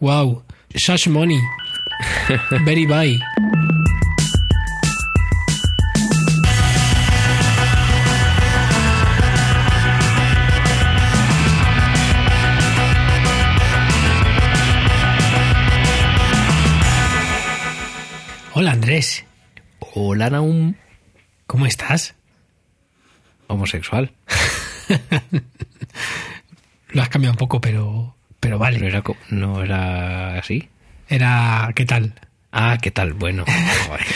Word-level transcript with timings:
Wow, 0.00 0.42
such 0.76 1.08
money. 1.08 1.40
Very 2.64 2.86
buy. 2.86 3.16
Hola 18.54 18.72
Andrés, 18.72 19.24
Hola, 19.94 20.30
Naum. 20.30 20.74
¿cómo 21.46 21.66
estás? 21.66 22.14
Homosexual. 23.48 24.12
Lo 26.88 27.02
has 27.02 27.08
cambiado 27.10 27.32
un 27.34 27.38
poco, 27.38 27.60
pero, 27.60 28.16
pero 28.40 28.58
vale. 28.58 28.86
era, 28.86 29.02
co- 29.02 29.16
no 29.30 29.62
era 29.62 30.38
así. 30.38 30.68
Era, 31.08 31.70
¿qué 31.74 31.84
tal? 31.84 32.14
Ah, 32.52 32.78
¿qué 32.80 32.90
tal? 32.90 33.12
Bueno. 33.12 33.44
Joder. 33.86 34.06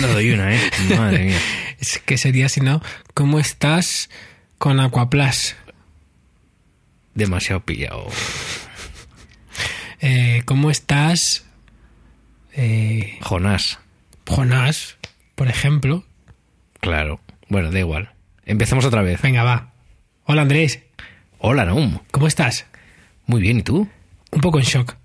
No 0.00 0.08
doy 0.08 0.30
una, 0.30 0.54
¿eh? 0.54 0.60
Madre 0.96 1.24
mía. 1.24 1.38
Es 1.78 1.98
que 1.98 2.16
sería 2.18 2.48
si 2.48 2.60
no, 2.60 2.82
¿cómo 3.14 3.38
estás 3.40 4.10
con 4.58 4.80
Aquaplas? 4.80 5.56
Demasiado 7.14 7.60
pillado. 7.60 8.06
Eh, 10.00 10.42
¿Cómo 10.46 10.70
estás, 10.70 11.44
eh, 12.54 13.18
Jonás. 13.20 13.78
Jonás, 14.26 14.96
por 15.34 15.48
ejemplo? 15.48 16.04
Claro. 16.80 17.20
Bueno, 17.48 17.70
da 17.70 17.80
igual. 17.80 18.12
Empezamos 18.46 18.84
otra 18.84 19.02
vez. 19.02 19.20
Venga, 19.20 19.42
va. 19.42 19.72
Hola 20.24 20.42
Andrés, 20.42 20.80
Hola, 21.38 21.64
Naum. 21.64 21.98
¿cómo 22.12 22.26
estás? 22.28 22.66
Muy 23.30 23.40
bien, 23.42 23.58
¿y 23.58 23.62
tú? 23.62 23.86
Un 24.32 24.40
poco 24.40 24.58
en 24.58 24.64
shock, 24.64 24.96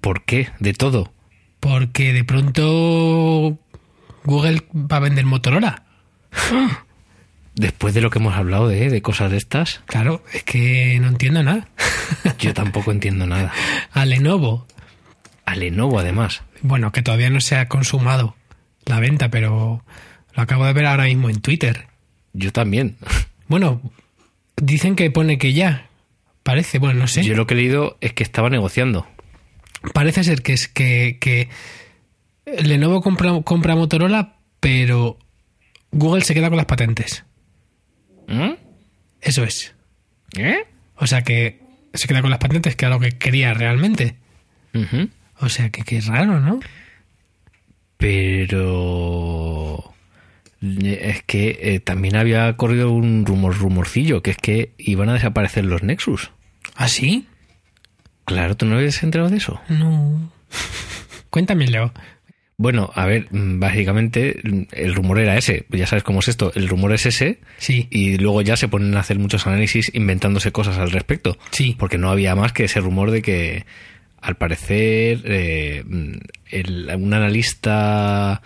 ¿Por 0.00 0.24
qué? 0.24 0.48
De 0.58 0.72
todo. 0.74 1.12
porque 1.60 2.12
de 2.12 2.24
pronto 2.24 3.56
Google 4.24 4.62
va 4.74 4.96
a 4.96 5.00
vender 5.00 5.24
Motorola. 5.24 5.84
Después 7.54 7.94
de 7.94 8.00
lo 8.00 8.10
que 8.10 8.18
hemos 8.18 8.34
hablado 8.34 8.66
de, 8.66 8.88
de 8.90 9.00
cosas 9.00 9.30
de 9.30 9.36
estas, 9.36 9.80
Claro, 9.86 10.24
es 10.32 10.42
que 10.42 10.98
no 11.00 11.06
entiendo 11.06 11.44
nada. 11.44 11.68
yo 12.40 12.52
tampoco 12.52 12.90
entiendo 12.90 13.26
nada. 13.28 13.52
A 13.92 14.04
Lenovo, 14.06 14.66
A 15.44 15.54
Lenovo, 15.54 16.00
además. 16.00 16.42
bueno, 16.62 16.90
que 16.90 17.02
todavía 17.02 17.30
no 17.30 17.40
se 17.40 17.54
ha 17.56 17.68
consumado 17.68 18.34
la 18.86 18.98
venta, 18.98 19.28
pero 19.30 19.84
lo 20.34 20.42
acabo 20.42 20.64
de 20.66 20.72
ver 20.72 20.86
ahora 20.86 21.04
mismo 21.04 21.30
en 21.30 21.40
Twitter. 21.40 21.86
Yo 22.32 22.50
también. 22.50 22.96
Bueno, 23.46 23.80
dicen 24.56 24.96
que 24.96 25.10
pone 25.12 25.38
que 25.38 25.52
ya. 25.52 25.86
Parece, 26.42 26.78
bueno, 26.78 27.00
no 27.00 27.06
sé. 27.06 27.22
Yo 27.22 27.34
lo 27.34 27.46
que 27.46 27.54
he 27.54 27.56
leído 27.56 27.98
es 28.00 28.12
que 28.12 28.22
estaba 28.22 28.50
negociando. 28.50 29.06
Parece 29.94 30.24
ser 30.24 30.42
que 30.42 30.52
es 30.52 30.68
que, 30.68 31.18
que 31.20 31.48
Lenovo 32.44 33.00
compra, 33.00 33.40
compra 33.42 33.76
Motorola, 33.76 34.36
pero 34.60 35.18
Google 35.90 36.22
se 36.22 36.34
queda 36.34 36.48
con 36.48 36.56
las 36.56 36.66
patentes. 36.66 37.24
¿Mm? 38.28 38.52
Eso 39.20 39.44
es. 39.44 39.74
¿Eh? 40.36 40.66
O 40.96 41.06
sea 41.06 41.22
que 41.22 41.60
se 41.94 42.08
queda 42.08 42.22
con 42.22 42.30
las 42.30 42.38
patentes, 42.38 42.76
que 42.76 42.86
era 42.86 42.94
lo 42.94 43.00
que 43.00 43.12
quería 43.12 43.54
realmente. 43.54 44.16
O 45.40 45.48
sea 45.48 45.70
que 45.70 45.82
qué 45.82 46.00
raro, 46.00 46.40
¿no? 46.40 46.60
Pero 47.98 49.94
es 50.62 51.22
que 51.24 51.58
eh, 51.60 51.80
también 51.80 52.16
había 52.16 52.56
corrido 52.56 52.92
un 52.92 53.26
rumor 53.26 53.56
rumorcillo 53.58 54.22
que 54.22 54.30
es 54.30 54.36
que 54.36 54.72
iban 54.78 55.08
a 55.08 55.14
desaparecer 55.14 55.64
los 55.64 55.82
Nexus. 55.82 56.30
¿Ah, 56.76 56.88
sí? 56.88 57.26
Claro, 58.24 58.56
¿tú 58.56 58.66
no 58.66 58.76
habías 58.76 59.02
enterado 59.02 59.28
de 59.30 59.38
eso? 59.38 59.60
No. 59.68 60.32
Cuéntame, 61.30 61.66
Leo. 61.66 61.92
Bueno, 62.58 62.92
a 62.94 63.06
ver, 63.06 63.26
mm, 63.32 63.58
básicamente 63.58 64.40
mm, 64.44 64.62
el 64.72 64.94
rumor 64.94 65.18
era 65.18 65.36
ese. 65.36 65.66
Ya 65.70 65.86
sabes 65.86 66.04
cómo 66.04 66.20
es 66.20 66.28
esto. 66.28 66.52
El 66.54 66.68
rumor 66.68 66.92
es 66.92 67.06
ese 67.06 67.40
Sí, 67.58 67.88
y 67.90 68.18
luego 68.18 68.42
ya 68.42 68.56
se 68.56 68.68
ponen 68.68 68.96
a 68.96 69.00
hacer 69.00 69.18
muchos 69.18 69.46
análisis 69.48 69.90
inventándose 69.94 70.52
cosas 70.52 70.78
al 70.78 70.92
respecto. 70.92 71.36
sí. 71.50 71.74
Porque 71.78 71.98
no 71.98 72.10
había 72.10 72.36
más 72.36 72.52
que 72.52 72.64
ese 72.64 72.80
rumor 72.80 73.10
de 73.10 73.22
que, 73.22 73.66
al 74.20 74.36
parecer, 74.36 75.22
eh, 75.24 75.82
el- 76.50 76.90
un 76.96 77.12
analista, 77.14 78.42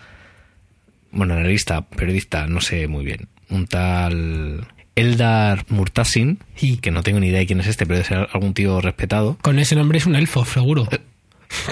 bueno, 1.11 1.33
analista, 1.33 1.81
periodista, 1.89 2.47
no 2.47 2.61
sé 2.61 2.87
muy 2.87 3.05
bien, 3.05 3.27
un 3.49 3.67
tal 3.67 4.67
Eldar 4.95 5.65
Murtasin, 5.69 6.39
Sí. 6.55 6.77
que 6.77 6.91
no 6.91 7.03
tengo 7.03 7.19
ni 7.19 7.27
idea 7.27 7.39
de 7.39 7.45
quién 7.47 7.59
es 7.59 7.67
este, 7.67 7.85
pero 7.85 7.97
debe 7.97 8.07
ser 8.07 8.27
algún 8.33 8.53
tío 8.53 8.81
respetado, 8.81 9.37
Con 9.41 9.59
ese 9.59 9.75
nombre 9.75 9.97
es 9.99 10.05
un 10.05 10.15
elfo, 10.15 10.43
seguro. 10.45 10.87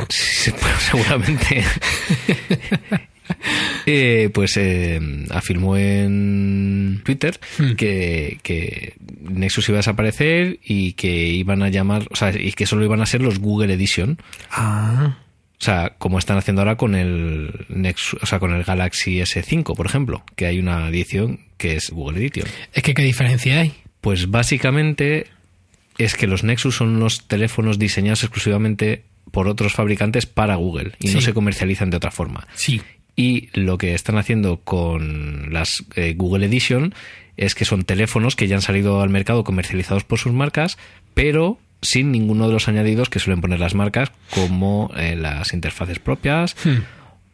Sí, 0.09 0.51
pues, 0.59 0.73
seguramente. 0.91 1.63
Eh, 3.88 4.29
pues 4.34 4.56
eh, 4.57 5.00
afirmó 5.31 5.78
en 5.78 7.02
Twitter 7.03 7.40
Hmm. 7.57 7.73
que, 7.73 8.40
que 8.44 8.94
Nexus 9.22 9.67
iba 9.69 9.78
a 9.78 9.79
desaparecer 9.79 10.59
y 10.63 10.94
que 10.94 11.28
iban 11.29 11.62
a 11.63 11.69
llamar, 11.69 12.07
o 12.12 12.16
sea, 12.16 12.31
y 12.40 12.52
que 12.53 12.66
solo 12.67 12.84
iban 12.85 13.02
a 13.02 13.06
ser 13.07 13.22
los 13.22 13.40
Google 13.40 13.73
Edition. 13.73 14.17
Ah, 14.52 15.17
O 15.59 15.63
sea, 15.63 15.93
como 15.97 16.19
están 16.19 16.38
haciendo 16.38 16.61
ahora 16.61 16.75
con 16.75 16.95
el 16.95 17.66
Nexus, 17.69 18.21
o 18.21 18.25
sea, 18.25 18.39
con 18.39 18.53
el 18.53 18.63
Galaxy 18.63 19.19
S5, 19.19 19.75
por 19.75 19.85
ejemplo, 19.85 20.23
que 20.35 20.45
hay 20.45 20.59
una 20.59 20.88
edición 20.89 21.39
que 21.57 21.75
es 21.75 21.89
Google 21.89 22.19
Edition. 22.19 22.47
es 22.73 22.83
que 22.83 22.93
qué 22.93 23.03
diferencia 23.03 23.61
hay. 23.61 23.73
Pues 24.01 24.29
básicamente 24.29 25.27
es 25.97 26.16
que 26.16 26.27
los 26.27 26.43
Nexus 26.43 26.75
son 26.75 26.95
unos 26.95 27.27
teléfonos 27.27 27.79
diseñados 27.79 28.23
exclusivamente 28.23 29.03
por 29.31 29.47
otros 29.47 29.73
fabricantes 29.73 30.25
para 30.25 30.55
Google 30.55 30.91
y 30.99 31.09
no 31.09 31.21
se 31.21 31.33
comercializan 31.33 31.89
de 31.89 31.97
otra 31.97 32.11
forma. 32.11 32.47
Sí. 32.53 32.81
Y 33.16 33.49
lo 33.53 33.77
que 33.77 33.93
están 33.93 34.17
haciendo 34.17 34.57
con 34.57 35.53
las 35.53 35.85
eh, 35.95 36.13
Google 36.16 36.45
Edition 36.45 36.93
es 37.37 37.55
que 37.55 37.66
son 37.66 37.83
teléfonos 37.83 38.35
que 38.35 38.47
ya 38.47 38.55
han 38.55 38.61
salido 38.61 39.01
al 39.01 39.09
mercado 39.09 39.43
comercializados 39.43 40.03
por 40.03 40.19
sus 40.19 40.33
marcas, 40.33 40.77
pero 41.13 41.57
sin 41.81 42.11
ninguno 42.11 42.47
de 42.47 42.53
los 42.53 42.67
añadidos 42.67 43.09
que 43.09 43.19
suelen 43.19 43.41
poner 43.41 43.59
las 43.59 43.75
marcas, 43.75 44.11
como 44.31 44.91
eh, 44.97 45.15
las 45.15 45.53
interfaces 45.53 45.99
propias 45.99 46.55
Hmm. 46.65 46.79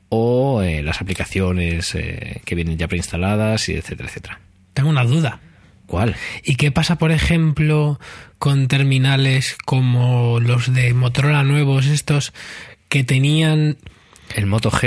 o 0.10 0.62
eh, 0.62 0.84
las 0.84 1.02
aplicaciones 1.02 1.96
eh, 1.96 2.42
que 2.46 2.56
vienen 2.56 2.78
ya 2.78 2.88
preinstaladas, 2.88 3.70
y 3.70 3.74
etcétera, 3.74 4.10
etcétera. 4.10 4.40
Tengo 4.74 4.90
una 4.90 5.04
duda. 5.06 5.40
¿Cuál? 5.86 6.16
¿Y 6.44 6.56
qué 6.56 6.72
pasa, 6.72 6.98
por 6.98 7.12
ejemplo, 7.12 8.00
con 8.40 8.68
terminales 8.70 9.58
como 9.66 10.40
los 10.40 10.74
de 10.74 10.94
Motorola 10.94 11.44
nuevos, 11.44 11.86
estos 11.88 12.34
que 12.88 13.04
tenían, 13.04 13.78
El 14.36 14.46
Moto 14.48 14.72
G, 14.72 14.84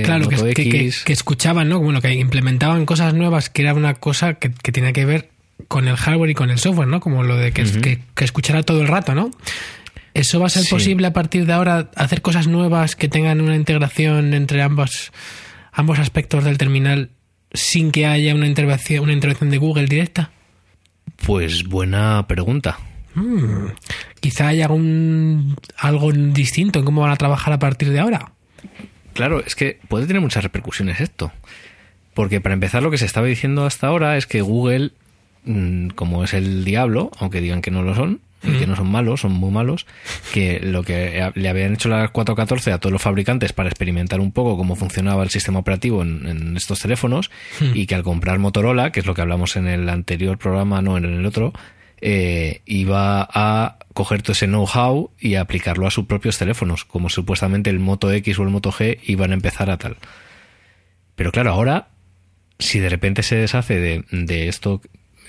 el 0.00 0.02
claro, 0.04 0.28
que, 0.28 0.36
Moto 0.36 0.46
que- 0.54 0.68
que- 0.68 0.90
que 1.04 1.12
escuchaban, 1.12 1.68
¿no? 1.68 1.78
Bueno, 1.80 2.00
que 2.00 2.12
implementaban 2.14 2.86
cosas 2.86 3.12
nuevas, 3.12 3.50
que 3.50 3.62
era 3.62 3.74
una 3.74 3.94
cosa 3.94 4.34
que, 4.34 4.50
que 4.50 4.72
tenía 4.72 4.92
que 4.94 5.04
ver 5.04 5.29
con 5.68 5.88
el 5.88 5.96
hardware 5.96 6.30
y 6.30 6.34
con 6.34 6.50
el 6.50 6.58
software, 6.58 6.88
¿no? 6.88 7.00
Como 7.00 7.22
lo 7.22 7.36
de 7.36 7.52
que, 7.52 7.64
que, 7.64 8.00
que 8.14 8.24
escuchara 8.24 8.62
todo 8.62 8.80
el 8.80 8.88
rato, 8.88 9.14
¿no? 9.14 9.30
¿Eso 10.14 10.40
va 10.40 10.46
a 10.46 10.50
ser 10.50 10.64
Sí. 10.64 10.70
posible 10.70 11.06
a 11.06 11.12
partir 11.12 11.46
de 11.46 11.52
ahora, 11.52 11.90
hacer 11.96 12.20
cosas 12.22 12.46
nuevas 12.48 12.96
que 12.96 13.08
tengan 13.08 13.40
una 13.40 13.54
integración 13.56 14.34
entre 14.34 14.62
ambos, 14.62 15.12
ambos 15.72 15.98
aspectos 15.98 16.44
del 16.44 16.58
terminal 16.58 17.10
sin 17.52 17.90
que 17.92 18.06
haya 18.06 18.34
una 18.34 18.46
intervención, 18.46 19.04
una 19.04 19.12
intervención 19.12 19.50
de 19.50 19.58
Google 19.58 19.86
directa? 19.86 20.30
Pues 21.26 21.64
buena 21.64 22.26
pregunta. 22.26 22.78
Mm, 23.14 23.66
quizá 24.20 24.48
haya 24.48 24.66
algún, 24.66 25.56
algo 25.78 26.12
distinto 26.12 26.78
en 26.78 26.84
cómo 26.84 27.02
van 27.02 27.10
a 27.10 27.16
trabajar 27.16 27.52
a 27.52 27.58
partir 27.58 27.90
de 27.90 28.00
ahora. 28.00 28.32
Claro, 29.14 29.40
es 29.44 29.54
que 29.56 29.78
puede 29.88 30.06
tener 30.06 30.22
muchas 30.22 30.42
repercusiones 30.44 31.00
esto. 31.00 31.32
Porque 32.14 32.40
para 32.40 32.54
empezar 32.54 32.82
lo 32.82 32.90
que 32.90 32.98
se 32.98 33.06
estaba 33.06 33.26
diciendo 33.26 33.64
hasta 33.66 33.86
ahora 33.86 34.16
es 34.16 34.26
que 34.26 34.40
Google, 34.42 34.92
como 35.94 36.24
es 36.24 36.34
el 36.34 36.64
diablo, 36.64 37.10
aunque 37.18 37.40
digan 37.40 37.62
que 37.62 37.70
no 37.70 37.82
lo 37.82 37.94
son, 37.94 38.20
y 38.42 38.58
que 38.58 38.66
no 38.66 38.74
son 38.74 38.90
malos, 38.90 39.20
son 39.20 39.32
muy 39.32 39.50
malos, 39.50 39.86
que 40.32 40.60
lo 40.60 40.82
que 40.82 41.30
le 41.34 41.48
habían 41.48 41.74
hecho 41.74 41.88
las 41.88 42.10
414 42.10 42.72
a 42.72 42.78
todos 42.78 42.92
los 42.92 43.02
fabricantes 43.02 43.52
para 43.52 43.68
experimentar 43.68 44.20
un 44.20 44.32
poco 44.32 44.56
cómo 44.56 44.76
funcionaba 44.76 45.22
el 45.22 45.30
sistema 45.30 45.58
operativo 45.58 46.02
en, 46.02 46.26
en 46.26 46.56
estos 46.56 46.80
teléfonos 46.80 47.30
y 47.74 47.86
que 47.86 47.94
al 47.94 48.02
comprar 48.02 48.38
Motorola, 48.38 48.92
que 48.92 49.00
es 49.00 49.06
lo 49.06 49.14
que 49.14 49.20
hablamos 49.20 49.56
en 49.56 49.66
el 49.66 49.88
anterior 49.88 50.38
programa, 50.38 50.80
no 50.80 50.96
en 50.96 51.04
el 51.04 51.26
otro, 51.26 51.52
eh, 52.00 52.62
iba 52.64 53.28
a 53.30 53.76
coger 53.92 54.22
todo 54.22 54.32
ese 54.32 54.46
know-how 54.46 55.10
y 55.18 55.34
aplicarlo 55.34 55.86
a 55.86 55.90
sus 55.90 56.06
propios 56.06 56.38
teléfonos, 56.38 56.86
como 56.86 57.10
supuestamente 57.10 57.68
el 57.68 57.78
Moto 57.78 58.10
X 58.10 58.38
o 58.38 58.42
el 58.42 58.48
Moto 58.48 58.72
G 58.72 58.98
iban 59.04 59.32
a 59.32 59.34
empezar 59.34 59.70
a 59.70 59.76
tal. 59.76 59.98
Pero 61.14 61.30
claro, 61.30 61.50
ahora, 61.50 61.88
si 62.58 62.78
de 62.78 62.88
repente 62.88 63.22
se 63.22 63.36
deshace 63.36 63.78
de, 63.78 64.04
de 64.10 64.48
esto 64.48 64.80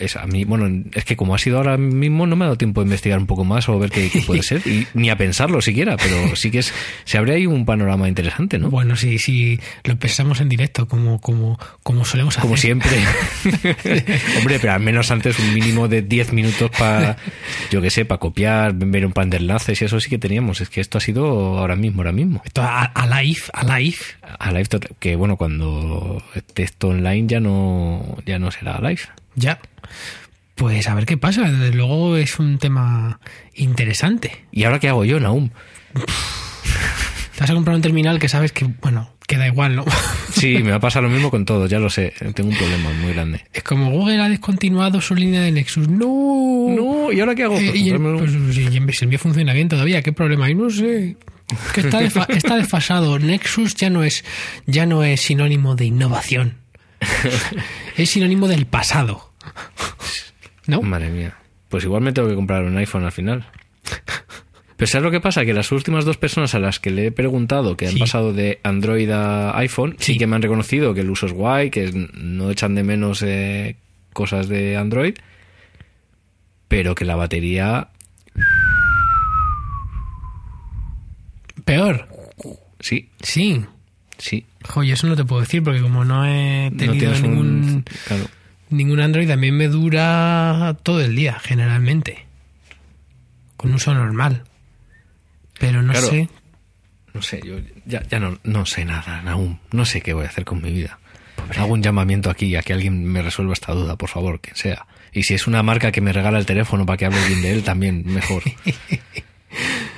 es 0.01 0.15
a 0.15 0.25
mí, 0.25 0.44
bueno, 0.44 0.83
es 0.94 1.06
que 1.06 1.15
como 1.15 1.36
ha 1.36 1.38
sido 1.38 1.57
ahora 1.57 1.77
mismo, 1.77 2.25
no 2.27 2.36
me 2.36 2.45
ha 2.45 2.48
dado 2.48 2.57
tiempo 2.57 2.81
de 2.81 2.86
investigar 2.86 3.19
un 3.19 3.27
poco 3.27 3.45
más 3.45 3.69
o 3.69 3.80
ver 3.80 3.92
qué, 3.92 4.09
qué 4.09 4.21
puede 4.25 4.44
ser, 4.44 4.62
y 4.65 4.88
ni 4.94 5.09
a 5.09 5.15
pensarlo 5.15 5.62
siquiera, 5.62 5.98
pero 5.98 6.36
sí 6.36 6.51
que 6.51 6.59
es, 6.59 6.74
se 7.03 7.18
abre 7.18 7.36
ahí 7.36 7.45
un 7.45 7.65
panorama 7.65 8.07
interesante, 8.07 8.57
¿no? 8.57 8.69
Bueno, 8.69 8.95
sí, 8.95 9.19
sí, 9.19 9.59
lo 9.83 9.98
pensamos 9.98 10.42
en 10.42 10.50
directo, 10.50 10.88
como, 10.88 11.19
como, 11.21 11.59
como 11.83 12.06
solemos 12.06 12.38
hacer. 12.38 12.42
Como 12.42 12.57
siempre. 12.57 12.92
Hombre, 14.38 14.59
pero 14.59 14.74
al 14.74 14.81
menos 14.81 15.12
antes 15.12 15.38
un 15.39 15.53
mínimo 15.53 15.88
de 15.88 16.01
10 16.01 16.33
minutos 16.33 16.71
para, 16.77 17.18
yo 17.69 17.81
qué 17.81 17.89
sé, 17.89 18.06
para 18.06 18.19
copiar, 18.19 18.74
ver 18.74 19.06
un 19.06 19.13
pan 19.13 19.30
de 19.30 19.38
enlaces 19.38 19.81
y 19.81 19.86
eso 19.86 20.00
sí 20.00 20.09
que 20.09 20.18
teníamos. 20.18 20.62
Es 20.62 20.69
que 20.69 20.81
esto 20.81 20.98
ha 20.98 21.01
sido 21.01 21.59
ahora 21.59 21.75
mismo, 21.75 22.01
ahora 22.01 22.12
mismo. 22.12 22.42
Esto 22.45 22.62
a, 22.62 22.86
a 22.86 23.21
live, 23.21 23.42
a 23.53 23.77
live. 23.77 23.98
A 24.39 24.51
live, 24.51 24.68
que 25.00 25.15
bueno, 25.15 25.38
cuando 25.38 26.24
esté 26.36 26.63
esto 26.63 26.89
online 26.89 27.27
ya 27.27 27.39
no, 27.39 28.18
ya 28.25 28.39
no 28.39 28.51
será 28.51 28.80
live. 28.80 29.01
Ya. 29.35 29.59
Pues 30.55 30.87
a 30.87 30.95
ver 30.95 31.05
qué 31.05 31.17
pasa. 31.17 31.43
Desde 31.49 31.73
luego 31.75 32.17
es 32.17 32.37
un 32.39 32.57
tema 32.59 33.19
interesante. 33.55 34.45
¿Y 34.51 34.63
ahora 34.63 34.79
qué 34.79 34.89
hago 34.89 35.05
yo, 35.05 35.19
Naum? 35.19 35.49
Te 37.35 37.39
vas 37.41 37.49
a 37.49 37.53
comprar 37.53 37.75
un 37.75 37.81
terminal 37.81 38.19
que 38.19 38.29
sabes 38.29 38.51
que, 38.51 38.65
bueno, 38.81 39.13
que 39.27 39.37
da 39.37 39.47
igual, 39.47 39.75
¿no? 39.75 39.85
Sí, 40.31 40.57
me 40.63 40.71
va 40.71 40.77
a 40.77 40.79
pasar 40.79 41.03
lo 41.03 41.09
mismo 41.09 41.29
con 41.29 41.45
todo, 41.45 41.67
ya 41.67 41.77
lo 41.77 41.89
sé. 41.89 42.13
Tengo 42.33 42.49
un 42.49 42.57
problema 42.57 42.89
muy 43.01 43.13
grande. 43.13 43.43
Es 43.53 43.61
como 43.63 43.91
Google 43.91 44.19
ha 44.21 44.29
descontinuado 44.29 44.99
su 45.01 45.13
línea 45.13 45.41
de 45.41 45.51
Nexus. 45.51 45.87
¡No! 45.87 46.67
No, 46.69 47.11
¿y 47.11 47.19
ahora 47.19 47.35
qué 47.35 47.43
hago? 47.43 47.57
Eh, 47.57 47.71
y 47.75 47.89
el, 47.89 47.97
un- 47.97 48.17
pues, 48.17 48.31
sí, 48.55 48.65
el 48.65 49.07
mío 49.07 49.19
funciona 49.19 49.53
bien 49.53 49.67
todavía. 49.69 50.01
¿Qué 50.01 50.13
problema 50.13 50.45
hay? 50.45 50.55
No 50.55 50.69
sé. 50.69 51.17
Que 51.75 51.81
está 52.35 52.55
desfasado. 52.55 53.19
Nexus 53.19 53.75
ya 53.75 53.89
no 53.91 54.03
es 54.03 54.23
ya 54.65 54.85
no 54.85 55.03
es 55.03 55.21
sinónimo 55.21 55.75
de 55.75 55.85
innovación. 55.85 56.57
Es 57.98 58.09
sinónimo 58.09 58.48
del 58.48 58.65
pasado. 58.65 59.31
¿No? 60.68 60.81
Madre 60.81 61.09
mía. 61.09 61.36
Pues 61.69 61.83
igual 61.83 62.01
me 62.01 62.12
tengo 62.13 62.27
que 62.30 62.36
comprar 62.36 62.63
un 62.63 62.77
iPhone 62.77 63.03
al 63.06 63.12
final. 63.12 63.45
Pero 64.77 64.89
¿sabes 64.89 65.03
lo 65.03 65.12
que 65.12 65.19
pasa? 65.21 65.45
Que 65.45 65.53
las 65.53 65.71
últimas 65.71 66.06
dos 66.06 66.18
personas 66.18 66.56
a 66.56 66.59
las 66.59 66.80
que 66.80 66.89
le 66.89 67.07
he 67.07 67.12
preguntado 67.12 67.77
que 67.77 67.86
han 67.88 67.94
Sí. 67.94 68.00
pasado 68.00 68.33
de 68.33 68.59
Android 68.63 69.09
a 69.12 69.56
iPhone 69.59 69.95
sí. 70.00 70.13
Sí. 70.13 70.18
que 70.19 70.27
me 70.27 70.36
han 70.36 70.42
reconocido 70.42 70.94
que 70.94 71.01
el 71.01 71.09
uso 71.09 71.27
es 71.27 71.33
guay, 71.33 71.69
que 71.69 71.92
no 72.13 72.50
echan 72.50 72.74
de 72.75 72.83
menos 72.83 73.21
eh, 73.21 73.75
cosas 74.13 74.48
de 74.50 74.77
Android, 74.77 75.13
pero 76.68 76.95
que 76.95 77.06
la 77.06 77.15
batería 77.15 77.89
Peor. 81.65 82.07
sí, 82.80 83.09
Sí. 83.21 83.63
Sí. 84.21 84.45
Joder, 84.63 84.94
eso 84.94 85.07
no 85.07 85.15
te 85.15 85.25
puedo 85.25 85.41
decir 85.41 85.63
porque 85.63 85.81
como 85.81 86.06
no 86.06 86.25
he 86.25 86.71
tenido 86.77 87.12
ningún, 87.19 87.47
un... 87.47 87.85
Claro. 88.07 88.27
ningún 88.69 89.00
Android, 89.01 89.29
a 89.31 89.35
mí 89.35 89.51
me 89.51 89.68
dura 89.68 90.77
todo 90.83 91.01
el 91.01 91.15
día, 91.15 91.39
generalmente. 91.39 92.25
Con 93.57 93.73
uso 93.73 93.94
normal. 93.94 94.44
Pero 95.59 95.81
no 95.81 95.91
Claro. 95.94 96.07
sé. 96.07 96.29
No 97.13 97.21
sé, 97.21 97.41
yo 97.45 97.56
ya, 97.85 98.01
ya 98.07 98.19
no, 98.19 98.39
no 98.44 98.65
sé 98.65 98.85
nada 98.85 99.21
aún. 99.29 99.59
No 99.71 99.83
sé 99.85 100.01
qué 100.01 100.13
voy 100.13 100.25
a 100.25 100.29
hacer 100.29 100.45
con 100.45 100.62
mi 100.62 100.71
vida. 100.71 100.97
Hago 101.57 101.74
un 101.74 101.83
llamamiento 101.83 102.29
aquí 102.29 102.56
a 102.56 102.62
que 102.62 102.71
alguien 102.74 103.03
me 103.03 103.21
resuelva 103.21 103.51
esta 103.53 103.74
duda, 103.74 103.97
por 103.97 104.09
favor, 104.09 104.39
quien 104.39 104.56
sea. 104.56 104.85
Y 105.12 105.24
si 105.24 105.33
es 105.33 105.45
una 105.47 105.62
marca 105.62 105.91
que 105.91 106.00
me 106.00 106.13
regala 106.13 106.39
el 106.39 106.45
teléfono 106.45 106.85
para 106.85 106.95
que 106.97 107.06
hable 107.07 107.19
bien 107.27 107.41
de 107.41 107.51
él, 107.51 107.63
también 107.63 108.03
mejor. 108.06 108.44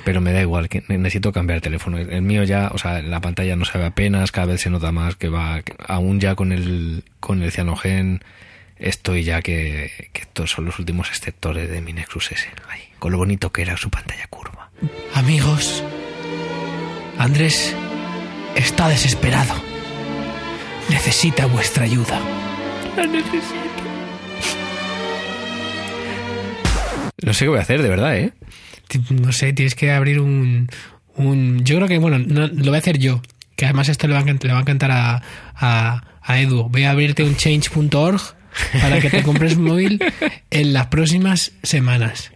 Pero 0.04 0.20
me 0.20 0.32
da 0.32 0.40
igual, 0.42 0.68
que 0.68 0.82
ne- 0.88 0.98
necesito 0.98 1.32
cambiar 1.32 1.56
el 1.56 1.62
teléfono. 1.62 1.96
El 1.98 2.22
mío 2.22 2.44
ya, 2.44 2.70
o 2.74 2.78
sea, 2.78 3.00
la 3.02 3.20
pantalla 3.20 3.56
no 3.56 3.64
se 3.64 3.78
ve 3.78 3.86
apenas, 3.86 4.32
cada 4.32 4.48
vez 4.48 4.60
se 4.60 4.70
nota 4.70 4.92
más 4.92 5.16
que 5.16 5.28
va, 5.28 5.62
que 5.62 5.74
aún 5.86 6.20
ya 6.20 6.34
con 6.34 6.52
el, 6.52 7.04
con 7.20 7.42
el 7.42 7.50
cianogen, 7.52 8.20
estoy 8.76 9.24
ya 9.24 9.40
que, 9.40 9.90
que 10.12 10.22
estos 10.22 10.50
son 10.50 10.66
los 10.66 10.78
últimos 10.78 11.08
exceptores 11.08 11.70
de 11.70 11.80
mi 11.80 11.92
Nexus 11.94 12.32
S. 12.32 12.48
Ay, 12.68 12.80
con 12.98 13.12
lo 13.12 13.18
bonito 13.18 13.50
que 13.50 13.62
era 13.62 13.76
su 13.78 13.88
pantalla 13.90 14.26
curva. 14.28 14.70
Amigos, 15.14 15.82
Andrés 17.18 17.74
está 18.56 18.88
desesperado. 18.88 19.54
Necesita 20.90 21.46
vuestra 21.46 21.84
ayuda. 21.84 22.20
La 22.96 23.06
necesito. 23.06 23.64
No 27.22 27.32
sé 27.32 27.44
qué 27.46 27.48
voy 27.48 27.58
a 27.58 27.62
hacer, 27.62 27.80
de 27.82 27.88
verdad, 27.88 28.16
¿eh? 28.18 28.32
No 29.10 29.32
sé, 29.32 29.52
tienes 29.52 29.74
que 29.74 29.92
abrir 29.92 30.20
un... 30.20 30.68
un 31.16 31.64
yo 31.64 31.76
creo 31.76 31.88
que, 31.88 31.98
bueno, 31.98 32.18
no- 32.18 32.46
lo 32.48 32.64
voy 32.66 32.74
a 32.76 32.78
hacer 32.78 32.98
yo. 32.98 33.22
Que 33.56 33.64
además 33.66 33.88
esto 33.88 34.06
le 34.08 34.14
va 34.14 34.20
a, 34.20 34.24
le 34.24 34.52
va 34.52 34.58
a 34.58 34.62
encantar 34.62 34.90
a, 34.90 35.22
a 36.22 36.40
Edu. 36.40 36.68
Voy 36.68 36.84
a 36.84 36.90
abrirte 36.90 37.22
un 37.24 37.36
change.org 37.36 38.20
para 38.80 39.00
que 39.00 39.10
te 39.10 39.22
compres 39.22 39.56
un 39.56 39.64
móvil 39.64 40.00
en 40.50 40.72
las 40.72 40.86
próximas 40.88 41.52
semanas. 41.62 42.30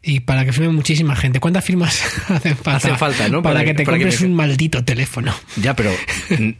Y 0.00 0.20
para 0.20 0.44
que 0.44 0.52
firme 0.52 0.68
muchísima 0.70 1.16
gente. 1.16 1.40
¿Cuántas 1.40 1.64
firmas 1.64 2.00
hacen 2.28 2.56
falta? 2.56 2.76
Hacen 2.76 2.96
falta, 2.96 3.28
¿no? 3.28 3.42
Para, 3.42 3.54
Para 3.56 3.64
que 3.64 3.70
que- 3.72 3.78
te 3.78 3.84
para 3.84 3.98
que 3.98 4.04
compres 4.04 4.20
un 4.22 4.34
maldito 4.34 4.84
teléfono. 4.84 5.34
Ya, 5.60 5.74
pero 5.74 5.90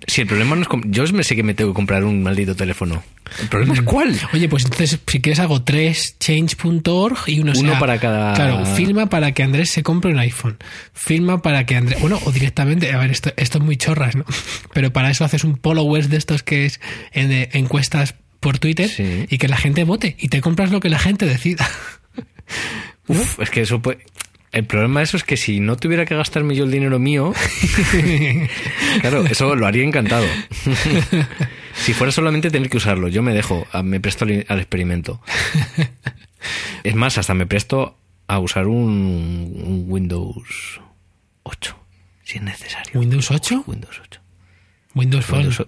si 0.06 0.20
el 0.22 0.26
problema 0.26 0.56
no 0.56 0.62
es... 0.62 0.68
Yo 0.86 1.04
me 1.12 1.22
sé 1.22 1.36
que 1.36 1.44
me 1.44 1.54
tengo 1.54 1.70
que 1.70 1.76
comprar 1.76 2.02
un 2.04 2.20
maldito 2.22 2.56
teléfono. 2.56 3.02
¿El 3.40 3.46
problema 3.48 3.74
es 3.74 3.82
cuál? 3.82 4.18
Oye, 4.32 4.48
pues 4.48 4.64
entonces, 4.64 4.98
si 5.06 5.20
quieres, 5.20 5.38
hago 5.38 5.62
tres 5.62 6.16
change.org 6.18 7.16
y 7.28 7.38
uno, 7.40 7.52
Uno 7.56 7.70
sea- 7.70 7.78
para 7.78 7.98
cada- 8.00 8.34
Claro, 8.34 8.66
firma 8.74 9.08
para 9.08 9.30
que 9.32 9.44
Andrés 9.44 9.70
se 9.70 9.82
compre 9.84 10.10
un 10.10 10.18
iPhone. 10.18 10.56
Firma 10.92 11.40
para 11.40 11.64
que 11.64 11.76
Andrés. 11.76 12.00
Bueno, 12.00 12.18
o 12.24 12.32
directamente, 12.32 12.92
a 12.92 12.98
ver, 12.98 13.10
esto, 13.12 13.32
esto 13.36 13.58
es 13.58 13.64
muy 13.64 13.76
chorras, 13.76 14.16
¿no? 14.16 14.24
Pero 14.74 14.92
para 14.92 15.10
eso 15.10 15.24
haces 15.24 15.44
un 15.44 15.58
followers 15.62 16.10
de 16.10 16.16
estos 16.16 16.42
que 16.42 16.66
es 16.66 16.80
en 17.12 17.28
de 17.28 17.50
encuestas 17.52 18.16
por 18.40 18.58
Twitter 18.58 18.88
Sí. 18.88 19.26
y 19.30 19.38
que 19.38 19.46
la 19.46 19.56
gente 19.58 19.84
vote 19.84 20.16
y 20.18 20.28
te 20.28 20.40
compras 20.40 20.70
lo 20.72 20.80
que 20.80 20.88
la 20.88 20.98
gente 20.98 21.24
decida. 21.24 21.68
Uf, 23.08 23.40
es 23.40 23.50
que 23.50 23.62
eso 23.62 23.80
puede... 23.80 23.98
El 24.50 24.64
problema 24.64 25.00
de 25.00 25.04
eso 25.04 25.16
es 25.18 25.24
que 25.24 25.36
si 25.36 25.60
no 25.60 25.76
tuviera 25.76 26.06
que 26.06 26.16
gastarme 26.16 26.56
yo 26.56 26.64
el 26.64 26.70
dinero 26.70 26.98
mío, 26.98 27.34
claro, 29.00 29.26
eso 29.26 29.54
lo 29.54 29.66
haría 29.66 29.84
encantado. 29.84 30.26
si 31.74 31.92
fuera 31.92 32.10
solamente 32.10 32.50
tener 32.50 32.70
que 32.70 32.78
usarlo, 32.78 33.08
yo 33.08 33.22
me 33.22 33.34
dejo, 33.34 33.66
me 33.84 34.00
presto 34.00 34.24
al, 34.24 34.58
experimento. 34.58 35.20
Es 36.82 36.94
más, 36.94 37.18
hasta 37.18 37.34
me 37.34 37.44
presto 37.46 37.98
a 38.26 38.38
usar 38.38 38.68
un, 38.68 39.52
un 39.64 39.84
Windows 39.86 40.80
8, 41.42 41.78
si 42.24 42.38
es 42.38 42.42
necesario. 42.42 43.00
¿Windows 43.00 43.30
8? 43.30 43.64
Windows 43.66 44.00
8. 44.02 44.20
Windows 44.94 45.24
Phone. 45.26 45.38
Windows 45.40 45.66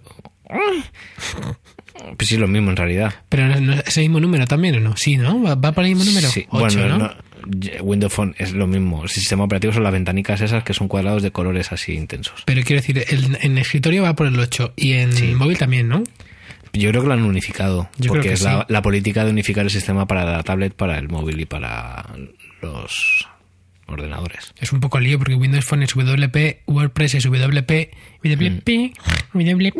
Pues 2.16 2.28
sí, 2.28 2.34
es 2.34 2.40
lo 2.40 2.48
mismo 2.48 2.70
en 2.70 2.76
realidad. 2.76 3.14
Pero 3.28 3.46
no, 3.46 3.60
no, 3.60 3.74
es 3.74 3.96
el 3.98 4.04
mismo 4.04 4.20
número 4.20 4.46
también, 4.46 4.76
¿o 4.76 4.80
no? 4.80 4.96
Sí, 4.96 5.16
¿no? 5.16 5.42
¿Va, 5.42 5.54
va 5.54 5.72
por 5.72 5.84
el 5.84 5.90
mismo 5.94 6.04
número? 6.04 6.28
Sí, 6.28 6.46
8, 6.48 6.78
bueno, 6.78 6.88
¿no? 6.88 6.98
no, 6.98 7.14
Windows 7.80 8.12
Phone 8.12 8.34
es 8.38 8.52
lo 8.52 8.66
mismo. 8.66 9.02
El 9.02 9.08
sistema 9.08 9.44
operativo 9.44 9.72
son 9.72 9.82
las 9.84 9.92
ventanicas 9.92 10.40
esas 10.40 10.64
que 10.64 10.74
son 10.74 10.88
cuadrados 10.88 11.22
de 11.22 11.30
colores 11.30 11.72
así 11.72 11.92
intensos. 11.92 12.42
Pero 12.46 12.62
quiero 12.62 12.80
decir, 12.82 13.04
el- 13.08 13.38
en 13.40 13.58
escritorio 13.58 14.02
va 14.04 14.14
por 14.14 14.26
el 14.26 14.38
8 14.38 14.72
y 14.76 14.92
en 14.94 15.12
Sí. 15.12 15.26
móvil 15.34 15.58
también, 15.58 15.88
¿no? 15.88 16.02
Yo 16.72 16.90
creo 16.90 17.02
que 17.02 17.08
lo 17.08 17.14
han 17.14 17.22
unificado. 17.24 17.90
Yo 17.98 18.08
porque 18.08 18.28
que 18.28 18.34
es 18.34 18.42
la, 18.42 18.60
sí. 18.60 18.66
la 18.68 18.80
política 18.82 19.24
de 19.24 19.30
unificar 19.32 19.64
el 19.64 19.70
sistema 19.70 20.06
para 20.06 20.24
la 20.24 20.42
tablet, 20.44 20.72
para 20.74 20.98
el 20.98 21.08
móvil 21.08 21.40
y 21.40 21.44
para 21.46 22.06
los 22.62 23.26
ordenadores. 23.86 24.52
Es 24.60 24.72
un 24.72 24.78
poco 24.78 25.00
lío 25.00 25.18
porque 25.18 25.34
Windows 25.34 25.64
Phone 25.64 25.82
es 25.82 25.94
WP, 25.96 26.62
WordPress 26.66 27.14
es 27.16 27.24
WP, 27.24 27.90
WP, 28.22 28.92
WP. 29.34 29.72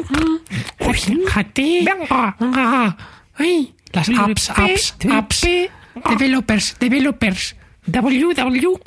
Fíjate. 0.92 1.84
Ay, 3.36 3.72
las 3.92 4.08
apps, 4.10 4.50
apps, 4.50 4.96
apps. 5.10 5.46
Developers, 6.08 6.76
developers. 6.78 7.56
WW. 7.86 8.80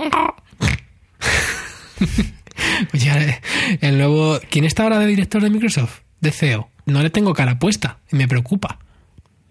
Oye, 2.93 3.39
el 3.81 3.98
nuevo. 3.98 4.39
¿Quién 4.50 4.65
está 4.65 4.83
ahora 4.83 5.00
de 5.00 5.07
director 5.07 5.41
de 5.41 5.50
Microsoft? 5.50 6.00
De 6.22 6.31
CEO. 6.31 6.69
No 6.86 7.01
le 7.01 7.10
tengo 7.10 7.33
cara 7.33 7.60
puesta 7.60 8.00
y 8.12 8.15
me 8.15 8.27
preocupa. 8.27 8.79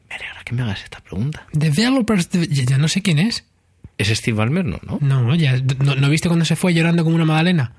Me 0.09 0.17
alegra 0.17 0.43
que 0.45 0.55
me 0.55 0.63
hagas 0.63 0.83
esta 0.85 1.01
pregunta. 1.01 1.47
Developers, 1.53 2.31
de- 2.31 2.47
ya 2.49 2.65
ya 2.65 2.79
no 2.79 2.89
sé 2.89 3.03
quién 3.03 3.19
es. 3.19 3.45
¿Es 3.99 4.09
Steve 4.09 4.37
Ballmer? 4.37 4.65
No, 4.65 4.79
¿no? 4.83 4.99
No, 5.01 5.35
ya. 5.35 5.57
¿No, 5.79 5.95
no 5.95 6.09
viste 6.09 6.29
cuando 6.29 6.45
se 6.45 6.57
fue 6.57 6.75
llorando 6.75 7.05
como 7.05 7.17
una 7.17 7.25
magdalena? 7.25 7.75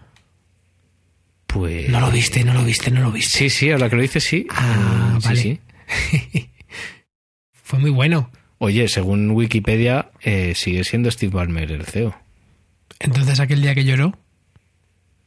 Pues... 1.48 1.90
No 1.90 2.00
lo 2.00 2.10
viste, 2.12 2.44
no 2.44 2.54
lo 2.54 2.64
viste, 2.64 2.90
no 2.92 3.02
lo 3.02 3.12
viste. 3.12 3.38
Sí, 3.38 3.50
sí, 3.50 3.72
ahora 3.72 3.90
que 3.90 3.96
lo 3.96 4.02
dices, 4.02 4.24
sí. 4.24 4.48
Ah, 4.50 5.18
sí, 5.22 5.28
vale. 5.28 5.42
sí. 5.42 5.60
Fue 7.64 7.80
muy 7.80 7.92
bueno. 7.92 8.32
Oye, 8.64 8.88
según 8.88 9.30
Wikipedia, 9.32 10.12
eh, 10.22 10.54
sigue 10.56 10.86
siendo 10.86 11.12
Steve 11.12 11.34
Ballmer 11.34 11.70
el 11.70 11.84
CEO. 11.84 12.16
Entonces 13.02 13.42
aquel 13.42 13.62
día 13.62 13.76
que 13.76 13.84
lloró, 13.84 14.18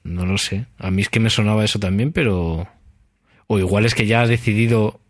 No 0.05 0.25
lo 0.25 0.39
sé. 0.39 0.65
A 0.79 0.91
mí 0.91 1.03
es 1.03 1.11
que 1.11 1.21
me 1.21 1.29
sonaba 1.29 1.63
eso 1.63 1.79
también, 1.79 2.13
pero... 2.13 2.67
O 3.47 3.59
igual 3.59 3.85
es 3.85 3.95
que 3.95 4.07
ya 4.07 4.23
ha 4.23 4.27
decidido 4.27 5.01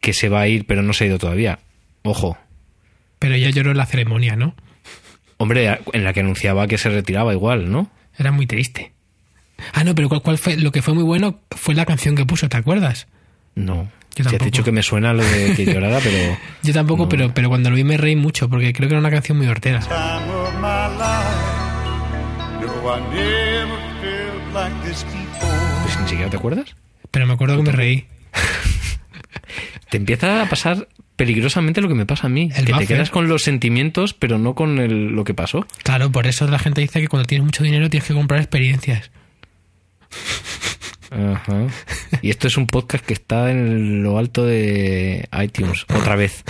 que 0.00 0.14
se 0.14 0.28
va 0.28 0.40
a 0.40 0.48
ir, 0.48 0.66
pero 0.66 0.82
no 0.82 0.92
se 0.94 1.04
ha 1.04 1.06
ido 1.06 1.18
todavía. 1.18 1.60
Ojo. 2.02 2.36
pero 3.20 3.36
ya 3.36 3.50
lloró 3.50 3.70
en 3.70 3.76
la 3.76 3.86
ceremonia, 3.86 4.34
¿no? 4.34 4.56
Hombre, 5.36 5.78
en 5.92 6.02
la 6.02 6.12
que 6.12 6.20
anunciaba 6.20 6.66
que 6.66 6.76
se 6.76 6.90
retiraba 6.90 7.34
igual, 7.34 7.70
¿no? 7.70 7.88
Era 8.18 8.32
muy 8.32 8.48
triste. 8.48 8.94
Ah, 9.74 9.84
no, 9.84 9.94
pero 9.94 10.08
¿cuál, 10.08 10.22
cuál 10.22 10.38
fue? 10.38 10.56
Lo 10.56 10.72
que 10.72 10.82
fue 10.82 10.94
muy 10.94 11.04
bueno 11.04 11.38
fue 11.52 11.76
la 11.76 11.86
canción 11.86 12.16
que 12.16 12.26
puso, 12.26 12.48
¿te 12.48 12.56
acuerdas? 12.56 13.06
No. 13.54 13.90
Yo 14.16 14.22
has 14.22 14.26
tampoco. 14.30 14.44
dicho 14.44 14.64
que 14.64 14.72
me 14.72 14.82
suena 14.82 15.12
lo 15.12 15.24
de 15.24 15.54
que 15.56 15.64
llorara, 15.64 15.98
pero 16.02 16.36
Yo 16.62 16.72
tampoco, 16.72 17.04
No. 17.04 17.08
pero, 17.08 17.34
pero 17.34 17.48
cuando 17.48 17.70
lo 17.70 17.76
vi 17.76 17.84
me 17.84 17.96
reí 17.96 18.14
mucho 18.16 18.48
porque 18.48 18.72
creo 18.72 18.88
que 18.88 18.94
era 18.94 19.00
una 19.00 19.10
canción 19.10 19.36
muy 19.38 19.46
hortera. 19.48 19.80
pues 25.82 26.00
ni 26.00 26.08
siquiera 26.08 26.30
te 26.30 26.36
acuerdas. 26.36 26.74
Pero 27.10 27.26
me 27.26 27.34
acuerdo 27.34 27.56
que 27.56 27.62
me 27.62 27.72
reí. 27.72 28.06
Te 29.90 29.96
empieza 29.98 30.42
a 30.42 30.48
pasar 30.48 30.88
peligrosamente 31.16 31.80
lo 31.80 31.86
que 31.88 31.94
me 31.94 32.06
pasa 32.06 32.26
a 32.26 32.30
mí. 32.30 32.50
El 32.56 32.64
que 32.64 32.72
buffer. 32.72 32.88
te 32.88 32.94
quedas 32.94 33.10
con 33.10 33.28
los 33.28 33.42
sentimientos, 33.42 34.14
pero 34.14 34.38
no 34.38 34.54
con 34.54 34.78
el- 34.80 35.08
lo 35.14 35.22
que 35.24 35.34
pasó. 35.34 35.66
Claro, 35.84 36.10
por 36.10 36.26
eso 36.26 36.48
la 36.48 36.58
gente 36.58 36.80
dice 36.80 37.00
que 37.00 37.06
cuando 37.08 37.26
tienes 37.26 37.44
mucho 37.44 37.62
dinero 37.62 37.88
tienes 37.90 38.08
que 38.08 38.14
comprar 38.14 38.40
experiencias. 38.40 39.10
Ajá. 41.14 41.66
Y 42.22 42.30
esto 42.30 42.46
es 42.48 42.56
un 42.56 42.68
podcast 42.68 43.04
que 43.04 43.12
está 43.12 43.50
en 43.50 44.02
lo 44.02 44.16
alto 44.18 44.46
de 44.46 45.28
iTunes, 45.42 45.84
otra 45.94 46.16
vez. 46.16 46.42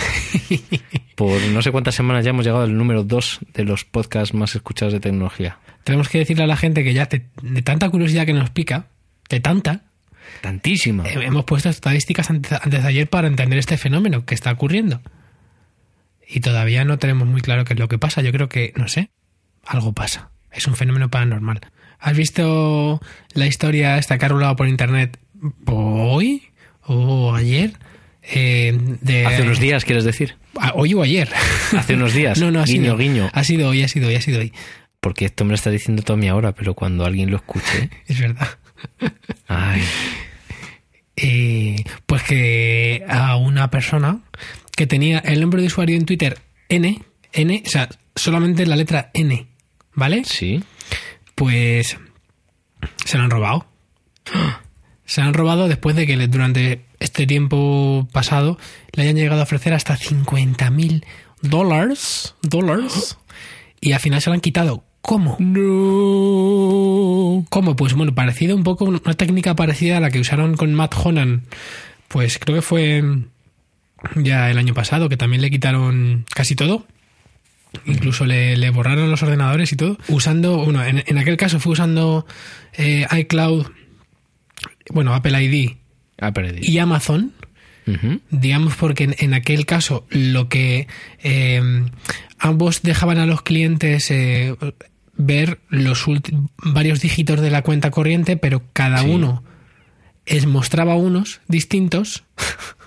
Por 1.15 1.41
no 1.41 1.61
sé 1.61 1.71
cuántas 1.71 1.95
semanas 1.95 2.23
ya 2.23 2.29
hemos 2.29 2.45
llegado 2.45 2.63
al 2.63 2.77
número 2.77 3.03
2 3.03 3.39
de 3.53 3.63
los 3.65 3.83
podcasts 3.83 4.33
más 4.33 4.55
escuchados 4.55 4.93
de 4.93 4.99
tecnología. 4.99 5.59
Tenemos 5.83 6.07
que 6.07 6.19
decirle 6.19 6.43
a 6.43 6.47
la 6.47 6.55
gente 6.55 6.83
que 6.83 6.93
ya 6.93 7.05
de, 7.07 7.25
de 7.41 7.61
tanta 7.61 7.89
curiosidad 7.89 8.25
que 8.25 8.33
nos 8.33 8.49
pica, 8.51 8.87
de 9.29 9.39
tanta, 9.39 9.83
Tantísima. 10.41 11.03
eh, 11.07 11.25
hemos 11.25 11.45
puesto 11.45 11.69
estadísticas 11.69 12.29
antes, 12.29 12.51
antes 12.53 12.81
de 12.81 12.87
ayer 12.87 13.09
para 13.09 13.27
entender 13.27 13.59
este 13.59 13.77
fenómeno 13.77 14.25
que 14.25 14.35
está 14.35 14.51
ocurriendo. 14.51 15.01
Y 16.27 16.39
todavía 16.39 16.85
no 16.85 16.97
tenemos 16.97 17.27
muy 17.27 17.41
claro 17.41 17.65
qué 17.65 17.73
es 17.73 17.79
lo 17.79 17.87
que 17.87 17.97
pasa. 17.99 18.21
Yo 18.21 18.31
creo 18.31 18.49
que, 18.49 18.73
no 18.75 18.87
sé, 18.87 19.09
algo 19.65 19.93
pasa. 19.93 20.31
Es 20.51 20.67
un 20.67 20.75
fenómeno 20.75 21.09
paranormal. 21.09 21.61
¿Has 22.05 22.15
visto 22.15 23.01
la 23.33 23.47
historia 23.47 23.97
esta 23.97 24.19
que 24.19 24.25
ha 24.25 24.27
rulado 24.27 24.55
por 24.55 24.67
internet 24.67 25.17
hoy 25.65 26.43
o 26.83 27.33
ayer? 27.33 27.73
Eh, 28.21 28.77
de, 29.01 29.25
Hace 29.25 29.41
unos 29.41 29.59
días, 29.59 29.85
¿quieres 29.85 30.03
decir? 30.03 30.35
Ah, 30.55 30.73
¿Hoy 30.75 30.93
o 30.93 31.01
ayer? 31.01 31.27
Hace 31.75 31.95
unos 31.95 32.13
días. 32.13 32.39
No, 32.39 32.51
no, 32.51 32.61
ha 32.61 32.65
guiño, 32.65 32.83
sido, 32.83 32.97
guiño. 32.97 33.29
Ha 33.33 33.43
sido 33.43 33.69
hoy, 33.69 33.81
ha 33.81 33.87
sido 33.87 34.09
hoy, 34.09 34.15
ha 34.17 34.21
sido 34.21 34.39
hoy. 34.39 34.53
Porque 34.99 35.25
esto 35.25 35.45
me 35.45 35.49
lo 35.49 35.55
está 35.55 35.71
diciendo 35.71 36.03
todo 36.03 36.13
a 36.13 36.17
mí 36.17 36.27
ahora, 36.27 36.51
pero 36.53 36.75
cuando 36.75 37.05
alguien 37.05 37.31
lo 37.31 37.37
escuche. 37.37 37.89
Es 38.05 38.19
verdad. 38.19 38.49
Ay. 39.47 39.81
Eh, 41.15 41.83
pues 42.05 42.21
que 42.21 43.03
a 43.09 43.35
una 43.35 43.71
persona 43.71 44.19
que 44.77 44.85
tenía 44.85 45.17
el 45.17 45.41
nombre 45.41 45.59
de 45.59 45.67
usuario 45.69 45.95
en 45.95 46.05
Twitter 46.05 46.37
N, 46.69 47.01
N, 47.33 47.63
o 47.65 47.69
sea, 47.69 47.89
solamente 48.15 48.63
la 48.67 48.75
letra 48.75 49.09
N, 49.15 49.47
¿vale? 49.95 50.23
Sí. 50.23 50.61
Pues 51.35 51.97
se 53.05 53.17
lo 53.17 53.23
han 53.23 53.29
robado. 53.29 53.67
Se 55.05 55.21
lo 55.21 55.27
han 55.27 55.33
robado 55.33 55.67
después 55.67 55.95
de 55.95 56.07
que 56.07 56.15
durante 56.27 56.85
este 56.99 57.27
tiempo 57.27 58.07
pasado 58.11 58.57
le 58.93 59.03
hayan 59.03 59.15
llegado 59.15 59.41
a 59.41 59.43
ofrecer 59.43 59.73
hasta 59.73 59.95
50 59.97 60.69
mil 60.71 61.05
dólares, 61.41 62.35
dólares, 62.41 63.17
y 63.81 63.91
al 63.91 63.99
final 63.99 64.21
se 64.21 64.29
lo 64.29 64.33
han 64.33 64.41
quitado. 64.41 64.83
¿Cómo? 65.01 65.37
No. 65.39 65.55
¿Cómo? 67.49 67.75
Pues 67.75 67.93
bueno, 67.93 68.15
parecido 68.15 68.55
un 68.55 68.63
poco, 68.63 68.85
una 68.85 69.13
técnica 69.13 69.55
parecida 69.55 69.97
a 69.97 69.99
la 69.99 70.09
que 70.09 70.19
usaron 70.19 70.57
con 70.57 70.73
Matt 70.73 70.95
Honan. 71.03 71.43
Pues 72.07 72.39
creo 72.39 72.55
que 72.55 72.61
fue 72.63 73.03
ya 74.15 74.49
el 74.49 74.57
año 74.57 74.73
pasado, 74.73 75.07
que 75.07 75.17
también 75.17 75.43
le 75.43 75.51
quitaron 75.51 76.25
casi 76.33 76.55
todo. 76.55 76.87
Incluso 77.85 78.25
le, 78.25 78.55
le 78.57 78.69
borraron 78.69 79.09
los 79.11 79.21
ordenadores 79.23 79.71
y 79.71 79.75
todo. 79.75 79.97
Usando, 80.07 80.63
bueno, 80.63 80.83
en, 80.83 81.03
en 81.05 81.17
aquel 81.17 81.37
caso 81.37 81.59
fue 81.59 81.73
usando 81.73 82.25
eh, 82.73 83.05
iCloud, 83.11 83.67
bueno, 84.91 85.13
Apple 85.13 85.43
ID 85.43 85.71
y 86.61 86.77
Amazon. 86.79 87.33
Digamos 88.31 88.75
porque 88.75 89.03
en, 89.03 89.15
en 89.19 89.33
aquel 89.35 89.67
caso 89.67 90.07
lo 90.09 90.49
que 90.49 90.87
eh, 91.21 91.61
ambos 92.39 92.81
dejaban 92.81 93.19
a 93.19 93.27
los 93.27 93.43
clientes 93.43 94.09
eh, 94.09 94.55
ver 95.17 95.59
los 95.69 96.03
varios 96.57 96.99
dígitos 97.01 97.41
de 97.41 97.51
la 97.51 97.61
cuenta 97.61 97.91
corriente, 97.91 98.37
pero 98.37 98.63
cada 98.73 98.99
Sí. 99.03 99.09
uno 99.09 99.43
es, 100.25 100.47
mostraba 100.47 100.95
unos 100.95 101.41
distintos. 101.47 102.23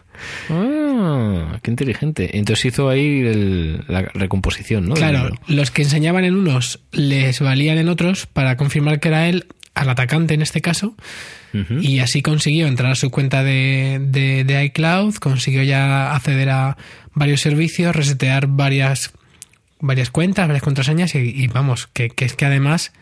Ah, 0.51 1.59
qué 1.63 1.71
inteligente. 1.71 2.37
Entonces 2.39 2.67
hizo 2.67 2.89
ahí 2.89 3.21
el- 3.21 3.85
la 3.89 4.03
recomposición, 4.03 4.89
¿no? 4.89 4.95
claro, 4.95 5.31
los 5.47 5.71
que 5.71 5.83
enseñaban 5.83 6.25
en 6.25 6.35
unos 6.35 6.81
les 6.93 7.41
valían 7.41 7.79
en 7.79 7.89
otros 7.89 8.27
para 8.27 8.57
confirmar 8.57 9.01
que 9.01 9.09
era 9.09 9.29
él, 9.29 9.47
al 9.75 9.89
atacante 9.91 10.35
en 10.35 10.43
este 10.43 10.61
caso, 10.61 10.95
y 11.81 12.01
así 12.01 12.21
consiguió 12.21 12.67
entrar 12.67 12.93
a 12.93 12.95
su 12.95 13.11
cuenta 13.11 13.43
de, 13.43 13.99
de- 14.03 14.45
de 14.45 14.65
iCloud, 14.67 15.15
consiguió 15.17 15.63
ya 15.63 16.15
acceder 16.15 16.51
a 16.51 16.77
varios 17.15 17.41
servicios, 17.41 17.97
resetear 17.97 18.49
varias, 18.49 19.13
varias 19.81 20.11
cuentas, 20.11 20.47
varias 20.47 20.63
contraseñas 20.63 21.15
y, 21.15 21.19
y 21.19 21.47
vamos, 21.47 21.87
que, 21.93 22.11
que 22.11 22.25
es 22.27 22.35
que 22.35 22.45
además 22.45 22.93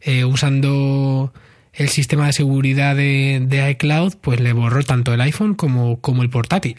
eh, 0.00 0.24
usando 0.24 1.32
el 1.76 1.88
sistema 1.90 2.26
de 2.26 2.32
seguridad 2.32 2.96
de, 2.96 3.40
de 3.46 3.70
iCloud, 3.70 4.14
pues 4.20 4.40
le 4.40 4.52
borró 4.52 4.82
tanto 4.82 5.12
el 5.12 5.20
iPhone 5.20 5.54
como, 5.54 6.00
como 6.00 6.22
el 6.22 6.30
portátil. 6.30 6.76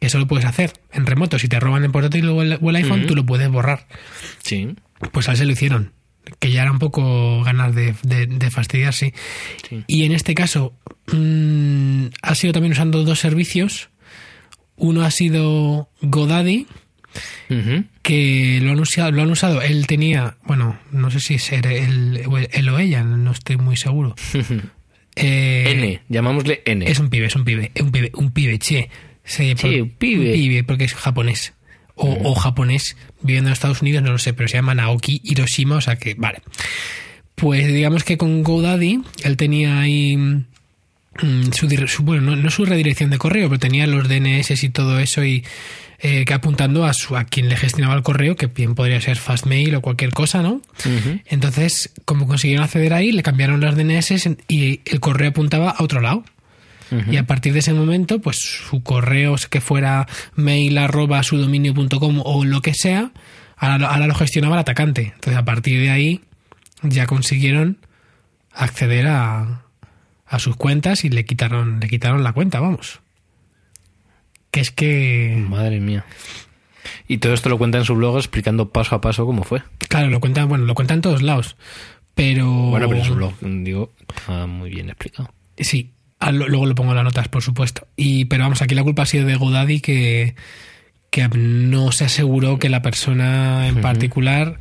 Eso 0.00 0.18
lo 0.18 0.26
puedes 0.26 0.44
hacer 0.44 0.72
en 0.92 1.06
remoto. 1.06 1.38
Si 1.38 1.48
te 1.48 1.60
roban 1.60 1.84
el 1.84 1.92
portátil 1.92 2.28
o 2.28 2.42
el, 2.42 2.58
o 2.60 2.70
el 2.70 2.76
iPhone, 2.76 3.06
tú 3.06 3.14
lo 3.14 3.24
puedes 3.24 3.48
borrar. 3.48 3.86
Sí. 4.42 4.74
Pues 5.12 5.28
a 5.28 5.32
él 5.32 5.38
se 5.38 5.44
lo 5.44 5.52
hicieron. 5.52 5.92
Que 6.40 6.50
ya 6.50 6.62
era 6.62 6.72
un 6.72 6.80
poco 6.80 7.42
ganas 7.44 7.74
de, 7.74 7.94
de, 8.02 8.26
de 8.26 8.50
fastidiar, 8.50 8.94
sí. 8.94 9.12
Sí. 9.68 9.84
Y 9.86 10.04
en 10.04 10.12
este 10.12 10.34
caso, 10.34 10.74
mm, 11.12 12.06
ha 12.22 12.34
sido 12.34 12.52
también 12.52 12.72
usando 12.72 13.04
dos 13.04 13.20
servicios. 13.20 13.90
Uno 14.74 15.02
ha 15.02 15.12
sido 15.12 15.88
GoDaddy. 16.00 16.66
Que 18.02 18.58
lo 18.62 18.72
han 18.72 18.80
usado, 18.80 19.10
lo 19.12 19.22
han 19.22 19.30
usado. 19.30 19.62
Él 19.62 19.86
tenía, 19.86 20.36
bueno, 20.44 20.78
no 20.90 21.10
sé 21.10 21.20
si 21.20 21.34
es 21.34 21.52
él, 21.52 21.64
él- 21.66 22.68
o 22.68 22.78
ella, 22.78 23.02
no 23.04 23.30
estoy 23.30 23.56
muy 23.56 23.76
seguro. 23.76 24.14
Eh, 25.14 25.64
N, 25.76 26.00
llamámosle 26.08 26.62
N. 26.64 26.90
Es 26.90 26.98
un 26.98 27.10
pibe, 27.10 27.26
es 27.26 27.36
un 27.36 27.44
pibe, 27.44 27.70
un 27.78 27.92
pibe, 27.92 28.10
un 28.14 28.30
pibe, 28.30 28.58
che. 28.58 28.88
Sí, 29.22 29.52
Sí, 29.58 29.80
un 29.82 29.90
pibe. 29.90 30.64
porque 30.64 30.84
es 30.84 30.94
japonés. 30.94 31.52
O, 31.96 32.30
o 32.30 32.34
japonés 32.34 32.96
viviendo 33.20 33.50
en 33.50 33.52
Estados 33.52 33.82
Unidos, 33.82 34.02
no 34.02 34.12
lo 34.12 34.16
sé, 34.18 34.32
pero 34.32 34.48
se 34.48 34.54
llama 34.56 34.74
Naoki 34.74 35.20
Hiroshima, 35.22 35.76
o 35.76 35.80
sea 35.82 35.96
que, 35.96 36.14
vale. 36.14 36.38
Pues 37.34 37.66
digamos 37.66 38.04
que 38.04 38.16
con 38.16 38.42
GoDaddy 38.42 39.02
él 39.24 39.36
tenía 39.36 39.80
ahí 39.80 40.16
mm, 40.16 41.52
su, 41.52 42.02
bueno, 42.02 42.22
no, 42.22 42.36
no 42.36 42.50
su 42.50 42.64
redirección 42.64 43.10
de 43.10 43.18
correo, 43.18 43.50
pero 43.50 43.58
tenía 43.58 43.86
los 43.86 44.08
DNS 44.08 44.62
y 44.64 44.68
todo 44.70 44.98
eso 44.98 45.22
y 45.24 45.44
eh, 46.04 46.24
que 46.24 46.34
apuntando 46.34 46.84
a 46.84 46.92
su 46.92 47.16
a 47.16 47.24
quien 47.24 47.48
le 47.48 47.56
gestionaba 47.56 47.94
el 47.94 48.02
correo, 48.02 48.34
que 48.36 48.48
bien 48.48 48.74
podría 48.74 49.00
ser 49.00 49.16
Fastmail 49.18 49.74
o 49.76 49.80
cualquier 49.80 50.12
cosa, 50.12 50.42
¿no? 50.42 50.60
Entonces, 51.26 51.92
como 52.04 52.26
consiguieron 52.26 52.64
acceder 52.64 52.92
ahí, 52.92 53.12
le 53.12 53.22
cambiaron 53.22 53.60
las 53.60 53.76
DNS 53.76 54.28
y 54.48 54.80
el 54.84 55.00
correo 55.00 55.30
apuntaba 55.30 55.70
a 55.70 55.82
otro 55.82 56.00
lado. 56.00 56.24
Y 57.10 57.16
a 57.16 57.24
partir 57.26 57.54
de 57.54 57.60
ese 57.60 57.72
momento, 57.72 58.20
pues 58.20 58.36
su 58.38 58.82
correo, 58.82 59.36
que 59.48 59.62
fuera 59.62 60.06
mail 60.34 60.76
arroba 60.76 61.22
su 61.22 61.38
dominio.com 61.38 62.20
o 62.22 62.44
lo 62.44 62.60
que 62.60 62.74
sea, 62.74 63.12
ahora, 63.56 63.78
lo- 63.78 63.86
ahora 63.86 64.06
lo 64.08 64.14
gestionaba 64.14 64.56
el 64.56 64.60
atacante. 64.60 65.12
Entonces, 65.14 65.36
a 65.36 65.44
partir 65.46 65.80
de 65.80 65.90
ahí, 65.90 66.20
ya 66.82 67.06
consiguieron 67.06 67.78
acceder 68.52 69.06
a, 69.06 69.62
a 70.26 70.38
sus 70.38 70.56
cuentas 70.56 71.04
y 71.04 71.08
le 71.08 71.24
quitaron, 71.24 71.80
le 71.80 71.88
quitaron 71.88 72.22
la 72.24 72.32
cuenta, 72.32 72.60
vamos. 72.60 73.00
Que 74.52 74.60
es 74.60 74.70
que, 74.70 75.42
Madre 75.48 75.80
mía. 75.80 76.04
Y 77.08 77.18
todo 77.18 77.32
esto 77.32 77.48
lo 77.48 77.58
cuenta 77.58 77.78
en 77.78 77.84
su 77.84 77.94
blog 77.94 78.18
explicando 78.18 78.70
paso 78.70 78.94
a 78.94 79.00
paso 79.00 79.26
cómo 79.26 79.44
fue. 79.44 79.62
claro, 79.88 80.08
lo 80.10 80.20
cuentan, 80.20 80.48
bueno, 80.48 80.66
lo 80.66 80.74
cuentan 80.74 80.98
en 80.98 81.02
todos 81.02 81.22
lados. 81.22 81.56
Pero. 82.14 82.46
Bueno, 82.46 82.86
pero 82.86 83.00
en 83.00 83.06
su 83.06 83.14
blog, 83.14 83.32
digo, 83.40 83.92
está 84.14 84.46
muy 84.46 84.70
bien 84.70 84.90
explicado. 84.90 85.32
Sí, 85.56 85.92
ah, 86.18 86.32
luego 86.32 86.66
lo 86.66 86.74
pongo 86.74 86.90
en 86.90 86.96
las 86.96 87.04
notas, 87.04 87.28
por 87.28 87.42
supuesto. 87.42 87.86
Y, 87.96 88.26
pero 88.26 88.44
vamos, 88.44 88.60
aquí 88.60 88.74
la 88.74 88.84
culpa 88.84 89.02
ha 89.02 89.06
sido 89.06 89.26
de 89.26 89.36
Godaddy 89.36 89.80
que, 89.80 90.34
que 91.08 91.26
no 91.28 91.90
se 91.90 92.04
aseguró 92.04 92.58
que 92.58 92.68
la 92.68 92.82
persona 92.82 93.68
en 93.68 93.80
particular 93.80 94.60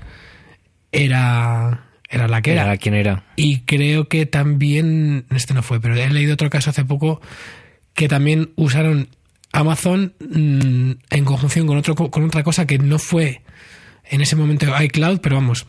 era, 0.93 1.86
era 2.10 2.29
la 2.29 2.41
que 2.41 2.53
era. 2.53 2.63
Era 2.63 2.77
quién 2.77 2.95
era. 2.95 3.25
Y 3.36 3.60
creo 3.62 4.07
que 4.07 4.25
también, 4.25 5.25
este 5.31 5.53
no 5.53 5.63
fue, 5.63 5.81
pero 5.81 5.95
he 5.95 6.10
leído 6.10 6.33
otro 6.33 6.50
caso 6.50 6.69
hace 6.69 6.86
poco 6.86 7.19
que 7.93 8.07
también 8.07 8.51
usaron 8.55 9.10
Amazon 9.53 10.13
mm, 10.20 10.91
en 11.10 11.25
conjunción 11.25 11.67
con, 11.67 11.77
otro, 11.77 11.96
co- 11.96 12.12
con 12.12 12.24
otra 12.25 12.43
cosa 12.43 12.65
que 12.65 12.77
no 12.77 13.00
fue 13.00 13.41
en 14.10 14.22
ese 14.22 14.36
momento 14.36 14.65
iCloud, 14.81 15.20
pero 15.20 15.36
vamos, 15.36 15.67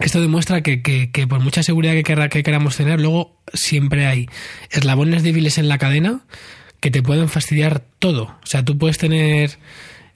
esto 0.00 0.20
demuestra 0.20 0.62
que, 0.62 0.82
que- 0.82 1.10
que 1.10 1.26
por 1.26 1.40
mucha 1.40 1.62
seguridad 1.62 1.94
que, 1.94 2.28
que 2.28 2.42
queramos 2.42 2.76
tener, 2.76 3.00
luego 3.00 3.40
siempre 3.52 4.06
hay 4.06 4.28
eslabones 4.70 5.22
débiles 5.22 5.58
en 5.58 5.68
la 5.68 5.78
cadena 5.78 6.20
que 6.80 6.90
te 6.90 7.02
pueden 7.02 7.28
fastidiar 7.28 7.80
todo. 7.98 8.24
O 8.24 8.46
sea, 8.46 8.64
tú 8.64 8.76
puedes 8.76 8.98
tener 8.98 9.58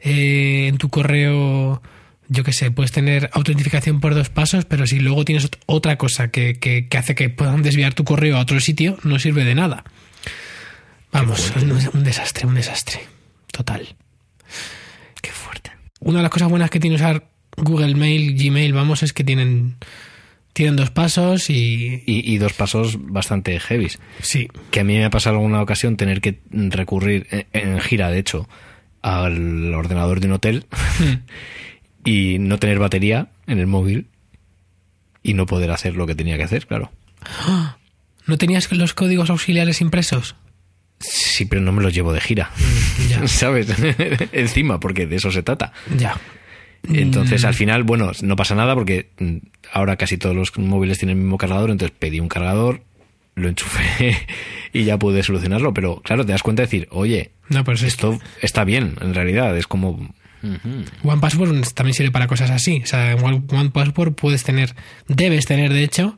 eh, 0.00 0.66
en 0.68 0.76
tu 0.78 0.88
correo, 0.90 1.80
yo 2.28 2.44
qué 2.44 2.52
sé, 2.52 2.70
puedes 2.70 2.92
tener 2.92 3.30
autentificación 3.32 4.00
por 4.00 4.14
dos 4.14 4.28
pasos, 4.28 4.64
pero 4.66 4.86
si 4.86 5.00
luego 5.00 5.24
tienes 5.24 5.50
ot- 5.50 5.58
otra 5.66 5.96
cosa 5.96 6.28
que 6.30 6.86
hace 6.96 7.14
que 7.14 7.30
puedan 7.30 7.62
desviar 7.62 7.94
tu 7.94 8.04
correo 8.04 8.36
a 8.36 8.40
otro 8.40 8.60
sitio, 8.60 8.98
no 9.04 9.18
sirve 9.18 9.44
de 9.44 9.54
nada. 9.54 9.84
Vamos, 11.12 11.52
un, 11.56 11.72
un 11.72 12.04
desastre, 12.04 12.46
un 12.46 12.54
desastre. 12.54 13.00
Total. 13.52 13.86
Qué 15.20 15.30
fuerte. 15.30 15.72
Una 16.00 16.18
de 16.18 16.22
las 16.22 16.30
cosas 16.30 16.48
buenas 16.48 16.70
que 16.70 16.80
tiene 16.80 16.96
usar 16.96 17.28
Google 17.56 17.94
Mail, 17.94 18.36
Gmail, 18.36 18.72
vamos, 18.72 19.02
es 19.02 19.12
que 19.12 19.24
tienen, 19.24 19.76
tienen 20.52 20.76
dos 20.76 20.90
pasos 20.90 21.50
y... 21.50 22.02
Y, 22.06 22.32
y 22.32 22.38
dos 22.38 22.52
pasos 22.52 22.96
bastante 22.98 23.58
heavies. 23.58 23.98
Sí, 24.22 24.48
Que 24.70 24.80
a 24.80 24.84
mí 24.84 24.94
me 24.96 25.04
ha 25.04 25.10
pasado 25.10 25.36
alguna 25.36 25.62
ocasión 25.62 25.96
tener 25.96 26.20
que 26.20 26.40
recurrir, 26.50 27.26
en, 27.30 27.46
en 27.52 27.80
gira 27.80 28.10
de 28.10 28.18
hecho, 28.18 28.48
al 29.02 29.74
ordenador 29.74 30.20
de 30.20 30.28
un 30.28 30.34
hotel 30.34 30.66
y 32.04 32.38
no 32.38 32.58
tener 32.58 32.78
batería 32.78 33.28
en 33.46 33.58
el 33.58 33.66
móvil 33.66 34.06
y 35.22 35.34
no 35.34 35.46
poder 35.46 35.70
hacer 35.70 35.96
lo 35.96 36.06
que 36.06 36.14
tenía 36.14 36.36
que 36.36 36.44
hacer, 36.44 36.66
claro. 36.66 36.92
¿no 38.26 38.38
tenías 38.38 38.70
los 38.72 38.94
códigos 38.94 39.28
auxiliares 39.28 39.80
impresos? 39.80 40.36
Sí, 41.00 41.46
pero 41.46 41.62
no 41.62 41.72
me 41.72 41.82
los 41.82 41.94
llevo 41.94 42.12
de 42.12 42.20
gira. 42.20 42.50
Ya, 43.08 43.26
¿Sabes? 43.28 43.68
Encima, 44.32 44.78
porque 44.78 45.06
de 45.06 45.16
eso 45.16 45.30
se 45.32 45.42
trata. 45.42 45.72
ya. 45.96 46.20
Entonces, 46.88 47.44
al 47.44 47.52
final, 47.52 47.82
bueno, 47.82 48.10
no 48.22 48.36
pasa 48.36 48.54
nada 48.54 48.74
porque 48.74 49.10
mm, 49.18 49.36
ahora 49.72 49.96
casi 49.96 50.16
todos 50.16 50.34
los 50.34 50.56
móviles 50.58 50.98
tienen 50.98 51.18
el 51.18 51.22
mismo 51.24 51.36
cargador, 51.36 51.70
entonces 51.70 51.94
pedí 51.98 52.20
un 52.20 52.28
cargador, 52.28 52.82
lo 53.34 53.48
enchufé 53.48 54.16
y 54.72 54.84
ya 54.84 54.98
pude 54.98 55.22
solucionarlo. 55.22 55.74
Pero 55.74 56.00
claro, 56.00 56.24
te 56.24 56.32
das 56.32 56.42
cuenta 56.42 56.62
de 56.62 56.66
decir, 56.66 56.88
oye, 56.90 57.32
No, 57.50 57.64
pues 57.64 57.82
esto 57.82 58.18
está 58.40 58.64
bien, 58.64 58.94
en 59.00 59.14
realidad. 59.14 59.56
Es 59.58 59.66
como. 59.66 60.14
One 61.02 61.20
Password 61.20 61.60
también 61.74 61.92
sirve 61.92 62.12
para 62.12 62.26
cosas 62.26 62.50
así. 62.50 62.80
O 62.82 62.86
sea, 62.86 63.12
en 63.12 63.22
One 63.22 63.42
One 63.52 63.70
Password 63.70 64.14
puedes 64.14 64.42
tener, 64.42 64.74
debes 65.06 65.44
tener, 65.44 65.74
de 65.74 65.84
hecho, 65.84 66.16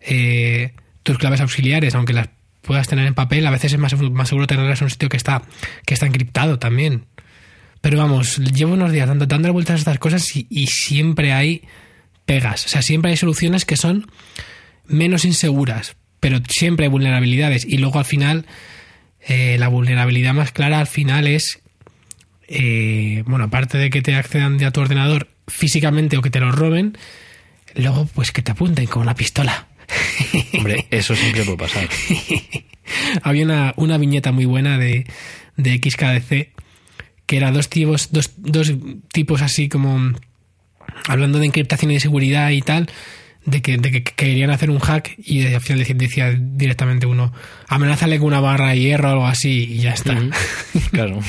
eh, 0.00 0.74
tus 1.02 1.18
claves 1.18 1.40
auxiliares, 1.40 1.96
aunque 1.96 2.12
las 2.12 2.28
puedas 2.68 2.86
tener 2.86 3.06
en 3.06 3.14
papel, 3.14 3.44
a 3.46 3.50
veces 3.50 3.72
es 3.72 3.78
más, 3.78 3.90
seguro 3.90 4.46
tenerlas 4.46 4.80
en 4.80 4.84
un 4.84 4.90
sitio 4.90 5.08
que 5.08 5.16
está, 5.16 5.42
que 5.84 5.94
está 5.94 6.06
encriptado 6.06 6.60
también. 6.60 7.06
Pero 7.80 7.98
vamos, 7.98 8.38
llevo 8.38 8.74
unos 8.74 8.92
días 8.92 9.08
dando, 9.08 9.26
dándole 9.26 9.52
vueltas 9.52 9.74
a 9.74 9.78
estas 9.78 9.98
cosas 9.98 10.36
y, 10.36 10.46
y 10.50 10.66
siempre 10.66 11.32
hay 11.32 11.62
pegas. 12.26 12.66
O 12.66 12.68
sea, 12.68 12.82
siempre 12.82 13.10
hay 13.10 13.16
soluciones 13.16 13.64
que 13.64 13.76
son 13.76 14.06
menos 14.86 15.24
inseguras, 15.24 15.96
pero 16.20 16.38
siempre 16.48 16.86
hay 16.86 16.90
vulnerabilidades. 16.90 17.64
Y 17.64 17.78
luego 17.78 17.98
al 17.98 18.04
final, 18.04 18.46
eh, 19.26 19.56
la 19.58 19.68
vulnerabilidad 19.68 20.34
más 20.34 20.52
clara 20.52 20.78
al 20.78 20.86
final 20.86 21.26
es 21.26 21.60
eh, 22.48 23.22
bueno, 23.26 23.44
aparte 23.44 23.78
de 23.78 23.90
que 23.90 24.02
te 24.02 24.14
accedan 24.14 24.62
a 24.64 24.70
tu 24.70 24.80
ordenador 24.80 25.28
físicamente 25.46 26.16
o 26.16 26.22
que 26.22 26.30
te 26.30 26.40
lo 26.40 26.50
roben, 26.50 26.96
luego 27.74 28.06
pues 28.14 28.32
que 28.32 28.42
te 28.42 28.52
apunten 28.52 28.86
con 28.86 29.02
una 29.02 29.14
pistola. 29.14 29.67
Hombre, 30.54 30.86
eso 30.90 31.14
siempre 31.14 31.44
puede 31.44 31.58
pasar. 31.58 31.88
Había 33.22 33.44
una, 33.44 33.74
una 33.76 33.98
viñeta 33.98 34.32
muy 34.32 34.44
buena 34.44 34.78
de, 34.78 35.06
de 35.56 35.76
XKDC 35.76 36.58
que 37.28 37.36
era 37.36 37.52
dos 37.52 37.68
tipos, 37.68 38.08
dos, 38.10 38.32
dos 38.38 38.72
tipos 39.12 39.42
así 39.42 39.68
como 39.68 40.14
hablando 41.06 41.38
de 41.38 41.46
encriptación 41.46 41.90
y 41.90 41.94
de 41.94 42.00
seguridad 42.00 42.50
y 42.50 42.62
tal, 42.62 42.88
de 43.44 43.60
que, 43.60 43.76
de 43.76 43.90
que 43.90 44.02
querían 44.02 44.50
hacer 44.50 44.70
un 44.70 44.78
hack 44.78 45.14
y 45.18 45.46
al 45.46 45.60
final 45.60 45.80
decía, 45.80 45.94
decía 45.94 46.30
directamente 46.32 47.06
uno, 47.06 47.32
amenázale 47.68 48.18
con 48.18 48.28
una 48.28 48.40
barra 48.40 48.70
de 48.70 48.80
hierro 48.80 49.08
o 49.08 49.12
algo 49.12 49.26
así 49.26 49.74
y 49.74 49.80
ya 49.80 49.92
está. 49.92 50.18
Claro. 50.90 51.20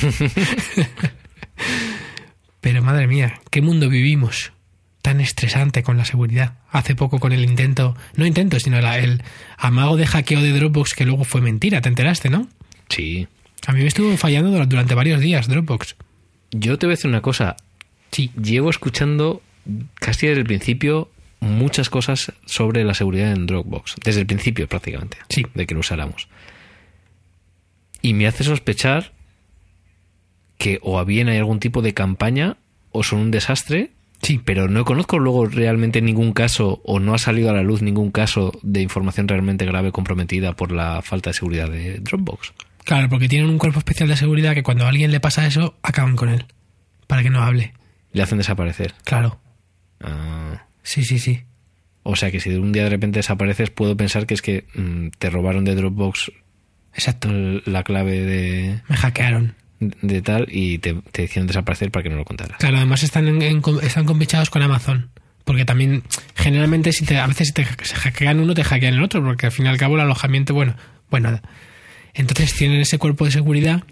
Pero 2.61 2.81
madre 2.81 3.07
mía, 3.07 3.41
¿qué 3.51 3.61
mundo 3.61 3.89
vivimos? 3.89 4.53
Tan 5.01 5.21
estresante 5.21 5.81
con 5.83 5.97
la 5.97 6.05
seguridad. 6.05 6.55
Hace 6.71 6.93
poco 6.95 7.19
con 7.19 7.31
el 7.31 7.43
intento, 7.43 7.95
no 8.15 8.25
intento, 8.25 8.59
sino 8.59 8.81
la- 8.81 8.97
el 8.99 9.23
amago 9.57 9.95
de 9.97 10.05
hackeo 10.05 10.41
de 10.41 10.51
Dropbox 10.51 10.93
que 10.93 11.05
luego 11.05 11.23
fue 11.23 11.39
mentira, 11.41 11.81
te 11.81 11.89
enteraste, 11.89 12.29
¿no? 12.29 12.47
Sí. 12.89 13.27
A 13.67 13.71
mí 13.73 13.81
me 13.81 13.87
estuvo 13.87 14.15
fallando 14.17 14.51
dur- 14.57 14.67
durante 14.67 14.95
varios 14.95 15.19
días 15.21 15.47
Dropbox. 15.47 15.95
Yo 16.51 16.77
te 16.77 16.85
voy 16.85 16.93
a 16.93 16.95
decir 16.95 17.09
una 17.09 17.21
cosa. 17.21 17.55
Sí. 18.11 18.31
Llevo 18.41 18.69
escuchando 18.69 19.41
casi 19.95 20.27
desde 20.27 20.41
el 20.41 20.47
principio 20.47 21.11
muchas 21.39 21.89
cosas 21.89 22.33
sobre 22.45 22.83
la 22.83 22.93
seguridad 22.93 23.31
en 23.31 23.45
Dropbox. 23.45 23.95
Desde 24.03 24.21
el 24.21 24.25
principio, 24.27 24.67
prácticamente. 24.67 25.17
Sí. 25.29 25.45
De 25.53 25.65
que 25.67 25.73
lo 25.75 25.79
usáramos. 25.81 26.27
Y 28.01 28.13
me 28.13 28.27
hace 28.27 28.43
sospechar 28.43 29.13
que 30.57 30.79
o 30.81 31.03
bien 31.05 31.29
hay 31.29 31.37
algún 31.37 31.59
tipo 31.59 31.81
de 31.81 31.93
campaña 31.93 32.57
o 32.91 33.03
son 33.03 33.19
un 33.19 33.31
desastre. 33.31 33.91
Sí. 34.21 34.39
Pero 34.43 34.67
no 34.67 34.85
conozco 34.85 35.19
luego 35.19 35.45
realmente 35.45 36.01
ningún 36.01 36.33
caso 36.33 36.81
o 36.83 36.99
no 36.99 37.13
ha 37.13 37.17
salido 37.17 37.49
a 37.49 37.53
la 37.53 37.63
luz 37.63 37.81
ningún 37.81 38.11
caso 38.11 38.51
de 38.61 38.81
información 38.81 39.27
realmente 39.27 39.65
grave 39.65 39.91
comprometida 39.91 40.55
por 40.55 40.71
la 40.71 41.01
falta 41.01 41.29
de 41.29 41.33
seguridad 41.35 41.69
de 41.69 41.99
Dropbox. 41.99 42.53
Claro, 42.83 43.09
porque 43.09 43.29
tienen 43.29 43.49
un 43.49 43.57
cuerpo 43.57 43.79
especial 43.79 44.09
de 44.09 44.17
seguridad 44.17 44.53
que 44.53 44.63
cuando 44.63 44.85
a 44.85 44.89
alguien 44.89 45.11
le 45.11 45.19
pasa 45.19 45.45
eso, 45.45 45.77
acaban 45.83 46.15
con 46.15 46.29
él. 46.29 46.45
Para 47.07 47.23
que 47.23 47.29
no 47.29 47.41
hable. 47.41 47.73
Le 48.11 48.23
hacen 48.23 48.37
desaparecer. 48.37 48.93
Claro. 49.03 49.39
Ah. 50.01 50.65
Sí, 50.83 51.03
sí, 51.03 51.19
sí. 51.19 51.43
O 52.03 52.15
sea 52.15 52.31
que 52.31 52.39
si 52.39 52.49
de 52.49 52.59
un 52.59 52.71
día 52.71 52.83
de 52.83 52.89
repente 52.89 53.19
desapareces, 53.19 53.69
puedo 53.69 53.95
pensar 53.95 54.25
que 54.25 54.33
es 54.33 54.41
que 54.41 54.65
mm, 54.73 55.09
te 55.17 55.29
robaron 55.29 55.65
de 55.65 55.75
Dropbox 55.75 56.31
Exacto. 56.93 57.29
la 57.31 57.83
clave 57.83 58.21
de, 58.21 58.81
Me 58.87 58.95
hackearon. 58.95 59.55
De 59.79 60.21
tal 60.21 60.47
y 60.51 60.77
te, 60.79 60.93
te 61.11 61.23
hicieron 61.23 61.47
desaparecer 61.47 61.91
para 61.91 62.03
que 62.03 62.09
no 62.09 62.17
lo 62.17 62.25
contaras. 62.25 62.57
Claro, 62.57 62.77
además 62.77 63.03
están, 63.03 63.27
en, 63.27 63.41
en- 63.41 63.61
están 63.81 64.05
con 64.49 64.61
Amazon. 64.61 65.09
Porque 65.45 65.65
también, 65.65 66.03
generalmente, 66.35 66.91
si 66.93 67.05
te, 67.05 67.17
a 67.17 67.25
veces 67.25 67.47
si 67.47 67.53
te 67.53 67.65
se 67.83 67.95
hackean 67.95 68.39
uno, 68.39 68.53
te 68.53 68.63
hackean 68.63 68.93
el 68.93 69.01
otro. 69.03 69.23
Porque 69.23 69.47
al 69.47 69.51
fin 69.51 69.65
y 69.65 69.69
al 69.69 69.77
cabo 69.77 69.95
el 69.95 70.01
alojamiento, 70.01 70.53
bueno, 70.53 70.75
bueno. 71.09 71.39
Entonces 72.13 72.53
tienen 72.53 72.81
ese 72.81 72.97
cuerpo 72.99 73.25
de 73.25 73.31
seguridad 73.31 73.83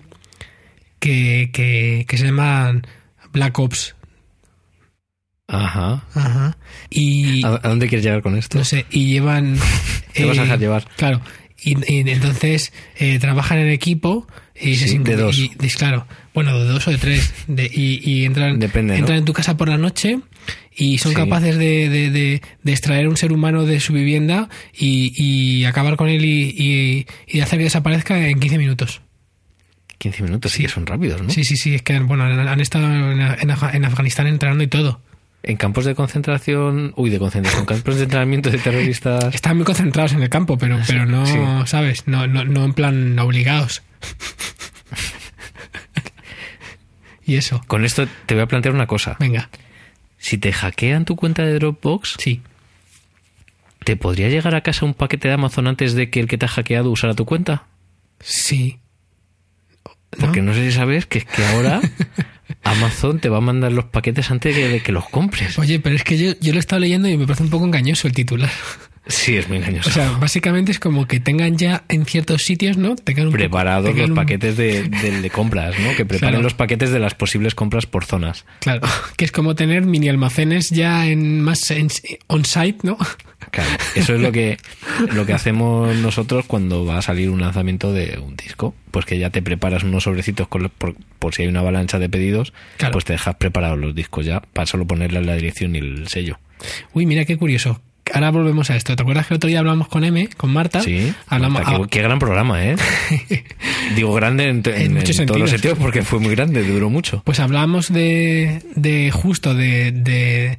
que, 1.00 1.50
que, 1.54 2.06
que 2.08 2.18
se 2.18 2.26
llama 2.26 2.82
Black 3.32 3.58
Ops. 3.58 3.96
Ajá. 5.48 6.04
Ajá. 6.14 6.58
Y, 6.90 7.46
¿A, 7.46 7.60
dónde 7.60 7.88
quieres 7.88 8.04
llegar 8.04 8.22
con 8.22 8.36
esto? 8.38 8.58
no 8.58 8.66
sé, 8.66 8.86
y 8.90 9.08
llevan... 9.12 9.56
eh, 9.56 9.60
Te 10.14 10.26
vas 10.26 10.38
a 10.38 10.42
dejar 10.44 10.60
llevar. 10.60 10.86
Claro. 10.98 11.22
Y, 11.60 11.72
y 11.92 12.10
entonces 12.10 12.72
eh, 12.98 13.18
trabajan 13.20 13.58
en 13.58 13.70
equipo 13.70 14.28
y 14.60 14.76
se 14.76 14.88
Sí, 14.88 14.98
de 15.00 15.16
dos. 15.16 15.38
y- 15.38 15.52
y- 15.60 15.68
claro, 15.70 16.06
bueno, 16.34 16.58
de 16.60 16.66
dos 16.66 16.88
o 16.88 16.92
de 16.92 16.98
tres. 17.00 17.34
De, 17.48 17.66
y, 17.74 18.26
entran, 18.26 18.60
Depende, 18.60 18.94
¿no? 18.94 19.00
entran 19.00 19.18
en 19.20 19.26
tu 19.26 19.34
casa 19.34 19.58
por 19.58 19.68
la 19.70 19.78
noche 19.78 20.20
y 20.76 21.00
son 21.00 21.14
Sí. 21.14 21.16
capaces 21.18 21.58
de, 21.58 21.90
de, 21.90 22.12
de- 22.12 22.42
de 22.64 22.72
extraer 22.72 23.08
un 23.08 23.18
ser 23.18 23.32
humano 23.34 23.66
de 23.66 23.80
su 23.80 23.94
vivienda 23.94 24.50
y, 24.78 25.12
y 25.16 25.66
acabar 25.66 25.96
con 25.98 26.10
él 26.10 26.24
y, 26.26 27.06
y, 27.28 27.40
hacer 27.42 27.58
que 27.58 27.64
desaparezca 27.66 28.28
en 28.30 28.40
15 28.40 28.58
minutos. 28.60 29.02
15 29.98 30.22
minutos, 30.24 30.52
sí, 30.52 30.62
que 30.64 30.70
son 30.70 30.86
rápidos, 30.86 31.24
¿no? 31.24 31.30
Sí, 31.32 31.44
sí, 31.44 31.58
sí, 31.58 31.74
es 31.74 31.82
que 31.82 32.00
bueno, 32.02 32.24
han, 32.26 32.40
han 32.48 32.60
estado 32.60 32.86
en, 33.12 33.20
en 33.20 33.86
Afganistán 33.86 34.28
entrenando 34.28 34.64
y 34.64 34.68
todo. 34.68 35.02
En 35.48 35.56
campos 35.56 35.86
de 35.86 35.96
concentración, 35.96 36.92
uy, 36.98 37.10
de 37.10 37.20
concentración, 37.20 37.66
campos 37.66 37.96
de 37.96 38.04
entrenamiento 38.04 38.52
de 38.52 38.58
terroristas. 38.58 39.34
Están 39.34 39.56
muy 39.56 39.66
concentrados 39.66 40.12
en 40.12 40.22
el 40.22 40.28
campo, 40.28 40.58
pero, 40.58 40.78
pero 40.86 41.06
no, 41.06 41.26
sí. 41.26 41.38
¿sabes? 41.66 42.06
No, 42.06 42.28
no, 42.28 42.44
no 42.44 42.66
en 42.66 42.74
plan 42.74 43.18
obligados. 43.18 43.82
y 47.26 47.38
eso. 47.38 47.62
Con 47.68 47.86
esto 47.86 48.06
te 48.26 48.34
voy 48.34 48.44
a 48.44 48.48
plantear 48.48 48.76
una 48.76 48.88
cosa. 48.88 49.16
Venga, 49.22 49.50
Si 50.18 50.38
te 50.38 50.52
hackean 50.52 51.06
tu 51.06 51.16
cuenta 51.16 51.44
de 51.44 51.54
Dropbox, 51.54 52.18
sí. 52.20 52.42
¿te 53.86 53.96
podría 53.96 54.28
llegar 54.28 54.54
a 54.54 54.60
casa 54.60 54.86
un 54.86 54.96
paquete 54.96 55.30
de 55.30 55.36
Amazon 55.36 55.68
antes 55.68 55.94
de 55.94 56.10
que 56.10 56.20
el 56.20 56.28
que 56.28 56.38
te 56.38 56.46
ha 56.46 56.50
hackeado 56.50 56.92
usara 56.92 57.14
tu 57.14 57.24
cuenta? 57.24 57.68
Sí. 58.20 58.80
¿No? 60.18 60.26
Porque 60.26 60.42
no 60.42 60.54
sé 60.54 60.70
si 60.70 60.76
sabes 60.76 61.06
que 61.06 61.20
es 61.20 61.26
que 61.26 61.46
ahora 61.46 61.80
Amazon 62.72 63.20
te 63.20 63.30
va 63.30 63.38
a 63.38 63.42
mandar 63.42 63.72
los 63.72 63.86
paquetes 63.86 64.30
antes 64.32 64.56
de 64.56 64.82
que 64.82 64.92
los 64.92 65.08
compres. 65.10 65.58
Oye, 65.58 65.80
pero 65.80 65.96
es 65.96 66.04
que 66.04 66.18
yo, 66.18 66.34
yo 66.40 66.52
lo 66.52 66.58
he 66.58 66.60
estado 66.60 66.80
leyendo 66.80 67.08
y 67.08 67.18
me 67.18 67.26
parece 67.26 67.44
un 67.44 67.50
poco 67.50 67.66
engañoso 67.66 68.08
el 68.08 68.14
titular. 68.14 68.52
Sí, 69.08 69.38
es 69.38 69.48
muy 69.48 69.58
engañoso. 69.58 69.90
O 69.90 69.94
sea, 69.94 70.12
básicamente 70.20 70.72
es 70.72 70.80
como 70.80 71.08
que 71.08 71.20
tengan 71.20 71.58
ya 71.58 71.84
en 71.90 72.06
ciertos 72.06 72.44
sitios, 72.44 72.78
¿no? 72.78 72.96
Tengan 72.96 73.28
un 73.28 73.32
poco- 73.32 73.38
preparados 73.40 73.86
tengan 73.86 74.02
los 74.02 74.10
un- 74.10 74.16
paquetes 74.16 74.58
de, 74.58 74.84
de- 74.84 75.22
de 75.22 75.30
compras, 75.30 75.76
¿no? 75.80 75.90
Que 75.96 76.06
preparen 76.06 76.34
Claro. 76.36 76.44
los 76.44 76.54
paquetes 76.54 76.92
de 76.92 77.00
las 77.00 77.14
posibles 77.14 77.56
compras 77.56 77.86
por 77.86 78.06
zonas. 78.06 78.46
Claro, 78.60 78.82
que 79.16 79.26
es 79.26 79.32
como 79.32 79.56
tener 79.56 79.84
mini 79.86 80.10
almacenes 80.10 80.70
ya 80.72 81.08
en 81.08 81.42
más 81.42 81.72
on-site, 82.28 82.80
¿no? 82.84 82.98
Claro, 83.52 83.70
eso 83.96 84.16
es 84.16 84.20
lo 84.22 84.32
que, 84.32 84.58
lo 85.14 85.26
que 85.26 85.34
hacemos 85.34 85.96
nosotros 85.98 86.46
cuando 86.48 86.86
va 86.86 86.98
a 86.98 87.02
salir 87.02 87.30
un 87.30 87.40
lanzamiento 87.40 87.94
de 87.94 88.20
un 88.20 88.36
disco. 88.36 88.76
Pues 88.92 89.06
que 89.06 89.20
ya 89.20 89.30
te 89.30 89.42
preparas 89.42 89.84
unos 89.84 90.04
sobrecitos 90.04 90.48
con 90.48 90.64
los- 90.64 90.72
por, 90.72 90.96
por 91.20 91.34
si 91.34 91.44
hay 91.44 91.48
una 91.48 91.60
avalancha 91.62 92.00
de 92.00 92.10
pedidos, 92.10 92.52
Claro. 92.78 92.94
pues 92.94 93.06
te 93.06 93.14
dejas 93.14 93.36
preparados 93.36 93.78
los 93.80 93.96
discos 93.96 94.26
ya 94.26 94.42
para 94.42 94.66
solo 94.66 94.86
ponerle 94.86 95.22
la 95.22 95.36
dirección 95.36 95.76
y 95.76 95.80
el 95.80 96.08
sello. 96.08 96.40
Uy, 96.94 97.06
mira 97.06 97.24
qué 97.26 97.38
curioso. 97.38 97.82
Ahora 98.14 98.32
volvemos 98.32 98.70
a 98.70 98.76
esto. 98.76 98.96
¿Te 98.96 99.02
acuerdas 99.02 99.28
que 99.28 99.34
el 99.34 99.38
otro 99.38 99.48
día 99.50 99.60
hablamos 99.60 99.88
con 99.88 100.04
M, 100.04 100.28
con 100.38 100.52
Marta? 100.52 100.82
Sí, 100.82 101.14
Hablamos, 101.28 101.64
Marta, 101.64 101.80
ah, 101.84 101.88
qué 101.90 102.02
gran 102.02 102.20
programa, 102.20 102.66
¿eh? 102.66 102.76
Digo 103.96 104.14
grande 104.14 104.46
en, 104.50 104.62
en- 104.66 104.74
En 104.76 104.82
en 104.82 104.94
muchos 104.96 105.16
todos 105.26 105.40
los 105.40 105.50
sentidos. 105.50 105.78
porque 105.78 106.02
fue 106.04 106.20
muy 106.20 106.36
grande, 106.36 106.64
duró 106.64 106.90
mucho. 106.90 107.22
Pues 107.26 107.40
hablamos 107.40 107.92
de, 107.92 108.62
de 108.76 109.12
justo 109.12 109.54
de, 109.56 109.92
de, 109.92 110.58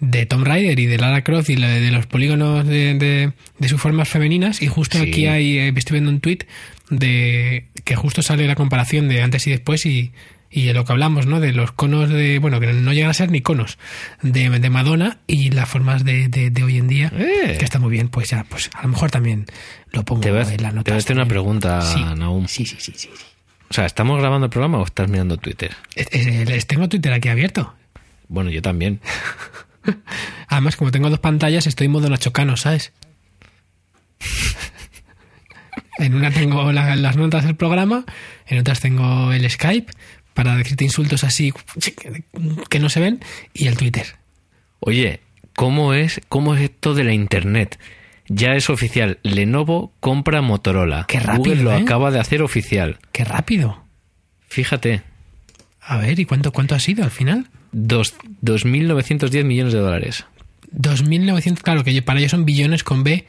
de 0.00 0.26
Tomb 0.26 0.44
Raider 0.46 0.78
y 0.78 0.86
de 0.86 0.98
Lara 0.98 1.22
Croft 1.24 1.50
y 1.50 1.56
de, 1.56 1.90
los 1.90 2.06
polígonos 2.06 2.66
de, 2.66 3.32
sus 3.68 3.80
formas 3.80 4.08
femeninas 4.08 4.62
y 4.62 4.66
justo 4.68 4.98
Sí. 4.98 5.04
aquí 5.08 5.26
hay, 5.26 5.58
eh, 5.58 5.72
estoy 5.76 5.94
viendo 5.96 6.10
un 6.10 6.20
tweet 6.20 6.40
de 6.90 7.66
que 7.84 7.96
justo 7.96 8.22
sale 8.22 8.46
la 8.46 8.54
comparación 8.54 9.08
de 9.08 9.22
antes 9.22 9.46
y 9.46 9.50
después 9.50 9.86
y, 9.86 10.12
y 10.50 10.64
de 10.64 10.74
lo 10.74 10.84
que 10.84 10.92
hablamos, 10.92 11.26
¿no? 11.26 11.38
De 11.40 11.52
los 11.52 11.70
conos 11.72 12.08
de, 12.08 12.38
bueno, 12.40 12.58
que 12.58 12.72
no 12.72 12.92
llegan 12.92 13.10
a 13.10 13.14
ser 13.14 13.30
ni 13.30 13.40
conos, 13.40 13.78
de, 14.22 14.50
de 14.50 14.70
Madonna 14.70 15.18
y 15.28 15.50
las 15.50 15.68
formas 15.68 16.04
de, 16.04 16.28
de, 16.28 16.50
de 16.50 16.62
hoy 16.64 16.76
en 16.78 16.88
día, 16.88 17.12
Eh. 17.16 17.56
que 17.58 17.64
está 17.64 17.78
muy 17.78 17.90
bien, 17.90 18.08
pues 18.08 18.30
ya, 18.30 18.44
pues 18.48 18.68
a 18.74 18.82
lo 18.82 18.88
mejor 18.88 19.10
también 19.10 19.46
lo 19.92 20.04
pongo 20.04 20.22
Te 20.22 20.28
en 20.30 20.34
la 20.36 20.42
te 20.70 20.74
nota. 20.74 20.90
voy 20.90 20.94
a 20.94 20.98
hacer 20.98 21.16
una 21.16 21.26
pregunta, 21.26 21.80
sí, 21.82 22.02
Nahum. 22.16 22.46
Sí, 22.48 22.66
sí, 22.66 22.76
sí, 22.80 22.92
sí. 22.96 23.08
sí. 23.16 23.24
O 23.70 23.74
sea, 23.74 23.86
¿estamos 23.86 24.18
grabando 24.18 24.46
el 24.46 24.50
programa 24.50 24.78
o 24.78 24.84
estás 24.84 25.08
mirando 25.08 25.36
Twitter? 25.36 25.70
Es- 25.94 26.66
tengo 26.66 26.88
Twitter 26.88 27.12
aquí 27.12 27.28
abierto. 27.28 27.72
Bueno, 28.26 28.50
yo 28.50 28.60
también. 28.62 29.00
Además, 30.48 30.74
como 30.76 30.90
tengo 30.90 31.08
dos 31.10 31.20
pantallas, 31.20 31.68
estoy 31.68 31.84
en 31.86 31.92
modo 31.92 32.08
Nacho 32.10 32.32
Cano, 32.32 32.56
¿sabes? 32.56 32.92
En 35.98 36.14
una 36.14 36.30
tengo 36.30 36.72
la- 36.72 36.96
las 36.96 37.16
notas 37.16 37.44
del 37.44 37.56
programa, 37.56 38.04
en 38.46 38.58
otras 38.58 38.80
tengo 38.80 39.32
el 39.32 39.48
Skype 39.50 39.92
para 40.42 40.56
decirte 40.56 40.84
insultos 40.84 41.22
así 41.22 41.52
que 42.70 42.78
no 42.78 42.88
se 42.88 42.98
ven 43.00 43.20
y 43.52 43.66
el 43.66 43.76
Twitter. 43.76 44.06
Oye, 44.78 45.20
¿cómo 45.54 45.92
es, 45.92 46.22
cómo 46.30 46.54
es 46.54 46.62
esto 46.62 46.94
de 46.94 47.04
la 47.04 47.12
internet? 47.12 47.78
Ya 48.28 48.52
es 48.52 48.70
oficial. 48.70 49.18
Lenovo 49.22 49.92
compra 50.00 50.40
Motorola. 50.40 51.04
Qué 51.08 51.20
rápido, 51.20 51.56
Google 51.56 51.62
lo 51.62 51.72
¿eh? 51.72 51.82
acaba 51.82 52.10
de 52.10 52.20
hacer 52.20 52.40
oficial. 52.40 52.98
¡Qué 53.12 53.22
rápido! 53.26 53.84
Fíjate, 54.48 55.02
A 55.82 55.98
ver, 55.98 56.18
¿y 56.18 56.24
cuánto, 56.24 56.52
cuánto 56.52 56.74
ha 56.74 56.80
sido 56.80 57.04
al 57.04 57.10
final? 57.10 57.50
dos- 57.72 58.14
2.910 58.42 59.44
millones 59.44 59.74
de 59.74 59.80
dólares. 59.80 60.24
2.900, 60.74 61.58
claro, 61.60 61.84
que 61.84 62.00
para 62.00 62.18
ellos 62.18 62.30
son 62.30 62.46
billones 62.46 62.82
con 62.82 63.04
B 63.04 63.26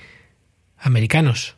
americanos. 0.78 1.56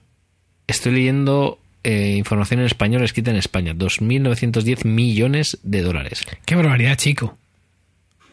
Estoy 0.66 0.94
leyendo 0.94 1.60
eh, 1.84 2.16
información 2.18 2.60
en 2.62 2.66
español 2.66 3.04
escrita 3.04 3.32
en 3.32 3.38
España. 3.38 3.74
2.910 3.74 4.86
millones 4.86 5.60
de 5.64 5.82
dólares. 5.82 6.24
¡Qué 6.46 6.56
barbaridad, 6.56 6.96
chico! 6.98 7.38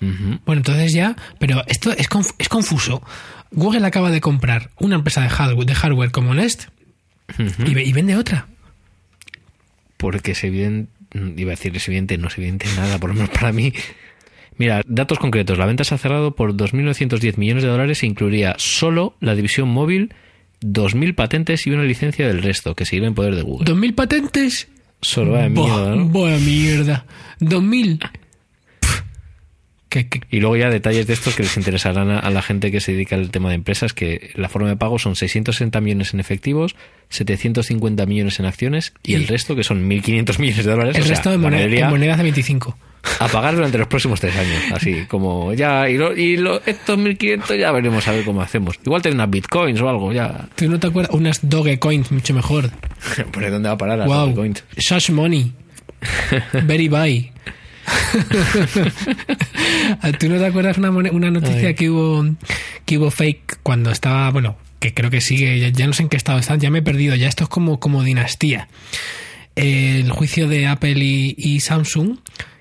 Bueno, 0.00 0.60
entonces 0.60 0.94
ya, 0.94 1.14
pero 1.38 1.62
esto 1.66 1.92
es, 1.92 2.08
conf- 2.08 2.34
es 2.38 2.48
confuso. 2.48 3.02
Google 3.50 3.86
acaba 3.86 4.10
de 4.10 4.22
comprar 4.22 4.70
una 4.80 4.94
empresa 4.94 5.20
de 5.20 5.28
hardware, 5.28 5.66
de 5.66 5.74
hardware 5.74 6.10
como 6.10 6.32
Nest 6.32 6.68
y, 7.66 7.78
y 7.78 7.92
vende 7.92 8.16
otra. 8.16 8.46
Porque 9.96 10.32
es 10.32 10.42
evidente, 10.44 10.90
iba 11.36 11.50
a 11.50 11.56
decir 11.56 11.76
es 11.76 11.86
evidente, 11.88 12.16
no 12.16 12.28
es 12.28 12.38
evidente 12.38 12.66
nada, 12.76 12.98
por 12.98 13.10
lo 13.10 13.14
menos 13.16 13.30
para 13.30 13.52
mí. 13.52 13.72
Mira, 14.56 14.80
datos 14.86 15.18
concretos. 15.18 15.58
La 15.58 15.66
venta 15.66 15.84
se 15.84 15.94
ha 15.94 15.98
cerrado 15.98 16.34
por 16.34 16.54
2.910 16.54 17.36
millones 17.36 17.62
de 17.62 17.68
dólares 17.68 18.02
e 18.02 18.06
incluiría 18.06 18.54
solo 18.58 19.16
la 19.20 19.34
división 19.34 19.68
móvil, 19.68 20.14
2.000 20.62 21.14
patentes 21.14 21.66
y 21.66 21.70
una 21.70 21.84
licencia 21.84 22.26
del 22.26 22.42
resto, 22.42 22.74
que 22.74 22.84
seguirá 22.84 23.08
en 23.08 23.14
poder 23.14 23.34
de 23.34 23.42
Google. 23.42 23.66
¿2.000 23.72 23.94
patentes? 23.94 24.68
Solo 25.02 25.32
vaya 25.32 25.48
Buah, 25.48 25.66
mierda, 25.66 25.96
¿no? 25.96 26.04
buena 26.06 26.38
mierda. 26.38 27.06
¿2.000? 27.40 28.10
Pff. 29.90 30.08
¿Qué, 30.08 30.08
qué- 30.08 30.20
Y 30.30 30.38
luego 30.40 30.56
ya 30.56 30.70
detalles 30.70 31.06
de 31.08 31.12
estos 31.14 31.34
que 31.34 31.42
les 31.42 31.56
interesarán 31.56 32.10
a, 32.10 32.18
a 32.20 32.30
la 32.30 32.42
gente 32.42 32.70
que 32.70 32.80
se 32.80 32.92
dedica 32.92 33.16
al 33.16 33.30
tema 33.30 33.48
de 33.48 33.56
empresas, 33.56 33.92
que 33.92 34.30
la 34.36 34.48
forma 34.48 34.68
de 34.68 34.76
pago 34.76 34.98
son 35.00 35.16
660 35.16 35.80
millones 35.80 36.14
en 36.14 36.20
efectivos, 36.20 36.76
750 37.08 38.06
millones 38.06 38.38
en 38.40 38.46
acciones 38.46 38.92
y, 39.02 39.12
Y- 39.12 39.14
el 39.16 39.26
resto, 39.26 39.56
que 39.56 39.64
son 39.64 39.88
1.500 39.88 40.38
millones 40.38 40.64
de 40.64 40.70
dólares. 40.70 40.96
El 40.96 41.02
o 41.02 41.06
sea, 41.06 41.14
resto 41.16 41.30
de 41.30 41.36
la 41.36 41.42
moneda- 41.42 41.58
mayoría 41.62 41.84
en 41.86 41.90
monedas 41.90 42.16
de 42.18 42.22
25. 42.22 42.78
a 43.18 43.28
pagar 43.28 43.54
durante 43.56 43.78
los 43.78 43.86
próximos 43.88 44.20
tres 44.20 44.36
años. 44.36 44.60
Así 44.72 45.06
como 45.08 45.52
ya, 45.54 45.88
y, 45.88 45.96
lo- 45.96 46.16
y 46.16 46.36
lo- 46.36 46.60
estos 46.66 46.98
1.500 46.98 47.58
ya 47.58 47.72
veremos 47.72 48.06
a 48.06 48.12
ver 48.12 48.24
cómo 48.24 48.42
hacemos. 48.42 48.76
Igual 48.84 49.02
tener 49.02 49.16
unas 49.16 49.30
bitcoins 49.30 49.80
o 49.80 49.88
algo, 49.88 50.12
ya. 50.12 50.48
¿Tú 50.54 50.68
no 50.68 50.78
te 50.78 50.86
acuerdas? 50.86 51.12
Unas 51.14 51.40
Dogecoins, 51.42 52.12
mucho 52.12 52.32
mejor. 52.34 52.70
¿Por 53.32 53.50
dónde 53.50 53.68
va 53.68 53.74
a 53.74 53.78
parar 53.78 53.98
las 53.98 54.06
wow. 54.06 54.34
money. 55.12 55.52
Very 56.64 56.88
buy. 56.88 57.32
¿Tú 60.18 60.28
no 60.28 60.38
te 60.38 60.46
acuerdas 60.46 60.78
una, 60.78 60.90
una 60.90 61.30
noticia 61.30 61.68
Ay. 61.68 61.74
que 61.74 61.90
hubo 61.90 62.24
que 62.84 62.98
hubo 62.98 63.10
fake 63.10 63.58
cuando 63.62 63.90
estaba, 63.90 64.30
bueno, 64.30 64.56
que 64.78 64.94
creo 64.94 65.10
que 65.10 65.20
sigue, 65.20 65.58
ya, 65.60 65.68
ya 65.68 65.86
no 65.86 65.92
sé 65.92 66.02
en 66.02 66.08
qué 66.08 66.16
estado 66.16 66.38
están, 66.38 66.60
ya 66.60 66.70
me 66.70 66.78
he 66.80 66.82
perdido, 66.82 67.14
ya 67.14 67.28
esto 67.28 67.44
es 67.44 67.50
como, 67.50 67.78
como 67.78 68.02
dinastía. 68.02 68.68
El 69.56 70.10
juicio 70.10 70.48
de 70.48 70.66
Apple 70.66 70.94
y, 70.98 71.34
y 71.36 71.60
Samsung, 71.60 72.18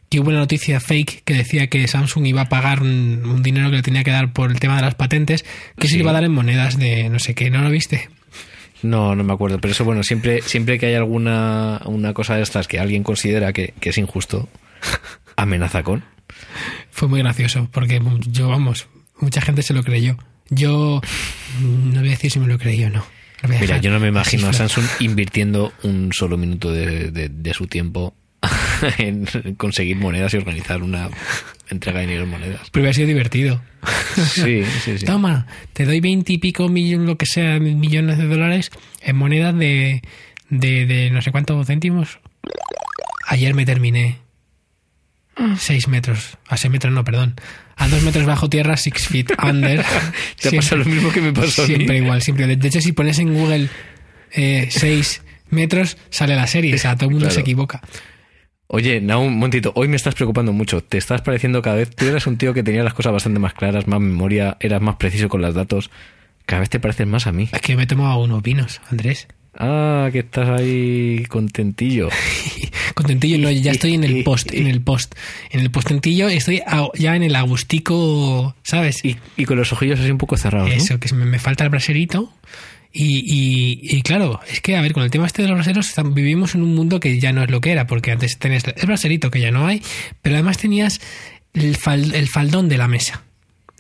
que 0.10 0.20
hubo 0.20 0.30
una 0.30 0.40
noticia 0.40 0.80
fake 0.80 1.24
que 1.24 1.34
decía 1.34 1.68
que 1.68 1.88
Samsung 1.88 2.26
iba 2.28 2.42
a 2.42 2.50
pagar 2.50 2.82
un, 2.82 3.22
un 3.26 3.44
dinero 3.44 3.70
que 3.70 3.78
le 3.78 3.82
tenía 3.84 4.04
que 4.04 4.12
dar 4.12 4.34
por 4.34 4.52
el 4.52 4.60
tema 4.60 4.76
de 4.76 4.82
las 4.84 4.96
patentes, 4.96 5.46
que 5.78 5.88
se 5.88 5.92
Sí. 5.92 5.96
le 5.96 6.02
iba 6.02 6.12
a 6.12 6.16
dar 6.16 6.24
en 6.24 6.34
monedas 6.34 6.78
de 6.78 7.10
no 7.10 7.20
sé 7.20 7.36
qué, 7.36 7.50
¿no 7.50 7.62
lo 7.62 7.70
viste? 7.70 8.10
No, 8.82 9.16
no 9.16 9.24
me 9.24 9.34
acuerdo. 9.34 9.60
Pero 9.60 9.72
eso, 9.74 9.84
bueno, 9.86 10.04
siempre, 10.04 10.42
siempre 10.42 10.80
que 10.80 10.88
hay 10.88 10.96
alguna 10.96 11.82
una 11.86 12.14
cosa 12.14 12.36
de 12.36 12.42
estas 12.44 12.68
que 12.68 12.80
alguien 12.80 13.04
considera 13.04 13.54
que, 13.54 13.74
que 13.80 13.90
es 13.90 13.98
injusto, 13.98 14.50
amenaza 15.36 15.84
con. 15.84 16.04
Fue 16.92 17.08
muy 17.08 17.20
gracioso, 17.20 17.70
porque 17.72 18.02
yo, 18.28 18.50
vamos, 18.50 18.88
mucha 19.20 19.42
gente 19.42 19.62
se 19.62 19.74
lo 19.74 19.84
creyó. 19.84 20.18
Yo 20.50 21.02
mm, 21.62 21.94
no 21.94 22.00
voy 22.00 22.10
a 22.10 22.12
decir 22.12 22.32
si 22.32 22.40
me 22.40 22.48
lo 22.48 22.58
creí 22.58 22.84
o 22.84 22.90
no. 22.90 23.06
Mira, 23.62 23.78
yo 23.78 23.90
no 23.92 24.00
me 24.00 24.10
imagino 24.10 24.50
a. 24.50 24.54
Samsung 24.54 24.86
invirtiendo 25.00 25.72
un 25.84 26.12
solo 26.12 26.38
minuto 26.38 26.72
de, 26.74 27.10
de- 27.12 27.30
de 27.30 27.54
su 27.54 27.68
tiempo 27.68 28.14
en 28.98 29.26
conseguir 29.58 29.96
monedas 29.96 30.34
y 30.34 30.38
organizar 30.38 30.82
una 30.84 31.10
entrega 31.70 32.00
de 32.00 32.08
dinero 32.08 32.24
en 32.26 32.30
monedas. 32.32 32.70
Pero 32.72 32.82
hubiera 32.84 32.94
sido 32.94 33.08
divertido. 33.08 33.62
Sí, 34.16 34.64
sí, 34.84 34.98
sí. 34.98 35.06
Toma, 35.06 35.48
te 35.72 35.86
doy 35.86 36.02
veinte 36.02 36.34
y 36.34 36.38
pico 36.38 36.68
millones, 36.68 37.08
lo 37.08 37.18
que 37.18 37.26
sea, 37.26 37.60
millones 37.60 38.18
de 38.18 38.26
dólares 38.28 38.72
en 39.02 39.16
monedas 39.16 39.58
de, 39.58 40.02
de, 40.50 40.86
de 40.86 41.10
no 41.12 41.22
sé 41.22 41.32
cuántos 41.32 41.66
céntimos. 41.68 42.20
Ayer 43.28 43.54
me 43.54 43.66
terminé. 43.66 44.18
Seis 45.58 45.88
metros. 45.88 46.38
A 46.48 46.58
seis 46.58 46.72
metros 46.72 46.94
no, 46.94 47.04
perdón. 47.04 47.36
A 47.76 47.88
dos 47.88 48.04
metros 48.04 48.26
bajo 48.26 48.50
tierra, 48.50 48.76
six 48.78 49.08
feet 49.08 49.32
under. 49.44 49.84
Te 50.42 50.52
pasa 50.52 50.76
lo 50.76 50.86
mismo 50.86 51.12
que 51.12 51.22
me 51.22 51.32
pasó 51.34 51.64
a 51.64 51.68
mí. 51.68 51.76
Siempre 51.76 51.98
igual, 51.98 52.22
siempre. 52.22 52.48
De- 52.56 52.68
hecho, 52.68 52.82
si 52.82 52.92
pones 52.92 53.20
en 53.20 53.34
Google 53.34 53.70
eh, 54.32 54.68
seis 54.72 55.22
metros, 55.50 55.98
sale 56.10 56.36
la 56.36 56.48
serie. 56.48 56.76
O 56.76 56.78
sea, 56.78 56.96
todo 56.96 57.06
el 57.06 57.12
mundo 57.12 57.26
Claro. 57.28 57.36
se 57.36 57.42
equivoca. 57.42 57.82
Oye, 58.68 59.02
Naum, 59.02 59.28
un 59.28 59.34
momentito, 59.36 59.72
hoy 59.76 59.88
me 59.88 59.96
estás 59.96 60.14
preocupando 60.14 60.54
mucho. 60.54 60.84
Te 60.84 60.98
estás 61.00 61.22
pareciendo 61.22 61.62
cada 61.62 61.78
vez. 61.78 61.90
Tú 61.96 62.06
eras 62.06 62.28
un 62.28 62.38
tío 62.38 62.54
que 62.54 62.62
tenía 62.62 62.84
las 62.84 62.94
cosas 62.94 63.14
bastante 63.14 63.40
más 63.40 63.54
claras, 63.54 63.88
más 63.88 64.00
memoria, 64.00 64.58
eras 64.60 64.82
más 64.82 64.98
preciso 64.98 65.28
con 65.30 65.42
los 65.42 65.56
datos. 65.56 65.90
Cada 66.46 66.60
vez 66.60 66.70
te 66.70 66.80
pareces 66.80 67.08
más 67.08 67.26
a 67.28 67.32
mí. 67.32 67.50
Es 67.52 67.62
que 67.62 67.76
me 67.76 67.88
tomo 67.88 68.08
a 68.08 68.18
unos 68.18 68.44
vinos, 68.44 68.82
Andrés. 68.92 69.28
Ah, 69.58 70.10
que 70.12 70.20
estás 70.20 70.48
ahí 70.60 71.24
contentillo. 71.28 72.10
Contentillo, 72.94 73.38
no, 73.38 73.50
ya 73.52 73.72
estoy 73.72 73.94
en 73.94 74.04
el 74.04 74.24
post, 74.26 74.54
en 74.54 74.68
el 74.68 74.82
post. 74.82 75.16
En 75.52 75.62
el 75.62 75.72
postentillo 75.72 76.28
estoy 76.30 76.62
ya 76.98 77.16
en 77.16 77.24
el 77.24 77.36
agustico, 77.36 78.56
¿sabes? 78.64 79.04
Y, 79.06 79.18
y 79.38 79.46
con 79.46 79.58
los 79.58 79.72
ojillos 79.74 80.00
así 80.00 80.12
un 80.12 80.18
poco 80.18 80.38
cerrados, 80.38 80.70
¿no? 80.70 80.76
Eso, 80.76 81.00
que 81.00 81.14
me, 81.14 81.26
me 81.26 81.40
falta 81.40 81.64
el 81.64 81.70
braserito. 81.70 82.34
Y, 82.92 83.20
y, 83.20 83.80
y 83.98 84.02
claro, 84.02 84.40
es 84.52 84.62
que, 84.62 84.76
a 84.76 84.82
ver, 84.82 84.94
con 84.94 85.04
el 85.04 85.12
tema 85.12 85.28
este 85.28 85.44
de 85.44 85.48
los 85.48 85.58
braseros, 85.58 85.94
vivimos 86.14 86.56
en 86.56 86.64
un 86.64 86.74
mundo 86.74 87.00
que 87.00 87.20
ya 87.20 87.32
no 87.32 87.44
es 87.44 87.52
lo 87.52 87.62
que 87.62 87.72
era, 87.72 87.86
porque 87.86 88.12
antes 88.12 88.38
tenías 88.40 88.64
el 88.66 88.86
braserito 88.88 89.30
que 89.30 89.40
ya 89.40 89.52
no 89.52 89.68
hay, 89.68 89.82
pero 90.24 90.36
además 90.36 90.58
tenías 90.58 91.00
el, 91.54 91.78
fal- 91.78 92.14
el 92.16 92.28
faldón 92.28 92.68
de 92.68 92.78
la 92.80 92.88
mesa, 92.88 93.22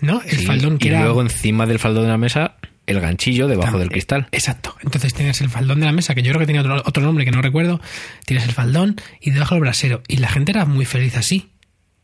¿no? 0.02 0.22
El 0.22 0.38
Sí, 0.40 0.46
faldón 0.46 0.78
que 0.78 0.88
y 0.88 0.92
era... 0.92 1.04
luego 1.04 1.22
encima 1.24 1.66
del 1.66 1.80
faldón 1.80 2.04
de 2.04 2.10
la 2.10 2.18
mesa, 2.20 2.58
el 2.90 3.00
ganchillo 3.00 3.48
debajo 3.48 3.78
del 3.78 3.90
cristal. 3.90 4.28
Exacto. 4.32 4.76
Entonces 4.82 5.14
tenías 5.14 5.40
el 5.42 5.50
faldón 5.50 5.80
de 5.80 5.86
la 5.86 5.92
mesa, 5.92 6.16
que 6.16 6.24
yo 6.24 6.30
creo 6.32 6.40
que 6.40 6.46
tenía 6.46 6.62
otro, 6.62 6.82
otro 6.86 7.04
nombre 7.04 7.26
que 7.26 7.32
no 7.32 7.42
recuerdo. 7.42 7.80
Tienes 8.26 8.46
el 8.46 8.52
faldón 8.52 8.96
y 9.22 9.32
debajo 9.32 9.56
el 9.56 9.62
brasero. 9.62 10.02
Y 10.08 10.18
la 10.18 10.30
gente 10.30 10.52
era 10.52 10.66
muy 10.66 10.86
feliz 10.86 11.16
así. 11.16 11.50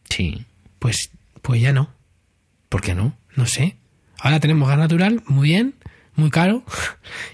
Sí. 0.10 0.46
Pues, 0.80 1.12
pues 1.42 1.62
ya 1.62 1.74
no. 1.74 1.90
¿Por 2.70 2.82
qué 2.82 2.94
no? 2.94 3.18
No 3.36 3.46
sé. 3.48 3.78
Ahora 4.20 4.40
tenemos 4.40 4.68
gas 4.70 4.78
natural, 4.78 5.24
muy 5.28 5.50
bien, 5.50 5.76
muy 6.16 6.30
caro. 6.30 6.64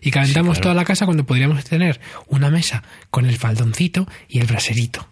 Y 0.01 0.11
calentamos 0.11 0.57
claro. 0.57 0.63
toda 0.63 0.75
la 0.75 0.85
casa 0.85 1.05
cuando 1.05 1.25
podríamos 1.25 1.63
tener 1.63 1.99
una 2.27 2.49
mesa 2.49 2.83
con 3.09 3.25
el 3.25 3.37
faldoncito 3.37 4.07
y 4.27 4.39
el 4.39 4.47
braserito 4.47 5.07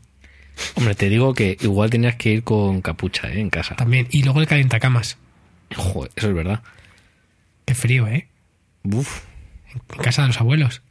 Hombre, 0.75 0.95
te 0.95 1.10
digo 1.10 1.34
que 1.34 1.58
igual 1.62 1.89
tenías 1.89 2.15
que 2.15 2.34
ir 2.34 2.43
con 2.43 2.82
capucha, 2.82 3.32
¿eh? 3.32 3.39
En 3.39 3.49
casa. 3.49 3.75
también. 3.75 4.08
Y 4.12 4.23
luego 4.23 4.41
el 4.41 4.47
calentacamas. 4.47 5.17
Joder, 5.75 6.12
eso 6.15 6.30
es 6.30 6.34
verdad. 6.34 6.62
Qué 7.69 7.75
frío, 7.75 8.08
¿eh? 8.08 8.27
Uf, 8.82 9.25
En 9.75 10.01
casa 10.01 10.23
de 10.23 10.29
los 10.29 10.41
abuelos. 10.41 10.82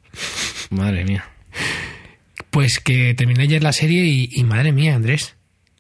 madre 0.70 1.04
mía. 1.04 1.28
Pues 2.50 2.78
que 2.78 3.14
terminé 3.14 3.42
ayer 3.42 3.64
la 3.64 3.72
serie 3.72 4.04
y, 4.04 4.30
y 4.32 4.44
madre 4.44 4.70
mía, 4.70 4.94
Andrés. 4.94 5.34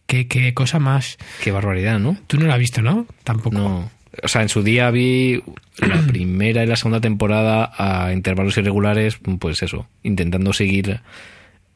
Qué, 0.08 0.26
qué 0.26 0.52
cosa 0.54 0.80
más. 0.80 1.16
Qué 1.40 1.52
barbaridad, 1.52 2.00
¿no? 2.00 2.18
Tú 2.26 2.36
no 2.36 2.48
la 2.48 2.54
has 2.54 2.58
visto, 2.58 2.82
¿no? 2.82 3.06
Tampoco. 3.22 3.56
No. 3.56 3.90
O 4.24 4.26
sea, 4.26 4.42
en 4.42 4.48
su 4.48 4.64
día 4.64 4.90
vi 4.90 5.40
la 5.76 6.00
primera 6.08 6.64
y 6.64 6.66
la 6.66 6.74
segunda 6.74 7.00
temporada 7.00 7.70
a 7.78 8.12
intervalos 8.12 8.58
irregulares, 8.58 9.20
pues 9.38 9.62
eso, 9.62 9.88
intentando 10.02 10.52
seguir 10.52 11.00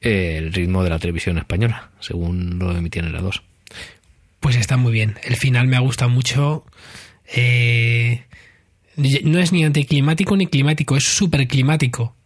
eh, 0.00 0.34
el 0.38 0.52
ritmo 0.52 0.82
de 0.82 0.90
la 0.90 0.98
televisión 0.98 1.38
española, 1.38 1.90
según 2.00 2.58
lo 2.58 2.76
emitían 2.76 3.06
en 3.06 3.12
la 3.12 3.20
2. 3.20 3.40
Pues 4.40 4.56
está 4.56 4.76
muy 4.76 4.90
bien. 4.90 5.14
El 5.22 5.36
final 5.36 5.68
me 5.68 5.76
ha 5.76 5.80
gustado 5.80 6.10
mucho. 6.10 6.66
Eh, 7.32 8.24
no 8.96 9.38
es 9.38 9.52
ni 9.52 9.64
anticlimático 9.64 10.36
ni 10.36 10.46
climático, 10.46 10.96
es 10.96 11.04
súper 11.04 11.46
climático. 11.48 12.16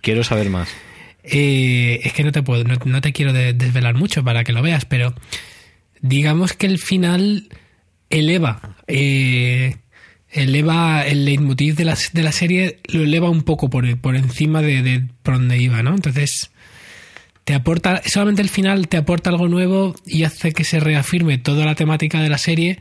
Quiero 0.00 0.22
saber 0.24 0.50
más. 0.50 0.68
eh, 1.24 2.00
es 2.04 2.12
que 2.12 2.22
no 2.24 2.32
te 2.32 2.42
puedo, 2.42 2.64
no, 2.64 2.76
no 2.84 3.00
te 3.00 3.12
quiero 3.12 3.32
de- 3.32 3.52
desvelar 3.52 3.94
mucho 3.94 4.22
para 4.22 4.44
que 4.44 4.52
lo 4.52 4.62
veas, 4.62 4.84
pero 4.84 5.14
digamos 6.00 6.52
que 6.52 6.66
el 6.66 6.78
final 6.78 7.48
eleva, 8.10 8.76
eh, 8.86 9.76
eleva 10.30 11.04
el 11.06 11.24
leitmotiv 11.24 11.74
de 11.74 11.84
la, 11.84 11.98
de 12.12 12.22
la 12.22 12.30
serie, 12.32 12.78
lo 12.88 13.02
eleva 13.02 13.28
un 13.30 13.42
poco 13.42 13.68
por, 13.68 13.98
por 14.00 14.14
encima 14.14 14.62
de, 14.62 14.82
de 14.82 15.04
por 15.24 15.34
donde 15.34 15.58
iba, 15.58 15.82
¿no? 15.82 15.94
Entonces, 15.94 16.50
te 17.44 17.54
aporta, 17.54 18.02
solamente 18.06 18.42
el 18.42 18.48
final 18.48 18.86
te 18.88 18.96
aporta 18.96 19.30
algo 19.30 19.48
nuevo 19.48 19.94
y 20.06 20.22
hace 20.22 20.52
que 20.52 20.62
se 20.64 20.78
reafirme 20.78 21.38
toda 21.38 21.64
la 21.64 21.74
temática 21.74 22.20
de 22.20 22.28
la 22.28 22.38
serie 22.38 22.78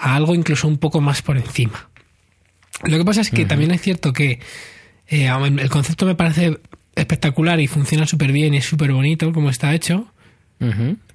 a 0.00 0.16
algo 0.16 0.34
incluso 0.34 0.66
un 0.66 0.78
poco 0.78 1.00
más 1.00 1.22
por 1.22 1.36
encima. 1.36 1.88
Lo 2.84 2.96
que 2.98 3.04
pasa 3.04 3.20
es 3.20 3.30
que 3.30 3.44
también 3.44 3.70
es 3.72 3.82
cierto 3.82 4.12
que 4.12 4.40
eh, 5.08 5.28
el 5.28 5.70
concepto 5.70 6.06
me 6.06 6.14
parece 6.14 6.58
espectacular 6.96 7.60
y 7.60 7.66
funciona 7.66 8.06
súper 8.06 8.32
bien 8.32 8.54
y 8.54 8.58
es 8.58 8.64
súper 8.64 8.92
bonito 8.92 9.32
como 9.32 9.50
está 9.50 9.74
hecho. 9.74 10.12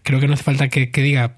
Creo 0.04 0.20
que 0.20 0.28
no 0.28 0.34
hace 0.34 0.44
falta 0.44 0.70
que, 0.70 0.92
que 0.92 1.02
diga 1.02 1.38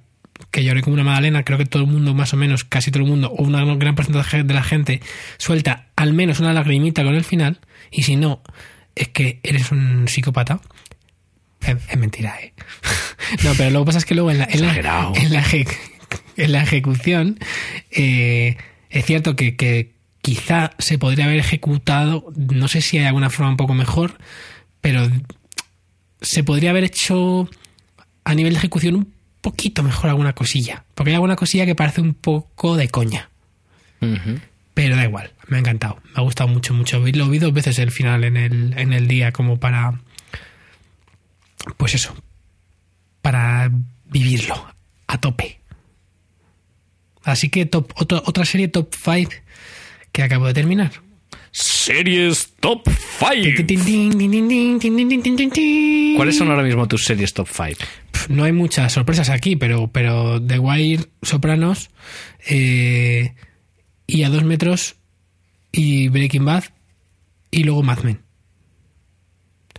que 0.52 0.64
lloré 0.64 0.82
como 0.82 0.94
una 0.96 1.04
magdalena. 1.04 1.44
Creo 1.44 1.58
que 1.58 1.66
todo 1.66 1.84
el 1.84 1.90
mundo, 1.90 2.14
más 2.14 2.34
o 2.34 2.38
menos, 2.38 2.64
casi 2.64 2.92
todo 2.92 3.04
el 3.04 3.10
mundo, 3.10 3.30
o 3.32 3.44
una 3.44 3.64
gran 3.76 3.96
porcentaje 3.96 4.44
de 4.44 4.54
la 4.54 4.64
gente, 4.64 5.02
suelta 5.38 5.88
al 5.96 6.14
menos 6.14 6.40
una 6.40 6.54
lagrimita 6.54 7.04
con 7.04 7.16
el 7.16 7.24
final. 7.24 7.60
Y 7.92 8.04
si 8.04 8.16
no, 8.18 8.42
es 8.96 9.08
que 9.10 9.40
eres 9.44 9.72
un 9.72 10.08
psicópata. 10.08 10.60
Es, 11.62 11.76
es 11.90 11.98
mentira, 11.98 12.36
¿eh? 12.42 12.54
no, 13.44 13.54
pero 13.58 13.70
lo 13.72 13.80
que 13.82 13.86
pasa 13.88 13.98
es 14.00 14.06
que 14.06 14.16
luego 14.16 14.32
en 14.32 14.40
la, 14.40 14.46
en 14.52 14.62
la, 14.62 14.74
en 15.16 15.34
la, 15.34 15.42
eje- 15.42 15.68
en 16.38 16.52
la 16.52 16.64
ejecución 16.64 17.40
eh, 17.92 18.58
es 18.90 19.06
cierto 19.06 19.36
que, 19.36 19.56
que 19.56 19.94
quizá 20.22 20.72
se 20.78 20.98
podría 20.98 21.26
haber 21.26 21.40
ejecutado, 21.40 22.32
no 22.36 22.68
sé 22.68 22.82
si 22.82 22.98
hay 22.98 23.06
alguna 23.06 23.30
forma 23.30 23.52
un 23.52 23.58
poco 23.58 23.74
mejor, 23.74 24.18
pero 24.82 25.10
se 26.22 26.44
podría 26.44 26.72
haber 26.72 26.84
hecho 26.84 27.50
a 28.24 28.36
nivel 28.36 28.54
de 28.54 28.60
ejecución 28.60 28.96
un 28.96 29.14
poquito 29.42 29.84
mejor 29.84 30.10
alguna 30.10 30.34
cosilla. 30.34 30.84
Porque 30.96 31.12
hay 31.12 31.16
alguna 31.16 31.36
cosilla 31.36 31.66
que 31.66 31.76
parece 31.76 32.02
un 32.02 32.14
poco 32.14 32.76
de 32.76 32.90
coña. 32.90 33.30
Pero 34.74 34.96
da 34.96 35.06
igual, 35.06 35.32
me 35.48 35.58
ha 35.58 35.60
encantado. 35.62 36.02
Me 36.04 36.12
ha 36.16 36.22
gustado 36.22 36.50
mucho, 36.50 36.74
mucho. 36.74 37.00
Lo 37.00 37.30
vi 37.30 37.40
dos 37.40 37.54
veces 37.54 37.80
el 37.80 37.92
final 37.92 38.24
en 38.24 38.38
el, 38.38 38.78
en 38.78 38.94
el 38.94 39.08
día 39.08 39.32
como 39.32 39.60
para... 39.60 40.02
Pues 41.78 41.96
eso. 41.96 42.16
Para 43.22 43.72
vivirlo 44.06 44.68
a 45.08 45.20
tope. 45.20 45.57
Así 47.28 47.50
que 47.50 47.66
top, 47.66 47.92
otra, 47.96 48.24
otra 48.26 48.46
serie 48.46 48.70
top 48.70 48.96
5 48.96 49.32
que 50.14 50.24
acabo 50.24 50.48
de 50.48 50.54
terminar. 50.54 50.94
Series 51.52 52.54
Top 52.62 52.88
5. 52.88 52.98
¿Cuáles 53.20 53.58
¿Cuáles 56.16 56.38
son 56.38 56.50
ahora 56.50 56.64
mismo 56.64 56.88
tus 56.88 57.04
series 57.04 57.34
Top 57.34 57.50
5? 57.52 57.80
Pf, 58.12 58.30
No 58.30 58.46
hay 58.46 58.54
muchas 58.54 58.94
sorpresas 58.94 59.30
aquí, 59.30 59.58
pero, 59.58 59.90
pero 59.92 60.42
The 60.42 60.60
Wire, 60.60 61.04
Sopranos, 61.22 61.90
eh, 62.48 63.34
y 64.06 64.24
a 64.24 64.30
dos 64.30 64.44
metros, 64.44 64.96
y 65.72 66.08
Breaking 66.08 66.46
Bad, 66.46 66.64
y 67.52 67.64
luego 67.64 67.84
Mad 67.84 68.04
Men. 68.04 68.22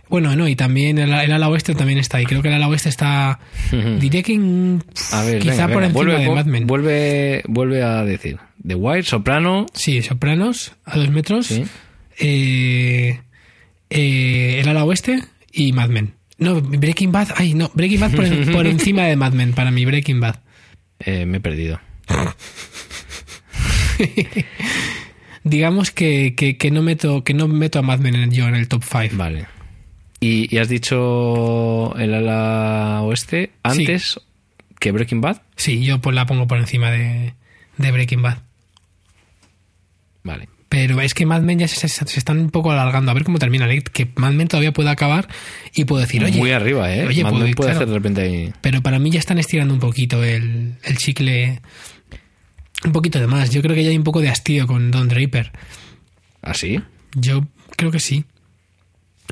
Bueno, 0.09 0.35
no, 0.35 0.47
y 0.47 0.55
también 0.55 0.97
el, 0.97 1.11
el 1.13 1.31
ala 1.31 1.49
oeste 1.49 1.75
también 1.75 1.99
está 1.99 2.17
ahí. 2.17 2.25
Creo 2.25 2.41
que 2.41 2.47
el 2.47 2.55
ala 2.55 2.67
oeste 2.67 2.89
está. 2.89 3.39
Diré 3.99 4.23
que 4.23 4.33
pf, 4.39 5.15
A 5.15 5.23
ver, 5.23 5.39
quizá 5.39 5.67
venga, 5.67 5.73
por 5.73 5.81
venga, 5.81 5.85
encima 5.85 5.91
vuelve, 6.03 6.19
de 6.19 6.29
Mad 6.35 6.45
Men. 6.45 6.67
Vuelve, 6.67 7.43
vuelve 7.47 7.83
a 7.83 8.03
decir. 8.03 8.37
The 8.67 8.75
Wire, 8.75 9.03
Soprano. 9.03 9.67
Sí, 9.73 10.01
Sopranos, 10.01 10.73
a 10.85 10.97
dos 10.97 11.09
metros, 11.11 11.47
Sí. 11.47 11.63
eh, 12.17 13.21
eh, 13.89 14.59
el 14.61 14.67
ala 14.67 14.83
oeste 14.83 15.19
y 15.51 15.71
Mad 15.73 15.89
Men. 15.89 16.13
No, 16.39 16.59
Breaking 16.61 17.11
Bad, 17.11 17.29
ay, 17.35 17.53
no, 17.53 17.69
Breaking 17.73 17.99
Bad 17.99 18.11
por, 18.15 18.25
en- 18.25 18.51
por 18.51 18.65
encima 18.67 19.03
de 19.03 19.15
Mad 19.15 19.33
Men, 19.33 19.53
para 19.53 19.71
mí, 19.71 19.85
Breaking 19.85 20.19
Bad. 20.21 20.37
Eh, 20.99 21.25
me 21.25 21.37
he 21.37 21.41
perdido. 21.41 21.79
Digamos 25.43 25.91
que, 25.91 26.35
que, 26.35 26.57
que 26.57 26.71
no 26.71 26.81
meto 26.81 27.23
que 27.23 27.33
no 27.33 27.47
meto 27.47 27.79
a 27.79 27.81
Mad 27.81 27.99
Men 27.99 28.15
en- 28.15 28.31
yo 28.31 28.47
en 28.47 28.55
el 28.55 28.67
top 28.67 28.83
5. 28.83 29.15
Vale. 29.15 29.47
¿Y, 30.19 30.53
y 30.53 30.57
has 30.59 30.67
dicho 30.69 31.95
el 31.97 32.13
ala 32.13 33.01
oeste 33.03 33.51
antes 33.63 34.19
que 34.79 34.91
Breaking 34.91 35.21
Bad? 35.21 35.41
Sí, 35.55 35.83
yo 35.83 35.99
pues 36.01 36.15
la 36.15 36.25
pongo 36.25 36.45
por 36.47 36.57
encima 36.57 36.91
de, 36.91 37.33
de 37.77 37.91
Breaking 37.91 38.21
Bad. 38.21 38.39
Vale. 40.23 40.49
Pero 40.67 41.01
es 41.01 41.13
que 41.15 41.25
Mad 41.25 41.41
Men 41.41 41.59
ya 41.59 41.67
se, 41.67 41.87
se- 41.87 42.05
se 42.05 42.19
están 42.19 42.37
un 42.37 42.51
poco 42.51 42.71
alargando. 42.71 43.09
A 43.09 43.13
ver 43.15 43.23
cómo 43.23 43.39
termina. 43.39 43.67
Que 43.91 44.11
Mad 44.15 44.33
Men 44.33 44.47
todavía 44.47 44.71
puede 44.71 44.89
acabar 44.89 45.27
y 45.73 45.85
puedo 45.85 46.01
decir, 46.01 46.23
oye. 46.23 46.37
Muy 46.37 46.51
arriba, 46.51 46.93
¿eh? 46.93 47.07
Oye, 47.07 47.23
Mad 47.23 47.31
puedo- 47.31 47.43
Men 47.45 47.53
puede 47.55 47.69
claro. 47.71 47.77
hacer 47.79 47.87
de 47.87 47.93
repente 47.95 48.21
ahí. 48.21 48.53
Pero 48.61 48.81
para 48.83 48.99
mí 48.99 49.09
ya 49.09 49.19
están 49.19 49.39
estirando 49.39 49.73
un 49.73 49.79
poquito 49.79 50.23
el, 50.23 50.75
el 50.83 50.97
chicle. 50.97 51.61
Un 52.85 52.91
poquito 52.91 53.19
de 53.19 53.25
más. 53.27 53.49
Yo 53.49 53.61
creo 53.61 53.75
que 53.75 53.83
ya 53.83 53.89
hay 53.89 53.97
un 53.97 54.03
poco 54.03 54.21
de 54.21 54.29
hastío 54.29 54.67
con 54.67 54.91
Don 54.91 55.07
Draper. 55.07 55.51
¿Así? 56.41 56.79
Yo 57.15 57.45
creo 57.75 57.89
que 57.91 57.99
sí. 57.99 58.25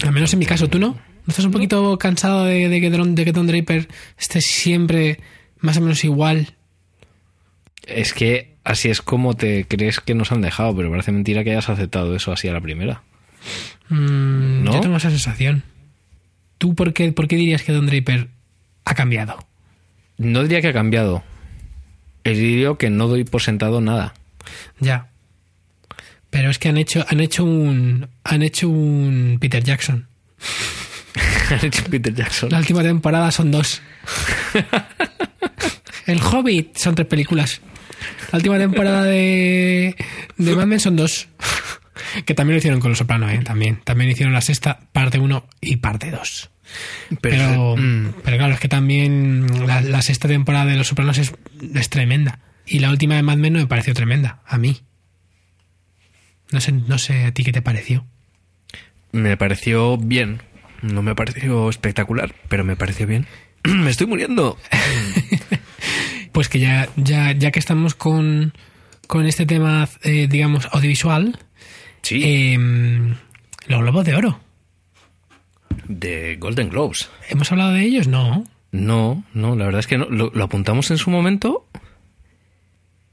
Al 0.04 0.12
menos 0.12 0.32
en 0.34 0.40
mi 0.40 0.46
caso, 0.46 0.68
¿tú 0.68 0.80
no? 0.80 0.90
¿No 0.90 1.32
estás 1.32 1.46
un 1.46 1.52
poquito 1.52 1.98
cansado 1.98 2.46
de, 2.46 2.70
de 2.70 2.82
que, 2.82 2.90
Don, 2.90 3.16
de 3.16 3.26
que 3.26 3.32
Don 3.32 3.48
Draper 3.48 3.88
esté 4.18 4.42
siempre 4.42 5.20
más 5.60 5.78
o 5.78 5.82
menos 5.82 6.04
igual? 6.04 6.54
Es 7.86 8.14
que 8.14 8.56
así 8.64 8.90
es 8.90 9.02
como 9.02 9.34
te 9.34 9.66
crees 9.66 10.00
que 10.00 10.14
nos 10.14 10.32
han 10.32 10.42
dejado, 10.42 10.76
pero 10.76 10.90
parece 10.90 11.12
mentira 11.12 11.44
que 11.44 11.52
hayas 11.52 11.70
aceptado 11.70 12.16
eso 12.16 12.32
así 12.32 12.48
a 12.48 12.54
la 12.54 12.62
primera. 12.62 13.04
Mm, 13.90 14.64
¿No? 14.64 14.74
Yo 14.74 14.82
tengo 14.82 14.98
esa 14.98 15.10
sensación. 15.10 15.64
¿Tú 16.58 16.76
por 16.76 16.94
qué, 16.94 17.12
por 17.12 17.28
qué 17.28 17.36
dirías 17.36 17.64
que 17.64 17.72
Don 17.72 17.86
Draper 17.86 18.30
ha 18.86 18.96
cambiado? 18.96 19.38
No 20.18 20.44
diría 20.44 20.62
que 20.62 20.70
ha 20.70 20.74
cambiado. 20.74 21.24
Diría 22.24 22.76
que 22.78 22.90
no 22.90 23.08
doy 23.08 23.24
por 23.24 23.42
sentado 23.42 23.80
nada. 23.80 24.14
Ya. 24.80 25.10
Pero 26.30 26.50
es 26.50 26.60
que 26.60 26.70
han 26.70 26.78
hecho, 26.78 27.06
han 27.08 27.20
hecho 27.20 27.44
un. 27.44 28.10
Han 28.24 28.42
hecho 28.42 28.70
un 28.70 29.38
Peter 29.40 29.64
Jackson. 29.64 30.08
Han 31.50 31.66
hecho 31.66 31.84
Peter 31.86 32.14
Jackson. 32.14 32.50
La 32.52 32.60
última 32.60 32.84
temporada 32.84 33.32
son 33.32 33.52
dos. 33.52 33.82
El 36.06 36.22
Hobbit 36.22 36.78
son 36.78 36.96
tres 36.96 37.08
películas. 37.08 37.62
La 38.32 38.38
última 38.38 38.58
temporada 38.58 39.04
de, 39.04 39.96
de 40.38 40.56
Mad 40.56 40.68
Men 40.68 40.80
son 40.80 40.96
dos. 40.96 41.28
Que 42.26 42.34
también 42.34 42.56
lo 42.56 42.60
hicieron 42.60 42.80
con 42.80 42.92
Los 42.92 43.00
Soprano, 43.00 43.30
¿eh? 43.30 43.40
También. 43.44 43.82
También 43.84 44.10
hicieron 44.12 44.34
la 44.34 44.42
sexta, 44.42 44.80
parte 44.92 45.20
1 45.20 45.48
y 45.62 45.78
parte 45.78 46.12
2. 46.12 46.50
Pero, 47.22 47.76
mm, 47.78 48.14
pero 48.24 48.38
claro, 48.38 48.54
es 48.54 48.60
que 48.60 48.68
también 48.68 49.68
la, 49.68 49.82
la 49.82 50.02
sexta 50.02 50.28
temporada 50.28 50.66
de 50.66 50.76
Los 50.76 50.88
Sopranos 50.88 51.18
es, 51.18 51.34
es 51.76 51.90
tremenda. 51.90 52.40
Y 52.66 52.80
la 52.80 52.90
última 52.90 53.16
de 53.16 53.24
Mad 53.24 53.38
Men 53.38 53.54
no 53.54 53.60
me 53.60 53.68
pareció 53.68 53.94
tremenda. 53.94 54.42
A 54.46 54.58
mí. 54.58 54.82
No 56.52 56.62
sé, 56.62 56.72
no 56.72 56.98
sé 56.98 57.26
a 57.26 57.34
ti 57.34 57.44
qué 57.44 57.52
te 57.52 57.62
pareció. 57.62 58.06
me 59.12 59.36
pareció 59.38 59.98
bien. 59.98 60.42
No 60.82 61.02
me 61.02 61.16
pareció 61.16 61.70
espectacular, 61.70 62.36
pero 62.50 62.64
me 62.64 62.76
pareció 62.76 63.08
bien. 63.08 63.26
me 63.64 63.90
estoy 63.90 64.08
muriendo. 64.08 64.58
Pues 66.32 66.50
que 66.50 66.60
ya, 66.60 66.88
ya, 66.98 67.32
ya 67.32 67.50
que 67.50 67.58
estamos 67.58 67.96
con, 67.96 68.54
con 69.08 69.26
este 69.26 69.48
tema, 69.48 69.90
eh, 70.04 70.28
digamos, 70.30 70.68
audiovisual, 70.72 71.40
Sí. 72.04 72.22
eh, 72.24 73.16
los 73.68 73.82
globos 73.82 74.06
de 74.06 74.14
oro. 74.14 74.40
de 75.88 76.36
Golden 76.40 76.70
Globes. 76.70 77.10
¿Hemos 77.30 77.52
hablado 77.52 77.72
de 77.74 77.82
ellos? 77.82 78.08
No. 78.08 78.44
No, 78.72 79.24
no, 79.34 79.56
la 79.56 79.66
verdad 79.66 79.80
es 79.80 79.88
que 79.88 79.98
no. 79.98 80.06
Lo, 80.10 80.30
lo 80.32 80.44
apuntamos 80.44 80.92
en 80.92 81.00
su 81.00 81.10
momento 81.10 81.68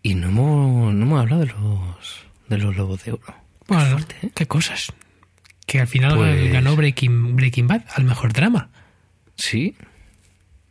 y 0.02 0.14
no 0.16 0.28
hemos, 0.28 0.92
no 0.92 1.04
hemos 1.06 1.20
hablado 1.20 1.40
de 1.40 1.46
los, 1.46 2.23
de 2.48 2.58
los 2.58 2.76
Lobos 2.76 3.04
de 3.04 3.12
Oro. 3.12 3.34
Bueno, 3.68 3.98
qué 4.34 4.46
cosas. 4.46 4.92
Que 5.66 5.80
al 5.80 5.86
final 5.88 6.16
Pues- 6.16 6.52
ganó 6.52 6.76
Breaking, 6.76 7.36
Breaking 7.36 7.66
Bad 7.66 7.84
al 7.94 8.04
mejor 8.04 8.32
drama. 8.32 8.70
Sí, 9.36 9.74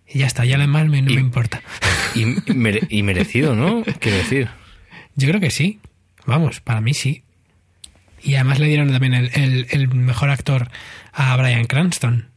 Y 0.05 0.19
ya 0.19 0.27
está, 0.27 0.45
ya 0.45 0.57
lo 0.57 0.61
demás 0.63 0.87
me, 0.89 1.01
no 1.01 1.09
Y- 1.11 1.15
me 1.15 1.21
importa. 1.21 1.61
y, 2.13 2.25
mere- 2.53 2.85
y 2.89 3.01
merecido, 3.01 3.55
¿no? 3.55 3.83
Quiero 3.99 4.17
decir. 4.17 4.49
Yo 5.15 5.27
creo 5.29 5.39
que 5.41 5.49
sí. 5.49 5.79
Vamos, 6.27 6.59
para 6.61 6.81
mí 6.81 6.93
sí. 6.93 7.23
Y 8.21 8.35
además 8.35 8.59
le 8.59 8.67
dieron 8.67 8.91
también 8.91 9.13
el, 9.15 9.31
el- 9.33 9.67
el 9.71 9.87
mejor 9.89 10.29
actor 10.29 10.69
a 11.13 11.35
Brian 11.37 11.65
Cranston. 11.65 12.29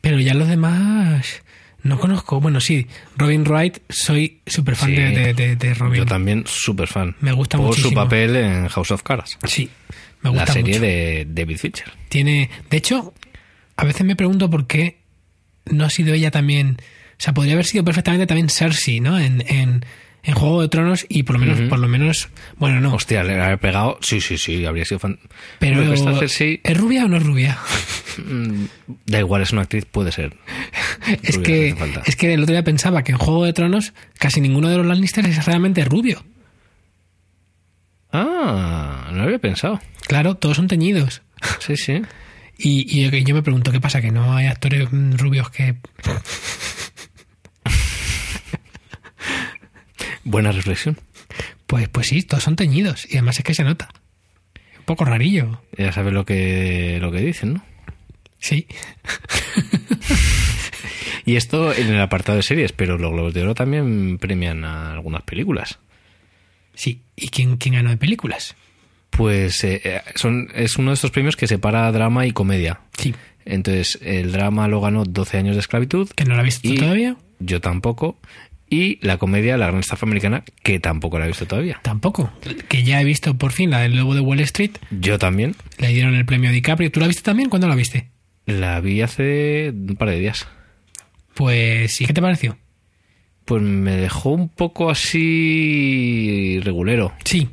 Pero 0.00 0.20
ya 0.20 0.32
los 0.34 0.48
demás 0.48 1.42
no 1.88 1.98
conozco. 1.98 2.40
Bueno, 2.40 2.60
sí, 2.60 2.86
Robin 3.16 3.44
Wright, 3.44 3.78
soy 3.88 4.40
súper 4.46 4.76
fan 4.76 4.90
Sí. 4.90 4.94
de, 4.96 5.56
de, 5.56 5.74
Robin. 5.74 5.98
Yo 5.98 6.06
también 6.06 6.44
súper 6.46 6.86
fan. 6.88 7.16
Me 7.20 7.32
gusta 7.32 7.56
Por 7.58 7.66
muchísimo. 7.68 7.90
su 7.90 7.94
papel 7.94 8.36
en 8.36 8.68
House 8.68 8.90
of 8.92 9.02
Cards. 9.02 9.38
Sí, 9.44 9.68
me 10.22 10.30
La 10.30 10.38
gusta 10.38 10.52
serie 10.52 10.74
mucho. 10.74 10.80
de 10.86 11.26
David 11.28 11.56
Fincher. 11.58 11.92
Tiene, 12.08 12.50
de 12.70 12.76
hecho, 12.76 13.12
a 13.76 13.84
veces 13.84 14.04
me 14.06 14.14
pregunto 14.16 14.48
por 14.50 14.66
qué 14.66 14.98
no 15.66 15.84
ha 15.84 15.90
sido 15.90 16.14
ella 16.14 16.30
también. 16.30 16.76
O 16.80 17.20
sea, 17.20 17.34
podría 17.34 17.54
haber 17.54 17.66
sido 17.66 17.82
perfectamente 17.84 18.26
también 18.26 18.48
Cersei, 18.48 19.00
¿no? 19.00 19.18
En, 19.18 19.42
en, 19.48 19.84
en 20.22 20.34
Juego 20.34 20.60
de 20.60 20.68
Tronos 20.68 21.06
y 21.08 21.22
por 21.22 21.38
lo 21.38 21.40
menos, 21.40 21.60
por 21.68 21.78
lo 21.78 21.88
menos, 21.88 22.28
bueno, 22.56 22.80
no. 22.80 22.94
Hostia, 22.94 23.24
le 23.24 23.40
haber 23.40 23.58
pegado. 23.58 23.98
Sí, 24.02 24.20
sí, 24.20 24.36
sí, 24.36 24.64
habría 24.64 24.84
sido 24.84 24.98
fan. 24.98 25.18
pero 25.58 25.80
Hombre, 25.80 25.94
esta 25.94 26.12
Cersei- 26.12 26.60
¿es 26.62 26.76
rubia 26.76 27.04
o 27.04 27.08
no 27.08 27.16
es 27.16 27.22
rubia? 27.22 27.58
da 29.06 29.18
igual, 29.18 29.42
es 29.42 29.52
una 29.52 29.62
actriz, 29.62 29.84
puede 29.84 30.12
ser. 30.12 30.36
Es 31.22 31.36
rubia, 31.36 31.46
que, 31.46 31.74
no 31.78 32.02
es 32.04 32.16
que 32.16 32.34
el 32.34 32.42
otro 32.42 32.52
día 32.52 32.64
pensaba 32.64 33.02
que 33.02 33.12
en 33.12 33.18
Juego 33.18 33.44
de 33.44 33.52
Tronos 33.54 33.94
casi 34.18 34.40
ninguno 34.40 34.68
de 34.68 34.76
los 34.76 34.84
Lannister 34.86 35.24
es 35.26 35.44
realmente 35.46 35.84
rubio. 35.84 36.22
Ah, 38.12 39.08
no 39.10 39.18
lo 39.18 39.22
había 39.24 39.38
pensado. 39.38 39.80
Claro, 40.06 40.34
todos 40.36 40.56
son 40.56 40.68
teñidos. 40.68 41.22
Sí, 41.60 41.76
sí. 41.76 42.02
Y, 42.58 42.98
y 42.98 43.08
yo, 43.08 43.16
yo 43.16 43.34
me 43.34 43.42
pregunto, 43.42 43.70
¿qué 43.70 43.80
pasa? 43.80 44.00
Que 44.00 44.10
no 44.10 44.34
hay 44.34 44.46
actores 44.46 44.88
mm, 44.92 45.12
rubios 45.16 45.48
que... 45.50 45.76
Buena 50.28 50.52
reflexión. 50.52 50.98
Pues, 51.66 51.88
pues 51.88 52.08
sí, 52.08 52.22
todos 52.22 52.44
son 52.44 52.56
teñidos. 52.56 53.06
Y 53.10 53.16
además 53.16 53.38
es 53.38 53.44
que 53.44 53.54
se 53.54 53.64
nota. 53.64 53.88
Un 54.78 54.84
poco 54.84 55.04
rarillo. 55.04 55.62
Ya 55.76 55.92
sabes 55.92 56.12
lo 56.12 56.24
que, 56.24 56.98
lo 57.00 57.10
que 57.10 57.20
dicen, 57.20 57.54
¿no? 57.54 57.64
Sí. 58.38 58.66
Y 61.28 61.36
esto 61.36 61.74
en 61.74 61.88
el 61.88 62.00
apartado 62.00 62.36
de 62.36 62.42
series, 62.42 62.72
pero 62.72 62.96
los 62.96 63.12
Globos 63.12 63.34
de 63.34 63.42
Oro 63.42 63.54
también 63.54 64.16
premian 64.16 64.64
a 64.64 64.92
algunas 64.92 65.24
películas. 65.24 65.78
Sí. 66.72 67.02
¿Y 67.16 67.28
quién, 67.28 67.58
quién 67.58 67.74
ganó 67.74 67.90
de 67.90 67.98
películas? 67.98 68.56
Pues 69.10 69.62
eh, 69.62 69.82
eh, 69.84 70.00
son, 70.14 70.48
es 70.54 70.76
uno 70.78 70.90
de 70.90 70.94
estos 70.94 71.10
premios 71.10 71.36
que 71.36 71.46
separa 71.46 71.92
drama 71.92 72.24
y 72.24 72.30
comedia. 72.30 72.80
Sí. 72.96 73.14
Entonces, 73.44 73.98
el 74.00 74.32
drama 74.32 74.68
lo 74.68 74.80
ganó 74.80 75.04
12 75.04 75.36
años 75.36 75.56
de 75.56 75.60
esclavitud. 75.60 76.08
¿Que 76.16 76.24
no 76.24 76.32
la 76.32 76.40
has 76.40 76.46
visto 76.46 76.66
y 76.66 76.76
todavía? 76.76 77.16
Yo 77.40 77.60
tampoco. 77.60 78.16
Y 78.70 78.98
la 79.06 79.16
comedia, 79.16 79.56
la 79.56 79.66
gran 79.68 79.80
estafa 79.80 80.04
americana, 80.06 80.44
que 80.62 80.78
tampoco 80.78 81.18
la 81.18 81.24
he 81.24 81.28
visto 81.28 81.46
todavía. 81.46 81.80
Tampoco. 81.82 82.30
Que 82.68 82.82
ya 82.82 83.00
he 83.00 83.04
visto 83.04 83.36
por 83.38 83.52
fin 83.52 83.70
la 83.70 83.80
del 83.80 83.96
Lobo 83.96 84.14
de 84.14 84.20
Wall 84.20 84.40
Street. 84.40 84.72
Yo 84.90 85.18
también. 85.18 85.56
Le 85.78 85.88
dieron 85.88 86.14
el 86.14 86.26
premio 86.26 86.50
a 86.50 86.52
DiCaprio. 86.52 86.90
¿Tú 86.92 87.00
la 87.00 87.06
viste 87.06 87.22
también? 87.22 87.48
¿Cuándo 87.48 87.66
la 87.68 87.74
viste? 87.74 88.08
La 88.44 88.80
vi 88.80 89.00
hace 89.00 89.70
un 89.74 89.96
par 89.96 90.10
de 90.10 90.18
días. 90.18 90.46
Pues 91.34 91.94
sí. 91.94 92.04
¿Qué 92.06 92.12
te 92.12 92.20
pareció? 92.20 92.58
Pues 93.46 93.62
me 93.62 93.92
dejó 93.96 94.30
un 94.30 94.48
poco 94.50 94.90
así 94.90 96.60
regulero. 96.62 97.12
Sí. 97.24 97.48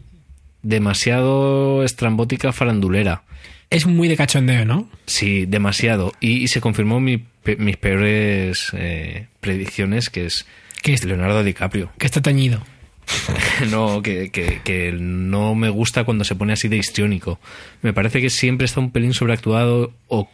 Demasiado 0.63 1.84
estrambótica 1.84 2.51
farandulera. 2.51 3.23
Es 3.69 3.86
muy 3.86 4.08
de 4.08 4.17
cachondeo, 4.17 4.65
¿no? 4.65 4.89
Sí, 5.06 5.45
demasiado. 5.45 6.12
Y, 6.19 6.38
y 6.43 6.47
se 6.47 6.60
confirmó 6.62 6.99
mi 6.99 7.17
pe- 7.17 7.56
mis 7.58 7.78
peores 7.78 8.69
eh, 8.73 9.28
predicciones, 9.39 10.10
que 10.10 10.25
es 10.25 10.45
Que, 10.86 10.93
es- 10.93 11.04
Leonardo 11.04 11.43
DiCaprio. 11.43 11.91
que 11.98 12.06
está 12.06 12.21
teñido. 12.21 12.62
No, 13.71 14.02
que, 14.02 14.30
que- 14.32 14.62
que 14.63 14.91
no 14.91 15.56
me 15.56 15.69
gusta 15.69 16.04
cuando 16.04 16.24
se 16.24 16.36
pone 16.36 16.54
así 16.54 16.67
de 16.67 16.78
histriónico. 16.78 17.39
Me 17.82 17.93
parece 17.93 18.21
que 18.21 18.30
siempre 18.30 18.65
está 18.65 18.80
un 18.80 18.91
pelín 18.91 19.13
sobreactuado 19.13 19.93
o 20.08 20.30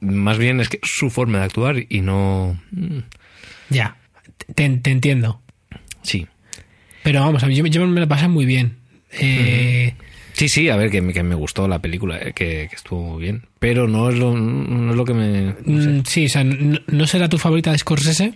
más 0.00 0.38
bien 0.38 0.60
es 0.60 0.68
que 0.68 0.80
su 0.82 1.10
forma 1.10 1.38
de 1.38 1.44
actuar 1.44 1.76
y 1.88 2.00
no... 2.00 2.58
mm, 2.72 2.98
Ya. 3.70 3.96
Te, 4.54 4.68
te 4.68 4.90
entiendo. 4.90 5.40
Sí. 6.02 6.26
Pero 7.04 7.20
vamos, 7.20 7.42
a 7.42 7.46
mí 7.46 7.54
yo, 7.54 7.64
yo 7.66 7.86
me 7.86 8.00
lo 8.00 8.08
pasé 8.08 8.28
muy 8.28 8.44
bien. 8.46 8.76
Eh, 9.12 9.94
Sí, 10.34 10.48
sí, 10.48 10.68
a 10.70 10.76
ver, 10.76 10.90
que 10.90 11.02
me, 11.02 11.12
que 11.12 11.22
me 11.22 11.34
gustó 11.34 11.68
la 11.68 11.80
película, 11.80 12.18
eh, 12.18 12.32
que, 12.34 12.66
que 12.68 12.74
estuvo 12.76 13.02
muy 13.12 13.22
bien. 13.22 13.42
Pero 13.58 13.86
no 13.86 14.08
es 14.08 14.16
lo, 14.18 14.34
no 14.34 14.90
es 14.90 14.96
lo 14.96 15.04
que 15.04 15.12
me... 15.14 15.54
no 15.66 15.82
sé. 15.82 15.88
mm, 15.90 16.02
Sí, 16.06 16.24
o 16.24 16.28
sea, 16.28 16.42
no, 16.42 16.78
no 16.86 17.06
será 17.06 17.28
tu 17.28 17.36
favorita 17.38 17.70
de 17.70 17.78
Scorsese, 17.78 18.34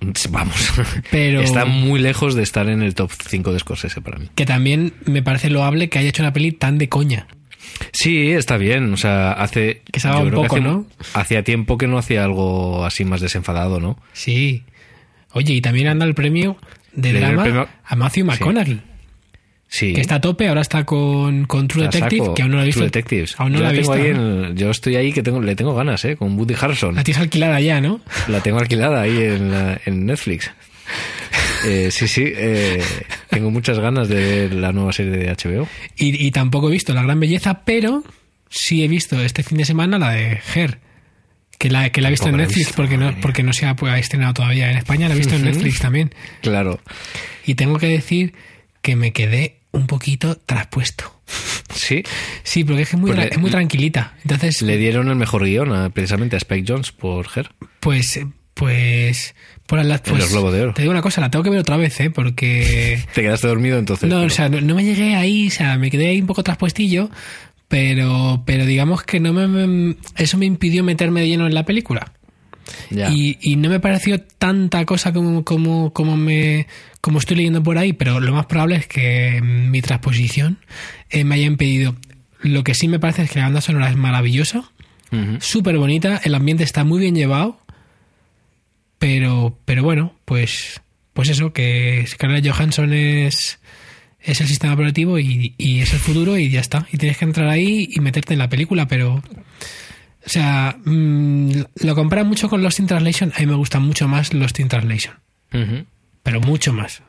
Vamos. 0.30 0.72
Pero- 1.10 1.40
Está 1.40 1.64
muy 1.64 2.00
lejos 2.00 2.34
de 2.34 2.42
estar 2.42 2.68
en 2.68 2.82
el 2.82 2.94
top 2.94 3.10
5 3.28 3.52
de 3.52 3.58
Scorsese 3.58 4.00
para 4.00 4.18
mí. 4.18 4.28
que 4.34 4.46
también 4.46 4.92
me 5.04 5.22
parece 5.22 5.50
loable 5.50 5.88
que 5.88 5.98
haya 5.98 6.08
hecho 6.08 6.22
una 6.22 6.32
peli 6.32 6.52
tan 6.52 6.78
de 6.78 6.88
coña. 6.88 7.26
Sí, 7.92 8.30
está 8.30 8.56
bien. 8.56 8.92
O 8.92 8.96
sea, 8.96 9.32
hace. 9.32 9.82
Que 9.92 10.00
se 10.00 10.08
un 10.08 10.30
poco, 10.30 10.56
hace- 10.56 10.60
¿no? 10.64 10.86
Hacía 11.14 11.42
tiempo 11.42 11.76
que 11.78 11.86
no 11.86 11.98
hacía 11.98 12.24
algo 12.24 12.84
así 12.84 13.04
más 13.04 13.20
desenfadado, 13.20 13.80
¿no? 13.80 13.98
Sí. 14.12 14.64
Oye, 15.32 15.54
y 15.54 15.60
también 15.60 15.88
anda 15.88 16.06
el 16.06 16.14
premio 16.14 16.56
de 16.94 17.12
Le 17.12 17.20
drama 17.20 17.42
premio- 17.44 17.68
a 17.84 17.96
Matthew 17.96 18.24
McConaughey, 18.26 18.74
Sí. 18.74 18.80
Que 19.68 20.00
está 20.00 20.16
a 20.16 20.20
tope, 20.20 20.48
ahora 20.48 20.60
está 20.62 20.84
con, 20.84 21.44
con 21.46 21.66
True 21.68 21.84
La 21.84 21.90
Detective, 21.90 22.20
saco. 22.22 22.34
que 22.34 22.42
aún 22.42 22.50
no 22.52 22.56
lo 22.58 22.62
he 22.62 22.66
visto. 22.66 22.78
True 22.80 22.86
Detectives. 22.88 23.34
Aún 23.38 23.52
no 23.52 23.58
yo 23.58 23.64
la 23.64 23.70
tengo 23.70 23.80
visto. 23.80 23.92
ahí 23.92 24.14
¿no? 24.14 24.46
en- 24.46 24.56
yo 24.56 24.70
estoy 24.70 24.96
ahí 24.96 25.12
que 25.12 25.22
tengo, 25.22 25.40
le 25.40 25.56
tengo 25.56 25.74
ganas, 25.74 26.04
¿eh? 26.04 26.16
Con 26.16 26.38
Woody 26.38 26.54
Harrelson. 26.58 26.94
La 26.94 27.04
tienes 27.04 27.20
alquilada 27.22 27.60
ya, 27.60 27.80
¿no? 27.80 28.00
La 28.28 28.40
tengo 28.40 28.58
alquilada 28.58 29.02
ahí 29.02 29.16
en, 29.22 29.50
la- 29.50 29.80
en 29.84 30.06
Netflix. 30.06 30.50
Eh, 31.64 31.90
sí, 31.90 32.06
sí. 32.06 32.24
eh, 32.26 32.82
tengo 33.28 33.50
muchas 33.50 33.78
ganas 33.78 34.08
de 34.08 34.14
ver 34.14 34.52
la 34.54 34.72
nueva 34.72 34.92
serie 34.92 35.12
de 35.12 35.30
HBO. 35.32 35.68
Y, 35.96 36.26
y 36.26 36.30
tampoco 36.30 36.68
he 36.68 36.72
visto 36.72 36.94
La 36.94 37.02
Gran 37.02 37.18
Belleza, 37.18 37.62
pero 37.64 38.04
sí 38.48 38.84
he 38.84 38.88
visto 38.88 39.20
este 39.20 39.42
fin 39.42 39.58
de 39.58 39.64
semana 39.64 39.98
la 39.98 40.10
de 40.12 40.38
Her. 40.54 40.78
Que 41.58 41.70
la, 41.70 41.88
que 41.90 42.02
la 42.02 42.08
he 42.08 42.10
visto 42.10 42.28
en 42.28 42.36
Netflix 42.36 42.58
visto, 42.66 42.74
porque 42.76 42.98
no, 42.98 43.16
porque 43.22 43.42
no 43.42 43.54
se 43.54 43.64
ha 43.66 43.74
pues, 43.74 43.90
ha 43.90 43.98
estrenado 43.98 44.34
todavía 44.34 44.70
en 44.70 44.76
España, 44.76 45.08
la 45.08 45.14
he 45.14 45.18
visto 45.18 45.34
en. 45.36 45.44
Netflix 45.44 45.78
también. 45.80 46.14
Claro. 46.42 46.80
Y 47.46 47.54
tengo 47.54 47.78
que 47.78 47.86
decir 47.88 48.34
que 48.86 48.94
me 48.96 49.12
quedé 49.12 49.58
un 49.72 49.88
poquito 49.88 50.36
traspuesto. 50.36 51.20
Sí. 51.74 52.04
Sí, 52.44 52.62
porque 52.62 52.82
es 52.82 52.88
que 52.90 52.96
es 52.96 53.00
muy, 53.00 53.10
Pues 53.10 53.18
le- 53.26 53.32
es 53.32 53.38
muy 53.38 53.50
tranquilita. 53.50 54.14
Entonces, 54.22 54.62
Le 54.62 54.76
dieron 54.76 55.08
el 55.08 55.16
mejor 55.16 55.44
guion 55.44 55.72
a- 55.72 55.90
precisamente 55.90 56.36
a 56.36 56.38
Spike 56.38 56.64
Jones 56.72 56.92
por 56.92 57.26
Her. 57.34 57.50
pues, 57.80 58.20
pues, 58.54 59.34
por 59.66 59.84
la, 59.84 59.98
pues. 59.98 60.28
Te 60.74 60.82
digo 60.82 60.92
una 60.92 61.02
cosa, 61.02 61.20
la 61.20 61.30
tengo 61.30 61.42
que 61.42 61.50
ver 61.50 61.58
otra 61.58 61.76
vez, 61.76 61.98
¿eh? 62.00 62.10
Porque... 62.10 63.02
Te 63.14 63.22
quedaste 63.22 63.48
dormido 63.48 63.76
entonces. 63.78 64.08
No, 64.08 64.16
pero- 64.18 64.26
o 64.28 64.30
sea, 64.30 64.48
no, 64.48 64.60
no 64.60 64.74
me 64.76 64.84
llegué 64.84 65.16
ahí, 65.16 65.48
o 65.48 65.50
sea, 65.50 65.76
me 65.78 65.90
quedé 65.90 66.06
ahí 66.06 66.20
un 66.20 66.26
poco 66.28 66.44
traspuestillo, 66.44 67.10
pero, 67.68 68.44
pero 68.46 68.64
digamos 68.64 69.02
que 69.02 69.18
no 69.20 69.32
me, 69.32 69.48
me- 69.48 69.96
eso 70.16 70.38
me 70.38 70.46
impidió 70.46 70.84
meterme 70.84 71.20
de 71.22 71.28
lleno 71.28 71.46
en 71.48 71.54
la 71.54 71.64
película. 71.64 72.12
Y, 72.90 73.38
y 73.40 73.56
no 73.56 73.68
me 73.70 73.80
pareció 73.80 74.20
tanta 74.20 74.84
cosa 74.84 75.12
como, 75.12 75.44
como, 75.44 75.92
como 75.92 76.16
me 76.16 76.66
como 77.00 77.18
estoy 77.18 77.36
leyendo 77.36 77.62
por 77.62 77.78
ahí, 77.78 77.92
pero 77.92 78.18
lo 78.18 78.32
más 78.32 78.46
probable 78.46 78.76
es 78.76 78.86
que 78.88 79.40
mi 79.40 79.80
transposición 79.80 80.58
eh, 81.10 81.22
me 81.24 81.36
haya 81.36 81.46
impedido. 81.46 81.94
Lo 82.40 82.64
que 82.64 82.74
sí 82.74 82.88
me 82.88 82.98
parece 82.98 83.22
es 83.22 83.30
que 83.30 83.38
la 83.38 83.44
banda 83.44 83.60
sonora 83.60 83.88
es 83.88 83.96
maravillosa, 83.96 84.70
Ujú. 85.12 85.36
súper 85.40 85.78
bonita, 85.78 86.20
el 86.24 86.34
ambiente 86.34 86.64
está 86.64 86.82
muy 86.82 86.98
bien 87.00 87.14
llevado, 87.14 87.60
pero, 88.98 89.58
pero 89.64 89.82
bueno, 89.82 90.14
pues, 90.24 90.80
pues 91.12 91.28
eso, 91.28 91.52
que 91.52 92.04
Scarlett 92.08 92.48
Johansson 92.48 92.92
es, 92.92 93.58
es 94.20 94.40
el 94.40 94.48
sistema 94.48 94.74
operativo 94.74 95.18
y, 95.18 95.54
y 95.58 95.80
es 95.80 95.92
el 95.92 95.98
futuro 96.00 96.36
y 96.36 96.50
ya 96.50 96.60
está. 96.60 96.86
Y 96.92 96.96
tienes 96.98 97.18
que 97.18 97.24
entrar 97.24 97.48
ahí 97.48 97.88
y 97.90 98.00
meterte 98.00 98.32
en 98.32 98.38
la 98.40 98.48
película, 98.48 98.88
pero... 98.88 99.22
O 100.26 100.28
sea, 100.28 100.76
mm, 100.84 101.50
lo 101.82 101.94
comparan 101.94 102.26
mucho 102.26 102.48
con 102.48 102.62
Lost 102.62 102.80
in 102.80 102.86
Translation. 102.86 103.32
A 103.36 103.40
mí 103.40 103.46
me 103.46 103.54
gusta 103.54 103.78
mucho 103.78 104.08
más 104.08 104.34
Lost 104.34 104.58
in 104.60 104.68
Translation. 104.68 105.14
Pero 106.22 106.40
mucho 106.40 106.72
más. 106.72 107.02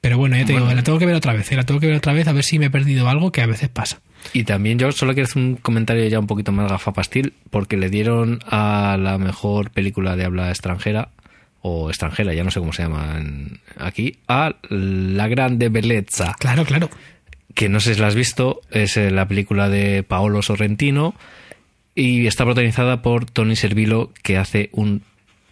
Pero 0.00 0.18
bueno, 0.18 0.36
ya 0.36 0.44
te 0.44 0.52
digo, 0.52 0.66
la 0.72 0.82
tengo 0.82 0.98
que 0.98 1.06
ver 1.06 1.14
otra 1.14 1.32
vez. 1.32 1.50
¿eh? 1.50 1.56
La 1.56 1.64
tengo 1.64 1.80
que 1.80 1.86
ver 1.86 1.96
otra 1.96 2.12
vez 2.12 2.26
a 2.28 2.32
ver 2.32 2.44
si 2.44 2.58
me 2.58 2.66
he 2.66 2.70
perdido 2.70 3.08
algo 3.08 3.32
que 3.32 3.42
a 3.42 3.46
veces 3.46 3.68
pasa. 3.68 4.00
Y 4.32 4.44
también 4.44 4.78
yo 4.78 4.90
solo 4.92 5.14
quiero 5.14 5.26
hacer 5.28 5.42
un 5.42 5.56
comentario 5.56 6.06
ya 6.08 6.18
un 6.18 6.26
poquito 6.26 6.52
más 6.52 6.70
gafapastil, 6.70 7.34
porque 7.50 7.76
le 7.76 7.88
dieron 7.88 8.40
a 8.48 8.96
la 9.00 9.18
mejor 9.18 9.70
película 9.70 10.16
de 10.16 10.24
habla 10.24 10.50
extranjera, 10.50 11.10
o 11.60 11.88
extranjera, 11.88 12.34
ya 12.34 12.44
no 12.44 12.50
sé 12.50 12.60
cómo 12.60 12.72
se 12.72 12.82
llama 12.82 13.20
aquí, 13.78 14.18
a 14.28 14.56
La 14.70 15.28
Grande 15.28 15.68
Bellezza, 15.68 16.34
Claro, 16.38 16.64
claro. 16.64 16.90
que 17.54 17.68
no 17.68 17.80
sé 17.80 17.94
si 17.94 18.00
la 18.00 18.08
has 18.08 18.14
visto, 18.14 18.60
es 18.70 18.96
eh, 18.96 19.10
la 19.10 19.26
película 19.26 19.68
de 19.68 20.02
Paolo 20.04 20.42
Sorrentino, 20.42 21.14
y 21.98 22.28
está 22.28 22.44
protagonizada 22.44 23.02
por 23.02 23.26
Tony 23.26 23.56
Servillo, 23.56 24.12
que 24.22 24.36
hace 24.36 24.70
un 24.70 25.02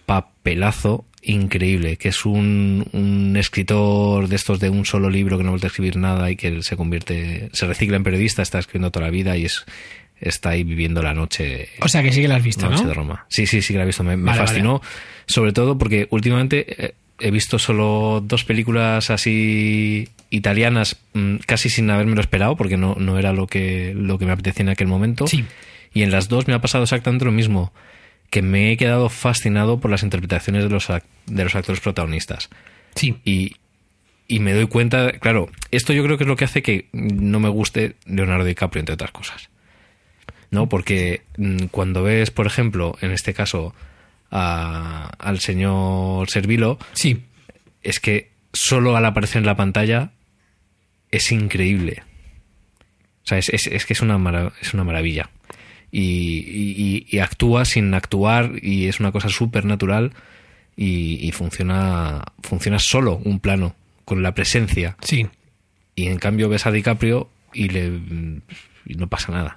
papelazo 0.07 1.05
increíble, 1.21 1.97
que 1.97 2.11
es 2.11 2.25
un, 2.25 2.87
un 2.93 3.37
escritor 3.37 4.29
de 4.29 4.37
estos 4.37 4.61
de 4.61 4.71
un 4.71 4.87
solo 4.87 5.11
libro 5.11 5.39
que 5.39 5.43
no 5.43 5.51
vuelve 5.51 5.67
a 5.67 5.71
escribir 5.71 5.97
nada 5.97 6.31
y 6.31 6.37
que 6.37 6.63
se 6.63 6.77
convierte, 6.77 7.51
se 7.53 7.67
recicla 7.67 7.97
en 7.97 8.05
periodista, 8.05 8.43
está 8.43 8.61
escribiendo 8.61 8.93
toda 8.93 9.07
la 9.07 9.11
vida 9.11 9.37
y 9.37 9.47
es 9.47 9.67
está 10.21 10.51
ahí 10.51 10.63
viviendo 10.63 11.03
la 11.03 11.15
noche, 11.15 11.69
O 11.81 11.89
sea 11.89 12.03
que 12.03 12.13
sí 12.13 12.23
que 12.23 12.29
la 12.29 12.37
has 12.37 12.45
visto, 12.45 12.71
noche 12.71 12.85
¿no? 12.85 12.89
de 12.91 12.95
Roma. 12.95 13.27
Sí, 13.29 13.49
sí, 13.49 13.61
sí 13.61 13.75
que 13.75 13.79
la 13.79 13.83
he 13.83 13.87
visto, 13.87 14.05
me, 14.05 14.17
me 14.17 14.31
Vale, 14.31 14.39
fascinó, 14.39 14.81
sobre 15.27 15.53
todo 15.53 15.77
porque 15.77 16.07
últimamente 16.11 16.87
eh, 16.87 16.95
he 17.19 17.33
visto 17.33 17.59
solo 17.59 18.23
dos 18.25 18.45
películas 18.45 19.11
así 19.11 20.09
italianas 20.31 20.97
mm, 21.13 21.39
casi 21.45 21.71
sin 21.71 21.91
haberme 21.91 22.15
lo 22.15 22.21
esperado 22.21 22.57
porque 22.57 22.77
no, 22.77 22.95
no 22.95 23.19
era 23.19 23.33
lo 23.33 23.49
que, 23.49 23.93
lo 23.97 24.17
que 24.17 24.27
me 24.27 24.33
apetecía 24.33 24.63
en 24.63 24.69
aquel 24.69 24.87
momento. 24.87 25.27
Sí. 25.27 25.45
Y 25.97 26.03
en 26.03 26.11
las 26.11 26.29
dos 26.29 26.47
me 26.47 26.53
ha 26.53 26.61
pasado 26.61 26.85
exactamente 26.85 27.25
lo 27.25 27.33
mismo, 27.33 27.73
que 28.29 28.43
me 28.43 28.71
he 28.71 28.77
quedado 28.77 29.09
fascinado 29.09 29.81
por 29.81 29.91
las 29.91 30.03
interpretaciones 30.03 30.63
de 30.65 30.69
los, 30.69 30.89
de 30.89 31.43
los 31.45 31.55
actores 31.55 31.81
protagonistas. 31.81 32.51
Sí. 32.95 33.17
Y, 33.25 33.57
y 34.29 34.41
me 34.41 34.53
doy 34.53 34.67
cuenta, 34.67 35.13
claro, 35.13 35.49
esto 35.71 35.95
yo 35.95 36.05
creo 36.05 36.19
que 36.19 36.25
es 36.25 36.29
lo 36.29 36.37
que 36.37 36.45
hace 36.45 36.61
que 36.63 36.91
no 36.93 37.41
me 37.41 37.49
guste 37.49 37.97
Leonardo 38.05 38.45
DiCaprio, 38.45 38.81
entre 38.81 38.93
otras 38.93 39.11
cosas. 39.11 39.49
¿No? 40.51 40.69
Porque 40.69 41.23
mm, 41.39 41.69
cuando 41.71 42.03
ves, 42.03 42.31
por 42.31 42.47
ejemplo, 42.47 42.99
en 43.01 43.11
este 43.13 43.33
caso, 43.33 43.75
a- 44.31 45.11
al 45.19 45.41
señor 45.41 46.29
Servilo, 46.29 46.79
Sí. 46.93 47.23
es 47.83 48.01
que 48.01 48.33
solo 48.53 48.99
al 48.99 49.07
aparecer 49.07 49.39
en 49.39 49.47
la 49.47 49.57
pantalla 49.57 50.11
es 51.11 51.33
increíble. 51.33 52.03
O 53.25 53.29
sea, 53.29 53.39
es, 53.39 53.49
es- 53.49 53.67
es 53.67 53.87
que 53.87 53.95
es 53.95 54.03
una, 54.03 54.19
mara- 54.19 54.53
es 54.61 54.75
una 54.75 54.85
maravilla. 54.85 55.31
Y, 56.01 57.05
y- 57.07 57.07
y 57.11 57.19
actúa 57.21 57.65
sin 57.65 57.95
actuar 57.95 58.53
y 58.63 58.87
es 58.87 59.01
una 59.01 59.13
cosa 59.13 59.29
súper 59.29 59.65
natural 59.65 60.13
y, 60.77 61.27
y 61.27 61.33
funciona, 61.33 62.23
funciona 62.43 62.79
solo 62.79 63.17
un 63.25 63.41
plano, 63.41 63.75
con 64.05 64.23
la 64.23 64.35
presencia. 64.35 64.97
Sí. 65.03 65.27
Y 65.95 66.07
en 66.09 66.19
cambio 66.19 66.49
ves 66.49 66.67
a 66.67 66.71
DiCaprio 66.73 67.31
y, 67.55 67.69
le, 67.71 67.87
y 68.85 68.95
no 68.97 69.07
pasa 69.07 69.33
nada. 69.33 69.57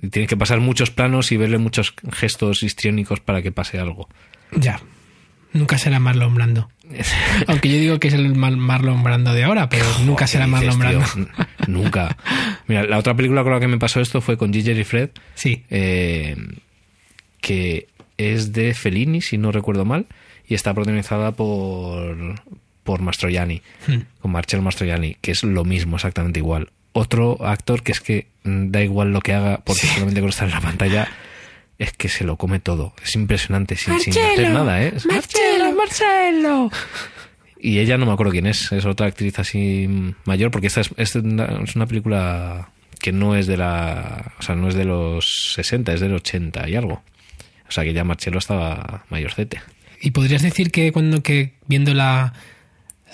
Y 0.00 0.08
tienes 0.08 0.28
que 0.28 0.36
pasar 0.36 0.60
muchos 0.60 0.90
planos 0.90 1.32
y 1.32 1.36
verle 1.36 1.58
muchos 1.58 1.92
gestos 2.12 2.62
histriónicos 2.62 3.20
para 3.20 3.42
que 3.42 3.52
pase 3.52 3.78
algo. 3.78 4.08
Ya. 4.56 4.80
Nunca 5.52 5.76
será 5.76 5.98
Marlon 5.98 6.34
Brando. 6.34 6.70
Aunque 7.46 7.68
yo 7.68 7.78
digo 7.78 7.98
que 8.00 8.08
es 8.08 8.14
el 8.14 8.34
Mar- 8.34 8.56
Marlon 8.56 9.02
Brando 9.02 9.32
de 9.32 9.44
ahora, 9.44 9.68
pero 9.68 9.84
nunca 10.04 10.24
¿Qué 10.24 10.32
será 10.32 10.46
Marlon 10.46 10.78
Brando. 10.78 11.04
tío? 11.14 11.26
Nunca. 11.66 12.16
Mira, 12.66 12.84
la 12.84 12.98
otra 12.98 13.14
película 13.14 13.42
con 13.42 13.52
la 13.52 13.60
que 13.60 13.68
me 13.68 13.78
pasó 13.78 14.00
esto 14.00 14.20
fue 14.20 14.36
con 14.36 14.52
Ginger 14.52 14.78
y 14.78 14.84
Fred, 14.84 15.10
Sí. 15.34 15.64
eh, 15.70 16.36
que 17.40 17.88
es 18.16 18.52
de 18.52 18.74
Fellini, 18.74 19.20
si 19.20 19.38
no 19.38 19.52
recuerdo 19.52 19.84
mal, 19.84 20.06
y 20.46 20.54
está 20.54 20.74
protagonizada 20.74 21.32
por, 21.32 22.16
por 22.84 23.00
Mastroianni, 23.00 23.62
Hmm. 23.86 23.98
con 24.20 24.32
Marcello 24.32 24.62
Mastroianni, 24.62 25.16
que 25.20 25.30
es 25.32 25.42
lo 25.44 25.64
mismo, 25.64 25.96
exactamente 25.96 26.40
igual. 26.40 26.70
Otro 26.92 27.44
actor 27.46 27.82
que 27.82 27.92
es 27.92 28.00
que 28.00 28.26
mm, 28.44 28.70
da 28.70 28.82
igual 28.82 29.12
lo 29.12 29.20
que 29.20 29.34
haga, 29.34 29.60
porque 29.64 29.86
solamente 29.86 30.20
con 30.20 30.30
estar 30.30 30.48
en 30.48 30.54
la 30.54 30.60
pantalla 30.60 31.08
es 31.78 31.92
que 31.92 32.08
se 32.08 32.24
lo 32.24 32.36
come 32.36 32.58
todo. 32.58 32.92
Es 33.04 33.14
impresionante, 33.14 33.76
sin, 33.76 34.00
sin 34.00 34.12
hacer 34.14 34.50
nada, 34.50 34.82
¿eh? 34.82 34.92
Marcelo, 35.06 35.37
Marcelo. 35.78 36.70
Y 37.60 37.78
ella 37.78 37.96
no 37.98 38.06
me 38.06 38.12
acuerdo 38.12 38.32
quién 38.32 38.46
es, 38.46 38.70
es 38.72 38.84
otra 38.84 39.06
actriz 39.06 39.38
así 39.38 39.88
mayor, 40.24 40.50
porque 40.50 40.66
esta 40.68 40.80
es, 40.80 40.90
es 40.96 41.14
una, 41.16 41.46
es 41.64 41.74
una 41.74 41.86
película 41.86 42.70
que 43.00 43.12
no 43.12 43.34
es 43.34 43.46
de 43.46 43.56
la. 43.56 44.32
O 44.38 44.42
sea, 44.42 44.54
no 44.54 44.68
es 44.68 44.74
de 44.74 44.84
los 44.84 45.52
60, 45.54 45.92
es 45.92 46.00
del 46.00 46.14
80 46.14 46.68
y 46.68 46.76
algo. 46.76 47.02
O 47.68 47.70
sea 47.72 47.84
que 47.84 47.92
ya 47.92 48.04
Marcelo 48.04 48.38
estaba 48.38 49.04
mayorcete. 49.10 49.60
Y 50.00 50.12
podrías 50.12 50.42
decir 50.42 50.70
que 50.70 50.92
cuando 50.92 51.22
que 51.22 51.54
viendo 51.66 51.92
la, 51.94 52.32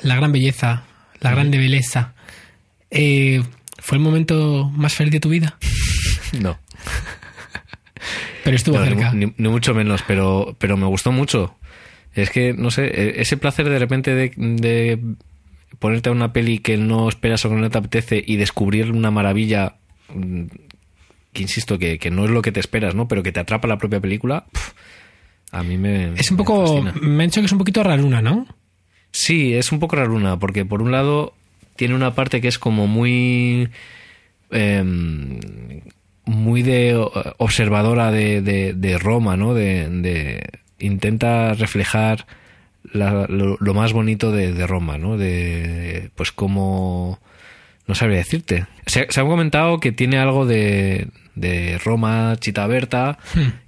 la 0.02 0.16
gran 0.16 0.32
belleza, 0.32 0.84
la 1.20 1.30
grande 1.30 1.56
belleza, 1.58 2.14
eh, 2.90 3.42
fue 3.78 3.96
el 3.98 4.04
momento 4.04 4.70
más 4.74 4.94
feliz 4.94 5.12
de 5.12 5.20
tu 5.20 5.28
vida. 5.30 5.58
No, 6.40 6.58
Pero 8.42 8.56
estuvo 8.56 8.76
no, 8.76 8.84
cerca. 8.84 9.12
ni, 9.12 9.32
ni 9.36 9.48
mucho 9.48 9.72
menos, 9.72 10.02
pero, 10.04 10.56
pero 10.58 10.76
me 10.76 10.86
gustó 10.86 11.12
mucho. 11.12 11.56
Es 12.14 12.30
que, 12.30 12.52
no 12.52 12.70
sé, 12.70 12.84
e- 12.86 13.20
ese 13.20 13.36
placer 13.36 13.68
de 13.68 13.78
repente 13.78 14.14
de, 14.14 14.32
de 14.36 14.98
ponerte 15.78 16.08
a 16.08 16.12
una 16.12 16.32
peli 16.32 16.58
que 16.58 16.76
no 16.76 17.08
esperas 17.08 17.44
o 17.44 17.48
que 17.50 17.56
no 17.56 17.70
te 17.70 17.78
apetece 17.78 18.22
y 18.24 18.36
descubrir 18.36 18.90
una 18.92 19.10
maravilla 19.10 19.76
mm, 20.14 20.42
que 21.32 21.42
insisto 21.42 21.78
que, 21.78 21.98
que 21.98 22.10
no 22.12 22.24
es 22.24 22.30
lo 22.30 22.42
que 22.42 22.52
te 22.52 22.60
esperas, 22.60 22.94
¿no? 22.94 23.08
Pero 23.08 23.22
que 23.24 23.32
te 23.32 23.40
atrapa 23.40 23.66
la 23.66 23.78
propia 23.78 24.00
película. 24.00 24.44
a 25.50 25.62
mí 25.64 25.76
me. 25.76 26.12
es 26.14 26.30
un 26.30 26.36
me 26.36 26.44
poco. 26.44 26.66
fascina. 26.84 26.94
Me 27.02 27.24
han 27.24 27.30
dicho 27.30 27.40
que 27.40 27.46
es 27.46 27.52
un 27.52 27.58
poquito 27.58 27.82
raruna, 27.82 28.22
¿no? 28.22 28.46
Sí, 29.10 29.54
es 29.54 29.72
un 29.72 29.78
poco 29.80 29.96
raruna, 29.96 30.38
porque 30.38 30.64
por 30.64 30.82
un 30.82 30.92
lado 30.92 31.34
tiene 31.76 31.94
una 31.96 32.14
parte 32.14 32.40
que 32.40 32.48
es 32.48 32.58
como 32.60 32.86
muy. 32.86 33.68
em, 34.50 35.38
muy 36.26 36.62
de 36.62 36.94
observadora 37.38 38.10
de, 38.10 38.40
de- 38.40 38.72
de 38.74 38.98
Roma, 38.98 39.36
¿no? 39.36 39.54
De, 39.54 39.88
de- 39.90 40.42
intenta 40.78 41.54
reflejar 41.54 42.26
la- 42.92 43.26
lo, 43.28 43.56
lo 43.60 43.74
más 43.74 43.92
bonito 43.92 44.30
de, 44.32 44.52
de 44.52 44.66
Roma, 44.66 44.98
¿no? 44.98 45.16
De 45.16 46.10
pues 46.14 46.32
como 46.32 47.20
no 47.86 47.94
sabría 47.94 48.18
decirte. 48.18 48.66
Se, 48.86 49.06
se 49.10 49.20
ha 49.20 49.24
comentado 49.24 49.78
que 49.80 49.92
tiene 49.92 50.18
algo 50.18 50.46
de, 50.46 51.08
de 51.34 51.78
Roma 51.84 52.36
Chita 52.40 52.66
Berta 52.66 53.18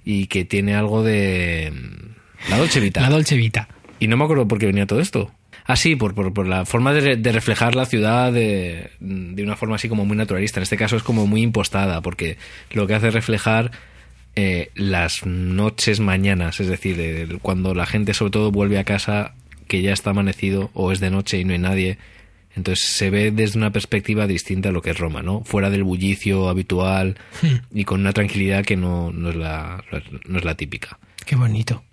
y 0.03 0.27
que 0.27 0.43
tiene 0.45 0.75
algo 0.75 1.03
de 1.03 1.71
la 2.49 2.57
Dolce 2.57 2.79
Vita. 2.79 3.01
La 3.01 3.09
Dolce 3.09 3.35
Vita. 3.35 3.67
Y 3.99 4.07
no 4.07 4.17
me 4.17 4.23
acuerdo 4.23 4.47
por 4.47 4.59
qué 4.59 4.65
venía 4.67 4.85
todo 4.87 4.99
esto. 4.99 5.31
Ah, 5.65 5.75
sí, 5.75 5.95
por, 5.95 6.15
por, 6.15 6.33
por 6.33 6.47
la 6.47 6.65
forma 6.65 6.93
de, 6.93 7.17
de 7.17 7.31
reflejar 7.31 7.75
la 7.75 7.85
ciudad 7.85 8.31
de, 8.31 8.89
de 9.01 9.43
una 9.43 9.55
forma 9.57 9.75
así 9.75 9.89
como 9.89 10.05
muy 10.05 10.15
naturalista. 10.15 10.59
En 10.59 10.63
este 10.63 10.77
caso 10.77 10.95
es 10.95 11.03
como 11.03 11.27
muy 11.27 11.41
impostada, 11.41 12.01
porque 12.01 12.37
lo 12.71 12.87
que 12.87 12.93
hace 12.95 13.09
es 13.09 13.13
reflejar 13.13 13.71
eh, 14.39 14.69
las 14.75 15.25
noches 15.25 15.99
mañanas, 15.99 16.59
es 16.59 16.67
decir, 16.67 16.99
el- 16.99 17.39
cuando 17.39 17.73
la 17.73 17.85
gente 17.87 18.13
sobre 18.13 18.31
todo 18.31 18.51
vuelve 18.51 18.77
a 18.77 18.83
casa 18.83 19.33
que 19.67 19.81
ya 19.81 19.91
está 19.91 20.11
amanecido 20.11 20.69
o 20.73 20.91
es 20.91 20.99
de 20.99 21.09
noche 21.09 21.39
y 21.39 21.43
no 21.43 21.53
hay 21.53 21.59
nadie. 21.59 21.97
Entonces 22.55 22.85
se 22.87 23.09
ve 23.09 23.31
desde 23.31 23.57
una 23.59 23.71
perspectiva 23.71 24.25
distinta 24.27 24.69
a 24.69 24.71
lo 24.71 24.81
que 24.81 24.91
es 24.91 24.97
Roma, 24.97 25.21
¿no? 25.23 25.43
Fuera 25.43 25.69
del 25.69 25.83
bullicio 25.83 26.49
habitual 26.49 27.17
y 27.73 27.83
con 27.83 27.99
una 28.01 28.13
tranquilidad 28.13 28.63
que 28.63 28.75
no, 28.77 29.11
no, 29.11 29.29
es, 29.29 29.35
la, 29.35 29.83
no 30.27 30.37
es 30.39 30.45
la 30.45 30.55
típica. 30.55 30.97
Qué 31.25 31.35
bonito. 31.35 31.83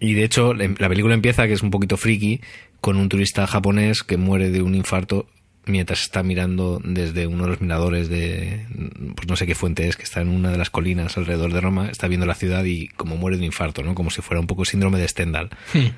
Y 0.00 0.14
de 0.14 0.24
hecho, 0.24 0.54
la 0.54 0.66
la 0.78 0.88
película 0.88 1.14
empieza, 1.14 1.46
que 1.46 1.52
es 1.52 1.62
un 1.62 1.70
poquito 1.70 1.96
friki, 1.96 2.40
con 2.80 2.96
un 2.96 3.08
turista 3.08 3.46
japonés 3.46 4.02
que 4.02 4.16
muere 4.16 4.50
de 4.50 4.62
un 4.62 4.74
infarto 4.74 5.26
mientras 5.70 6.02
está 6.02 6.22
mirando 6.22 6.80
desde 6.84 7.26
uno 7.26 7.44
de 7.44 7.48
los 7.50 7.60
miradores 7.60 8.08
de, 8.08 8.66
pues 9.14 9.28
no 9.28 9.36
sé 9.36 9.46
qué 9.46 9.54
fuente 9.54 9.88
es, 9.88 9.96
que 9.96 10.02
está 10.02 10.20
en 10.20 10.28
una 10.28 10.50
de 10.50 10.58
las 10.58 10.70
colinas 10.70 11.16
alrededor 11.16 11.52
de 11.52 11.60
Roma, 11.60 11.88
está 11.90 12.08
viendo 12.08 12.26
la 12.26 12.34
ciudad 12.34 12.64
y 12.64 12.88
como 12.88 13.16
muere 13.16 13.38
de 13.38 13.46
infarto, 13.46 13.82
¿no? 13.82 13.94
Como 13.94 14.10
si 14.10 14.22
fuera 14.22 14.40
un 14.40 14.46
poco 14.46 14.64
síndrome 14.64 14.98
de 14.98 15.08
Stendhal. 15.08 15.50
Hmm. 15.72 15.88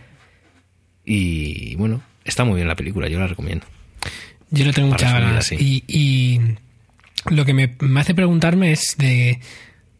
Y 1.05 1.75
bueno, 1.77 2.03
está 2.25 2.45
muy 2.45 2.57
bien 2.57 2.69
la 2.69 2.77
película, 2.77 3.09
yo 3.09 3.19
la 3.19 3.27
recomiendo. 3.27 3.67
Yo 4.51 4.65
lo 4.65 4.73
tengo 4.73 4.89
muchas 4.89 5.13
vida, 5.13 5.21
ganas. 5.21 5.47
sí. 5.47 5.57
Y, 5.59 5.85
y 5.89 6.41
lo 7.31 7.45
que 7.45 7.55
me, 7.55 7.75
me 7.81 8.01
hace 8.01 8.15
preguntarme 8.15 8.73
es 8.73 8.97
de 8.99 9.41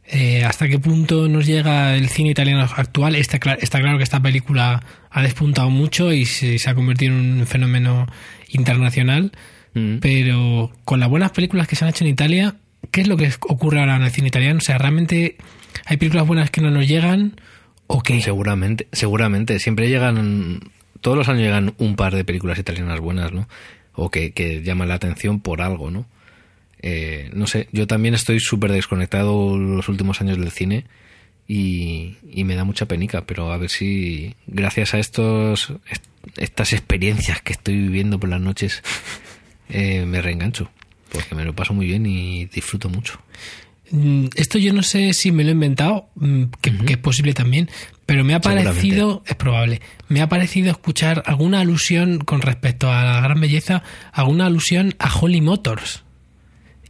eh, 0.05 0.45
hasta 0.45 0.69
qué 0.69 0.79
punto 0.79 1.29
nos 1.29 1.47
llega 1.47 1.97
el 1.97 2.09
cine 2.09 2.31
italiano 2.31 2.63
actual. 2.63 3.15
Está, 3.15 3.39
está 3.55 3.81
claro 3.81 3.97
que 3.99 4.05
esta 4.05 4.21
película 4.21 4.83
ha 5.11 5.23
despuntado 5.23 5.71
mucho 5.71 6.13
y 6.13 6.27
se, 6.27 6.59
se 6.59 6.71
ha 6.71 6.75
convertido 6.75 7.15
en 7.15 7.41
un 7.41 7.47
fenómeno 7.47 8.07
internacional. 8.49 9.33
Mm. 9.75 9.97
Pero 10.01 10.71
con 10.85 11.01
las 11.01 11.09
buenas 11.09 11.31
películas 11.33 11.67
que 11.67 11.77
se 11.77 11.85
han 11.85 11.91
hecho 11.91 12.05
en 12.05 12.11
Italia, 12.11 12.57
¿qué 12.91 13.01
es 13.01 13.09
lo 13.09 13.17
que 13.17 13.31
ocurre 13.49 13.81
ahora 13.81 13.97
en 13.97 14.03
el 14.03 14.11
cine 14.11 14.29
italiano? 14.29 14.59
O 14.59 14.61
sea, 14.61 14.79
¿realmente 14.79 15.37
hay 15.87 15.97
películas 15.97 16.27
buenas 16.27 16.51
que 16.51 16.61
no 16.61 16.71
nos 16.71 16.87
llegan 16.87 17.41
o 17.87 18.03
qué? 18.03 18.21
Seguramente, 18.21 18.87
seguramente. 18.93 19.59
Siempre 19.59 19.89
llegan, 19.89 20.61
todos 21.01 21.17
los 21.17 21.29
años 21.29 21.43
llegan 21.43 21.75
un 21.79 21.97
par 21.97 22.15
de 22.15 22.25
películas 22.25 22.59
italianas 22.59 23.01
buenas, 23.01 23.33
¿no? 23.33 23.49
O 23.95 24.11
que, 24.11 24.33
que 24.33 24.63
llaman 24.63 24.89
la 24.89 24.95
atención 24.95 25.41
por 25.41 25.61
algo, 25.63 25.91
¿no? 25.91 26.07
Eh, 26.81 27.31
no 27.33 27.47
sé, 27.47 27.69
yo 27.73 27.87
también 27.87 28.15
estoy 28.15 28.41
súper 28.41 28.73
desconectado 28.73 29.57
los 29.57 29.89
últimos 29.89 30.21
años 30.21 30.37
del 30.39 30.51
cine 30.51 30.85
y, 31.47 32.17
y 32.31 32.45
me 32.45 32.55
da 32.57 32.65
mucha 32.65 32.87
penica, 32.87 33.25
pero 33.25 33.53
a 33.53 33.57
ver 33.59 33.71
si 33.71 34.35
gracias 34.47 34.95
a 34.95 34.99
estos 34.99 35.73
est- 35.91 36.05
estas 36.37 36.73
experiencias 36.73 37.41
que 37.43 37.53
estoy 37.53 37.77
viviendo 37.77 38.19
por 38.19 38.31
las 38.31 38.41
noches 38.41 38.83
eh, 39.73 40.05
me 40.07 40.21
reengancho, 40.23 40.71
porque 41.11 41.35
me 41.35 41.45
lo 41.45 41.55
paso 41.55 41.75
muy 41.75 41.87
bien 41.87 42.07
y 42.07 42.47
disfruto 42.47 42.89
mucho. 42.89 43.21
Mm, 43.91 44.27
Esto 44.37 44.59
yo 44.59 44.73
no 44.73 44.83
sé 44.83 45.13
si 45.13 45.33
me 45.33 45.43
lo 45.45 45.51
he 45.51 45.53
inventado, 45.53 46.09
mm, 46.15 46.45
que, 46.61 46.77
que 46.79 46.93
es 46.95 46.99
posible 46.99 47.35
también, 47.35 47.69
pero 48.07 48.25
me 48.25 48.35
ha 48.35 48.41
parecido, 48.41 49.23
es 49.27 49.35
probable, 49.35 49.81
me 50.09 50.23
ha 50.23 50.29
parecido 50.29 50.71
escuchar 50.71 51.23
alguna 51.27 51.61
alusión 51.61 52.19
con 52.19 52.41
respecto 52.41 52.91
a 52.91 53.03
la 53.05 53.21
gran 53.21 53.41
belleza, 53.41 53.83
alguna 54.13 54.47
alusión 54.47 54.95
a 54.99 55.15
Holly 55.15 55.41
Motors. 55.43 56.05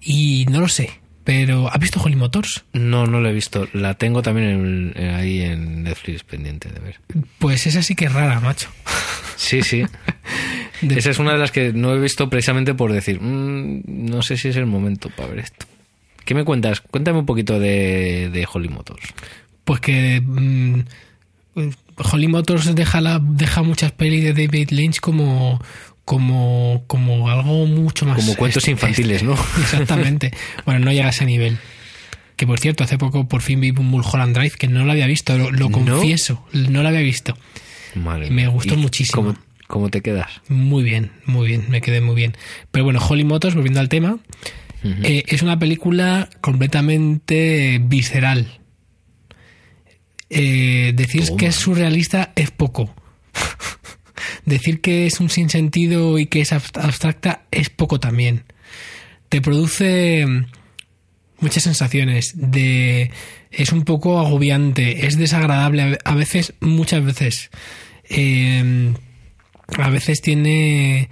Y 0.01 0.47
no 0.51 0.61
lo 0.61 0.69
sé, 0.69 0.91
pero 1.25 1.69
¿has 1.73 1.79
visto 1.81 2.01
Holly 2.01 2.17
Motors? 2.17 2.65
No, 2.73 3.07
no 3.07 3.21
la 3.21 3.31
he 3.31 3.33
visto. 3.33 3.69
La 3.73 3.95
tengo 3.95 4.23
también 4.23 4.49
en- 4.49 4.93
en- 4.97 5.15
ahí 5.15 5.41
en 5.43 5.83
Netflix 5.85 6.23
pendiente 6.25 6.69
de 6.71 6.81
ver. 6.81 7.01
Pues 7.39 7.67
esa 7.67 7.83
sí 7.83 7.95
que 7.95 8.07
es 8.07 8.13
rara, 8.13 8.41
macho. 8.41 8.69
Sí, 9.37 9.63
sí. 9.63 9.83
De- 10.81 10.99
Esa 10.99 11.11
es 11.11 11.19
una 11.19 11.33
de 11.33 11.39
las 11.39 11.51
que 11.53 11.73
no 11.73 11.95
he 11.95 12.01
visto 12.01 12.29
precisamente 12.29 12.75
por 12.75 12.93
decir, 12.93 13.21
"Mm, 13.21 13.83
no 13.87 14.23
sé 14.23 14.37
si 14.37 14.49
es 14.49 14.57
el 14.57 14.67
momento 14.67 15.11
para 15.11 15.29
ver 15.31 15.39
esto. 15.41 15.67
¿Qué 16.25 16.35
me 16.35 16.45
cuentas? 16.45 16.81
Cuéntame 16.81 17.19
un 17.21 17.27
poquito 17.27 17.59
de, 17.61 18.31
de 18.33 18.47
Holly 18.53 18.69
Motors. 18.69 19.03
Pues 19.65 19.81
que 19.81 20.21
mm, 20.21 20.81
Holly 21.97 22.29
Motors 22.29 22.75
deja, 22.75 23.01
la, 23.01 23.21
deja 23.23 23.63
muchas 23.63 23.93
pelis 23.93 24.23
de 24.25 24.33
David 24.33 24.71
Lynch 24.71 25.01
como, 25.01 25.61
como, 26.05 26.85
como 26.87 27.29
algo 27.29 27.67
mucho 27.67 28.07
más... 28.07 28.17
Como 28.17 28.35
cuentos 28.37 28.63
est- 28.65 28.69
infantiles, 28.71 29.23
¿no? 29.23 29.33
Exactamente. 29.61 30.33
Bueno, 30.65 30.81
no 30.85 30.93
llega 30.93 31.07
a 31.07 31.11
ese 31.11 31.25
nivel. 31.27 31.59
Que 32.37 32.47
por 32.47 32.59
cierto, 32.59 32.83
hace 32.83 32.99
poco 32.99 33.29
por 33.29 33.43
fin 33.43 33.61
vi 33.61 33.71
un 33.71 33.87
Mulholland 33.87 34.35
Drive 34.37 34.53
que 34.59 34.67
no 34.69 34.85
lo 34.85 34.93
había 34.93 35.07
visto, 35.07 35.37
lo, 35.37 35.71
confieso, 35.71 36.45
no 36.53 36.83
lo 36.83 36.89
había 36.89 37.01
visto. 37.01 37.37
Madre 37.95 38.31
Me 38.31 38.49
gustó 38.49 38.75
¿Y 38.75 38.79
muchísimo. 38.79 39.23
¿Cómo, 39.23 39.37
cómo 39.73 39.89
te 39.89 40.03
quedas? 40.03 40.29
Muy 40.49 40.83
bien, 40.83 41.13
muy 41.25 41.49
bien, 41.49 41.65
me 41.71 41.81
quedé 41.81 42.03
muy 42.03 42.15
bien. 42.15 42.37
Pero 42.71 42.85
bueno, 42.85 43.01
Holly 43.01 43.25
Motors, 43.25 43.55
volviendo 43.55 43.81
al 43.81 43.89
tema, 43.89 44.19
eh, 44.85 45.25
es 45.29 45.41
una 45.43 45.59
película 45.59 46.29
completamente 46.43 47.81
visceral. 47.83 48.61
Eh, 50.29 50.93
decir 50.95 51.25
Toma. 51.27 51.37
que 51.39 51.47
es 51.47 51.55
surrealista 51.57 52.33
es 52.37 52.51
poco. 52.51 52.95
decir 54.45 54.81
que 54.83 55.07
es 55.07 55.21
un 55.21 55.31
sinsentido 55.31 56.19
y 56.19 56.27
que 56.27 56.43
es 56.43 56.53
abst- 56.53 56.79
abstracta 56.83 57.45
es 57.51 57.71
poco 57.71 57.99
también. 57.99 58.45
Te 59.31 59.41
produce 59.41 60.27
mm, 60.27 60.47
muchas 61.41 61.63
sensaciones, 61.63 62.33
de 62.35 63.11
es 63.51 63.73
un 63.73 63.85
poco 63.85 64.21
agobiante, 64.21 65.07
es 65.07 65.17
desagradable 65.17 65.99
a 66.05 66.15
veces, 66.15 66.53
muchas 66.61 67.03
veces. 67.05 67.51
Eh, 68.11 68.93
a 69.79 69.89
veces 69.89 70.21
tiene, 70.21 71.09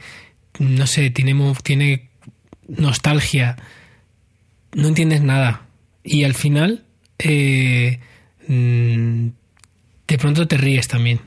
no 0.58 0.86
sé, 0.86 1.10
tiene, 1.10 1.34
tiene 1.62 2.10
nostalgia, 2.68 3.56
no 4.72 4.88
entiendes 4.88 5.22
nada. 5.22 5.66
Y 6.02 6.24
al 6.24 6.34
final, 6.34 6.84
eh, 7.18 8.00
mm, 8.48 9.28
de 10.08 10.18
pronto 10.18 10.46
te 10.48 10.56
ríes 10.56 10.88
también. 10.88 11.20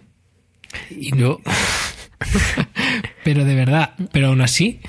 Y 0.90 1.16
Yo, 1.16 1.40
pero 3.24 3.46
de 3.46 3.56
verdad, 3.56 3.94
pero 4.12 4.28
aún 4.28 4.42
así, 4.42 4.82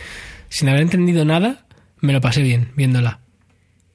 sin 0.48 0.68
haber 0.68 0.82
entendido 0.82 1.24
nada, 1.24 1.66
me 2.00 2.12
lo 2.12 2.20
pasé 2.20 2.42
bien 2.42 2.72
viéndola. 2.76 3.20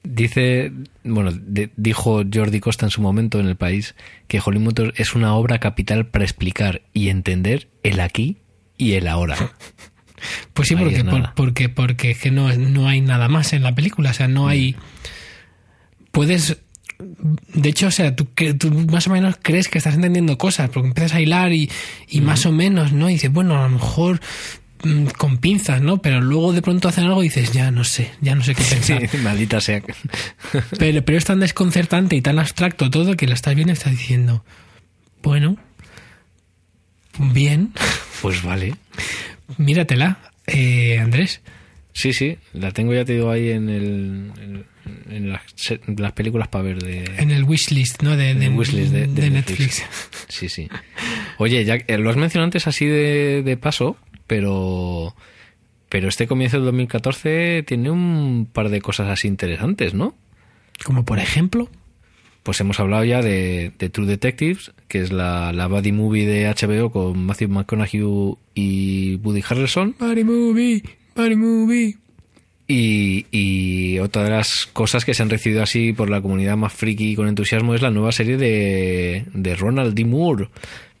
Dice, 0.02 0.72
bueno, 1.04 1.30
de- 1.32 1.70
dijo 1.76 2.22
Jordi 2.32 2.60
Costa 2.60 2.86
en 2.86 2.90
su 2.90 3.02
momento 3.02 3.38
en 3.38 3.46
el 3.46 3.56
país 3.56 3.94
que 4.28 4.40
Hollywood 4.44 4.64
Motors 4.64 5.00
es 5.00 5.14
una 5.14 5.34
obra 5.34 5.58
capital 5.60 6.06
para 6.06 6.24
explicar 6.24 6.80
y 6.94 7.08
entender 7.10 7.68
el 7.82 8.00
aquí 8.00 8.38
y 8.78 8.92
el 8.94 9.06
ahora. 9.08 9.36
Pues 10.52 10.68
sí, 10.68 10.76
porque, 10.76 11.02
por- 11.02 11.32
porque, 11.34 11.68
porque 11.70 12.10
es 12.10 12.18
que 12.18 12.30
no, 12.30 12.52
no 12.54 12.86
hay 12.88 13.00
nada 13.00 13.28
más 13.28 13.54
en 13.54 13.62
la 13.62 13.74
película. 13.74 14.10
O 14.10 14.12
sea, 14.12 14.28
no 14.28 14.48
hay. 14.48 14.76
Puedes. 16.10 16.58
De 17.54 17.70
hecho, 17.70 17.86
o 17.86 17.90
sea, 17.90 18.14
tú, 18.14 18.28
que- 18.34 18.52
tú 18.52 18.70
más 18.70 19.06
o 19.06 19.10
menos 19.10 19.36
crees 19.40 19.68
que 19.68 19.78
estás 19.78 19.94
entendiendo 19.94 20.36
cosas, 20.36 20.68
porque 20.68 20.88
empiezas 20.88 21.14
a 21.14 21.20
hilar 21.22 21.54
y, 21.54 21.70
y 22.08 22.20
más 22.20 22.44
o 22.44 22.52
menos, 22.52 22.92
¿no? 22.92 23.08
Y 23.08 23.14
dices, 23.14 23.32
bueno, 23.32 23.58
a 23.58 23.62
lo 23.62 23.70
mejor 23.70 24.16
mm, 24.16 24.59
con 25.16 25.38
pinzas, 25.38 25.82
¿no? 25.82 26.00
Pero 26.02 26.20
luego 26.20 26.52
de 26.52 26.62
pronto 26.62 26.88
hacen 26.88 27.04
algo 27.04 27.22
y 27.22 27.28
dices, 27.28 27.52
ya 27.52 27.70
no 27.70 27.84
sé, 27.84 28.10
ya 28.20 28.34
no 28.34 28.42
sé 28.42 28.54
qué 28.54 28.62
Sí, 28.64 28.74
pensar. 28.94 29.20
maldita 29.22 29.60
sea. 29.60 29.82
Pero, 30.78 31.04
pero 31.04 31.18
es 31.18 31.24
tan 31.24 31.40
desconcertante 31.40 32.16
y 32.16 32.22
tan 32.22 32.38
abstracto 32.38 32.90
todo 32.90 33.16
que 33.16 33.26
la 33.26 33.34
estás 33.34 33.54
viendo 33.54 33.72
y 33.72 33.74
estás 33.74 33.92
diciendo, 33.92 34.44
bueno, 35.22 35.56
bien, 37.18 37.72
Pues 38.22 38.42
vale. 38.42 38.74
míratela, 39.58 40.18
eh, 40.46 40.98
Andrés. 40.98 41.40
Sí, 41.92 42.12
sí, 42.12 42.38
la 42.52 42.70
tengo 42.70 42.94
ya 42.94 43.04
te 43.04 43.14
digo 43.14 43.30
ahí 43.30 43.50
en, 43.50 43.68
el, 43.68 44.32
en, 44.40 44.64
en 45.10 45.28
las, 45.32 45.42
las 45.98 46.12
películas 46.12 46.48
para 46.48 46.64
ver 46.64 46.82
de, 46.82 47.04
En 47.18 47.30
el 47.32 47.44
wishlist, 47.44 48.02
¿no? 48.02 48.16
De, 48.16 48.30
en 48.30 48.38
de, 48.40 48.48
wishlist 48.48 48.92
de, 48.92 49.06
de 49.08 49.30
Netflix. 49.30 49.82
Sí, 50.28 50.48
sí. 50.48 50.68
Oye, 51.38 51.64
ya 51.64 51.74
eh, 51.74 51.98
lo 51.98 52.08
has 52.10 52.16
mencionado 52.16 52.44
antes 52.46 52.66
así 52.68 52.86
de, 52.86 53.42
de 53.44 53.56
paso, 53.56 53.96
pero 54.30 55.16
pero 55.88 56.08
este 56.08 56.28
comienzo 56.28 56.58
del 56.58 56.66
2014 56.66 57.64
tiene 57.66 57.90
un 57.90 58.48
par 58.50 58.68
de 58.68 58.80
cosas 58.80 59.08
así 59.08 59.26
interesantes, 59.26 59.92
¿no? 59.92 60.14
Como 60.84 61.04
por 61.04 61.18
ejemplo. 61.18 61.68
Pues 62.44 62.60
hemos 62.60 62.78
hablado 62.78 63.04
ya 63.04 63.22
de, 63.22 63.72
de 63.76 63.90
True 63.90 64.06
Detectives, 64.06 64.72
que 64.86 65.02
es 65.02 65.12
la, 65.12 65.52
la 65.52 65.66
buddy 65.66 65.92
movie 65.92 66.26
de 66.26 66.48
HBO 66.48 66.90
con 66.90 67.26
Matthew 67.26 67.48
McConaughey 67.48 68.36
y 68.54 69.16
Woody 69.16 69.42
Harrelson. 69.46 69.96
Body 69.98 70.24
movie, 70.24 70.82
body 71.16 71.36
movie. 71.36 71.96
Y, 72.68 73.26
y 73.32 73.98
otra 73.98 74.22
de 74.22 74.30
las 74.30 74.66
cosas 74.72 75.04
que 75.04 75.12
se 75.12 75.24
han 75.24 75.28
recibido 75.28 75.62
así 75.62 75.92
por 75.92 76.08
la 76.08 76.22
comunidad 76.22 76.56
más 76.56 76.72
friki 76.72 77.10
y 77.10 77.16
con 77.16 77.26
entusiasmo 77.26 77.74
es 77.74 77.82
la 77.82 77.90
nueva 77.90 78.12
serie 78.12 78.36
de, 78.36 79.24
de 79.34 79.56
Ronald 79.56 79.92
D. 79.92 80.04
Moore 80.04 80.48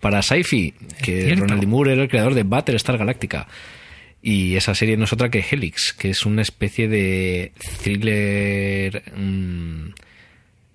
para 0.00 0.22
Sci-Fi, 0.22 0.74
que. 1.02 1.34
Ronald 1.36 1.60
D. 1.60 1.66
Moore 1.66 1.92
era 1.92 2.02
el 2.02 2.08
creador 2.08 2.34
de 2.34 2.42
Battlestar 2.42 2.98
Galactica. 2.98 3.46
Y 4.22 4.56
esa 4.56 4.74
serie 4.74 4.96
no 4.98 5.04
es 5.04 5.12
otra 5.14 5.30
que 5.30 5.42
Helix, 5.50 5.94
que 5.94 6.10
es 6.10 6.26
una 6.26 6.42
especie 6.42 6.88
de 6.88 7.52
thriller... 7.82 9.02
mm, 9.16 9.88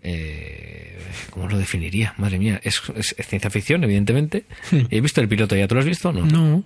eh, 0.03 0.97
¿Cómo 1.29 1.47
lo 1.47 1.57
definiría? 1.57 2.13
Madre 2.17 2.39
mía, 2.39 2.59
es, 2.63 2.81
es- 2.95 3.15
es 3.17 3.27
ciencia 3.27 3.49
ficción, 3.49 3.83
evidentemente. 3.83 4.45
He 4.89 5.01
visto 5.01 5.21
el 5.21 5.27
piloto, 5.27 5.55
¿ya 5.55 5.67
tú 5.67 5.75
lo 5.75 5.81
has 5.81 5.87
visto? 5.87 6.11
No. 6.11 6.25
No. 6.25 6.63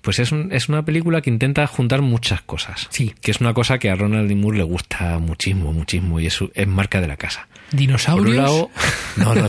Pues 0.00 0.18
es, 0.18 0.32
un- 0.32 0.52
es 0.52 0.68
una 0.68 0.84
película 0.84 1.20
que 1.20 1.30
intenta 1.30 1.66
juntar 1.66 2.02
muchas 2.02 2.42
cosas. 2.42 2.86
Sí. 2.90 3.14
Que 3.22 3.30
es 3.30 3.40
una 3.40 3.54
cosa 3.54 3.78
que 3.78 3.90
a 3.90 3.94
Ronald 3.94 4.28
D. 4.28 4.34
Moore 4.34 4.58
le 4.58 4.64
gusta 4.64 5.18
muchísimo, 5.18 5.72
muchísimo, 5.72 6.18
y 6.20 6.26
es, 6.26 6.38
es 6.54 6.66
marca 6.66 7.00
de 7.00 7.08
la 7.08 7.16
casa. 7.16 7.48
Por 7.70 7.78
Dinosaurios. 7.78 8.30
un 8.36 8.36
lado, 8.36 8.70
no, 9.16 9.34
no, 9.34 9.48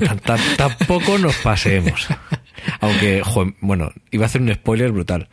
tampoco 0.57 1.17
nos 1.17 1.35
pasemos. 1.37 2.07
Aunque, 2.79 3.21
jo, 3.23 3.53
bueno, 3.61 3.91
iba 4.11 4.25
a 4.25 4.27
hacer 4.27 4.41
un 4.41 4.53
spoiler 4.53 4.91
brutal 4.91 5.29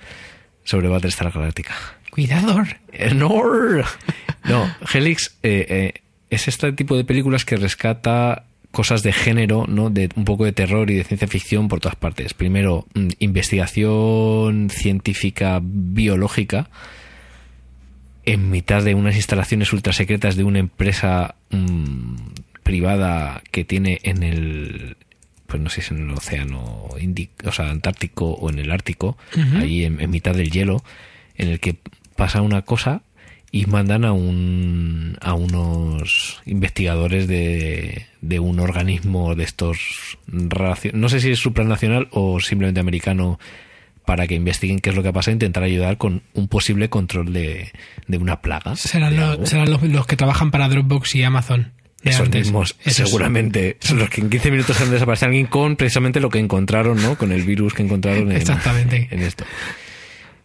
sobre 0.64 0.89
Battlestar 0.89 1.31
Galactica. 1.33 1.74
Cuidado. 2.11 2.62
Eh, 2.93 3.14
No, 3.14 3.29
no 4.45 4.70
Helix 4.93 5.37
eh, 5.43 5.66
eh, 5.68 6.03
es 6.31 6.49
este 6.49 6.72
tipo 6.72 6.97
de 6.97 7.05
películas 7.05 7.45
que 7.45 7.57
rescata 7.57 8.45
cosas 8.70 9.03
de 9.03 9.12
género, 9.12 9.66
¿no? 9.66 9.91
De 9.91 10.09
un 10.14 10.24
poco 10.24 10.45
de 10.45 10.53
terror 10.53 10.91
y 10.91 10.97
de 10.97 11.05
ciencia 11.05 11.29
ficción 11.29 11.68
por 11.68 11.81
todas 11.81 11.97
partes. 11.97 12.35
Primero, 12.35 12.87
mm, 12.95 13.09
investigación 13.18 14.68
científica 14.70 15.61
biológica 15.62 16.68
en 18.24 18.51
mitad 18.51 18.83
de 18.83 18.95
unas 18.95 19.16
instalaciones 19.16 19.72
ultra 19.72 19.93
secretas 19.93 20.37
de 20.37 20.45
una 20.45 20.59
empresa 20.59 21.37
mm, 21.51 22.16
privada 22.62 23.43
que 23.51 23.64
tiene 23.64 24.01
en 24.03 24.22
el 24.22 24.97
pues 25.49 25.61
no 25.63 25.71
sé 25.71 25.81
si 25.83 25.95
en 25.95 26.11
el 26.11 26.15
océano 26.15 26.87
Indi- 27.01 27.31
o 27.45 27.51
sea, 27.51 27.71
Antártico 27.71 28.27
o 28.31 28.51
en 28.51 28.59
el 28.61 28.71
Ártico, 28.71 29.17
ahí 29.57 29.85
en, 29.85 30.01
en 30.01 30.11
mitad 30.11 30.35
del 30.35 30.51
hielo, 30.53 30.85
en 31.37 31.49
el 31.49 31.59
que 31.59 31.77
pasa 32.17 32.43
una 32.43 32.63
cosa 32.63 33.01
y 33.51 33.65
mandan 33.65 34.05
a 34.05 34.13
un 34.13 35.17
a 35.23 35.33
unos 35.33 36.43
investigadores 36.45 37.27
de, 37.27 38.07
de 38.21 38.39
un 38.41 38.61
organismo 38.61 39.35
de 39.35 39.45
estos 39.45 40.19
no 40.27 41.09
sé 41.09 41.21
si 41.21 41.31
es 41.31 41.39
supranacional 41.39 42.09
o 42.11 42.41
simplemente 42.41 42.81
americano 42.81 43.39
para 44.05 44.27
que 44.27 44.35
investiguen 44.35 44.79
qué 44.81 44.91
es 44.91 44.97
lo 44.97 45.03
que 45.03 45.13
pasa 45.13 45.31
e 45.31 45.35
intentar 45.35 45.63
ayudar 45.63 45.97
con 45.99 46.23
un 46.35 46.49
posible 46.49 46.89
control 46.91 47.33
de, 47.33 47.73
de 48.07 48.17
una 48.19 48.41
plaga. 48.41 48.75
Serán, 48.77 49.17
los, 49.17 49.49
serán 49.49 49.71
los, 49.71 49.83
los 49.83 50.07
que 50.07 50.17
trabajan 50.17 50.51
para 50.51 50.69
Dropbox 50.69 51.15
y 51.15 51.23
Amazon. 51.25 51.73
Esos 52.05 52.27
antes. 52.27 52.47
mismos, 52.47 52.77
Esos. 52.85 53.09
seguramente, 53.09 53.77
son 53.81 53.99
los 53.99 54.09
que 54.11 54.21
en 54.21 54.31
15 54.31 54.51
minutos 54.53 54.81
han 54.81 54.91
desaparecido 54.91 55.27
alguien 55.29 55.47
con 55.47 55.77
precisamente 55.77 56.21
lo 56.21 56.31
que 56.31 56.39
encontraron, 56.39 57.03
¿no? 57.03 57.17
Con 57.19 57.33
el 57.33 57.43
virus 57.43 57.75
que 57.75 57.83
encontraron 57.83 58.31
en, 58.31 58.37
Exactamente. 58.37 59.09
en 59.11 59.21
esto. 59.21 59.45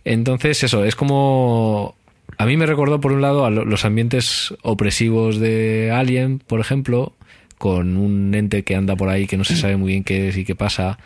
Entonces, 0.06 0.64
eso, 0.64 0.84
es 0.84 0.96
como... 0.96 1.96
A 2.38 2.46
mí 2.46 2.58
me 2.58 2.66
recordó, 2.66 3.00
por 3.00 3.12
un 3.12 3.22
lado, 3.22 3.46
a 3.46 3.52
lo- 3.52 3.66
los 3.66 3.86
ambientes 3.86 4.54
opresivos 4.64 5.40
de 5.40 5.92
Alien, 5.94 6.40
por 6.40 6.60
ejemplo, 6.60 7.14
con 7.58 7.96
un 7.98 8.34
ente 8.34 8.64
que 8.64 8.76
anda 8.76 8.96
por 8.96 9.10
ahí 9.10 9.28
que 9.28 9.38
no 9.38 9.44
se 9.44 9.56
sabe 9.56 9.78
muy 9.78 9.92
bien 9.92 10.04
qué 10.04 10.30
es 10.30 10.38
y 10.38 10.44
qué 10.44 10.56
pasa, 10.56 10.98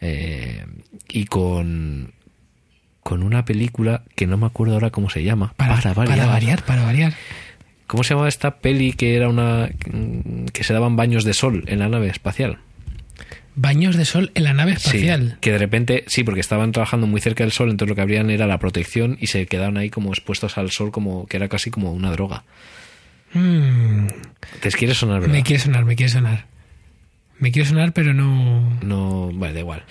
eh, 0.00 0.64
y 1.08 1.26
con, 1.26 2.12
con 3.02 3.22
una 3.22 3.44
película 3.44 4.02
que 4.16 4.26
no 4.26 4.38
me 4.38 4.46
acuerdo 4.46 4.74
ahora 4.74 4.90
cómo 4.90 5.10
se 5.10 5.22
llama. 5.22 5.52
Para, 5.56 5.76
para 5.80 6.26
variar, 6.26 6.64
para 6.64 6.84
variar. 6.84 7.12
¿Cómo 7.92 8.04
se 8.04 8.14
llamaba 8.14 8.30
esta 8.30 8.56
peli 8.56 8.94
que 8.94 9.16
era 9.16 9.28
una 9.28 9.68
que 10.54 10.64
se 10.64 10.72
daban 10.72 10.96
baños 10.96 11.24
de 11.24 11.34
sol 11.34 11.64
en 11.66 11.78
la 11.78 11.90
nave 11.90 12.08
espacial? 12.08 12.56
Baños 13.54 13.98
de 13.98 14.06
sol 14.06 14.32
en 14.34 14.44
la 14.44 14.54
nave 14.54 14.72
espacial. 14.72 15.32
Sí, 15.32 15.36
que 15.42 15.52
de 15.52 15.58
repente, 15.58 16.04
sí, 16.06 16.24
porque 16.24 16.40
estaban 16.40 16.72
trabajando 16.72 17.06
muy 17.06 17.20
cerca 17.20 17.44
del 17.44 17.52
sol, 17.52 17.68
entonces 17.68 17.90
lo 17.90 17.94
que 17.94 18.00
habrían 18.00 18.30
era 18.30 18.46
la 18.46 18.56
protección 18.56 19.18
y 19.20 19.26
se 19.26 19.44
quedaban 19.44 19.76
ahí 19.76 19.90
como 19.90 20.08
expuestos 20.08 20.56
al 20.56 20.70
sol 20.70 20.90
como 20.90 21.26
que 21.26 21.36
era 21.36 21.50
casi 21.50 21.70
como 21.70 21.92
una 21.92 22.10
droga. 22.12 22.44
Mm, 23.34 24.06
¿Te 24.62 24.70
quiere 24.70 24.94
sonar, 24.94 25.20
verdad? 25.20 25.34
me 25.34 25.42
quiere 25.42 25.62
sonar, 25.62 25.84
me 25.84 25.94
quiere 25.94 26.10
sonar. 26.10 26.46
Me 27.40 27.52
quiere 27.52 27.68
sonar, 27.68 27.92
pero 27.92 28.14
no. 28.14 28.70
No, 28.80 29.30
bueno, 29.34 29.52
da 29.52 29.60
igual. 29.60 29.84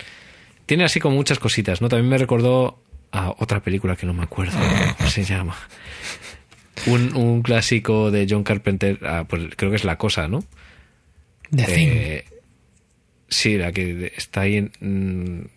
Tiene 0.66 0.82
así 0.82 0.98
como 0.98 1.14
muchas 1.14 1.38
cositas, 1.38 1.80
¿no? 1.80 1.88
También 1.88 2.08
me 2.08 2.18
recordó 2.18 2.82
a 3.12 3.30
otra 3.38 3.60
película 3.60 3.94
que 3.94 4.06
no 4.06 4.12
me 4.12 4.24
acuerdo 4.24 4.58
cómo 4.98 5.08
se 5.08 5.22
llama. 5.22 5.54
Un, 6.86 7.14
un 7.14 7.42
clásico 7.42 8.10
de 8.10 8.26
John 8.28 8.42
Carpenter, 8.44 8.98
ah, 9.02 9.24
pues 9.28 9.42
creo 9.56 9.70
que 9.70 9.76
es 9.76 9.84
La 9.84 9.98
Cosa, 9.98 10.28
¿no? 10.28 10.44
The 11.54 11.64
Thing. 11.64 11.88
Eh, 11.90 12.24
sí, 13.28 13.56
la 13.56 13.72
que 13.72 14.12
está 14.16 14.42
ahí 14.42 14.56
en 14.56 14.70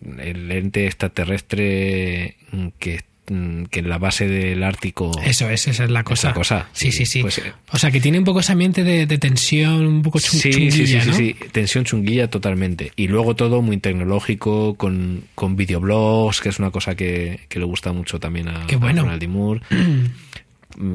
mm, 0.00 0.20
el 0.20 0.52
ente 0.52 0.86
extraterrestre 0.86 2.36
mm, 2.52 2.66
que, 2.78 3.00
mm, 3.30 3.64
que 3.64 3.80
en 3.80 3.88
la 3.88 3.98
base 3.98 4.28
del 4.28 4.62
Ártico. 4.62 5.10
Eso 5.24 5.48
es, 5.50 5.66
esa 5.68 5.84
es 5.84 5.90
la 5.90 6.04
cosa. 6.04 6.32
cosa, 6.32 6.68
Sí, 6.72 6.92
sí, 6.92 6.98
sí, 7.06 7.06
sí. 7.06 7.22
pues, 7.22 7.38
eh. 7.38 7.52
o 7.72 7.78
sea, 7.78 7.90
que 7.90 8.00
tiene 8.00 8.18
un 8.18 8.24
poco 8.24 8.40
ese 8.40 8.52
ambiente 8.52 8.84
de, 8.84 9.06
de 9.06 9.18
tensión, 9.18 9.86
un 9.86 10.02
poco 10.02 10.18
chun- 10.18 10.38
Sí, 10.38 10.52
sí, 10.52 10.70
sí, 10.70 10.84
chunguilla, 10.84 11.02
sí, 11.04 11.12
sí, 11.12 11.36
tensión 11.50 11.84
chunguilla 11.84 12.28
totalmente. 12.30 12.92
Y 12.96 13.08
luego 13.08 13.34
todo 13.34 13.62
muy 13.62 13.78
tecnológico, 13.78 14.74
con, 14.76 15.24
con 15.34 15.56
videoblogs, 15.56 16.40
que 16.40 16.50
es 16.50 16.58
una 16.58 16.70
cosa 16.70 16.94
que, 16.94 17.40
que 17.48 17.58
le 17.58 17.64
gusta 17.64 17.92
mucho 17.92 18.20
también 18.20 18.48
a, 18.48 18.66
Qué 18.66 18.76
bueno. 18.76 19.00
a 19.00 19.04
Ronald 19.04 19.20
D. 19.20 19.28
Moore. 19.28 19.60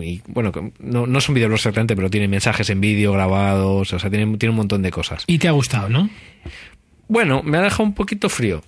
Y 0.02 0.22
bueno, 0.28 0.52
no, 0.80 1.08
no 1.08 1.22
son 1.22 1.36
videoblogs 1.36 1.62
exactamente, 1.62 1.96
pero 1.96 2.10
tiene 2.10 2.28
mensajes 2.28 2.70
en 2.70 2.82
vídeo 2.82 3.12
grabados, 3.14 3.94
o 3.94 4.00
sea, 4.00 4.10
tiene, 4.10 4.38
tiene 4.38 4.52
un 4.52 4.58
montón 4.58 4.82
de 4.82 4.92
cosas. 4.92 5.24
Y 5.28 5.40
te 5.40 5.48
ha 5.48 5.52
gustado, 5.52 5.90
¿no? 5.90 6.10
Bueno, 7.08 7.42
me 7.44 7.58
ha 7.58 7.62
dejado 7.62 7.84
un 7.84 7.94
poquito 7.94 8.30
frío. 8.30 8.62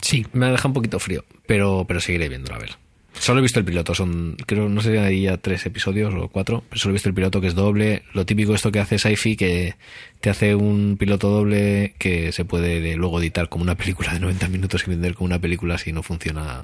Sí. 0.00 0.26
Me 0.32 0.46
ha 0.46 0.50
dejado 0.50 0.68
un 0.70 0.74
poquito 0.74 0.98
frío, 0.98 1.24
pero, 1.46 1.84
pero 1.86 2.00
seguiré 2.00 2.28
viéndolo 2.28 2.56
a 2.56 2.58
ver. 2.60 2.70
Solo 3.14 3.40
he 3.40 3.42
visto 3.42 3.58
el 3.58 3.66
piloto, 3.66 3.94
son, 3.94 4.36
creo, 4.46 4.68
no 4.70 4.80
sé, 4.80 4.98
hay 4.98 5.22
ya 5.22 5.36
tres 5.36 5.64
episodios 5.66 6.12
o 6.14 6.28
cuatro, 6.28 6.64
pero 6.68 6.80
solo 6.80 6.92
he 6.92 6.94
visto 6.94 7.10
el 7.10 7.14
piloto 7.14 7.40
que 7.42 7.46
es 7.46 7.54
doble. 7.54 8.02
Lo 8.14 8.24
típico 8.24 8.54
esto 8.54 8.72
que 8.72 8.80
hace 8.80 8.98
Sci-Fi, 8.98 9.36
que 9.36 9.74
te 10.20 10.30
hace 10.30 10.54
un 10.54 10.96
piloto 10.98 11.28
doble 11.28 11.94
que 11.98 12.32
se 12.32 12.44
puede 12.46 12.80
de- 12.80 12.96
luego 12.96 13.20
editar 13.20 13.48
como 13.50 13.64
una 13.64 13.74
película 13.76 14.12
de 14.14 14.20
90 14.20 14.48
minutos 14.48 14.84
y 14.86 14.90
vender 14.90 15.14
como 15.14 15.26
una 15.26 15.38
película 15.38 15.76
si 15.78 15.92
no 15.92 16.02
funciona, 16.02 16.62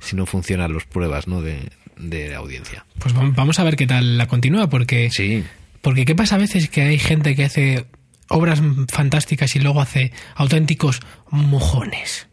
si 0.00 0.16
no 0.16 0.26
funcionan 0.26 0.74
las 0.74 0.84
pruebas, 0.84 1.28
¿no? 1.28 1.40
De, 1.40 1.70
de 1.96 2.34
audiencia. 2.34 2.84
Pues 2.98 3.14
vam- 3.14 3.34
vamos 3.34 3.58
a 3.58 3.64
ver 3.64 3.76
qué 3.76 3.86
tal 3.86 4.18
la 4.18 4.26
continúa, 4.26 4.68
porque, 4.68 5.10
Sí, 5.10 5.44
porque 5.82 6.04
¿qué 6.04 6.14
pasa 6.14 6.34
a 6.36 6.38
veces 6.38 6.68
que 6.68 6.82
hay 6.82 6.98
gente 6.98 7.34
que 7.34 7.44
hace 7.44 7.86
obras 8.28 8.60
fantásticas 8.92 9.54
y 9.56 9.60
luego 9.60 9.80
hace 9.80 10.12
auténticos 10.34 11.00
mojones? 11.30 12.28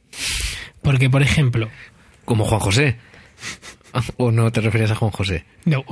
Porque, 0.82 1.09
por 1.09 1.22
ejemplo, 1.24 1.70
como 2.26 2.45
Juan 2.45 2.59
José. 2.59 2.97
¿O 4.18 4.32
no 4.32 4.51
te 4.51 4.61
referías 4.61 4.91
a 4.91 4.95
Juan 4.95 5.11
José? 5.11 5.45
no. 5.66 5.84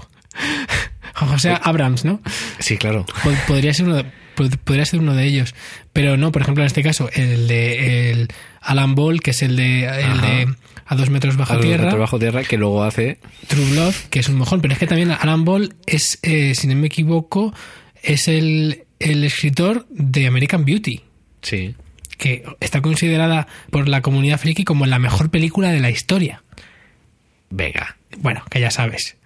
Juan 1.14 1.32
José 1.32 1.56
Abrams, 1.62 2.04
¿no? 2.06 2.20
Sí, 2.60 2.78
claro. 2.78 3.06
Po- 3.24 3.32
Podría 3.48 3.74
ser 3.74 3.86
uno 3.88 3.98
de, 3.98 4.06
pod- 4.36 4.58
podría 4.58 4.86
ser 4.86 5.00
uno 5.02 5.14
de 5.14 5.26
ellos. 5.26 5.54
Pero 5.94 6.16
no, 6.18 6.32
por 6.32 6.42
ejemplo, 6.42 6.64
en 6.64 6.68
este 6.68 6.82
caso, 6.84 7.10
el 7.14 7.48
de 7.48 8.12
el 8.12 8.28
Alan 8.62 8.96
Ball, 8.96 9.20
que 9.22 9.32
es 9.32 9.42
el 9.44 9.56
de, 9.58 9.84
el 9.84 9.90
Ajá. 10.12 10.26
de 10.26 10.48
A 10.86 10.96
dos 10.96 11.10
metros 11.10 11.38
bajo 11.38 11.54
Algo 11.54 11.64
de 11.64 11.78
tierra. 11.78 11.96
Bajo 11.96 12.20
tierra 12.20 12.44
que 12.44 12.58
luego 12.58 12.84
hace 12.84 13.20
True 13.48 13.70
Blood, 13.72 13.94
que 14.10 14.20
es 14.20 14.30
un 14.30 14.36
mojón. 14.36 14.62
Pero 14.62 14.74
es 14.74 14.80
que 14.80 14.88
también 14.88 15.12
Alan 15.12 15.46
Ball 15.46 15.76
es, 15.86 16.20
eh, 16.24 16.54
si 16.56 16.68
no 16.68 16.76
me 16.76 16.88
equivoco, 16.88 17.54
es 18.04 18.28
el, 18.28 18.84
el 19.00 19.24
escritor 19.24 19.86
de 19.90 20.28
American 20.28 20.66
Beauty. 20.66 21.02
Sí. 21.42 21.76
Que 22.18 22.44
está 22.60 22.82
considerada 22.82 23.48
por 23.72 23.88
la 23.88 24.02
comunidad 24.02 24.40
friki 24.40 24.64
como 24.64 24.86
la 24.86 25.00
mejor 25.00 25.30
película 25.32 25.72
de 25.72 25.80
la 25.80 25.90
historia. 25.90 26.44
Venga. 27.50 27.98
Bueno, 28.20 28.44
que 28.50 28.60
ya 28.60 28.72
sabes. 28.72 29.18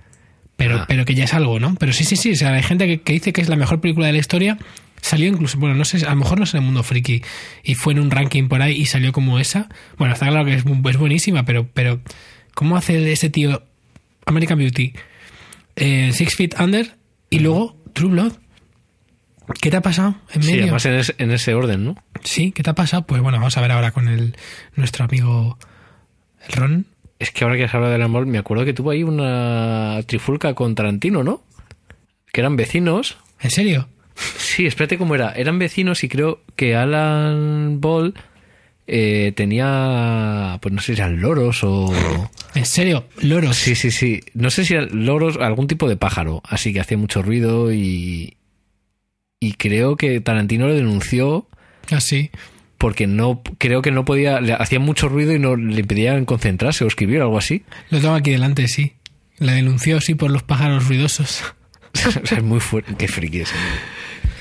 Pero, 0.56 0.78
Ah. 0.80 0.86
pero 0.88 1.04
que 1.06 1.16
ya 1.16 1.26
es 1.26 1.34
algo, 1.34 1.60
¿no? 1.60 1.76
Pero 1.76 1.92
sí, 1.94 2.04
sí, 2.06 2.16
sí. 2.16 2.32
O 2.32 2.36
sea, 2.36 2.54
hay 2.54 2.64
gente 2.64 2.88
que, 2.88 3.02
que 3.02 3.14
dice 3.14 3.34
que 3.34 3.42
es 3.42 3.50
la 3.50 3.56
mejor 3.58 3.82
película 3.82 4.08
de 4.08 4.14
la 4.14 4.20
historia. 4.20 4.58
Salió 5.06 5.28
incluso, 5.28 5.60
bueno, 5.60 5.76
no 5.76 5.86
sé, 5.86 6.04
a 6.04 6.10
lo 6.10 6.16
mejor 6.16 6.40
no 6.40 6.46
es 6.46 6.54
en 6.56 6.62
el 6.62 6.66
mundo 6.66 6.82
friki. 6.82 7.22
Y 7.64 7.76
fue 7.76 7.94
en 7.94 8.00
un 8.00 8.10
ranking 8.10 8.48
por 8.48 8.64
ahí 8.64 8.74
y 8.76 8.86
salió 8.88 9.12
como 9.12 9.38
esa. 9.38 9.70
Bueno, 10.00 10.16
está 10.16 10.28
claro 10.28 10.46
que 10.46 10.56
es, 10.56 10.66
bu- 10.66 10.90
es 10.90 10.98
buenísima, 10.98 11.46
pero, 11.46 11.68
pero 11.72 12.00
¿cómo 12.56 12.76
hace 12.76 13.12
ese 13.12 13.30
tío 13.30 13.62
American 14.26 14.58
Beauty? 14.58 14.94
eh, 15.76 16.10
Six 16.12 16.36
Feet 16.36 16.60
Under 16.60 16.96
y 17.30 17.38
luego 17.40 17.78
True 17.94 18.10
Blood. 18.10 18.34
¿Qué 19.62 19.70
te 19.70 19.78
ha 19.78 19.82
pasado 19.82 20.16
en 20.34 20.42
Sí, 20.42 20.50
medio? 20.54 20.64
además 20.64 20.86
en 20.88 20.94
ese, 20.96 21.14
en 21.20 21.30
ese 21.30 21.54
orden, 21.54 21.86
¿no? 21.86 21.96
Sí, 22.24 22.52
¿qué 22.52 22.64
te 22.64 22.72
ha 22.72 22.74
pasado? 22.76 23.06
Pues 23.06 23.22
bueno, 23.22 23.38
vamos 23.38 23.56
a 23.58 23.62
ver 23.62 23.72
ahora 23.74 23.92
con 23.92 24.08
el 24.08 24.36
nuestro 24.76 25.06
amigo 25.06 25.60
Ron. 26.50 26.88
Es 27.20 27.30
que 27.30 27.44
ahora 27.44 27.56
que 27.58 27.66
has 27.66 27.74
hablado 27.76 27.94
del 27.94 28.02
amor, 28.02 28.26
me 28.26 28.40
acuerdo 28.40 28.66
que 28.66 28.74
tuvo 28.74 28.90
ahí 28.90 29.04
una 29.04 30.00
trifulca 30.08 30.56
con 30.56 30.74
Tarantino, 30.74 31.24
¿no? 31.24 31.44
Que 32.34 32.42
eran 32.42 32.56
vecinos. 32.56 33.18
¿En 33.40 33.52
serio? 33.52 33.88
Sí, 34.16 34.66
espérate 34.66 34.98
cómo 34.98 35.16
era. 35.16 35.32
Eran 35.32 35.60
vecinos 35.60 36.04
y 36.04 36.10
creo 36.10 36.42
que 36.56 36.76
Alan 36.76 37.82
Ball 37.82 38.14
eh, 38.88 39.34
tenía, 39.36 40.58
pues 40.62 40.74
no 40.74 40.82
sé 40.82 40.96
si 40.96 41.02
eran 41.02 41.20
loros 41.20 41.64
o... 41.64 41.94
¿En 42.54 42.66
serio? 42.66 43.06
Loros. 43.22 43.58
Sí, 43.58 43.76
sí, 43.76 43.92
sí. 43.92 44.22
No 44.34 44.50
sé 44.50 44.64
si 44.64 44.76
eran 44.76 45.06
loros, 45.06 45.38
algún 45.38 45.68
tipo 45.68 45.90
de 45.90 45.98
pájaro. 45.98 46.42
Así 46.46 46.72
que 46.74 46.80
hacía 46.80 46.98
mucho 46.98 47.22
ruido 47.22 47.74
y... 47.74 48.38
Y 49.42 49.54
creo 49.54 49.98
que 49.98 50.22
Tarantino 50.22 50.68
lo 50.68 50.74
denunció 50.74 51.48
Así. 51.92 52.32
porque 52.78 53.06
no 53.08 53.42
creo 53.58 53.82
que 53.82 53.92
no 53.92 54.06
podía... 54.06 54.40
Le 54.40 54.54
hacía 54.54 54.80
mucho 54.80 55.10
ruido 55.10 55.34
y 55.34 55.40
no 55.40 55.58
le 55.58 55.82
impedían 55.82 56.24
concentrarse 56.26 56.86
o 56.86 56.88
escribir 56.88 57.20
o 57.20 57.24
algo 57.24 57.38
así. 57.38 57.64
Lo 57.90 58.00
tengo 58.00 58.14
aquí 58.16 58.32
delante, 58.32 58.68
sí. 58.70 58.94
La 59.38 59.52
denunció, 59.52 60.00
sí, 60.00 60.16
por 60.16 60.32
los 60.32 60.44
pájaros 60.44 60.88
ruidosos. 60.88 61.44
O 61.94 62.12
sea, 62.26 62.38
es 62.38 62.44
muy 62.44 62.62
fuerte. 62.62 62.96
Qué 62.98 63.08
friki 63.10 63.42
es. 63.42 63.54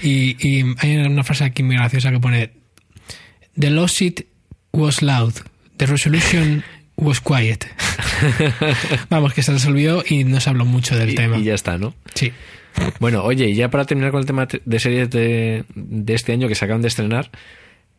Y, 0.04 0.36
y 0.46 0.64
hay 0.78 0.96
una 0.98 1.24
frase 1.24 1.44
aquí 1.44 1.62
muy 1.62 1.76
graciosa 1.76 2.10
que 2.10 2.20
pone: 2.20 2.50
The 3.58 3.70
lawsuit 3.70 4.20
was 4.72 5.02
loud, 5.02 5.32
the 5.78 5.86
resolution 5.86 6.62
was 6.96 7.20
quiet. 7.20 7.66
Vamos, 9.10 9.32
que 9.34 9.42
se 9.42 9.52
resolvió 9.52 10.04
y 10.08 10.24
no 10.24 10.40
se 10.40 10.50
habló 10.50 10.64
mucho 10.64 10.96
del 10.96 11.10
Y, 11.10 11.14
tema. 11.14 11.38
y 11.38 11.44
ya 11.44 11.54
está, 11.54 11.78
¿no? 11.78 11.94
Sí. 12.14 12.32
Bueno, 13.00 13.22
oye, 13.22 13.48
y 13.50 13.54
ya 13.54 13.70
para 13.70 13.84
terminar 13.84 14.10
con 14.10 14.20
el 14.20 14.26
tema 14.26 14.48
de 14.64 14.78
series 14.80 15.08
de, 15.10 15.64
de 15.74 16.14
este 16.14 16.32
año 16.32 16.48
que 16.48 16.54
se 16.56 16.64
acaban 16.64 16.82
de 16.82 16.88
estrenar, 16.88 17.30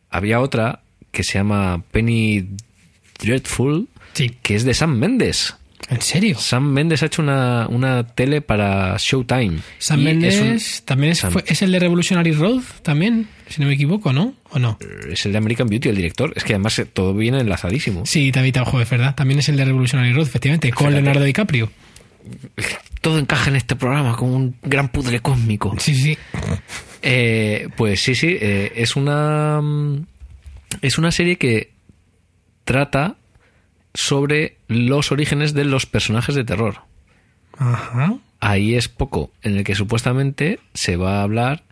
había 0.10 0.40
otra 0.42 0.82
que 1.12 1.24
se 1.24 1.34
llama 1.40 1.82
Penny 1.92 2.46
Dreadful, 3.20 3.88
Sí. 4.14 4.32
que 4.42 4.56
es 4.56 4.66
de 4.66 4.74
Sam 4.74 4.98
Mendes. 4.98 5.56
¿En 5.90 6.02
serio? 6.02 6.38
Sam 6.40 6.72
Mendes 6.72 7.04
ha 7.04 7.08
hecho 7.08 7.22
una, 7.22 7.68
una 7.70 8.08
tele 8.08 8.42
para 8.42 8.96
Showtime. 8.98 9.60
Sam 9.78 10.02
Mendes 10.02 10.36
es, 10.36 10.80
un- 10.80 10.86
también 10.86 11.12
es, 11.12 11.24
Sam- 11.24 11.32
fue- 11.32 11.44
es 11.46 11.62
el 11.62 11.72
de 11.72 11.80
Revolutionary 11.80 12.32
Road, 12.32 12.62
también, 12.82 13.28
si 13.50 13.62
no 13.62 13.68
me 13.68 13.74
equivoco, 13.76 14.12
¿no? 14.12 14.34
¿O 14.52 14.58
no? 14.60 14.80
es 15.12 15.26
el 15.26 15.32
de 15.34 15.38
American 15.38 15.68
Beauty, 15.68 15.90
el 15.90 15.96
director. 15.96 16.34
Es 16.36 16.44
que 16.44 16.54
además 16.54 16.80
eh, 16.80 16.86
todo 16.86 17.14
viene 17.14 17.40
enlazadísimo. 17.40 18.06
Sí, 18.06 18.32
David 18.32 18.62
Ojo, 18.62 18.82
es 18.82 18.90
verdad. 18.90 19.14
También 19.16 19.40
es 19.40 19.50
el 19.50 19.58
de 19.58 19.66
Revolutionary 19.66 20.12
Road, 20.14 20.28
efectivamente, 20.28 20.72
con 20.72 20.88
Fíjate. 20.88 21.02
Leonardo 21.04 21.24
DiCaprio. 21.24 21.72
Todo 23.02 23.20
encaja 23.20 23.52
en 23.52 23.56
este 23.58 23.76
programa 23.76 24.16
como 24.16 24.36
un 24.36 24.56
gran 24.64 24.90
puzzle 24.90 25.20
cósmico. 25.20 25.76
Sí, 25.78 25.94
sí. 25.94 26.18
Eh, 27.04 27.70
pues 27.78 28.02
sí, 28.02 28.16
sí, 28.16 28.36
eh, 28.42 28.72
es 28.78 28.96
una 28.96 29.62
mm, 29.62 30.06
es 30.82 30.98
una 30.98 31.12
serie 31.12 31.36
que 31.38 31.74
trata 32.64 33.18
sobre 33.96 34.58
los 34.68 35.12
orígenes 35.12 35.54
de 35.54 35.66
los 35.66 35.86
personajes 35.88 36.36
de 36.36 36.44
terror. 36.44 36.82
Ajá. 37.58 38.16
Ahí 38.40 38.76
es 38.76 38.88
poco, 38.90 39.32
en 39.42 39.58
el 39.58 39.64
que 39.64 39.74
supuestamente 39.76 40.60
se 40.74 40.98
va 40.98 41.20
a 41.20 41.24
hablar 41.24 41.64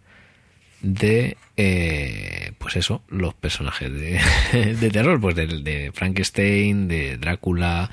de, 0.82 1.38
eh, 1.58 2.54
pues 2.58 2.76
eso, 2.78 3.04
los 3.10 3.34
personajes 3.36 3.92
de, 3.94 4.20
de 4.80 4.90
terror, 4.90 5.22
pues 5.22 5.36
del 5.36 5.64
de 5.64 5.92
Frankenstein, 5.94 6.88
de 6.88 7.18
Drácula. 7.18 7.92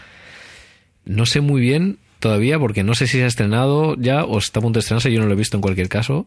No 1.04 1.26
sé 1.26 1.40
muy 1.40 1.60
bien 1.60 1.98
todavía, 2.20 2.58
porque 2.58 2.82
no 2.84 2.94
sé 2.94 3.06
si 3.06 3.18
se 3.18 3.24
ha 3.24 3.26
estrenado 3.26 3.96
ya 3.98 4.24
o 4.24 4.38
está 4.38 4.60
a 4.60 4.62
punto 4.62 4.78
de 4.78 4.82
estrenarse, 4.82 5.12
yo 5.12 5.20
no 5.20 5.26
lo 5.26 5.32
he 5.32 5.36
visto 5.36 5.56
en 5.56 5.62
cualquier 5.62 5.88
caso. 5.88 6.26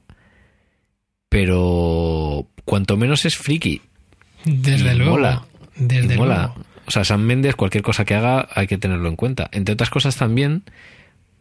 Pero 1.30 2.48
cuanto 2.66 2.98
menos 2.98 3.26
es 3.26 3.38
friki. 3.38 3.82
Desde 4.46 4.94
Y 4.94 4.98
luego. 4.98 5.12
mola. 5.12 5.46
Desde 5.76 6.16
mola. 6.16 6.36
luego. 6.56 6.73
O 6.86 6.92
sea, 6.92 7.04
Sam 7.04 7.22
Méndez, 7.22 7.56
cualquier 7.56 7.84
cosa 7.84 8.06
que 8.06 8.16
haga, 8.16 8.48
hay 8.54 8.68
que 8.68 8.78
tenerlo 8.78 9.10
en 9.10 9.16
cuenta. 9.16 9.50
Entre 9.52 9.74
otras 9.74 9.90
cosas 9.90 10.16
también, 10.16 10.64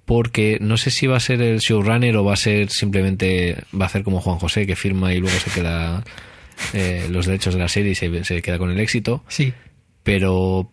porque 0.05 0.59
no 0.61 0.77
sé 0.77 0.91
si 0.91 1.07
va 1.07 1.17
a 1.17 1.21
ser 1.21 1.43
el 1.43 1.59
showrunner 1.59 2.17
o 2.17 2.25
va 2.25 2.35
a 2.35 2.37
ser 2.37 2.71
simplemente, 2.71 3.59
va 3.79 3.85
a 3.85 3.89
hacer 3.89 4.05
como 4.05 4.21
Juan 4.21 4.39
José, 4.39 4.67
que 4.67 4.77
firma 4.77 5.13
y 5.15 5.19
luego 5.19 5.37
se 5.37 5.51
queda 5.51 6.05
eh, 6.73 7.07
los 7.11 7.27
derechos 7.27 7.55
de 7.55 7.61
la 7.61 7.69
serie 7.69 7.93
y 7.93 7.95
se, 7.95 8.25
se 8.25 8.43
queda 8.43 8.59
con 8.59 8.71
el 8.71 8.81
éxito. 8.81 9.25
Sí. 9.29 9.53
Pero 10.03 10.71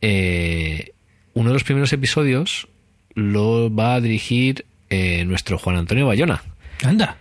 eh, 0.00 0.92
uno 1.34 1.50
de 1.50 1.54
los 1.54 1.64
primeros 1.64 1.92
episodios 1.92 2.68
lo 3.14 3.74
va 3.74 3.94
a 3.94 4.00
dirigir 4.00 4.64
eh, 4.88 5.24
nuestro 5.24 5.58
Juan 5.58 5.76
Antonio 5.76 6.06
Bayona. 6.06 6.42
Anda. 6.82 7.16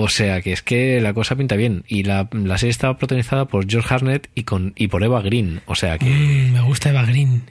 O 0.00 0.08
sea 0.08 0.40
que 0.42 0.52
es 0.52 0.62
que 0.62 1.00
la 1.00 1.12
cosa 1.12 1.34
pinta 1.36 1.56
bien. 1.56 1.84
Y 1.88 2.04
la, 2.04 2.28
la 2.32 2.56
serie 2.58 2.70
estaba 2.70 2.98
protagonizada 2.98 3.46
por 3.46 3.68
George 3.68 3.92
Harnett 3.94 4.30
y, 4.34 4.44
con, 4.44 4.72
y 4.76 4.88
por 4.88 5.02
Eva 5.02 5.20
Green. 5.22 5.60
O 5.66 5.74
sea 5.74 5.98
que. 5.98 6.06
Mm, 6.06 6.52
me 6.52 6.60
gusta 6.62 6.90
Eva 6.90 7.04
Green. 7.04 7.42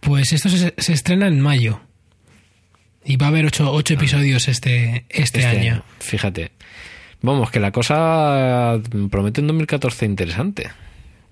Pues 0.00 0.32
esto 0.32 0.48
se, 0.48 0.74
se 0.78 0.92
estrena 0.92 1.26
en 1.26 1.40
mayo. 1.40 1.80
Y 3.04 3.16
va 3.16 3.26
a 3.26 3.28
haber 3.28 3.44
ocho, 3.46 3.70
ocho 3.72 3.94
episodios 3.94 4.48
este, 4.48 5.04
este, 5.08 5.40
Este 5.40 5.46
año. 5.46 5.82
Fíjate. 6.00 6.52
Vamos, 7.22 7.50
que 7.50 7.60
la 7.60 7.70
cosa 7.72 8.80
promete 9.10 9.40
un 9.40 9.46
2014 9.48 10.06
interesante. 10.06 10.70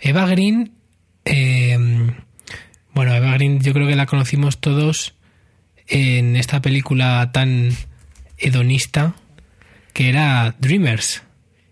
Eva 0.01 0.27
Green. 0.27 0.73
eh, 1.25 1.77
bueno, 2.95 3.15
Eva 3.15 3.33
Green 3.35 3.61
yo 3.61 3.73
creo 3.73 3.87
que 3.89 3.97
la 3.97 4.07
conocimos 4.07 4.61
todos 4.61 5.15
en 5.89 6.37
esta 6.37 6.63
película 6.63 7.31
tan 7.33 7.71
hedonista 8.39 9.15
que 9.95 10.11
era 10.11 10.55
Dreamers. 10.59 11.23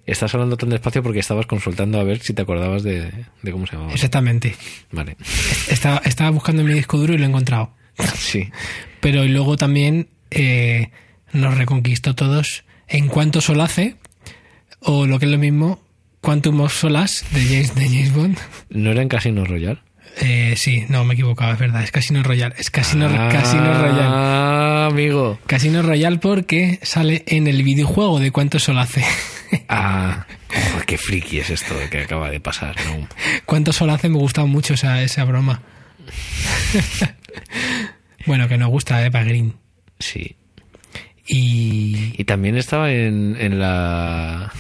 Estás 0.06 0.32
hablando 0.34 0.56
tan 0.56 0.70
despacio 0.70 1.02
porque 1.02 1.18
estabas 1.20 1.46
consultando 1.46 2.00
a 2.00 2.04
ver 2.04 2.20
si 2.20 2.32
te 2.32 2.42
acordabas 2.42 2.82
de, 2.82 3.12
de 3.42 3.52
cómo 3.52 3.66
se 3.66 3.74
llamaba. 3.74 3.92
Exactamente. 3.92 4.56
Vale. 4.90 5.16
Estaba, 5.68 6.00
estaba 6.04 6.30
buscando 6.30 6.62
en 6.62 6.68
mi 6.68 6.74
disco 6.74 6.96
duro 6.96 7.12
y 7.12 7.18
lo 7.18 7.24
he 7.24 7.28
encontrado. 7.28 7.74
Sí. 8.16 8.50
Pero 9.00 9.24
luego 9.24 9.56
también 9.56 10.08
eh, 10.30 10.90
nos 11.32 11.58
reconquistó 11.58 12.14
todos 12.14 12.64
en 12.88 13.08
cuanto 13.08 13.40
solace, 13.40 13.96
o 14.80 15.06
lo 15.06 15.18
que 15.18 15.26
es 15.26 15.32
lo 15.32 15.38
mismo, 15.38 15.80
Quantum 16.20 16.60
of 16.60 16.72
Solace 16.72 17.24
de 17.32 17.44
James, 17.44 17.74
de 17.74 17.84
James 17.88 18.14
Bond. 18.14 18.38
¿No 18.70 18.90
era 18.92 19.02
en 19.02 19.08
Casino 19.08 19.44
Royale? 19.44 19.80
Eh, 20.20 20.54
sí, 20.56 20.84
no, 20.88 21.04
me 21.04 21.14
equivocaba, 21.14 21.52
es 21.52 21.58
verdad, 21.58 21.82
es 21.82 21.90
Casino 21.90 22.22
Royale. 22.22 22.54
Es 22.58 22.70
Casino, 22.70 23.08
ah, 23.10 23.28
Casino 23.30 23.72
Royale. 23.74 24.02
Ah, 24.04 24.88
amigo. 24.90 25.38
Casino 25.46 25.82
Royale 25.82 26.18
porque 26.18 26.78
sale 26.82 27.24
en 27.26 27.46
el 27.46 27.62
videojuego 27.62 28.20
de 28.20 28.30
Cuánto 28.30 28.58
Solace. 28.58 29.04
Ah, 29.68 30.26
joder, 30.48 30.86
qué 30.86 30.96
friki 30.96 31.38
es 31.38 31.50
esto 31.50 31.74
que 31.90 32.00
acaba 32.00 32.30
de 32.30 32.40
pasar. 32.40 32.74
¿no? 32.86 33.06
Cuánto 33.46 33.72
Solace 33.72 34.08
me 34.08 34.18
gustaba 34.18 34.46
mucho 34.46 34.74
esa, 34.74 35.02
esa 35.02 35.24
broma. 35.24 35.62
Bueno, 38.26 38.48
que 38.48 38.56
nos 38.56 38.70
gusta 38.70 39.04
Eva 39.04 39.24
Green. 39.24 39.54
Sí. 39.98 40.36
Y. 41.26 42.14
Y 42.16 42.24
también 42.24 42.56
estaba 42.56 42.92
en, 42.92 43.36
en 43.38 43.58
la, 43.58 44.52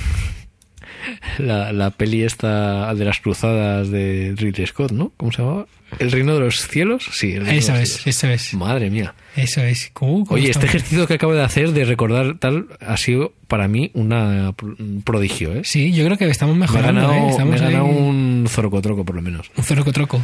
la. 1.38 1.72
La 1.72 1.90
peli 1.90 2.22
esta 2.22 2.94
de 2.94 3.04
las 3.04 3.20
cruzadas 3.20 3.90
de 3.90 4.34
Ridley 4.36 4.66
Scott, 4.66 4.92
¿no? 4.92 5.12
¿Cómo 5.16 5.32
se 5.32 5.42
llamaba? 5.42 5.66
¿El 5.98 6.10
reino 6.10 6.34
de 6.34 6.40
los 6.40 6.66
cielos? 6.68 7.04
Sí, 7.12 7.32
el 7.32 7.44
reino 7.44 7.58
Eso 7.58 7.72
de 7.72 7.80
los 7.80 7.88
es, 7.90 7.96
cielos. 8.02 8.16
eso 8.16 8.28
es. 8.28 8.54
Madre 8.54 8.88
mía. 8.90 9.14
Eso 9.36 9.60
es. 9.62 9.90
¿cómo 9.92 10.24
Oye, 10.30 10.50
este 10.50 10.66
ejercicio 10.66 11.06
que 11.06 11.14
acabo 11.14 11.34
de 11.34 11.42
hacer 11.42 11.72
de 11.72 11.84
recordar 11.84 12.38
tal 12.38 12.66
ha 12.80 12.96
sido 12.96 13.34
para 13.48 13.68
mí 13.68 13.90
una, 13.94 14.54
un 14.78 15.02
prodigio, 15.04 15.54
¿eh? 15.54 15.62
Sí, 15.64 15.92
yo 15.92 16.04
creo 16.06 16.16
que 16.16 16.28
estamos 16.30 16.54
Me 16.56 16.60
mejorando, 16.62 17.00
ganado, 17.02 17.14
¿eh? 17.14 17.20
me 17.24 17.30
Estamos 17.30 17.60
ahí- 17.60 17.72
ganado 17.72 17.84
un 17.86 18.46
zorocotroco, 18.48 19.04
por 19.04 19.16
lo 19.16 19.22
menos. 19.22 19.50
un 19.56 19.92
troco. 19.92 20.22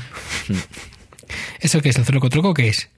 ¿Eso 1.60 1.80
qué 1.80 1.90
es? 1.90 1.98
¿El 1.98 2.04
troco 2.04 2.54
qué 2.54 2.68
es? 2.68 2.88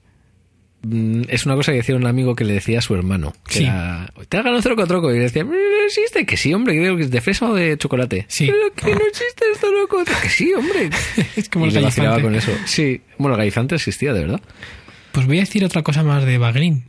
Mm, 0.83 1.23
Es 1.29 1.45
una 1.45 1.55
cosa 1.55 1.71
que 1.71 1.77
decía 1.77 1.95
un 1.95 2.07
amigo 2.07 2.35
que 2.35 2.43
le 2.43 2.53
decía 2.53 2.79
a 2.79 2.81
su 2.81 2.95
hermano. 2.95 3.33
Que 3.47 3.53
Sí. 3.59 3.63
era, 3.65 4.11
¿Te 4.27 4.37
ganado 4.37 4.55
un 4.57 4.63
zorocotroco? 4.63 5.11
Y 5.11 5.17
le 5.17 5.23
decía, 5.25 5.45
"Mm, 5.45 5.49
no 5.51 5.85
existe. 5.85 6.25
Que 6.25 6.37
sí, 6.37 6.53
hombre, 6.53 6.75
creo 6.75 6.97
que 6.97 7.03
es 7.03 7.11
de 7.11 7.21
fresa 7.21 7.49
o 7.49 7.53
de 7.53 7.77
chocolate. 7.77 8.25
Sí. 8.27 8.47
Pero 8.47 8.73
que 8.73 8.95
no 8.99 9.05
existe 9.07 9.45
el 9.51 9.57
zorocotroco. 9.59 10.21
Que 10.21 10.29
sí, 10.29 10.53
hombre. 10.53 10.89
Es 11.35 11.49
como 11.49 11.65
y 11.67 11.69
el 11.69 12.21
con 12.21 12.35
eso. 12.35 12.51
Sí. 12.65 13.01
Bueno, 13.17 13.35
el 13.35 13.41
existía, 13.75 14.13
de 14.13 14.21
verdad. 14.21 14.41
Pues 15.11 15.27
voy 15.27 15.37
a 15.37 15.41
decir 15.41 15.63
otra 15.65 15.83
cosa 15.83 16.03
más 16.03 16.25
de 16.25 16.33
Eva 16.35 16.51
Green. 16.51 16.85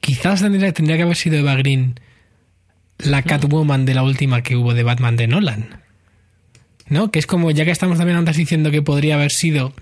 Quizás 0.00 0.40
tendría, 0.42 0.72
tendría 0.72 0.96
que 0.96 1.02
haber 1.02 1.16
sido 1.16 1.36
Eva 1.36 1.54
Green 1.56 1.98
la 2.98 3.22
Catwoman 3.22 3.84
de 3.84 3.94
la 3.94 4.02
última 4.02 4.42
que 4.42 4.56
hubo 4.56 4.72
de 4.74 4.82
Batman 4.82 5.16
de 5.16 5.26
Nolan. 5.26 5.82
¿No? 6.88 7.10
Que 7.10 7.18
es 7.18 7.26
como, 7.26 7.50
ya 7.50 7.64
que 7.64 7.70
estamos 7.70 7.98
también 7.98 8.16
antes 8.16 8.36
diciendo 8.36 8.70
que 8.70 8.82
podría 8.82 9.16
haber 9.16 9.30
sido... 9.32 9.72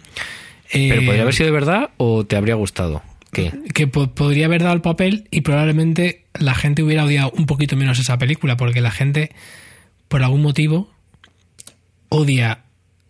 eh, 0.72 0.88
Pero 0.90 1.04
podría 1.04 1.22
haber 1.22 1.34
sido 1.34 1.46
de 1.46 1.52
verdad 1.52 1.90
o 1.96 2.24
te 2.24 2.36
habría 2.36 2.54
gustado. 2.54 3.02
¿Qué? 3.32 3.52
que 3.74 3.88
po- 3.88 4.14
podría 4.14 4.46
haber 4.46 4.62
dado 4.62 4.74
el 4.74 4.80
papel 4.80 5.26
y 5.32 5.40
probablemente 5.40 6.24
la 6.34 6.54
gente 6.54 6.84
hubiera 6.84 7.04
odiado 7.04 7.32
un 7.36 7.46
poquito 7.46 7.74
menos 7.76 7.98
esa 7.98 8.16
película, 8.16 8.56
porque 8.56 8.80
la 8.80 8.92
gente, 8.92 9.32
por 10.06 10.22
algún 10.22 10.40
motivo, 10.42 10.88
odia 12.08 12.60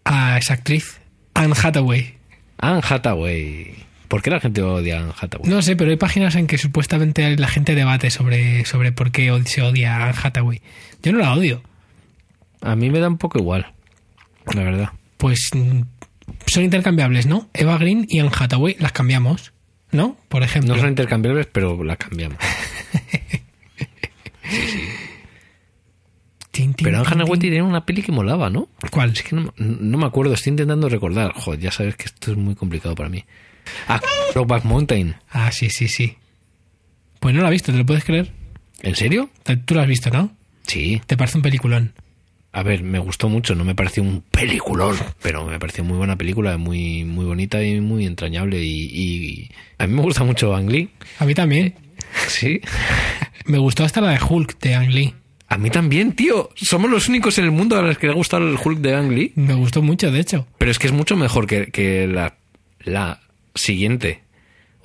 a 0.05 0.39
esa 0.39 0.55
actriz, 0.55 0.99
Anne 1.35 1.55
Hathaway. 1.63 2.15
Anne 2.59 2.81
Hathaway. 2.89 3.75
¿Por 4.09 4.23
qué 4.23 4.31
la 4.31 4.41
gente 4.41 4.63
odia 4.63 4.99
a 4.99 5.03
Anne 5.03 5.13
Hathaway? 5.21 5.51
No 5.51 5.61
sé, 5.63 5.77
pero 5.77 5.91
hay 5.91 5.97
páginas 5.97 6.35
en 6.37 6.47
que 6.47 6.57
supuestamente 6.59 7.37
la 7.37 7.49
gente 7.49 7.75
debate 7.75 8.11
sobre, 8.11 8.65
sobre 8.65 8.93
por 8.93 9.11
qué 9.11 9.31
se 9.45 9.63
odia 9.63 9.97
a 9.97 10.09
Anne 10.09 10.19
Hathaway. 10.23 10.63
Yo 11.03 11.13
no 11.13 11.19
la 11.19 11.35
odio. 11.35 11.63
A 12.63 12.77
mí 12.77 12.89
me 12.91 12.99
da 13.01 13.09
un 13.09 13.19
poco 13.19 13.39
igual. 13.39 13.73
La 14.55 14.63
verdad. 14.63 14.89
Pues 15.19 15.51
mm, 15.55 15.81
son 16.47 16.64
intercambiables, 16.64 17.27
¿no? 17.27 17.49
Eva 17.55 17.79
Green 17.79 18.07
y 18.09 18.20
Anne 18.20 18.31
Hathaway 18.37 18.77
las 18.79 18.93
cambiamos, 18.93 19.53
¿no? 19.93 20.16
Por 20.29 20.43
ejemplo. 20.43 20.75
No 20.75 20.81
son 20.81 20.91
intercambiables, 20.91 21.47
pero 21.47 21.83
la 21.85 21.97
cambiamos. 21.97 22.39
Pero 26.77 26.99
Anne 26.99 27.07
Hathaway 27.09 27.39
tin. 27.41 27.51
tenía 27.51 27.64
una 27.64 27.85
peli 27.85 28.03
que 28.03 28.12
molaba, 28.12 28.49
¿no? 28.49 28.68
¿Cuál? 28.91 29.11
Es 29.11 29.22
que 29.22 29.35
no, 29.35 29.53
no 29.57 29.99
me 29.99 30.07
acuerdo, 30.07 30.35
estoy 30.35 30.51
intentando 30.51 30.89
recordar. 30.89 31.33
Joder, 31.35 31.61
ya 31.61 31.72
sabes 31.72 31.97
que 31.97 32.05
esto 32.05 32.33
es 32.33 32.37
muy 32.37 32.55
complicado 32.55 32.95
para 32.95 33.09
mí. 33.09 33.25
Ah, 33.89 34.01
Brokeback 34.35 34.64
Mountain. 34.64 35.16
Ah, 35.31 35.51
sí, 35.51 35.68
sí, 35.70 35.89
sí. 35.89 36.16
Pues 37.18 37.35
no 37.35 37.43
la 37.43 37.49
he 37.49 37.53
visto, 37.53 37.72
¿te 37.72 37.79
lo 37.79 37.87
puedes 37.87 38.05
creer? 38.05 38.31
¿En 38.83 38.95
serio? 38.95 39.31
Tú 39.64 39.75
lo 39.75 39.81
has 39.81 39.89
visto, 39.89 40.11
¿no? 40.11 40.31
Sí. 40.66 41.01
Te 41.07 41.16
parece 41.16 41.39
un 41.39 41.43
peliculón. 41.43 41.95
A 42.57 42.63
ver, 42.63 42.85
me 42.85 43.01
gustó 43.01 43.29
mucho, 43.29 43.55
no 43.57 43.65
me 43.65 43.75
pareció 43.75 44.03
un 44.05 44.23
peliculón, 44.31 44.97
pero 45.21 45.45
me 45.45 45.59
pareció 45.59 45.83
muy 45.83 45.97
buena 45.99 46.17
película, 46.17 46.57
muy 46.57 47.05
muy 47.05 47.25
bonita 47.25 47.63
y 47.65 47.81
muy 47.81 48.07
entrañable. 48.07 48.63
Y, 48.63 48.85
y- 48.93 49.51
a 49.77 49.87
mí 49.89 49.95
me 49.95 50.03
gusta 50.03 50.23
mucho 50.25 50.55
Ang 50.55 50.71
Lee. 50.71 50.89
A 51.19 51.25
mí 51.27 51.35
también. 51.35 51.75
Sí. 52.29 52.61
Me 53.47 53.59
gustó 53.59 53.83
hasta 53.85 54.01
la 54.01 54.11
de 54.13 54.21
Hulk 54.27 54.59
de 54.61 54.75
Ang 54.77 54.91
Lee. 54.91 55.15
A 55.49 55.59
mí 55.59 55.69
también, 55.71 56.13
tío. 56.13 56.51
Somos 56.55 56.89
los 56.91 57.09
únicos 57.09 57.37
en 57.39 57.45
el 57.45 57.51
mundo 57.51 57.77
a 57.77 57.83
los 57.83 57.99
que 57.99 58.07
le 58.07 58.13
ha 58.13 58.17
gustado 58.17 58.49
el 58.49 58.57
Hulk 58.63 58.79
de 58.79 58.95
Ang 58.95 59.11
Lee. 59.11 59.33
Me 59.35 59.55
gustó 59.55 59.83
mucho, 59.83 60.11
de 60.13 60.21
hecho. 60.21 60.47
Pero 60.59 60.71
es 60.71 60.79
que 60.79 60.87
es 60.87 60.93
mucho 60.93 61.17
mejor 61.17 61.47
que, 61.49 61.67
que 61.67 62.07
la, 62.07 62.37
la 62.85 63.21
siguiente. 63.55 64.23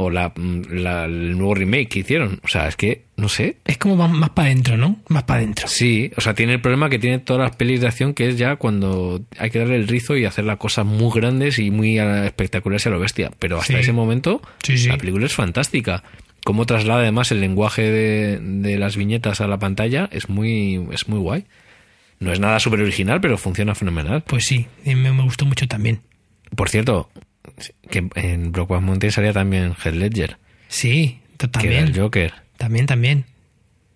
O 0.01 0.09
la, 0.09 0.31
la- 0.69 1.03
el 1.03 1.37
nuevo 1.37 1.53
remake 1.55 1.89
que 1.89 1.99
hicieron. 1.99 2.39
O 2.43 2.47
sea, 2.47 2.69
es 2.69 2.77
que, 2.77 3.03
no 3.17 3.27
sé. 3.27 3.57
Es 3.65 3.77
como 3.77 3.97
más, 3.97 4.09
más 4.09 4.29
para 4.29 4.45
adentro, 4.47 4.77
¿no? 4.77 4.95
Más 5.09 5.23
para 5.23 5.41
adentro. 5.41 5.67
Sí, 5.67 6.09
o 6.15 6.21
sea, 6.21 6.33
tiene 6.33 6.53
el 6.53 6.61
problema 6.61 6.89
que 6.89 6.99
tiene 6.99 7.19
todas 7.19 7.41
las 7.41 7.55
pelis 7.57 7.81
de 7.81 7.87
acción, 7.87 8.13
que 8.13 8.29
es 8.29 8.37
ya 8.37 8.55
cuando 8.55 9.21
hay 9.37 9.49
que 9.49 9.59
darle 9.59 9.75
el 9.75 9.89
rizo 9.89 10.15
y 10.15 10.23
hacer 10.23 10.45
las 10.45 10.55
cosas 10.55 10.85
muy 10.85 11.11
grandes 11.13 11.59
y 11.59 11.69
muy 11.69 11.99
ah, 11.99 12.25
espectaculares 12.25 12.87
a 12.87 12.91
lo 12.91 12.99
bestia. 12.99 13.29
Pero 13.39 13.57
hasta 13.59 13.73
Sí. 13.73 13.79
ese 13.79 13.91
momento, 13.91 14.41
Sí, 14.63 14.77
sí. 14.77 14.87
la 14.87 14.97
película 14.97 15.25
es 15.25 15.33
fantástica. 15.33 16.01
Cómo 16.45 16.65
traslada 16.65 17.01
además 17.01 17.33
el 17.33 17.41
lenguaje 17.41 17.81
de, 17.81 18.39
de 18.39 18.77
las 18.79 18.95
viñetas 18.95 19.41
a 19.41 19.47
la 19.47 19.59
pantalla 19.59 20.07
es 20.13 20.29
muy, 20.29 20.81
es 20.93 21.09
muy 21.09 21.19
guay. 21.19 21.43
No 22.19 22.31
es 22.31 22.39
nada 22.39 22.61
súper 22.61 22.79
original, 22.79 23.19
pero 23.19 23.37
funciona 23.37 23.75
fenomenal. 23.75 24.23
Pues 24.25 24.45
sí, 24.45 24.65
me, 24.85 24.95
me 24.95 25.23
gustó 25.23 25.45
mucho 25.45 25.67
también. 25.67 25.99
Por 26.55 26.69
cierto, 26.69 27.09
que 27.89 28.07
en 28.15 28.51
Brokeback 28.51 28.81
Mountain 28.81 29.11
salía 29.11 29.33
también 29.33 29.73
Heath 29.83 29.93
Ledger, 29.95 30.37
Sí, 30.67 31.19
t- 31.37 31.49
que 31.49 31.67
era 31.67 31.79
el 31.79 31.85
también. 31.85 32.03
Joker. 32.03 32.33
También, 32.57 32.85
también. 32.85 33.25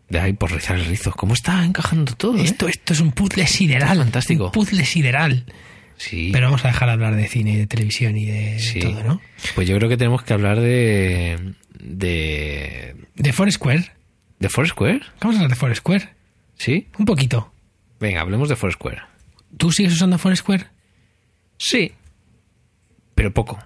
De 0.10 0.20
ahí 0.20 0.34
por 0.34 0.52
rizar 0.52 0.78
el 0.78 0.86
rizo. 0.86 1.12
¿Cómo 1.12 1.34
está 1.34 1.64
encajando 1.66 2.14
todo? 2.16 2.38
eh? 2.38 2.44
Esto, 2.44 2.68
esto 2.68 2.94
es 2.94 3.00
un 3.00 3.12
puzzle 3.12 3.48
sideral. 3.48 3.98
fantástico. 3.98 4.46
Un 4.46 4.52
puzzle 4.52 4.86
sideral. 4.86 5.46
Sí. 5.98 6.30
Pero 6.34 6.48
vamos 6.48 6.64
a 6.66 6.70
dejar 6.70 6.88
de 6.90 6.94
hablar 6.94 7.16
de 7.16 7.28
cine 7.28 7.52
y 7.54 7.58
de 7.58 7.68
televisión 7.68 8.18
y 8.18 8.26
de 8.26 8.60
Sí. 8.60 8.80
todo, 8.80 9.04
¿no? 9.04 9.22
Pues 9.56 9.68
yo 9.68 9.76
creo 9.78 9.90
que 9.90 9.98
tenemos 9.98 10.24
que 10.24 10.34
hablar 10.34 10.60
de. 10.60 11.54
de. 11.80 12.96
De 13.16 13.34
Foursquare. 13.34 13.92
de 14.40 14.50
Foursquare. 14.50 15.02
Vamos 15.22 15.36
a 15.36 15.40
hablar 15.40 15.50
de 15.52 15.56
Foursquare. 15.56 16.10
¿Sí? 16.58 16.88
Un 16.98 17.06
poquito. 17.06 17.54
Venga, 18.00 18.22
hablemos 18.22 18.50
de 18.50 18.56
Foursquare. 18.56 19.02
¿Tú 19.58 19.72
sigues 19.72 19.94
usando 19.94 20.18
Foursquare? 20.18 20.66
Sí. 21.58 21.94
Pero 23.16 23.34
poco. 23.34 23.60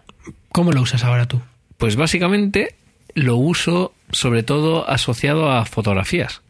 ¿Cómo 0.51 0.71
lo 0.71 0.81
usas 0.81 1.03
ahora 1.03 1.27
tú? 1.27 1.41
Pues 1.77 1.95
básicamente 1.95 2.75
lo 3.13 3.35
uso 3.37 3.93
sobre 4.11 4.43
todo 4.43 4.89
asociado 4.89 5.51
a 5.51 5.65
fotografías. 5.65 6.41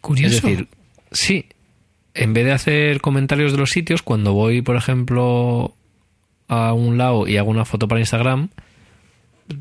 Curioso. 0.00 0.36
Es 0.36 0.42
decir, 0.42 0.68
sí. 1.12 1.46
En 2.14 2.32
vez 2.32 2.46
de 2.46 2.52
hacer 2.52 3.00
comentarios 3.00 3.52
de 3.52 3.58
los 3.58 3.70
sitios, 3.70 4.02
cuando 4.02 4.32
voy, 4.32 4.62
por 4.62 4.76
ejemplo, 4.76 5.74
a 6.48 6.72
un 6.72 6.96
lado 6.96 7.28
y 7.28 7.36
hago 7.36 7.50
una 7.50 7.64
foto 7.64 7.88
para 7.88 8.00
Instagram, 8.00 8.48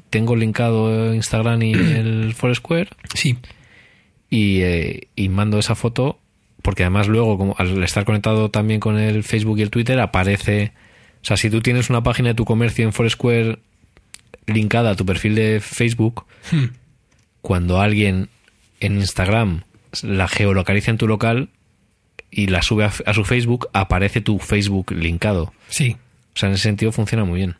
tengo 0.09 0.35
linkado 0.35 1.13
Instagram 1.13 1.61
y 1.61 1.73
el 1.73 2.33
Foursquare 2.33 2.89
sí. 3.13 3.37
y, 4.29 4.61
eh, 4.61 5.07
y 5.15 5.29
mando 5.29 5.59
esa 5.59 5.75
foto 5.75 6.19
porque 6.65 6.81
además 6.81 7.07
luego 7.07 7.37
como 7.37 7.55
al 7.59 7.83
estar 7.83 8.05
conectado 8.05 8.49
también 8.49 8.79
con 8.79 8.97
el 8.97 9.23
Facebook 9.23 9.59
y 9.59 9.61
el 9.61 9.69
Twitter 9.69 9.99
aparece 9.99 10.71
o 11.25 11.27
sea 11.27 11.37
si 11.37 11.49
tú 11.49 11.59
tienes 11.61 11.89
una 11.89 12.03
página 12.03 12.29
de 12.29 12.35
tu 12.35 12.45
comercio 12.45 12.85
en 12.85 12.93
Foursquare 12.93 13.57
linkada 14.45 14.91
a 14.91 14.95
tu 14.95 15.05
perfil 15.05 15.33
de 15.35 15.59
Facebook 15.59 16.25
Hmm. 16.51 16.65
cuando 17.41 17.81
alguien 17.81 18.29
en 18.79 18.97
Instagram 18.97 19.63
la 20.03 20.27
geolocaliza 20.27 20.91
en 20.91 20.97
tu 20.99 21.07
local 21.07 21.49
y 22.29 22.47
la 22.47 22.61
sube 22.61 22.83
a, 22.85 22.91
a 23.05 23.13
su 23.13 23.23
Facebook 23.25 23.69
aparece 23.73 24.21
tu 24.21 24.37
Facebook 24.39 24.91
linkado 24.91 25.51
Sí. 25.69 25.95
o 26.35 26.37
sea 26.39 26.49
en 26.49 26.55
ese 26.55 26.63
sentido 26.63 26.91
funciona 26.91 27.23
muy 27.25 27.37
bien 27.37 27.55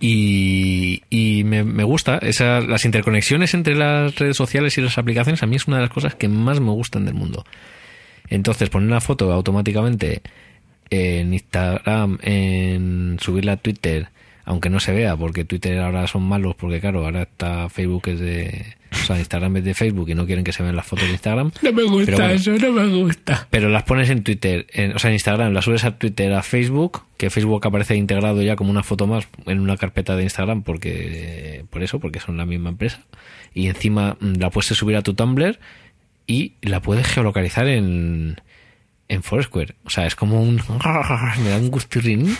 y, 0.00 1.02
y 1.10 1.44
me, 1.44 1.64
me 1.64 1.84
gusta 1.84 2.18
esa, 2.18 2.60
las 2.60 2.84
interconexiones 2.84 3.54
entre 3.54 3.74
las 3.74 4.14
redes 4.16 4.36
sociales 4.36 4.76
y 4.78 4.80
las 4.80 4.98
aplicaciones 4.98 5.42
a 5.42 5.46
mí 5.46 5.56
es 5.56 5.66
una 5.66 5.76
de 5.76 5.82
las 5.82 5.90
cosas 5.90 6.14
que 6.14 6.28
más 6.28 6.60
me 6.60 6.70
gustan 6.70 7.04
del 7.04 7.14
mundo 7.14 7.44
entonces 8.28 8.68
poner 8.70 8.88
una 8.88 9.00
foto 9.00 9.32
automáticamente 9.32 10.22
en 10.92 11.32
Instagram 11.32 12.18
en 12.22 13.18
subirla 13.20 13.52
a 13.52 13.56
Twitter 13.56 14.08
aunque 14.44 14.70
no 14.70 14.80
se 14.80 14.92
vea 14.92 15.16
porque 15.16 15.44
Twitter 15.44 15.78
ahora 15.78 16.06
son 16.08 16.24
malos 16.24 16.54
porque 16.56 16.80
claro 16.80 17.04
ahora 17.04 17.22
está 17.22 17.68
Facebook 17.68 18.08
es 18.08 18.18
de 18.20 18.74
o 18.90 18.96
sea 19.06 19.16
Instagram 19.18 19.58
es 19.58 19.64
de 19.64 19.74
Facebook 19.74 20.08
y 20.10 20.14
no 20.16 20.26
quieren 20.26 20.42
que 20.44 20.52
se 20.52 20.62
vean 20.64 20.74
las 20.74 20.84
fotos 20.86 21.06
de 21.06 21.12
Instagram 21.12 21.52
No 21.62 21.72
me 21.72 21.84
gusta 21.84 22.12
bueno. 22.16 22.30
eso, 22.30 22.50
no 22.52 22.72
me 22.72 22.86
gusta. 22.88 23.46
pero 23.50 23.68
las 23.68 23.84
pones 23.84 24.10
en 24.10 24.24
Twitter, 24.24 24.66
en- 24.72 24.94
o 24.96 24.98
sea, 24.98 25.10
en 25.10 25.14
Instagram, 25.14 25.52
las 25.52 25.64
subes 25.64 25.84
a 25.84 25.96
Twitter, 25.96 26.32
a 26.32 26.42
Facebook, 26.42 27.02
que 27.16 27.30
Facebook 27.30 27.64
aparece 27.66 27.94
integrado 27.96 28.42
ya 28.42 28.56
como 28.56 28.70
una 28.72 28.82
foto 28.82 29.06
más 29.06 29.28
en 29.46 29.60
una 29.60 29.76
carpeta 29.76 30.16
de 30.16 30.24
Instagram, 30.24 30.62
porque 30.62 31.64
por 31.70 31.82
eso, 31.84 32.00
porque 32.00 32.18
son 32.20 32.36
la 32.36 32.44
misma 32.44 32.70
empresa. 32.70 33.00
Y 33.54 33.68
encima 33.68 34.16
mm, 34.20 34.34
la 34.40 34.50
puedes 34.50 34.66
subir 34.76 34.96
a 34.96 35.02
tu 35.02 35.14
Tumblr 35.14 35.58
y 36.26 36.54
la 36.62 36.80
puedes 36.82 37.06
geolocalizar 37.06 37.68
en, 37.68 38.36
en 39.12 39.22
Foursquare. 39.22 39.74
O 39.84 39.90
sea, 39.90 40.06
es 40.06 40.14
como 40.16 40.40
un... 40.42 40.56
Me 41.44 41.50
da 41.50 41.56
un 41.58 41.70
gustirrinín. 41.70 42.36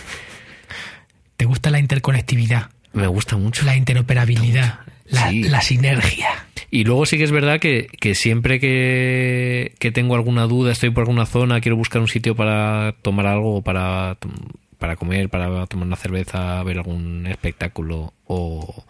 ¿Te 1.37 1.45
gusta 1.45 1.69
la 1.69 1.79
interconectividad? 1.79 2.69
Me 2.93 3.07
gusta 3.07 3.37
mucho. 3.37 3.65
La 3.65 3.75
interoperabilidad. 3.75 4.79
La, 5.05 5.29
Sí. 5.29 5.43
la 5.43 5.61
sinergia. 5.61 6.29
Y 6.71 6.85
luego 6.85 7.05
sí 7.05 7.17
que 7.17 7.23
es 7.25 7.31
verdad 7.31 7.59
que, 7.59 7.87
que 7.99 8.15
siempre 8.15 8.59
que, 8.59 9.75
que 9.79 9.91
tengo 9.91 10.15
alguna 10.15 10.47
duda, 10.47 10.71
estoy 10.71 10.89
por 10.89 11.01
alguna 11.01 11.25
zona, 11.25 11.61
quiero 11.61 11.75
buscar 11.75 12.01
un 12.01 12.07
sitio 12.07 12.35
para 12.35 12.95
tomar 13.03 13.27
algo 13.27 13.61
para, 13.61 14.17
para 14.79 14.95
comer, 14.95 15.29
para 15.29 15.67
tomar 15.67 15.85
una 15.87 15.95
cerveza, 15.97 16.63
ver 16.63 16.77
algún 16.77 17.27
espectáculo 17.27 18.13
o 18.25 18.83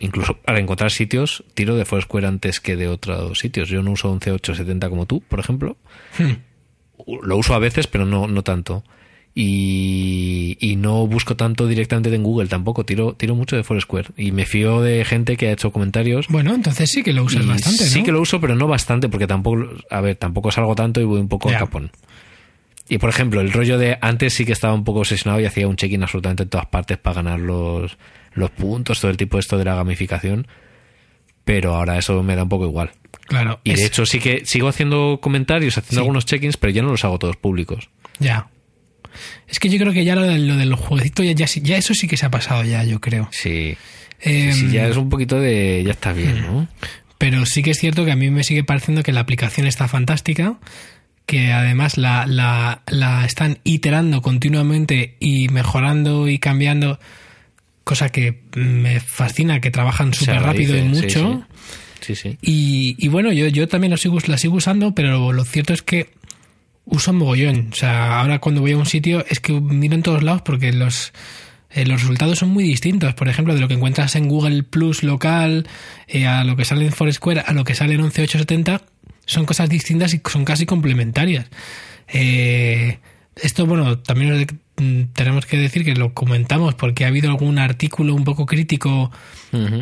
incluso 0.00 0.38
para 0.38 0.58
encontrar 0.60 0.90
sitios, 0.90 1.44
tiro 1.54 1.76
de 1.76 1.84
Foursquare 1.84 2.26
antes 2.26 2.60
que 2.60 2.76
de 2.76 2.88
otros 2.88 3.38
sitios. 3.38 3.68
Yo 3.68 3.82
no 3.82 3.90
uso 3.90 4.08
11870 4.10 4.88
como 4.88 5.04
tú, 5.06 5.20
por 5.20 5.38
ejemplo. 5.40 5.76
Hmm. 6.18 6.32
Lo 7.22 7.36
uso 7.36 7.54
a 7.54 7.58
veces, 7.58 7.86
pero 7.86 8.04
no, 8.06 8.26
no 8.26 8.42
tanto. 8.42 8.84
Y, 9.34 10.58
y 10.60 10.76
no 10.76 11.06
busco 11.06 11.36
tanto 11.36 11.66
directamente 11.66 12.14
en 12.14 12.22
Google 12.22 12.48
tampoco. 12.48 12.84
Tiro, 12.84 13.14
tiro 13.14 13.34
mucho 13.34 13.56
de 13.56 13.64
Foursquare. 13.64 14.08
Y 14.16 14.30
me 14.32 14.44
fío 14.46 14.80
de 14.82 15.04
gente 15.04 15.36
que 15.36 15.48
ha 15.48 15.52
hecho 15.52 15.72
comentarios. 15.72 16.26
Bueno, 16.28 16.54
entonces 16.54 16.90
sí 16.90 17.02
que 17.02 17.12
lo 17.12 17.24
usas 17.24 17.46
bastante, 17.46 17.84
¿no? 17.84 17.90
Sí 17.90 18.02
que 18.02 18.12
lo 18.12 18.20
uso, 18.20 18.40
pero 18.40 18.54
no 18.54 18.66
bastante, 18.66 19.08
porque 19.08 19.26
tampoco, 19.26 19.68
a 19.90 20.00
ver, 20.00 20.16
tampoco 20.16 20.50
salgo 20.50 20.74
tanto 20.74 21.00
y 21.00 21.04
voy 21.04 21.20
un 21.20 21.28
poco 21.28 21.50
Ya. 21.50 21.56
a 21.56 21.60
capón. 21.60 21.90
Y 22.88 22.98
por 22.98 23.08
ejemplo, 23.08 23.40
el 23.40 23.52
rollo 23.52 23.78
de 23.78 23.96
antes 24.00 24.34
sí 24.34 24.44
que 24.44 24.52
estaba 24.52 24.74
un 24.74 24.84
poco 24.84 25.00
obsesionado 25.00 25.40
y 25.40 25.46
hacía 25.46 25.66
un 25.68 25.76
check-in 25.76 26.02
absolutamente 26.02 26.42
en 26.42 26.48
todas 26.50 26.66
partes 26.66 26.98
para 26.98 27.14
ganar 27.22 27.40
los, 27.40 27.96
los 28.34 28.50
puntos, 28.50 29.00
todo 29.00 29.10
el 29.10 29.16
tipo 29.16 29.38
esto 29.38 29.56
de 29.56 29.64
la 29.64 29.76
gamificación. 29.76 30.46
Pero 31.44 31.74
ahora 31.74 31.98
eso 31.98 32.22
me 32.22 32.36
da 32.36 32.44
un 32.44 32.48
poco 32.48 32.64
igual. 32.66 32.92
Claro. 33.26 33.60
Y 33.64 33.72
es- 33.72 33.80
de 33.80 33.86
hecho 33.86 34.06
sí 34.06 34.18
que 34.20 34.42
sigo 34.44 34.68
haciendo 34.68 35.18
comentarios, 35.22 35.76
haciendo 35.78 35.94
Sí. 35.94 35.98
algunos 36.00 36.26
check-ins, 36.26 36.56
pero 36.56 36.72
ya 36.72 36.82
no 36.82 36.90
los 36.90 37.04
hago 37.04 37.18
todos 37.18 37.36
públicos. 37.36 37.88
Ya. 38.18 38.48
Es 39.48 39.58
que 39.58 39.68
yo 39.68 39.78
creo 39.78 39.92
que 39.92 40.04
ya 40.04 40.14
lo, 40.14 40.22
de, 40.22 40.38
lo 40.38 40.56
del 40.56 40.74
jueguecito, 40.74 41.22
ya, 41.22 41.32
ya, 41.32 41.46
ya 41.46 41.76
eso 41.76 41.94
sí 41.94 42.08
que 42.08 42.16
se 42.16 42.26
ha 42.26 42.30
pasado 42.30 42.64
ya, 42.64 42.84
yo 42.84 43.00
creo. 43.00 43.28
Sí. 43.30 43.76
Em, 44.20 44.52
sí, 44.52 44.70
ya 44.70 44.86
es 44.86 44.96
un 44.96 45.08
poquito 45.10 45.38
de... 45.40 45.82
Ya 45.84 45.90
está 45.92 46.12
bien, 46.12 46.42
¿no? 46.42 46.68
Pero 47.18 47.44
sí 47.46 47.62
que 47.62 47.72
es 47.72 47.78
cierto 47.78 48.04
que 48.04 48.12
a 48.12 48.16
mí 48.16 48.30
me 48.30 48.44
sigue 48.44 48.64
pareciendo 48.64 49.02
que 49.02 49.12
la 49.12 49.20
aplicación 49.20 49.66
está 49.66 49.86
fantástica, 49.88 50.58
que 51.26 51.52
además 51.52 51.98
la, 51.98 52.26
la, 52.26 52.82
la 52.88 53.24
están 53.24 53.58
iterando 53.64 54.22
continuamente 54.22 55.16
y 55.20 55.48
mejorando 55.48 56.28
y 56.28 56.38
cambiando, 56.38 56.98
cosa 57.84 58.08
que 58.10 58.42
me 58.54 59.00
fascina, 59.00 59.60
que 59.60 59.70
trabajan 59.70 60.14
súper 60.14 60.42
rápido 60.42 60.76
y 60.76 60.82
mucho. 60.82 61.44
Sí, 62.00 62.16
sí. 62.16 62.38
Y, 62.42 62.96
y 62.98 63.08
bueno, 63.08 63.32
yo, 63.32 63.46
yo 63.48 63.68
también 63.68 63.92
lo 63.92 63.96
sigo, 63.96 64.18
la 64.26 64.38
sigo 64.38 64.56
usando, 64.56 64.94
pero 64.94 65.32
lo 65.32 65.44
cierto 65.44 65.72
es 65.72 65.82
que 65.82 66.10
uso 66.84 67.12
mogollón. 67.12 67.70
O 67.72 67.76
sea, 67.76 68.20
ahora 68.20 68.38
cuando 68.40 68.60
voy 68.60 68.72
a 68.72 68.76
un 68.76 68.86
sitio 68.86 69.24
es 69.28 69.40
que 69.40 69.52
miro 69.52 69.94
en 69.94 70.02
todos 70.02 70.22
lados 70.22 70.42
porque 70.42 70.72
los, 70.72 71.12
eh, 71.70 71.86
los 71.86 72.02
resultados 72.02 72.38
son 72.38 72.50
muy 72.50 72.64
distintos. 72.64 73.14
Por 73.14 73.28
ejemplo, 73.28 73.54
de 73.54 73.60
lo 73.60 73.68
que 73.68 73.74
encuentras 73.74 74.16
en 74.16 74.28
Google 74.28 74.62
Plus 74.62 75.02
local, 75.02 75.66
eh, 76.08 76.26
a 76.26 76.44
lo 76.44 76.56
que 76.56 76.64
sale 76.64 76.84
en 76.84 76.92
Foursquare, 76.92 77.40
a 77.46 77.52
lo 77.52 77.64
que 77.64 77.74
sale 77.74 77.94
en 77.94 78.00
11870, 78.00 78.82
son 79.26 79.46
cosas 79.46 79.68
distintas 79.68 80.14
y 80.14 80.20
son 80.28 80.44
casi 80.44 80.66
complementarias. 80.66 81.46
Eh, 82.08 82.98
esto, 83.36 83.66
bueno, 83.66 83.98
también 83.98 84.46
tenemos 85.12 85.46
que 85.46 85.58
decir 85.58 85.84
que 85.84 85.94
lo 85.94 86.14
comentamos 86.14 86.74
porque 86.74 87.04
ha 87.04 87.08
habido 87.08 87.30
algún 87.30 87.58
artículo 87.58 88.14
un 88.14 88.24
poco 88.24 88.46
crítico 88.46 89.10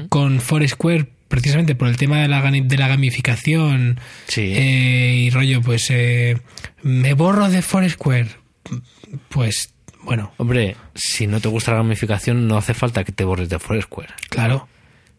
con 0.08 0.40
Foursquare 0.40 1.06
precisamente 1.28 1.74
por 1.76 1.86
el 1.88 1.96
tema 1.96 2.20
de 2.20 2.26
la, 2.28 2.42
de 2.50 2.76
la 2.76 2.88
gamificación 2.88 4.00
Sí. 4.26 4.52
eh, 4.54 5.14
y 5.26 5.30
rollo, 5.30 5.60
pues 5.62 5.86
eh, 5.90 6.38
me 6.82 7.14
borro 7.14 7.48
de 7.48 7.62
Foursquare. 7.62 8.28
Pues 9.28 9.72
bueno, 10.02 10.32
Hombre, 10.38 10.76
si 10.94 11.26
no 11.26 11.40
te 11.40 11.48
gusta 11.48 11.70
la 11.72 11.78
gamificación, 11.78 12.48
no 12.48 12.56
hace 12.56 12.74
falta 12.74 13.04
que 13.04 13.12
te 13.12 13.24
borres 13.24 13.48
de 13.48 13.58
Foursquare. 13.58 14.08
claro, 14.28 14.66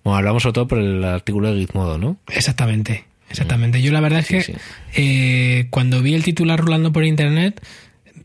Bueno, 0.04 0.18
hablamos 0.18 0.44
sobre 0.44 0.54
todo 0.54 0.68
por 0.68 0.80
el 0.80 1.04
artículo 1.04 1.54
de 1.54 1.60
Gizmodo, 1.62 1.98
¿no? 1.98 2.18
exactamente. 2.28 3.06
Exactamente. 3.30 3.82
Yo 3.82 3.94
la 3.94 4.02
verdad 4.02 4.20
es 4.20 4.26
Sí, 4.28 4.34
que 4.34 4.44
sí. 4.44 4.54
eh, 4.96 5.68
cuando 5.70 6.02
vi 6.02 6.16
el 6.16 6.24
titular 6.24 6.60
rulando 6.60 6.92
por 6.92 7.06
internet 7.06 7.66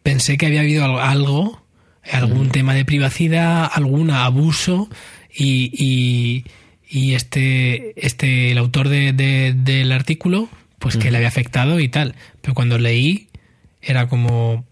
pensé 0.07 0.37
que 0.39 0.47
había 0.47 0.61
habido 0.61 0.85
al- 0.85 1.01
algo, 1.01 1.61
algún 2.13 2.51
tema 2.51 2.75
de 2.75 2.85
privacidad, 2.85 3.69
algún 3.73 4.11
abuso 4.13 4.89
y, 5.35 5.71
y, 5.75 6.45
y 6.89 7.15
este, 7.15 7.93
este, 7.97 8.53
el 8.53 8.59
autor 8.59 8.89
de- 8.89 9.13
de- 9.13 9.53
del 9.53 9.91
artículo, 9.91 10.49
pues 10.79 10.97
que 10.97 11.11
le 11.11 11.17
había 11.17 11.29
afectado 11.29 11.81
y 11.81 11.89
tal. 11.89 12.15
Pero 12.41 12.55
cuando 12.55 12.79
leí 12.79 13.27
era 13.83 14.09
como, 14.09 14.65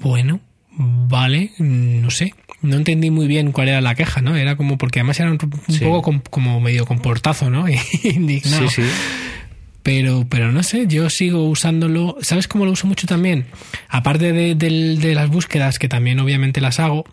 bueno, 0.00 0.40
vale, 0.76 1.52
no 1.58 2.10
sé. 2.10 2.34
No 2.60 2.76
entendí 2.76 3.10
muy 3.10 3.26
bien 3.28 3.52
cuál 3.52 3.68
era 3.68 3.80
la 3.80 3.94
queja, 3.94 4.20
¿no? 4.20 4.34
Era 4.36 4.56
como, 4.56 4.78
porque 4.78 4.98
además 5.00 5.20
era 5.20 5.30
un, 5.30 5.38
un 5.68 5.74
Sí. 5.74 5.84
poco 5.84 6.02
com- 6.02 6.22
como 6.30 6.60
medio 6.60 6.86
comportazo, 6.86 7.50
¿no? 7.50 7.66
Indignado. 8.02 8.68
Sí, 8.68 8.82
sí. 8.82 8.88
Pero, 9.82 10.26
pero 10.28 10.52
no 10.52 10.62
sé, 10.62 10.86
yo 10.86 11.10
sigo 11.10 11.48
usándolo. 11.48 12.16
¿Sabes 12.20 12.46
cómo 12.46 12.64
lo 12.64 12.70
uso 12.72 12.86
mucho 12.86 13.06
también? 13.06 13.46
Aparte 13.88 14.32
de, 14.32 14.54
del- 14.54 15.00
de 15.00 15.14
las 15.14 15.28
búsquedas, 15.28 15.78
que 15.78 15.88
también 15.88 16.20
obviamente 16.20 16.60
las 16.60 16.78
hago. 16.78 17.04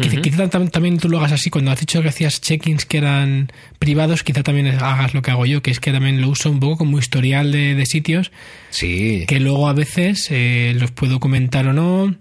Quizá, 0.00 0.20
quizá 0.22 0.48
tam- 0.50 0.70
también 0.70 0.98
tú 0.98 1.08
lo 1.08 1.18
hagas 1.18 1.32
así. 1.32 1.50
Cuando 1.50 1.70
has 1.72 1.80
dicho 1.80 2.00
que 2.02 2.08
hacías 2.08 2.40
check-ins 2.40 2.86
que 2.86 2.98
eran 2.98 3.50
privados, 3.80 4.22
quizá 4.22 4.42
también 4.44 4.66
hagas 4.68 5.12
lo 5.12 5.22
que 5.22 5.30
hago 5.32 5.44
yo, 5.44 5.60
que 5.62 5.70
es 5.72 5.80
que 5.80 5.92
también 5.92 6.20
lo 6.20 6.28
uso 6.28 6.50
un 6.50 6.60
poco 6.60 6.78
como 6.78 6.98
historial 6.98 7.50
de, 7.52 7.74
de 7.74 7.84
sitios, 7.86 8.30
Sí. 8.70 9.24
que 9.26 9.40
luego 9.40 9.68
a 9.68 9.72
veces 9.72 10.28
eh, 10.30 10.72
los 10.78 10.90
puedo 10.92 11.18
comentar 11.20 11.66
o 11.66 11.72
no. 11.72 12.14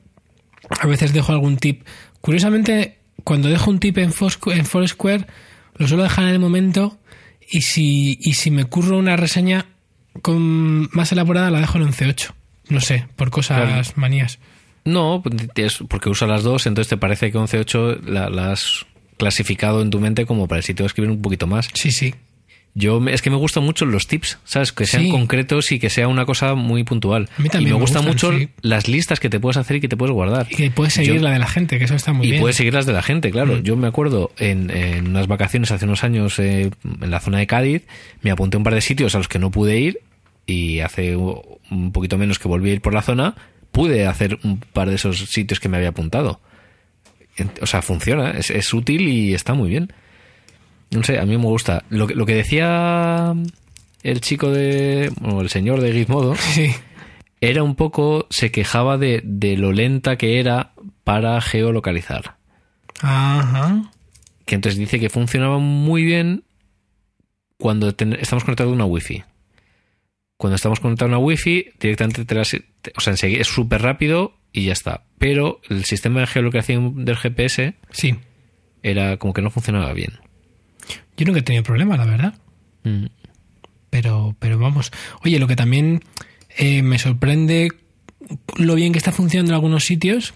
A 0.81 0.87
veces 0.87 1.13
dejo 1.13 1.31
algún 1.31 1.57
tip. 1.57 1.83
Curiosamente, 2.21 2.97
cuando 3.23 3.47
dejo 3.49 3.69
un 3.69 3.79
tip 3.79 3.97
en 3.99 4.11
Foursquare, 4.11 5.27
lo 5.77 5.87
suelo 5.87 6.03
dejar 6.03 6.25
en 6.25 6.31
el 6.31 6.39
momento 6.39 6.99
y 7.51 7.61
si, 7.61 8.17
y 8.21 8.33
si 8.33 8.49
me 8.49 8.65
curro 8.65 8.97
una 8.97 9.15
reseña 9.17 9.67
con 10.21 10.89
más 10.91 11.11
elaborada, 11.11 11.49
la 11.51 11.59
dejo 11.59 11.77
en 11.77 11.85
11.8. 11.87 12.31
No 12.69 12.79
sé, 12.81 13.07
por 13.15 13.29
cosas 13.29 13.61
Claro. 13.67 13.81
manías. 13.95 14.39
No, 14.85 15.23
es 15.55 15.79
porque 15.89 16.09
usa 16.09 16.27
las 16.27 16.43
dos, 16.43 16.65
entonces 16.65 16.89
te 16.89 16.97
parece 16.97 17.31
que 17.31 17.37
11.8 17.37 18.01
la, 18.05 18.29
la 18.29 18.51
has 18.51 18.85
clasificado 19.17 19.81
en 19.81 19.89
tu 19.89 19.99
mente 19.99 20.25
como 20.25 20.47
para 20.47 20.59
el 20.59 20.63
sitio 20.63 20.83
de 20.83 20.87
escribir 20.87 21.11
un 21.11 21.21
poquito 21.21 21.47
más. 21.47 21.69
Sí, 21.73 21.91
sí. 21.91 22.13
Yo 22.75 22.99
es 23.07 23.21
que 23.21 23.29
me 23.29 23.35
gustan 23.35 23.63
mucho 23.63 23.85
los 23.85 24.07
tips, 24.07 24.39
¿sabes? 24.45 24.71
Que 24.71 24.87
sean 24.87 25.03
Sí. 25.03 25.11
concretos 25.11 25.71
y 25.71 25.77
que 25.79 25.91
sea 25.91 26.07
una 26.07 26.25
cosa 26.25 26.55
muy 26.55 26.83
puntual. 26.83 27.29
A 27.37 27.41
mí 27.41 27.47
también 27.49 27.69
y 27.69 27.73
me, 27.73 27.77
me 27.77 27.81
gustan 27.81 28.03
gustan, 28.05 28.31
mucho 28.33 28.39
sí. 28.39 28.49
las 28.61 28.87
listas 28.87 29.19
que 29.19 29.29
te 29.29 29.39
puedes 29.39 29.57
hacer 29.57 29.75
y 29.77 29.81
que 29.81 29.87
te 29.87 29.95
puedes 29.95 30.11
guardar. 30.11 30.47
Y 30.49 30.55
que 30.55 30.71
puedes 30.71 30.93
seguir 30.93 31.13
Yo- 31.15 31.21
la 31.21 31.29
de 31.31 31.37
la 31.39 31.47
gente, 31.47 31.77
que 31.77 31.85
eso 31.85 31.93
está 31.95 32.13
muy 32.13 32.25
y 32.25 32.31
bien. 32.31 32.41
puedes 32.41 32.55
seguir 32.57 32.73
las 32.73 32.87
de 32.87 32.93
la 32.93 33.03
gente, 33.03 33.29
claro. 33.29 33.57
Mm. 33.57 33.61
Yo 33.63 33.75
me 33.75 33.87
acuerdo 33.87 34.31
en, 34.39 34.71
en 34.71 35.07
unas 35.09 35.27
vacaciones 35.27 35.69
hace 35.71 35.85
unos 35.85 36.03
años 36.03 36.39
eh, 36.39 36.71
en 36.83 37.11
la 37.11 37.19
zona 37.19 37.37
de 37.37 37.45
Cádiz, 37.45 37.83
me 38.23 38.31
apunté 38.31 38.57
a 38.57 38.59
un 38.59 38.63
par 38.63 38.73
de 38.73 38.81
sitios 38.81 39.13
a 39.13 39.19
los 39.19 39.27
que 39.27 39.37
no 39.37 39.51
pude 39.51 39.77
ir 39.79 39.99
y 40.47 40.79
hace 40.79 41.15
un 41.15 41.91
poquito 41.93 42.17
menos 42.17 42.39
que 42.39 42.47
volví 42.47 42.71
a 42.71 42.73
ir 42.73 42.81
por 42.81 42.93
la 42.95 43.03
zona, 43.03 43.35
pude 43.71 44.07
hacer 44.07 44.39
un 44.43 44.57
par 44.59 44.89
de 44.89 44.95
esos 44.95 45.17
sitios 45.29 45.59
que 45.59 45.69
me 45.69 45.77
había 45.77 45.89
apuntado. 45.89 46.41
O 47.61 47.65
sea, 47.65 47.81
funciona, 47.81 48.31
es, 48.31 48.49
es 48.51 48.73
útil 48.73 49.07
y 49.07 49.33
está 49.33 49.53
muy 49.53 49.69
bien. 49.69 49.91
No 50.93 51.03
sé, 51.03 51.19
a 51.19 51.25
mí 51.25 51.37
me 51.37 51.43
gusta. 51.45 51.83
Lo, 51.89 52.07
que- 52.07 52.15
lo 52.15 52.25
que 52.25 52.35
decía 52.35 53.33
el 54.03 54.21
chico 54.21 54.51
de... 54.51 55.11
o 55.23 55.41
el 55.41 55.49
señor 55.49 55.79
de 55.81 55.93
Gizmodo 55.93 56.35
Sí. 56.53 56.71
era 57.41 57.63
un 57.63 57.75
poco... 57.75 58.27
se 58.29 58.51
quejaba 58.51 58.97
de, 58.97 59.21
de 59.23 59.55
lo 59.57 59.71
lenta 59.71 60.17
que 60.17 60.39
era 60.39 60.73
para 61.03 61.39
geolocalizar 61.41 62.35
Ajá. 63.01 63.91
que 64.45 64.55
entonces 64.55 64.77
dice 64.79 64.99
que 64.99 65.09
funcionaba 65.09 65.57
muy 65.59 66.03
bien 66.03 66.43
cuando 67.57 67.93
ten- 67.95 68.17
estamos 68.19 68.43
conectados 68.43 68.71
a 68.71 68.75
una 68.75 68.85
wifi. 68.85 69.23
Cuando 70.37 70.55
estamos 70.55 70.79
conectados 70.81 71.13
a 71.13 71.17
una 71.17 71.25
wifi, 71.25 71.67
directamente 71.79 72.25
te 72.25 72.35
las, 72.35 72.49
te- 72.51 72.91
o 72.97 72.99
sea, 72.99 73.11
enseguida 73.11 73.41
es 73.41 73.47
súper 73.47 73.81
rápido 73.81 74.35
y 74.51 74.65
ya 74.65 74.73
está. 74.73 75.05
Pero 75.17 75.61
el 75.69 75.85
sistema 75.85 76.19
de 76.19 76.27
geolocalización 76.27 77.05
del 77.05 77.15
GPS 77.15 77.75
Sí. 77.91 78.15
era 78.81 79.15
como 79.17 79.33
que 79.33 79.41
no 79.41 79.49
funcionaba 79.49 79.93
bien. 79.93 80.11
Yo 81.17 81.25
nunca 81.25 81.39
he 81.39 81.43
tenido 81.43 81.63
problema, 81.63 81.97
la 81.97 82.05
verdad. 82.05 82.33
Mm. 82.83 83.05
Pero, 83.89 84.35
pero 84.39 84.57
vamos. 84.57 84.91
Oye, 85.23 85.39
lo 85.39 85.47
que 85.47 85.55
también 85.55 86.01
eh, 86.57 86.81
me 86.81 86.97
sorprende 86.99 87.69
lo 88.57 88.75
bien 88.75 88.91
que 88.91 88.97
está 88.97 89.11
funcionando 89.11 89.51
en 89.51 89.55
algunos 89.55 89.85
sitios 89.85 90.33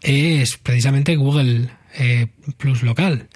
es 0.00 0.56
precisamente 0.56 1.16
Google 1.16 1.70
eh, 1.94 2.28
Plus 2.56 2.82
local. 2.82 3.28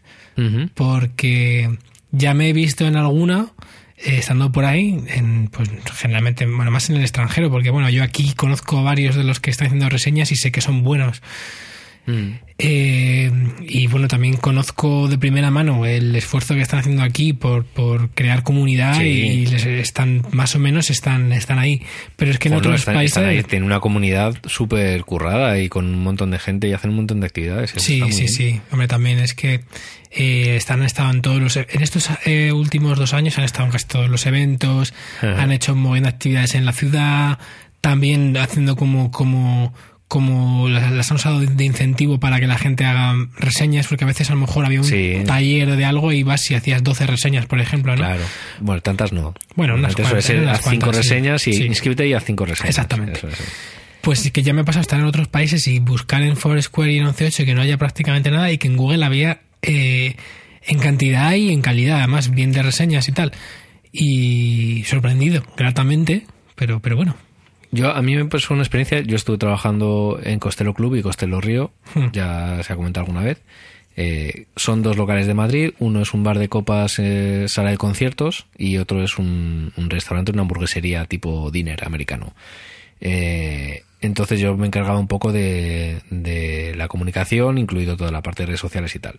Porque 0.74 1.78
ya 2.10 2.32
me 2.32 2.48
he 2.48 2.52
visto 2.54 2.86
en 2.86 2.96
alguna, 2.96 3.52
eh, 3.98 4.16
estando 4.18 4.50
por 4.50 4.64
ahí, 4.64 4.98
en, 5.08 5.48
pues 5.48 5.68
generalmente, 5.94 6.46
bueno, 6.46 6.70
más 6.70 6.88
en 6.88 6.96
el 6.96 7.02
extranjero, 7.02 7.50
porque 7.50 7.70
bueno, 7.70 7.90
yo 7.90 8.02
aquí 8.02 8.32
conozco 8.32 8.82
varios 8.82 9.14
de 9.14 9.24
los 9.24 9.40
que 9.40 9.50
están 9.50 9.66
haciendo 9.66 9.88
reseñas 9.90 10.32
y 10.32 10.36
sé 10.36 10.50
que 10.50 10.62
son 10.62 10.82
buenos. 10.82 11.22
Mm. 12.06 12.32
Eh, 12.64 13.30
y 13.68 13.88
bueno, 13.88 14.06
también 14.06 14.36
conozco 14.36 15.08
de 15.08 15.18
primera 15.18 15.50
mano 15.50 15.84
el 15.84 16.14
esfuerzo 16.14 16.54
que 16.54 16.60
están 16.60 16.78
haciendo 16.78 17.02
aquí 17.02 17.32
por, 17.32 17.64
por 17.64 18.10
crear 18.10 18.44
comunidad 18.44 18.98
Sí. 19.00 19.02
y 19.08 19.46
les 19.46 19.66
están, 19.66 20.22
más 20.30 20.54
o 20.54 20.60
menos, 20.60 20.88
están, 20.88 21.32
están 21.32 21.58
ahí. 21.58 21.82
Pero 22.16 22.30
es 22.30 22.38
que 22.38 22.46
en 22.48 22.54
Bueno, 22.54 22.68
otros 22.68 22.80
están- 22.82 22.94
países. 22.94 23.16
están 23.16 23.28
ahí, 23.30 23.42
tienen 23.42 23.64
una 23.66 23.80
comunidad 23.80 24.36
súper 24.46 25.02
currada 25.02 25.58
y 25.58 25.68
con 25.68 25.86
un 25.86 26.02
montón 26.04 26.30
de 26.30 26.38
gente 26.38 26.68
y 26.68 26.72
hacen 26.72 26.90
un 26.90 26.96
montón 26.96 27.18
de 27.18 27.26
actividades. 27.26 27.72
Sí, 27.76 27.80
sí, 27.80 28.00
bien. 28.00 28.28
sí. 28.28 28.60
Hombre, 28.70 28.86
también 28.86 29.18
es 29.18 29.34
que 29.34 29.62
eh, 30.12 30.54
están 30.56 30.84
estado 30.84 31.10
en 31.10 31.20
todos 31.20 31.40
los. 31.42 31.56
En 31.56 31.82
estos 31.82 32.10
eh, 32.26 32.52
últimos 32.52 32.96
dos 32.96 33.12
años 33.12 33.38
han 33.38 33.44
estado 33.44 33.64
en 33.66 33.72
casi 33.72 33.86
todos 33.86 34.08
los 34.08 34.24
eventos, 34.26 34.94
Ajá. 35.18 35.42
han 35.42 35.50
hecho 35.50 35.74
buenas 35.74 36.12
actividades 36.14 36.54
en 36.54 36.64
la 36.64 36.72
ciudad, 36.72 37.38
también 37.80 38.36
haciendo 38.36 38.76
como, 38.76 39.10
como, 39.10 39.74
como 40.12 40.68
la- 40.68 40.90
las 40.90 41.10
han 41.10 41.14
usado 41.16 41.40
de- 41.40 41.64
incentivo 41.64 42.20
para 42.20 42.38
que 42.38 42.46
la 42.46 42.58
gente 42.58 42.84
haga 42.84 43.14
reseñas, 43.38 43.86
porque 43.86 44.04
a 44.04 44.06
veces 44.06 44.28
a 44.28 44.34
lo 44.34 44.40
mejor 44.40 44.66
había 44.66 44.80
un 44.80 44.84
Sí. 44.84 45.14
taller 45.26 45.74
de 45.74 45.84
algo 45.86 46.12
y 46.12 46.22
vas 46.22 46.50
y 46.50 46.54
hacías 46.54 46.84
12 46.84 47.06
reseñas, 47.06 47.46
por 47.46 47.60
ejemplo, 47.60 47.92
¿no? 47.92 48.02
Claro. 48.04 48.22
Bueno, 48.60 48.82
tantas 48.82 49.10
no. 49.14 49.32
Bueno, 49.56 49.74
unas 49.76 49.94
suele 49.94 50.20
ser 50.20 50.40
cinco 50.40 50.60
cuantas, 50.62 50.90
sí. 50.96 50.96
reseñas 51.02 51.48
y 51.48 51.54
Sí. 51.54 51.64
inscríbete 51.64 52.06
y 52.06 52.12
haz 52.12 52.24
cinco 52.26 52.44
reseñas. 52.44 52.68
Exactamente. 52.68 53.20
Eso. 53.26 53.28
Pues 54.02 54.30
que 54.30 54.42
ya 54.42 54.52
me 54.52 54.64
pasa 54.64 54.80
estar 54.82 55.00
en 55.00 55.06
otros 55.06 55.28
países 55.28 55.66
y 55.66 55.78
buscar 55.78 56.20
en 56.22 56.36
Foursquare 56.36 56.92
y 56.92 56.98
en 56.98 57.06
11.8 57.06 57.46
que 57.46 57.54
no 57.54 57.62
haya 57.62 57.78
prácticamente 57.78 58.30
nada 58.30 58.52
y 58.52 58.58
que 58.58 58.68
en 58.68 58.76
Google 58.76 59.02
había 59.06 59.40
eh, 59.62 60.16
en 60.66 60.78
cantidad 60.78 61.32
y 61.32 61.52
en 61.52 61.62
calidad, 61.62 62.00
además, 62.00 62.30
bien 62.32 62.52
de 62.52 62.62
reseñas 62.62 63.08
y 63.08 63.12
tal. 63.12 63.32
Y 63.92 64.84
sorprendido, 64.84 65.42
gratamente, 65.56 66.26
pero, 66.54 66.80
pero 66.80 66.96
bueno. 66.96 67.16
Yo, 67.72 67.90
a 67.90 68.02
mí 68.02 68.14
me 68.14 68.24
pasó 68.26 68.54
una 68.54 68.62
experiencia. 68.62 69.00
Yo 69.00 69.16
estuve 69.16 69.38
trabajando 69.38 70.20
en 70.22 70.38
Costello 70.38 70.74
Club 70.74 70.94
y 70.96 71.02
Costello 71.02 71.40
Río, 71.40 71.72
Hmm. 71.94 72.08
ya 72.12 72.62
se 72.62 72.72
ha 72.72 72.76
comentado 72.76 73.06
alguna 73.06 73.24
vez. 73.24 73.42
Eh, 73.96 74.46
son 74.56 74.82
dos 74.82 74.96
locales 74.96 75.26
de 75.26 75.34
Madrid. 75.34 75.72
Uno 75.78 76.00
es 76.02 76.14
un 76.14 76.22
bar 76.22 76.38
de 76.38 76.48
copas, 76.48 76.98
eh, 76.98 77.46
sala 77.48 77.70
de 77.70 77.76
conciertos, 77.78 78.46
y 78.56 78.76
otro 78.78 79.02
es 79.02 79.18
un, 79.18 79.72
un 79.76 79.90
restaurante, 79.90 80.32
una 80.32 80.42
hamburguesería 80.42 81.04
tipo 81.06 81.50
dinner 81.50 81.84
americano. 81.84 82.34
Eh, 83.00 83.82
entonces 84.00 84.40
yo 84.40 84.56
me 84.56 84.66
encargaba 84.66 84.98
un 84.98 85.08
poco 85.08 85.32
de, 85.32 86.00
de 86.10 86.74
la 86.76 86.88
comunicación, 86.88 87.58
incluido 87.58 87.96
toda 87.96 88.10
la 88.10 88.22
parte 88.22 88.42
de 88.42 88.46
redes 88.48 88.60
sociales 88.60 88.94
y 88.94 88.98
tal. 88.98 89.18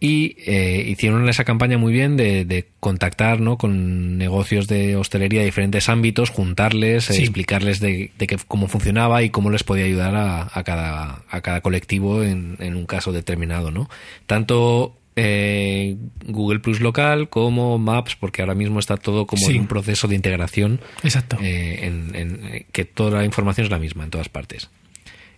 Y 0.00 0.36
eh, 0.46 0.84
hicieron 0.88 1.28
esa 1.28 1.42
campaña 1.42 1.76
muy 1.76 1.92
bien 1.92 2.16
de, 2.16 2.44
de 2.44 2.68
contactar 2.78 3.40
¿no? 3.40 3.58
con 3.58 4.16
negocios 4.16 4.68
de 4.68 4.94
hostelería 4.94 5.40
de 5.40 5.46
diferentes 5.46 5.88
ámbitos, 5.88 6.30
juntarles, 6.30 7.10
eh, 7.10 7.18
explicarles 7.18 7.80
de, 7.80 8.12
de 8.16 8.26
qué- 8.28 8.38
cómo 8.46 8.68
funcionaba 8.68 9.24
y 9.24 9.30
cómo 9.30 9.50
les 9.50 9.64
podía 9.64 9.86
ayudar 9.86 10.14
a, 10.14 10.48
a 10.52 10.62
cada, 10.62 11.24
a 11.28 11.40
cada 11.40 11.60
colectivo 11.62 12.22
en, 12.22 12.56
en 12.60 12.76
un 12.76 12.86
caso 12.86 13.10
determinado. 13.10 13.72
¿no? 13.72 13.90
Tanto 14.26 14.94
eh, 15.16 15.96
Google 16.28 16.60
Plus 16.60 16.78
local 16.80 17.28
como 17.28 17.76
Maps, 17.78 18.14
porque 18.14 18.40
ahora 18.42 18.54
mismo 18.54 18.78
está 18.78 18.96
todo 18.98 19.26
como 19.26 19.44
Sí. 19.44 19.54
en 19.56 19.62
un 19.62 19.66
proceso 19.66 20.06
de 20.06 20.14
integración 20.14 20.80
Exacto. 21.02 21.38
en, 21.40 22.14
en- 22.14 22.40
eh, 22.54 22.66
que 22.70 22.84
toda 22.84 23.18
la 23.18 23.24
información 23.24 23.64
es 23.64 23.70
la 23.72 23.80
misma 23.80 24.04
en 24.04 24.10
todas 24.10 24.28
partes. 24.28 24.70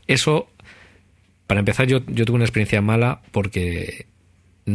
Eso, 0.07 0.51
para 1.47 1.61
empezar, 1.61 1.87
yo, 1.87 2.01
yo 2.09 2.27
tuve 2.27 2.37
una 2.37 2.45
experiencia 2.45 2.83
mala 2.83 3.23
porque 3.33 4.05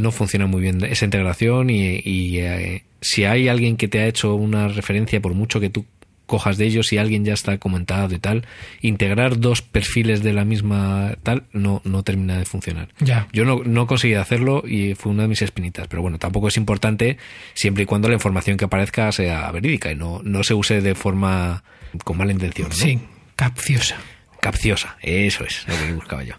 no 0.01 0.11
funciona 0.11 0.47
muy 0.47 0.61
bien 0.61 0.83
esa 0.83 1.05
integración 1.05 1.69
y, 1.69 2.01
y, 2.03 2.39
eh, 2.39 2.83
si 3.01 3.25
hay 3.25 3.47
alguien 3.47 3.77
que 3.77 3.87
te 3.87 3.99
ha 3.99 4.07
hecho 4.07 4.35
una 4.35 4.67
referencia, 4.67 5.21
por 5.21 5.33
mucho 5.33 5.59
que 5.59 5.69
tú 5.69 5.85
cojas 6.25 6.57
de 6.57 6.65
ellos 6.65 6.91
y 6.91 6.97
alguien 6.97 7.23
ya 7.23 7.33
está 7.33 7.57
comentado 7.57 8.13
y 8.15 8.19
tal, 8.19 8.45
integrar 8.81 9.39
dos 9.39 9.61
perfiles 9.61 10.23
de 10.23 10.33
la 10.33 10.45
misma 10.45 11.15
tal 11.23 11.43
no, 11.51 11.81
no 11.83 12.03
termina 12.03 12.37
de 12.37 12.45
funcionar. 12.45 12.89
Ya. 12.99 13.27
Yo 13.31 13.45
no, 13.45 13.61
no 13.63 13.87
conseguí 13.87 14.15
hacerlo 14.15 14.63
y 14.67 14.95
fue 14.95 15.11
una 15.11 15.23
de 15.23 15.29
mis 15.29 15.41
espinitas, 15.41 15.87
pero 15.87 16.01
bueno, 16.01 16.17
tampoco 16.17 16.47
es 16.47 16.57
importante 16.57 17.17
siempre 17.53 17.83
y 17.83 17.85
cuando 17.85 18.07
la 18.07 18.15
información 18.15 18.57
que 18.57 18.65
aparezca 18.65 19.11
sea 19.11 19.51
verídica 19.51 19.91
y 19.91 19.95
no, 19.95 20.21
no 20.23 20.43
se 20.43 20.53
use 20.53 20.81
de 20.81 20.95
forma 20.95 21.63
con 22.03 22.17
mala 22.17 22.31
intención. 22.31 22.69
¿no? 22.69 22.75
Sí, 22.75 22.99
capciosa. 23.35 23.97
Capciosa, 24.41 24.97
eso 25.01 25.43
es 25.43 25.65
lo 25.67 25.75
que 25.75 25.93
buscaba 25.93 26.23
yo. 26.23 26.35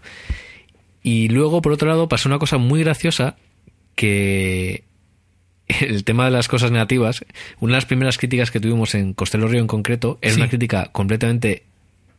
Y 1.03 1.29
luego, 1.29 1.61
por 1.61 1.71
otro 1.71 1.87
lado, 1.87 2.09
pasó 2.09 2.27
una 2.27 2.39
cosa 2.39 2.57
muy 2.57 2.81
graciosa 2.81 3.37
que 3.97 4.83
el 5.67 6.05
tema 6.05 6.23
de 6.25 6.31
las 6.31 6.47
cosas 6.47 6.71
negativas, 6.71 7.25
una 7.59 7.73
de 7.73 7.77
las 7.77 7.85
primeras 7.85 8.17
críticas 8.17 8.51
que 8.51 8.61
tuvimos 8.61 8.95
en 8.95 9.13
Costello 9.13 9.47
Río 9.49 9.59
en 9.59 9.67
concreto, 9.67 10.17
era 10.21 10.33
Sí. 10.35 10.39
una 10.39 10.47
crítica 10.49 10.85
completamente 10.93 11.63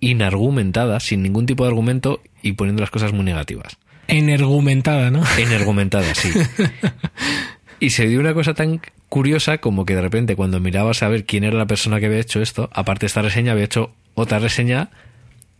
inargumentada, 0.01 1.01
sin 1.01 1.23
ningún 1.23 1.47
tipo 1.47 1.65
de 1.65 1.71
argumento 1.71 2.21
y 2.43 2.53
poniendo 2.53 2.81
las 2.83 2.91
cosas 2.91 3.13
muy 3.13 3.25
negativas. 3.25 3.79
Energumentada, 4.09 5.11
¿no? 5.11 5.23
Energumentada, 5.39 6.15
sí. 6.15 6.31
Y 7.81 7.91
se 7.91 8.09
dio 8.09 8.19
una 8.19 8.35
cosa 8.35 8.55
tan 8.55 8.81
curiosa 9.09 9.59
como 9.59 9.85
que 9.87 9.95
de 9.95 10.03
repente 10.03 10.35
cuando 10.35 10.59
mirabas 10.59 11.03
a 11.05 11.09
ver 11.09 11.25
quién 11.25 11.45
era 11.45 11.57
la 11.57 11.67
persona 11.67 12.01
que 12.01 12.07
había 12.07 12.19
hecho 12.19 12.43
esto, 12.43 12.69
aparte 12.73 13.03
de 13.03 13.07
esta 13.07 13.23
reseña, 13.23 13.53
había 13.53 13.65
hecho 13.67 13.93
otra 14.15 14.41
reseña 14.41 14.91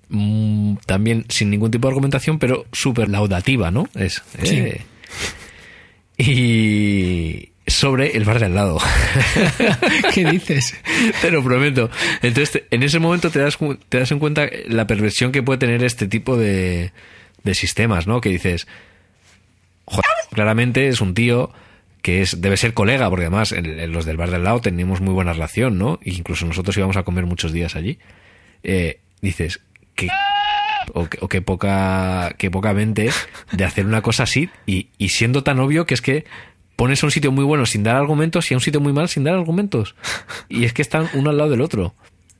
mm, 0.09 0.79
también 0.85 1.27
sin 1.29 1.49
ningún 1.51 1.71
tipo 1.71 1.87
de 1.87 1.93
argumentación, 1.93 2.41
pero 2.41 2.67
súper 2.73 3.09
laudativa, 3.09 3.71
¿no? 3.71 3.89
Es. 3.95 4.23
Sí. 4.43 4.57
eh. 4.57 4.81
Y 6.19 7.51
sobre 7.69 8.17
el 8.17 8.25
bar 8.25 8.41
de 8.41 8.47
al 8.47 8.55
lado. 8.55 8.79
¿Qué 10.15 10.25
dices? 10.25 10.75
Te 11.23 11.31
lo 11.31 11.45
prometo. 11.45 11.91
Entonces, 12.23 12.65
en 12.71 12.83
ese 12.83 12.99
momento 12.99 13.31
te 13.31 13.39
das, 13.39 13.59
te 13.89 13.99
das 13.99 14.11
en 14.11 14.19
cuenta 14.19 14.49
la 14.67 14.87
perversión 14.87 15.33
que 15.33 15.43
puede 15.43 15.59
tener 15.59 15.85
este 15.85 16.09
tipo 16.09 16.37
de, 16.37 16.93
de 17.45 17.55
sistemas, 17.55 18.07
¿no? 18.07 18.21
Que 18.21 18.31
dices, 18.31 18.67
joder, 19.85 20.05
claramente 20.33 20.89
es 20.89 21.01
un 21.01 21.15
tío 21.15 21.53
que 22.03 22.23
es 22.23 22.41
debe 22.41 22.57
ser 22.57 22.75
colega, 22.75 23.09
porque 23.11 23.27
además 23.27 23.53
en, 23.53 23.67
en 23.67 23.93
los 23.93 24.05
del 24.07 24.17
bar 24.17 24.31
del 24.31 24.45
lado 24.45 24.61
teníamos 24.61 25.01
muy 25.01 25.13
buena 25.13 25.33
relación, 25.33 25.79
¿no? 25.79 26.01
E 26.03 26.11
incluso 26.11 26.47
nosotros 26.47 26.77
íbamos 26.77 26.97
a 26.97 27.03
comer 27.03 27.27
muchos 27.27 27.53
días 27.53 27.77
allí. 27.77 27.99
Eh, 28.63 29.01
dices, 29.21 29.61
qué 29.95 30.09
o, 30.95 31.09
o 31.21 31.29
qué 31.29 31.43
poca 31.43 32.35
qué 32.39 32.51
poca 32.51 32.73
mente 32.73 33.11
de 33.53 33.65
hacer 33.65 33.87
una 33.87 34.03
cosa 34.03 34.23
así 34.25 34.49
y, 34.67 34.89
y 34.99 35.09
siendo 35.11 35.43
tan 35.43 35.59
obvio 35.61 35.87
que 35.87 35.95
es 35.95 36.01
que 36.03 36.25
pones 36.77 37.03
a 37.03 37.07
un 37.07 37.11
sitio 37.11 37.33
muy 37.33 37.45
bueno 37.45 37.67
sin 37.67 37.83
dar 37.83 37.97
argumentos 37.97 38.51
y 38.51 38.55
a 38.55 38.57
un 38.57 38.61
sitio 38.61 38.81
muy 38.81 38.93
mal 38.93 39.09
sin 39.09 39.25
dar 39.25 39.35
argumentos 39.35 39.95
y 40.49 40.65
es 40.65 40.73
que 40.73 40.83
están 40.83 41.09
uno 41.15 41.31
al 41.31 41.39
lado 41.39 41.51
del 41.51 41.61
otro 41.61 41.95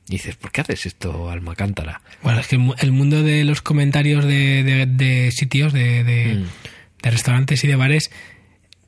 y 0.07 0.13
dices 0.13 0.35
¿por 0.37 0.51
qué 0.51 0.61
haces 0.61 0.85
esto 0.85 1.29
alma 1.29 1.55
cántara? 1.55 2.01
Bueno, 2.23 2.39
es 2.39 2.47
que 2.47 2.55
el 2.55 2.61
mu- 2.61 2.73
el 2.79 2.91
mundo 2.91 3.21
de 3.21 3.43
los 3.43 3.61
comentarios 3.61 4.25
de, 4.25 4.63
de- 4.63 4.85
de 4.87 5.31
sitios, 5.31 5.71
de, 5.73 6.03
de- 6.03 6.35
Mm. 6.35 6.45
de 7.03 7.11
restaurantes 7.11 7.63
y 7.63 7.67
de 7.67 7.75
bares, 7.75 8.09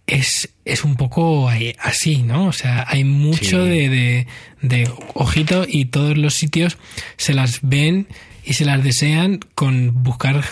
es, 0.08 0.50
es 0.66 0.84
un 0.84 0.96
poco 0.96 1.48
así, 1.80 2.24
¿no? 2.24 2.48
O 2.48 2.52
sea, 2.52 2.86
hay 2.88 3.04
mucho 3.04 3.66
Sí. 3.66 3.72
de, 3.88 4.28
de 4.62 4.90
ojito 5.14 5.66
y 5.68 5.86
todos 5.86 6.18
los 6.18 6.34
sitios 6.34 6.78
se 7.18 7.34
las 7.34 7.60
ven 7.62 8.08
y 8.44 8.54
se 8.54 8.66
las 8.66 8.84
desean 8.84 9.40
con 9.56 10.04
buscar 10.04 10.44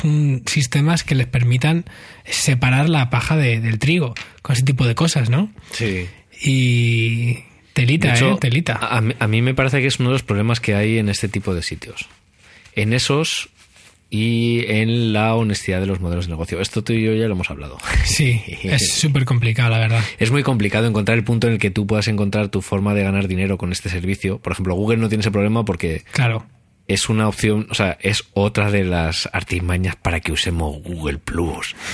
sistemas 0.45 1.03
que 1.03 1.15
les 1.15 1.27
permitan 1.27 1.85
separar 2.25 2.89
la 2.89 3.09
paja 3.09 3.35
de- 3.35 3.59
del 3.59 3.79
trigo, 3.79 4.13
con 4.41 4.53
ese 4.55 4.63
tipo 4.63 4.85
de 4.85 4.95
cosas, 4.95 5.29
¿no? 5.29 5.51
Sí. 5.71 6.07
Y 6.41 7.39
telita, 7.73 8.13
hecho, 8.13 8.33
¿eh? 8.33 8.37
Telita. 8.39 8.73
A, 8.81 8.97
a 9.19 9.27
mí 9.27 9.41
me 9.41 9.53
parece 9.53 9.81
que 9.81 9.87
es 9.87 9.99
uno 9.99 10.09
de 10.09 10.13
los 10.13 10.23
problemas 10.23 10.59
que 10.59 10.75
hay 10.75 10.97
en 10.97 11.09
este 11.09 11.27
tipo 11.27 11.53
de 11.53 11.63
sitios. 11.63 12.07
En 12.75 12.93
esos 12.93 13.49
y 14.11 14.63
en 14.67 15.13
la 15.13 15.35
honestidad 15.35 15.79
de 15.81 15.85
los 15.85 15.99
modelos 15.99 16.25
de 16.25 16.31
negocio. 16.31 16.59
Esto 16.61 16.83
tú 16.83 16.93
y 16.93 17.03
yo 17.03 17.13
ya 17.13 17.27
lo 17.27 17.33
hemos 17.33 17.49
hablado. 17.51 17.77
Sí, 18.05 18.41
es 18.63 18.93
súper 18.99 19.23
complicado, 19.25 19.69
la 19.69 19.79
verdad. 19.79 20.03
Es 20.17 20.31
muy 20.31 20.41
complicado 20.43 20.87
encontrar 20.87 21.17
el 21.17 21.23
punto 21.23 21.47
en 21.47 21.53
el 21.53 21.59
que 21.59 21.69
tú 21.71 21.85
puedas 21.85 22.07
encontrar 22.07 22.49
tu 22.49 22.61
forma 22.61 22.93
de 22.95 23.03
ganar 23.03 23.27
dinero 23.27 23.57
con 23.57 23.71
este 23.71 23.89
servicio. 23.89 24.39
Por 24.39 24.53
ejemplo, 24.53 24.73
Google 24.75 24.97
no 24.97 25.09
tiene 25.09 25.21
ese 25.21 25.31
problema 25.31 25.63
porque 25.65 26.03
Claro. 26.11 26.45
Es 26.89 27.07
una 27.07 27.29
opción, 27.29 27.67
o 27.69 27.73
sea, 27.73 27.97
es 28.01 28.25
otra 28.33 28.69
de 28.71 28.83
las 28.83 29.29
artimañas 29.31 29.95
para 29.95 30.19
que 30.19 30.33
usemos 30.33 30.81
Google 30.83 31.19
Plus. 31.19 31.73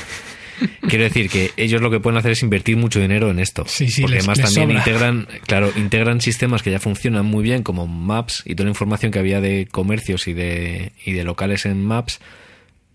Quiero 0.88 1.04
decir 1.04 1.30
que 1.30 1.52
ellos 1.58 1.82
lo 1.82 1.92
que 1.92 2.00
pueden 2.00 2.18
hacer 2.18 2.32
es 2.32 2.42
invertir 2.42 2.78
mucho 2.78 3.02
dinero 3.02 3.30
en 3.30 3.40
esto. 3.40 3.66
Sí, 3.68 3.90
sí, 3.90 4.02
porque 4.04 4.16
les- 4.16 4.24
además 4.24 4.38
les 4.38 4.54
también 4.54 4.70
sobra. 4.80 4.80
integran, 4.80 5.28
claro, 5.48 5.72
integran 5.76 6.22
sistemas 6.22 6.64
que 6.64 6.72
ya 6.72 6.80
funcionan 6.80 7.26
muy 7.26 7.44
bien, 7.44 7.62
como 7.62 7.88
Maps 7.88 8.42
y 8.46 8.56
toda 8.56 8.66
la 8.66 8.72
información 8.72 9.12
que 9.12 9.20
había 9.20 9.42
de 9.42 9.68
comercios 9.70 10.28
y 10.28 10.34
de, 10.34 10.94
y 11.06 11.12
de 11.12 11.24
locales 11.26 11.66
en 11.66 11.84
Maps 11.84 12.22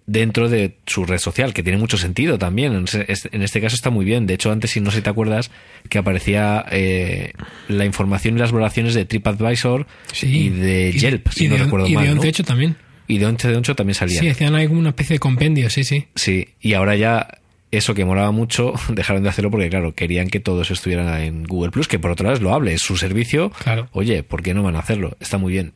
dentro 0.07 0.49
de 0.49 0.77
su 0.87 1.05
red 1.05 1.19
social, 1.19 1.53
que 1.55 1.63
tiene 1.63 1.79
mucho 1.79 1.97
sentido 1.97 2.39
también. 2.39 2.85
En 3.33 3.43
este 3.43 3.61
caso 3.61 3.77
está 3.77 3.91
muy 3.91 4.05
bien. 4.05 4.27
De 4.27 4.35
hecho, 4.35 4.51
antes, 4.51 4.71
si 4.73 4.81
no 4.81 4.91
sé 4.91 4.99
si 4.99 5.03
te 5.03 5.11
acuerdas, 5.11 5.51
que 5.89 5.99
aparecía 5.99 6.65
eh, 6.71 7.33
la 7.69 7.85
información 7.85 8.37
y 8.37 8.41
las 8.41 8.53
valoraciones 8.53 8.95
de 8.95 9.05
TripAdvisor 9.05 9.87
Sí. 10.13 10.27
y 10.47 10.49
de 10.51 10.93
Yelp, 10.93 11.29
si 11.31 11.45
y 11.45 11.49
no 11.49 11.57
de, 11.57 11.65
recuerdo 11.65 11.87
y 11.89 11.95
mal. 11.95 12.05
de 12.09 12.15
¿no? 12.15 12.23
11.8 12.23 12.45
también. 12.45 12.77
Y 13.07 13.19
de 13.19 13.27
11 13.27 13.49
de 13.49 13.57
8 13.57 13.75
también 13.77 13.95
salía. 13.95 14.21
Sí, 14.21 14.29
hacían 14.29 14.55
ahí 14.55 14.67
como 14.69 14.81
una 14.81 14.91
especie 14.91 15.15
de 15.15 15.21
compendio, 15.21 15.69
sí, 15.71 15.85
sí. 15.85 16.07
Sí, 16.15 16.49
y 16.61 16.75
ahora 16.75 16.97
ya 16.97 17.29
eso 17.73 17.95
que 17.95 18.05
molaba 18.05 18.31
mucho 18.33 18.73
dejaron 18.89 19.23
de 19.23 19.29
hacerlo 19.29 19.51
porque, 19.51 19.69
claro, 19.69 19.95
querían 19.95 20.29
que 20.29 20.41
todo 20.41 20.63
eso 20.63 20.75
estuviera 20.75 21.25
en 21.25 21.45
Google 21.45 21.71
Plus, 21.71 21.87
que 21.89 21.99
por 21.99 22.11
otro 22.11 22.25
lado 22.25 22.37
es 22.37 22.43
loable, 22.43 22.73
es 22.75 22.83
su 22.83 22.97
servicio. 22.97 23.51
Claro. 23.51 23.89
Oye, 23.93 24.23
¿por 24.25 24.43
qué 24.43 24.55
no 24.55 24.63
van 24.63 24.77
a 24.77 24.81
hacerlo? 24.81 25.17
Está 25.21 25.39
muy 25.39 25.53
bien. 25.53 25.73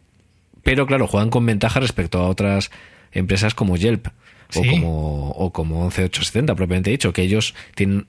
Pero, 0.62 0.87
claro, 0.87 1.07
juegan 1.07 1.29
con 1.31 1.45
ventaja 1.45 1.79
respecto 1.81 2.18
a 2.18 2.29
otras 2.29 2.70
empresas 3.15 3.55
como 3.55 3.77
Yelp 3.77 4.09
o 4.55 4.62
como, 4.62 5.31
o 5.31 5.53
como 5.53 5.91
11870, 5.91 6.55
propiamente 6.55 6.91
dicho, 6.91 7.12
que 7.12 7.23
ellos 7.23 7.55
tienen 7.75 8.07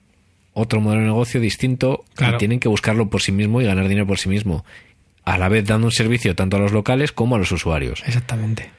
otro 0.52 0.80
modelo 0.80 1.02
de 1.02 1.08
negocio 1.08 1.40
distinto 1.40 2.04
Claro. 2.14 2.36
y 2.36 2.38
tienen 2.38 2.60
que 2.60 2.68
buscarlo 2.68 3.08
por 3.10 3.22
sí 3.22 3.32
mismo 3.32 3.60
y 3.60 3.64
ganar 3.64 3.88
dinero 3.88 4.06
por 4.06 4.18
sí 4.18 4.28
mismo. 4.28 4.64
A 5.24 5.38
la 5.38 5.48
vez 5.48 5.64
dando 5.66 5.88
un 5.88 5.92
servicio 5.92 6.34
tanto 6.36 6.56
a 6.56 6.60
los 6.60 6.72
locales 6.72 7.10
como 7.12 7.34
a 7.36 7.38
los 7.38 7.50
usuarios. 7.52 8.02
Exactamente. 8.06 8.70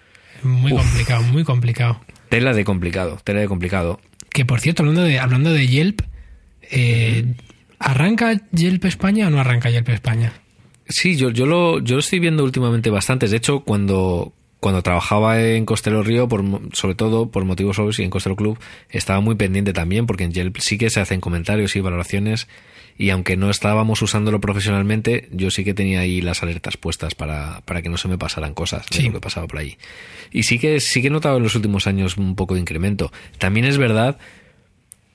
Muy 0.44 0.72
complicado, 0.72 1.24
muy 1.24 1.44
complicado. 1.44 2.00
Tela 2.30 2.54
de 2.54 2.64
complicado, 2.64 3.20
tela 3.24 3.42
de 3.42 3.48
complicado. 3.48 4.00
Que 4.30 4.46
por 4.46 4.60
cierto, 4.60 4.84
hablando 4.84 5.02
de, 5.04 5.20
hablando 5.20 5.52
de 5.52 5.68
Yelp, 5.68 6.02
eh, 6.72 7.26
¿arranca 7.80 8.42
Yelp 8.52 8.86
España 8.86 9.28
o 9.28 9.30
no 9.30 9.40
arranca 9.40 9.70
Yelp 9.70 9.90
España? 9.90 10.34
Sí, 10.88 11.18
yo, 11.18 11.32
yo, 11.32 11.46
lo, 11.46 11.80
yo 11.80 11.96
lo 11.96 12.00
estoy 12.00 12.20
viendo 12.20 12.44
últimamente 12.44 12.90
bastantes. 12.90 13.32
De 13.32 13.38
hecho, 13.38 13.62
cuando, 13.62 14.34
cuando 14.60 14.82
trabajaba 14.82 15.42
en 15.42 15.66
Costello 15.66 16.02
Río, 16.04 16.28
por, 16.28 16.44
sobre 16.74 16.96
todo 16.96 17.30
por 17.30 17.46
motivos 17.46 17.78
obvios 17.80 18.00
y 18.00 18.04
en 18.04 18.10
Costello 18.10 18.36
Club, 18.36 18.58
estaba 18.90 19.20
muy 19.20 19.36
pendiente 19.36 19.74
también, 19.74 20.06
porque 20.08 20.24
en 20.24 20.32
Yelp 20.34 20.58
sí 20.60 20.78
que 20.78 20.90
se 20.90 21.00
hacen 21.00 21.22
comentarios 21.22 21.76
y 21.76 21.80
valoraciones, 21.82 22.48
y 22.98 23.12
aunque 23.12 23.38
no 23.38 23.52
estábamos 23.52 24.02
usándolo 24.02 24.42
profesionalmente, 24.42 25.28
yo 25.32 25.52
sí 25.52 25.64
que 25.64 25.76
tenía 25.76 26.00
ahí 26.00 26.20
las 26.22 26.42
alertas 26.42 26.78
puestas 26.78 27.14
para, 27.14 27.62
para 27.66 27.84
que 27.84 27.90
no 27.90 27.98
se 27.98 28.08
me 28.08 28.18
pasaran 28.18 28.56
cosas 28.56 28.90
de 28.90 28.98
Sí. 28.98 29.04
lo 29.04 29.14
que 29.14 29.20
pasaba 29.22 29.46
por 29.46 29.60
ahí. 29.60 29.78
Y 30.32 30.44
sí 30.44 30.58
que, 30.58 30.80
sí 30.80 31.02
que 31.02 31.08
he 31.10 31.12
notado 31.12 31.38
en 31.38 31.44
los 31.44 31.54
últimos 31.54 31.86
años 31.86 32.18
un 32.18 32.36
poco 32.36 32.56
de 32.56 32.60
incremento. 32.62 33.12
También 33.38 33.68
es 33.68 33.78
verdad 33.78 34.18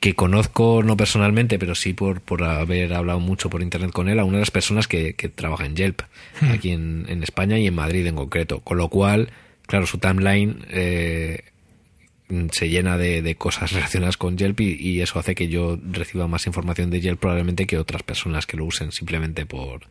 que 0.03 0.17
conozco, 0.17 0.83
no 0.83 0.97
personalmente, 0.97 1.61
pero 1.61 1.77
sí 1.77 1.93
por, 1.93 2.23
por 2.23 2.43
haber 2.43 2.93
hablado 2.93 3.21
mucho 3.21 3.49
por 3.49 3.63
internet 3.63 3.93
con 3.93 4.09
él, 4.09 4.19
a 4.19 4.25
una 4.25 4.39
de 4.39 4.41
las 4.41 4.51
personas 4.51 4.89
que, 4.89 5.15
que 5.15 5.29
trabaja 5.29 5.65
en 5.65 5.77
Yelp, 5.77 6.01
aquí 6.51 6.73
en, 6.73 7.07
en 7.09 7.23
España 7.23 7.57
y 7.57 7.69
en 7.69 7.75
Madrid 7.77 8.05
en 8.09 8.17
concreto. 8.17 8.59
Con 8.63 8.79
lo 8.79 8.89
cual, 8.89 9.31
claro, 9.69 9.87
su 9.87 9.99
timeline 9.99 10.67
eh, 10.71 11.45
se 12.51 12.69
llena 12.69 12.99
de, 12.99 13.23
de 13.23 13.37
cosas 13.37 13.71
relacionadas 13.75 14.17
con 14.17 14.37
Yelp 14.37 14.59
y, 14.59 14.73
y 14.73 15.01
eso 15.03 15.21
hace 15.21 15.37
que 15.37 15.47
yo 15.47 15.79
reciba 15.81 16.27
más 16.27 16.49
información 16.49 16.91
de 16.91 17.01
Yelp 17.01 17.21
probablemente 17.21 17.69
que 17.69 17.79
otras 17.79 18.03
personas 18.03 18.45
que 18.45 18.57
lo 18.57 18.65
usen 18.65 18.91
simplemente 18.91 19.47
por 19.47 19.83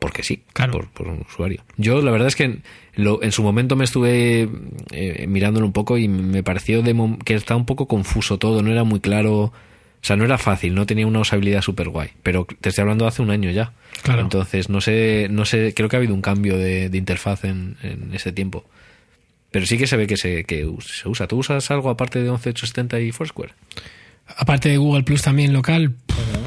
porque 0.00 0.22
sí, 0.24 0.42
Claro. 0.52 0.72
por, 0.72 0.88
por 0.88 1.08
un 1.08 1.20
usuario. 1.28 1.62
Yo 1.76 2.02
la 2.02 2.10
verdad 2.10 2.26
es 2.28 2.34
que 2.36 2.44
en, 2.44 2.62
lo- 2.94 3.22
en 3.22 3.30
su 3.32 3.42
momento 3.42 3.76
me 3.76 3.84
estuve 3.84 4.48
eh, 4.90 5.26
mirándolo 5.28 5.66
un 5.66 5.72
poco 5.72 5.96
y 5.98 6.08
me 6.08 6.42
pareció 6.42 6.82
de 6.82 6.94
que 7.24 7.34
estaba 7.34 7.58
un 7.58 7.66
poco 7.66 7.86
confuso 7.86 8.38
todo, 8.38 8.62
no 8.62 8.72
era 8.72 8.82
muy 8.84 9.00
claro, 9.00 9.36
o 9.42 9.52
sea, 10.02 10.16
no 10.16 10.24
era 10.24 10.38
fácil, 10.38 10.74
no 10.74 10.86
tenía 10.86 11.06
una 11.06 11.20
usabilidad 11.20 11.60
súper 11.62 11.88
guay, 11.90 12.08
pero 12.22 12.46
te 12.60 12.70
estoy 12.70 12.82
hablando 12.82 13.04
de 13.04 13.10
hace 13.10 13.22
un 13.22 13.30
año 13.30 13.50
ya. 13.50 13.72
Claro. 14.02 14.22
Entonces, 14.22 14.68
no 14.70 14.80
sé, 14.80 15.28
no 15.30 15.44
sé, 15.44 15.74
creo 15.76 15.88
que 15.88 15.96
ha 15.96 15.98
habido 15.98 16.14
un 16.14 16.22
cambio 16.22 16.56
de, 16.56 16.88
de 16.88 16.98
interfaz 16.98 17.44
en, 17.44 17.76
en 17.82 18.14
ese 18.14 18.32
tiempo. 18.32 18.64
Pero 19.50 19.66
sí 19.66 19.76
que 19.76 19.86
se 19.86 19.96
ve 19.96 20.06
que 20.06 20.16
se, 20.16 20.44
que 20.44 20.64
se 20.80 21.08
usa. 21.08 21.26
¿Tú 21.26 21.36
usas 21.38 21.70
algo 21.72 21.90
aparte 21.90 22.20
de 22.20 22.30
11870 22.30 23.00
y 23.00 23.10
Foursquare? 23.12 23.52
Aparte 24.36 24.68
de 24.68 24.76
Google 24.78 25.02
Plus 25.02 25.22
también 25.22 25.52
local, 25.52 25.96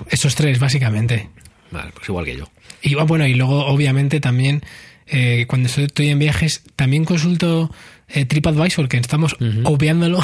esos 0.09 0.35
tres 0.35 0.57
básicamente. 0.57 1.29
Vale, 1.69 1.91
pues 1.93 2.07
igual 2.07 2.23
que 2.25 2.37
yo. 2.37 2.45
Y 2.83 2.95
bueno, 2.95 3.25
y 3.25 3.33
luego 3.33 3.65
obviamente 3.65 4.19
también 4.19 4.61
eh, 5.07 5.45
cuando 5.47 5.69
estoy 5.69 6.09
en 6.09 6.19
viajes 6.19 6.63
también 6.75 7.05
consulto 7.05 7.71
eh, 8.09 8.25
TripAdvisor, 8.25 8.87
que 8.89 8.97
estamos 8.97 9.35
obviándolo. 9.63 10.19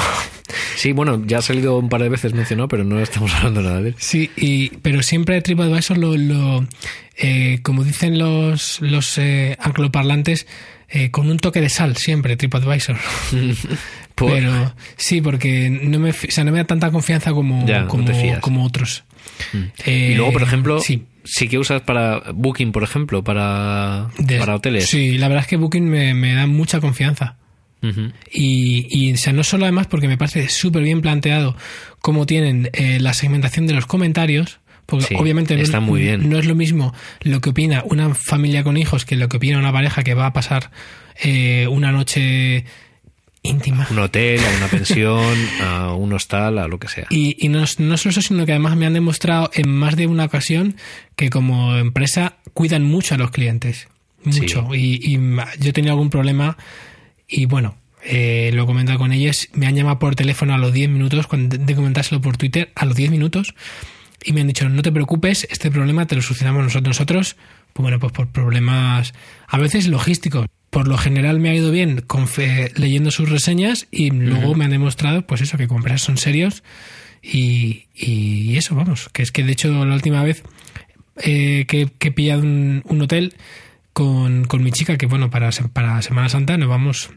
Sí, 0.76 0.92
bueno, 0.92 1.22
ya 1.26 1.38
ha 1.38 1.42
salido 1.42 1.78
un 1.78 1.88
par 1.88 2.02
de 2.02 2.08
veces 2.08 2.34
mencionado, 2.34 2.68
pero 2.68 2.84
no 2.84 3.00
estamos 3.00 3.34
hablando 3.36 3.62
nada 3.62 3.80
de 3.80 3.88
él. 3.90 3.94
sí, 3.98 4.30
y, 4.36 4.68
pero 4.82 5.02
siempre 5.02 5.40
TripAdvisor 5.40 5.96
lo, 5.98 6.16
lo 6.16 6.66
eh, 7.16 7.58
como 7.62 7.82
dicen 7.84 8.18
los, 8.18 8.80
los 8.80 9.16
eh, 9.18 9.56
angloparlantes, 9.60 10.46
eh, 10.88 11.10
con 11.10 11.30
un 11.30 11.38
toque 11.38 11.60
de 11.60 11.68
sal, 11.70 11.96
siempre 11.96 12.36
TripAdvisor. 12.36 12.96
Por- 14.14 14.32
Pero 14.32 14.74
sí, 14.96 15.20
porque 15.22 15.70
no 15.70 15.98
me, 15.98 16.10
o 16.10 16.14
sea, 16.28 16.44
no 16.44 16.52
me 16.52 16.58
da 16.58 16.64
tanta 16.64 16.90
confianza 16.90 17.32
como, 17.32 17.66
Ya, 17.66 17.80
no 17.82 17.88
como, 18.40 18.64
otros. 18.66 19.04
y 19.86 20.14
luego, 20.14 20.32
por 20.32 20.42
ejemplo, 20.42 20.80
sí. 20.80 21.04
Sí. 21.24 21.48
que 21.48 21.58
usas 21.58 21.82
para 21.82 22.22
Booking, 22.34 22.72
por 22.72 22.82
ejemplo, 22.82 23.22
para, 23.24 24.08
De- 24.18 24.38
para 24.38 24.54
hoteles. 24.56 24.86
Sí, 24.88 25.18
la 25.18 25.28
verdad 25.28 25.42
es 25.44 25.48
que 25.48 25.56
Booking 25.56 25.88
me, 25.88 26.14
me 26.14 26.34
da 26.34 26.46
mucha 26.46 26.80
confianza. 26.80 27.36
Y, 28.30 28.86
y, 28.90 29.12
o 29.12 29.16
sea, 29.16 29.32
no 29.32 29.42
solo 29.42 29.64
además 29.64 29.86
porque 29.86 30.06
me 30.06 30.18
parece 30.18 30.48
súper 30.50 30.82
bien 30.82 31.00
planteado 31.00 31.56
cómo 32.00 32.26
tienen 32.26 32.68
eh, 32.74 32.98
la 33.00 33.14
segmentación 33.14 33.66
de 33.66 33.72
los 33.74 33.86
comentarios, 33.86 34.60
porque 34.84 35.06
Sí, 35.06 35.14
obviamente 35.16 35.56
no, 35.56 35.62
está 35.62 35.78
es- 35.78 35.82
muy 35.84 36.00
bien. 36.02 36.28
no 36.28 36.38
es 36.38 36.44
lo 36.46 36.54
mismo 36.54 36.92
lo 37.22 37.40
que 37.40 37.50
opina 37.50 37.82
una 37.86 38.14
familia 38.14 38.64
con 38.64 38.76
hijos 38.76 39.04
que 39.06 39.16
lo 39.16 39.28
que 39.30 39.38
opina 39.38 39.58
una 39.58 39.72
pareja 39.72 40.02
que 40.02 40.12
va 40.14 40.26
a 40.26 40.32
pasar 40.34 40.70
eh, 41.22 41.68
una 41.68 41.90
noche 41.92 42.64
íntima. 43.42 43.86
Un 43.90 43.98
hotel, 43.98 44.40
a 44.44 44.56
una 44.58 44.68
pensión, 44.68 45.36
a 45.62 45.94
un 45.94 46.12
hostal, 46.12 46.58
a 46.58 46.68
lo 46.68 46.78
que 46.78 46.88
sea. 46.88 47.06
Y, 47.10 47.36
y 47.44 47.48
no, 47.48 47.60
no 47.78 47.96
solo 47.96 48.10
eso, 48.10 48.22
sino 48.22 48.46
que 48.46 48.52
además 48.52 48.76
me 48.76 48.86
han 48.86 48.94
demostrado 48.94 49.50
en 49.54 49.68
más 49.68 49.96
de 49.96 50.06
una 50.06 50.24
ocasión 50.24 50.76
que 51.16 51.30
como 51.30 51.76
empresa 51.76 52.36
cuidan 52.54 52.84
mucho 52.84 53.14
a 53.14 53.18
los 53.18 53.30
clientes. 53.30 53.88
Mucho. 54.24 54.74
Y, 54.74 55.14
y 55.14 55.18
yo 55.60 55.72
tenía 55.72 55.92
algún 55.92 56.10
problema 56.10 56.58
y 57.26 57.46
bueno, 57.46 57.76
eh, 58.02 58.50
lo 58.52 58.64
he 58.64 58.66
comentado 58.66 58.98
con 58.98 59.12
ellos. 59.12 59.48
Me 59.52 59.66
han 59.66 59.76
llamado 59.76 59.98
por 59.98 60.14
teléfono 60.16 60.54
a 60.54 60.58
los 60.58 60.72
10 60.72 60.90
minutos, 60.90 61.26
cuando 61.26 61.56
de 61.56 61.74
comentárselo 61.74 62.20
por 62.20 62.36
Twitter, 62.36 62.72
a 62.74 62.84
los 62.84 62.96
10 62.96 63.10
minutos. 63.10 63.54
Y 64.22 64.32
me 64.32 64.42
han 64.42 64.48
dicho, 64.48 64.68
no 64.68 64.82
te 64.82 64.92
preocupes, 64.92 65.46
este 65.50 65.70
problema 65.70 66.06
te 66.06 66.14
lo 66.14 66.22
solucionamos 66.22 66.64
nosotros. 66.64 66.88
Nosotros, 66.88 67.36
pues 67.72 67.82
bueno, 67.82 67.98
pues 67.98 68.12
por 68.12 68.28
problemas 68.28 69.14
a 69.46 69.58
veces 69.58 69.86
logísticos. 69.86 70.46
Por 70.70 70.86
lo 70.86 70.96
general 70.96 71.40
me 71.40 71.50
ha 71.50 71.54
ido 71.54 71.70
bien 71.72 72.00
con 72.06 72.28
fe- 72.28 72.72
leyendo 72.76 73.10
sus 73.10 73.28
reseñas 73.28 73.88
y 73.90 74.10
luego 74.10 74.54
me 74.54 74.64
han 74.64 74.70
demostrado, 74.70 75.26
pues 75.26 75.40
eso, 75.40 75.58
que 75.58 75.66
como 75.66 75.80
empresas 75.80 76.02
son 76.02 76.16
serios 76.16 76.62
y, 77.22 77.86
y 77.94 78.56
eso, 78.56 78.74
vamos, 78.76 79.08
que 79.12 79.22
es 79.22 79.32
que 79.32 79.42
de 79.42 79.52
hecho 79.52 79.84
la 79.84 79.94
última 79.94 80.22
vez 80.22 80.42
eh, 81.22 81.64
que, 81.66 81.88
que 81.98 82.08
he 82.08 82.12
pillado 82.12 82.42
un, 82.42 82.82
un 82.86 83.02
hotel 83.02 83.34
con, 83.92 84.44
con 84.44 84.62
mi 84.62 84.70
chica, 84.70 84.96
que 84.96 85.06
bueno, 85.06 85.28
para, 85.28 85.50
para 85.72 86.00
Semana 86.02 86.28
Santa 86.28 86.56
nos 86.56 86.68
vamos 86.68 87.10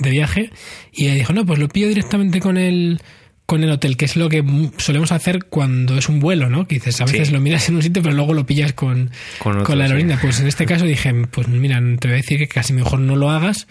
de 0.00 0.10
viaje 0.10 0.50
y 0.92 1.04
ella 1.06 1.14
dijo, 1.14 1.32
no, 1.32 1.46
pues 1.46 1.58
lo 1.60 1.68
pillo 1.68 1.88
directamente 1.88 2.40
con 2.40 2.56
el 2.58 3.00
con 3.48 3.64
el 3.64 3.70
hotel, 3.70 3.96
que 3.96 4.04
es 4.04 4.14
lo 4.14 4.28
que 4.28 4.44
solemos 4.76 5.10
hacer 5.10 5.46
cuando 5.46 5.96
es 5.96 6.10
un 6.10 6.20
vuelo, 6.20 6.50
¿no? 6.50 6.68
Que 6.68 6.74
dices, 6.74 7.00
a 7.00 7.06
veces 7.06 7.28
Sí. 7.28 7.32
lo 7.34 7.40
miras 7.40 7.66
en 7.70 7.76
un 7.76 7.82
sitio, 7.82 8.02
pero 8.02 8.14
luego 8.14 8.34
lo 8.34 8.44
pillas 8.44 8.74
con, 8.74 9.10
Con 9.38 9.56
la 9.58 9.64
sí. 9.64 9.80
aerolínea. 9.80 10.18
Pues 10.20 10.38
en 10.40 10.48
este 10.48 10.66
caso 10.66 10.84
dije, 10.84 11.14
pues 11.30 11.48
mira, 11.48 11.80
te 11.98 12.08
voy 12.08 12.12
a 12.12 12.16
decir 12.20 12.36
que 12.36 12.46
casi 12.46 12.74
mejor 12.74 13.00
no 13.00 13.16
lo 13.16 13.30
hagas, 13.30 13.66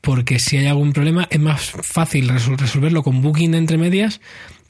porque 0.00 0.38
si 0.38 0.58
hay 0.58 0.66
algún 0.66 0.92
problema 0.92 1.26
es 1.28 1.40
más 1.40 1.72
fácil 1.82 2.30
resol- 2.30 2.56
resolverlo 2.56 3.02
con 3.02 3.20
Booking 3.20 3.50
de 3.50 3.58
entre 3.58 3.78
medias 3.78 4.20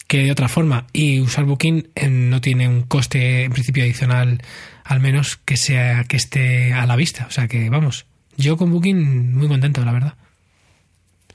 que 0.06 0.22
de 0.24 0.32
otra 0.32 0.48
forma. 0.48 0.86
Y 0.94 1.20
usar 1.20 1.44
Booking 1.44 1.88
eh, 1.94 2.08
no 2.08 2.40
tiene 2.40 2.66
un 2.66 2.80
coste 2.84 3.44
en 3.44 3.52
principio 3.52 3.82
adicional, 3.84 4.40
al 4.84 5.00
menos 5.00 5.36
que 5.44 5.58
sea 5.58 6.04
que 6.04 6.16
esté 6.16 6.72
a 6.72 6.86
la 6.86 6.96
vista. 6.96 7.26
O 7.28 7.30
sea 7.30 7.46
que 7.46 7.68
vamos, 7.68 8.06
yo 8.38 8.56
con 8.56 8.70
Booking 8.70 9.34
muy 9.34 9.48
contento, 9.48 9.84
la 9.84 9.92
verdad. 9.92 10.14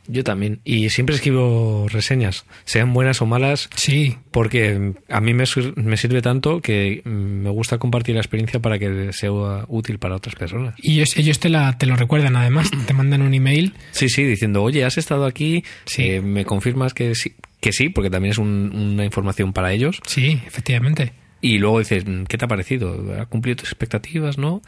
Yo 0.08 0.24
también. 0.24 0.60
Y 0.66 0.90
siempre 0.90 1.16
escribo 1.16 1.88
reseñas, 1.90 2.46
sean 2.66 2.94
buenas 2.94 3.22
o 3.22 3.26
malas, 3.26 3.70
Sí, 3.76 4.18
porque 4.32 4.94
a 5.10 5.22
mí 5.22 5.34
me, 5.34 5.46
me 5.76 5.98
sirve 5.98 6.22
tanto 6.22 6.60
que 6.62 7.02
mm, 7.06 7.10
me 7.10 7.50
gusta 7.50 7.78
compartir 7.78 8.16
la 8.16 8.22
experiencia 8.22 8.60
para 8.60 8.80
que 8.80 9.14
sea 9.14 9.32
útil 9.68 10.00
para 10.00 10.16
otras 10.16 10.36
personas. 10.36 10.74
y 10.82 10.94
ellos, 10.96 11.16
ellos 11.18 11.40
te, 11.40 11.50
la, 11.50 11.78
te 11.78 11.86
lo 11.86 11.96
recuerdan 11.96 12.36
además, 12.36 12.70
te 12.88 12.94
mandan 12.94 13.22
un 13.22 13.34
email. 13.34 13.74
Sí, 13.92 14.10
sí, 14.10 14.24
diciendo, 14.24 14.64
oye, 14.64 14.84
has 14.84 14.98
estado 14.98 15.26
aquí, 15.26 15.64
Sí. 15.86 16.04
eh, 16.04 16.22
me 16.22 16.46
confirmas 16.46 16.94
que 16.94 17.16
sí, 17.16 17.34
que 17.60 17.72
sí, 17.72 17.90
porque 17.90 18.10
también 18.10 18.32
es 18.32 18.38
un- 18.38 18.72
una 18.94 19.06
información 19.06 19.54
para 19.54 19.72
ellos. 19.72 20.02
Sí, 20.08 20.40
efectivamente. 20.48 21.14
Y 21.44 21.58
luego 21.58 21.80
dices, 21.80 22.06
mm, 22.06 22.24
¿qué 22.26 22.38
te 22.38 22.46
ha 22.46 22.48
parecido? 22.48 23.16
¿Ha 23.20 23.26
cumplido 23.28 23.56
tus 23.58 23.70
expectativas, 23.70 24.38
no? 24.38 24.62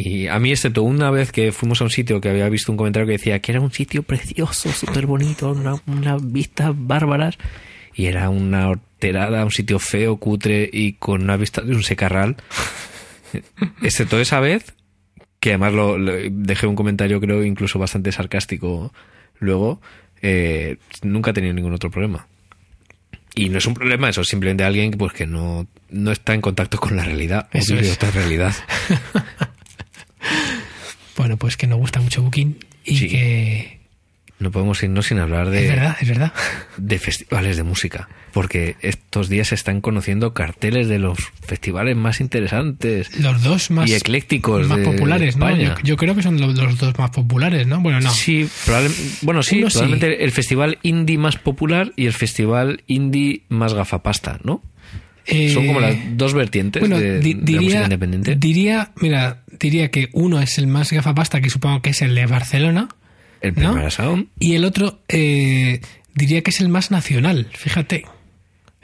Y 0.00 0.28
a 0.28 0.38
mí, 0.38 0.50
excepto 0.52 0.82
una 0.84 1.10
vez 1.10 1.32
que 1.32 1.50
fuimos 1.50 1.80
a 1.80 1.84
un 1.84 1.90
sitio 1.90 2.20
que 2.20 2.28
había 2.28 2.48
visto 2.48 2.70
un 2.70 2.78
comentario 2.78 3.06
que 3.06 3.12
decía 3.14 3.40
que 3.40 3.50
era 3.50 3.60
un 3.60 3.72
sitio 3.72 4.04
precioso, 4.04 4.70
súper 4.70 5.06
bonito, 5.06 5.50
una, 5.50 5.74
unas 5.88 6.30
vistas 6.32 6.70
bárbaras, 6.76 7.36
y 7.94 8.06
era 8.06 8.30
una 8.30 8.68
horterada, 8.68 9.44
un 9.44 9.50
sitio 9.50 9.80
feo, 9.80 10.16
cutre 10.18 10.70
y 10.72 10.92
con 10.92 11.22
una 11.22 11.36
vista 11.36 11.62
de 11.62 11.74
un 11.74 11.82
secarral. 11.82 12.36
Excepto 13.82 14.20
esa 14.20 14.38
vez, 14.38 14.72
que 15.40 15.50
además 15.50 15.72
lo, 15.72 15.98
lo- 15.98 16.12
dejé 16.30 16.66
un 16.68 16.76
comentario, 16.76 17.20
creo, 17.20 17.42
incluso 17.44 17.78
bastante 17.80 18.12
sarcástico 18.12 18.92
luego, 19.40 19.80
eh, 20.22 20.76
nunca 21.02 21.30
he 21.30 21.34
tenido 21.34 21.54
ningún 21.54 21.74
otro 21.74 21.90
problema. 21.90 22.28
Y 23.34 23.48
no 23.50 23.58
es 23.58 23.66
un 23.66 23.74
problema, 23.74 24.08
eso 24.08 24.20
es 24.22 24.28
simplemente 24.28 24.64
alguien 24.64 24.90
pues, 24.92 25.12
que 25.12 25.26
no, 25.26 25.66
no 25.90 26.10
está 26.12 26.34
en 26.34 26.40
contacto 26.40 26.78
con 26.78 26.96
la 26.96 27.04
realidad, 27.04 27.48
o 27.52 27.58
Eso 27.58 27.74
vive 27.74 27.88
es. 27.88 27.94
otra 27.94 28.10
realidad. 28.12 28.54
Bueno, 31.18 31.36
pues 31.36 31.56
que 31.58 31.66
nos 31.66 31.78
gusta 31.78 32.00
mucho 32.00 32.22
Booking 32.22 32.56
y 32.84 32.96
Sí. 32.96 33.08
que... 33.08 33.78
No 34.40 34.52
podemos 34.52 34.80
irnos 34.84 35.06
sin 35.06 35.18
hablar 35.18 35.48
Es 35.48 35.52
de, 35.62 35.66
verdad, 35.68 35.96
es 36.00 36.08
verdad. 36.08 36.32
de 36.76 36.98
festivales 37.00 37.56
de 37.56 37.64
música, 37.64 38.08
porque 38.32 38.76
estos 38.82 39.28
días 39.28 39.48
se 39.48 39.56
están 39.56 39.80
conociendo 39.80 40.32
carteles 40.32 40.86
de 40.86 41.00
los 41.00 41.18
festivales 41.44 41.96
más 41.96 42.20
interesantes 42.20 43.18
Los 43.18 43.42
dos 43.42 43.72
más, 43.72 43.90
y 43.90 43.94
eclécticos 43.94 44.68
más 44.68 44.78
de 44.78 44.84
populares, 44.84 45.36
¿no? 45.36 45.48
España. 45.48 45.74
Yo, 45.78 45.82
yo 45.82 45.96
creo 45.96 46.14
que 46.14 46.22
son 46.22 46.40
los, 46.40 46.54
los 46.56 46.78
dos 46.78 46.96
más 46.96 47.10
populares, 47.10 47.66
¿no? 47.66 47.80
Bueno, 47.80 47.98
no. 48.00 48.12
Sí, 48.12 48.48
probable- 48.64 48.94
bueno, 49.22 49.42
sí, 49.42 49.58
Uno 49.58 49.70
sí. 49.70 49.78
probablemente 49.78 50.22
el 50.24 50.30
festival 50.30 50.78
indie 50.84 51.18
más 51.18 51.36
popular 51.36 51.92
y 51.96 52.06
el 52.06 52.12
festival 52.12 52.84
indie 52.86 53.42
más 53.48 53.74
gafapasta, 53.74 54.38
¿no? 54.44 54.62
Eh, 55.26 55.50
Son 55.52 55.66
como 55.66 55.80
las 55.80 55.94
dos 56.16 56.32
vertientes 56.32 56.80
bueno, 56.80 56.98
de, 56.98 57.18
di- 57.20 57.34
de 57.34 57.52
la 57.52 57.60
música 57.60 57.60
diría, 57.60 57.82
independiente. 57.82 58.36
diría, 58.36 58.92
mira, 59.00 59.42
diría 59.66 59.90
que 59.90 60.08
uno 60.12 60.40
es 60.40 60.58
el 60.58 60.66
más 60.66 60.92
gafapasta, 60.92 61.40
que 61.40 61.50
supongo 61.50 61.82
que 61.82 61.90
es 61.90 62.02
el 62.02 62.14
de 62.14 62.26
Barcelona, 62.26 62.88
el 63.40 63.54
y 64.38 64.54
el 64.54 64.64
otro 64.64 65.00
eh, 65.08 65.80
diría 66.14 66.42
que 66.42 66.50
es 66.50 66.60
el 66.60 66.68
más 66.68 66.90
nacional, 66.90 67.48
fíjate. 67.52 68.04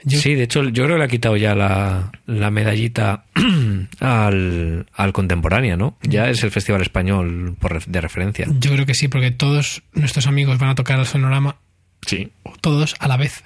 Yo- 0.03 0.19
Sí, 0.19 0.35
de 0.35 0.43
hecho, 0.43 0.63
yo 0.69 0.83
creo 0.83 0.95
que 0.95 0.99
le 0.99 1.03
ha 1.05 1.07
quitado 1.07 1.35
ya 1.35 1.55
la, 1.55 2.11
la 2.27 2.51
medallita 2.51 3.25
al, 3.99 4.85
al 4.93 5.13
contemporánea, 5.13 5.77
¿no? 5.77 5.97
Ya 6.03 6.29
es 6.29 6.43
el 6.43 6.51
festival 6.51 6.81
español 6.81 7.55
por 7.59 7.83
de 7.85 8.01
referencia. 8.01 8.45
Yo 8.59 8.71
creo 8.73 8.85
que 8.85 8.93
sí, 8.93 9.07
porque 9.07 9.31
todos 9.31 9.83
nuestros 9.93 10.27
amigos 10.27 10.57
van 10.59 10.69
a 10.69 10.75
tocar 10.75 10.99
el 10.99 11.05
sonorama, 11.05 11.57
Sí. 12.05 12.31
todos 12.61 12.95
a 12.99 13.07
la 13.07 13.17
vez. 13.17 13.43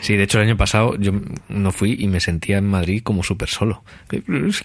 Sí, 0.00 0.16
de 0.16 0.22
hecho, 0.24 0.38
el 0.40 0.46
año 0.48 0.56
pasado 0.56 0.96
yo 0.98 1.12
no 1.48 1.72
fui 1.72 1.96
y 1.98 2.06
me 2.08 2.20
sentía 2.20 2.58
en 2.58 2.66
Madrid 2.66 3.02
como 3.02 3.22
súper 3.22 3.48
solo. 3.48 3.84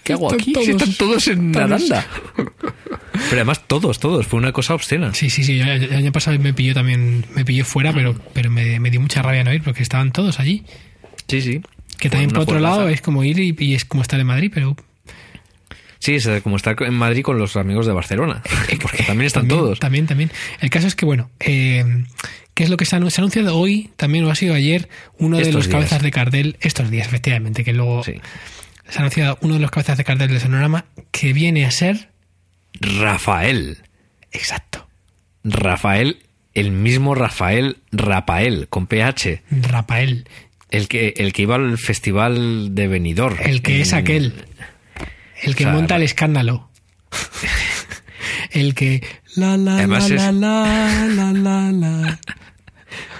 ¿Qué 0.02 0.12
hago 0.12 0.32
aquí? 0.32 0.52
todos- 0.52 0.64
Si 0.66 0.70
están 0.72 0.94
todos 0.94 1.28
en 1.28 1.52
todos. 1.52 1.64
Aranda. 1.64 2.06
Pero 2.34 3.32
además 3.36 3.66
todos, 3.66 3.98
todos. 3.98 4.26
Fue 4.26 4.38
una 4.38 4.52
cosa 4.52 4.74
obscena. 4.74 5.12
Sí, 5.14 5.30
sí, 5.30 5.44
sí. 5.44 5.60
El 5.60 5.94
año 5.94 6.12
pasado 6.12 6.38
me 6.38 6.54
pilló 6.54 6.74
también, 6.74 7.24
me 7.34 7.44
pilló 7.44 7.64
fuera, 7.64 7.92
pero, 7.92 8.14
pero 8.32 8.50
me, 8.50 8.78
me 8.80 8.90
dio 8.90 9.00
mucha 9.00 9.22
rabia 9.22 9.44
no 9.44 9.52
ir 9.52 9.62
porque 9.62 9.82
estaban 9.82 10.12
todos 10.12 10.38
allí. 10.40 10.64
Sí, 11.28 11.40
sí. 11.42 11.60
Que 11.98 12.10
también 12.10 12.30
por 12.30 12.40
otro 12.40 12.54
juegaza. 12.58 12.76
lado 12.76 12.88
es 12.88 13.00
como 13.00 13.24
ir 13.24 13.38
y, 13.38 13.54
y 13.58 13.74
es 13.74 13.84
como 13.84 14.02
estar 14.02 14.20
en 14.20 14.26
Madrid, 14.26 14.50
pero 14.54 14.76
Sí, 15.98 16.14
es 16.16 16.28
como 16.42 16.56
estar 16.56 16.76
en 16.82 16.94
Madrid 16.94 17.22
con 17.22 17.38
los 17.38 17.56
amigos 17.56 17.86
de 17.86 17.92
Barcelona. 17.92 18.42
Porque 18.82 19.02
también 19.04 19.26
están 19.26 19.42
también, 19.42 19.60
todos. 19.60 19.80
También, 19.80 20.06
también. 20.06 20.30
El 20.60 20.70
caso 20.70 20.86
es 20.86 20.94
que, 20.94 21.06
bueno, 21.06 21.30
eh, 21.40 21.84
¿qué 22.56 22.64
es 22.64 22.70
lo 22.70 22.76
que 22.76 22.84
se 22.86 22.96
ha, 22.96 22.98
anunciado 22.98 23.56
hoy? 23.56 23.90
También 23.96 24.24
lo 24.24 24.30
ha 24.30 24.34
sido 24.34 24.54
ayer, 24.54 24.88
uno 25.18 25.36
de 25.36 25.52
los 25.52 25.66
días. 25.66 25.68
cabezas 25.68 26.02
de 26.02 26.10
cartel, 26.10 26.56
estos 26.60 26.90
días, 26.90 27.06
efectivamente, 27.06 27.62
que 27.62 27.72
luego 27.72 28.02
Sí. 28.02 28.14
se 28.88 28.96
ha 28.98 29.02
anunciado 29.02 29.38
uno 29.42 29.54
de 29.54 29.60
los 29.60 29.70
cabezas 29.70 29.96
de 29.98 30.04
cartel 30.04 30.28
del 30.30 30.40
sonorama 30.40 30.86
que 31.12 31.32
viene 31.32 31.64
a 31.66 31.70
ser. 31.70 32.10
Rafael. 32.80 33.78
Exacto. 34.32 34.88
Rafael, 35.44 36.18
el 36.54 36.70
mismo 36.72 37.14
Rafael 37.14 37.76
Rafael, 37.92 38.66
con 38.68 38.86
PH. 38.86 39.42
Rafael. 39.50 40.28
El 40.70 40.88
que, 40.88 41.14
el 41.18 41.32
que 41.32 41.42
iba 41.42 41.54
al 41.56 41.78
festival 41.78 42.74
de 42.74 42.88
Benidorm. 42.88 43.36
El 43.44 43.62
que 43.62 43.76
En- 43.76 43.82
es 43.82 43.92
aquel. 43.92 44.32
El 45.42 45.54
que 45.54 45.64
O 45.64 45.68
sea, 45.68 45.72
monta 45.74 45.96
el 45.96 46.02
escándalo. 46.02 46.70
el 48.50 48.74
que. 48.74 49.04
La 49.36 49.56
la 49.56 49.74
Además 49.76 50.08
la, 50.10 50.16
es- 50.28 50.34
la 50.34 51.06
la 51.06 51.32
la 51.32 51.72
la. 51.72 52.18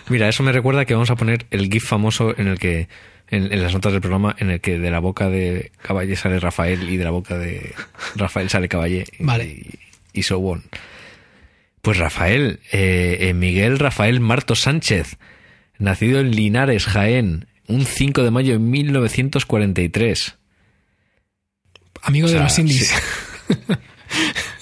Mira, 0.08 0.28
eso 0.28 0.42
me 0.42 0.52
recuerda 0.52 0.84
que 0.84 0.94
vamos 0.94 1.10
a 1.10 1.16
poner 1.16 1.46
el 1.50 1.70
GIF 1.70 1.84
famoso 1.88 2.38
en 2.38 2.46
el 2.48 2.58
que, 2.58 2.88
en, 3.28 3.52
en 3.52 3.62
las 3.62 3.72
notas 3.74 3.92
del 3.92 4.00
programa, 4.00 4.36
en 4.38 4.50
el 4.50 4.60
que 4.60 4.78
de 4.78 4.90
la 4.90 5.00
boca 5.00 5.28
de 5.28 5.72
Caballé 5.82 6.14
sale 6.16 6.38
Rafael 6.40 6.88
y 6.88 6.96
de 6.96 7.04
la 7.04 7.10
boca 7.10 7.36
de 7.38 7.74
Rafael 8.14 8.48
sale 8.48 8.68
Caballé. 8.68 9.04
y- 9.18 9.24
Vale. 9.24 9.44
Y, 9.46 9.78
y 10.20 10.22
so 10.22 10.38
on. 10.38 10.62
Pues 11.82 11.98
Rafael, 11.98 12.60
eh, 12.72 13.18
eh, 13.20 13.34
Miguel 13.34 13.78
Rafael 13.78 14.20
Marto 14.20 14.54
Sánchez, 14.56 15.16
nacido 15.78 16.20
en 16.20 16.30
Linares, 16.32 16.84
Jaén, 16.86 17.46
un 17.68 17.84
5 17.84 18.22
de 18.22 18.30
mayo 18.30 18.52
de 18.54 18.58
1943. 18.60 20.36
Amigo 22.02 22.26
O 22.26 22.28
de 22.30 22.34
sea, 22.36 22.42
los 22.44 22.58
indies. 22.58 22.92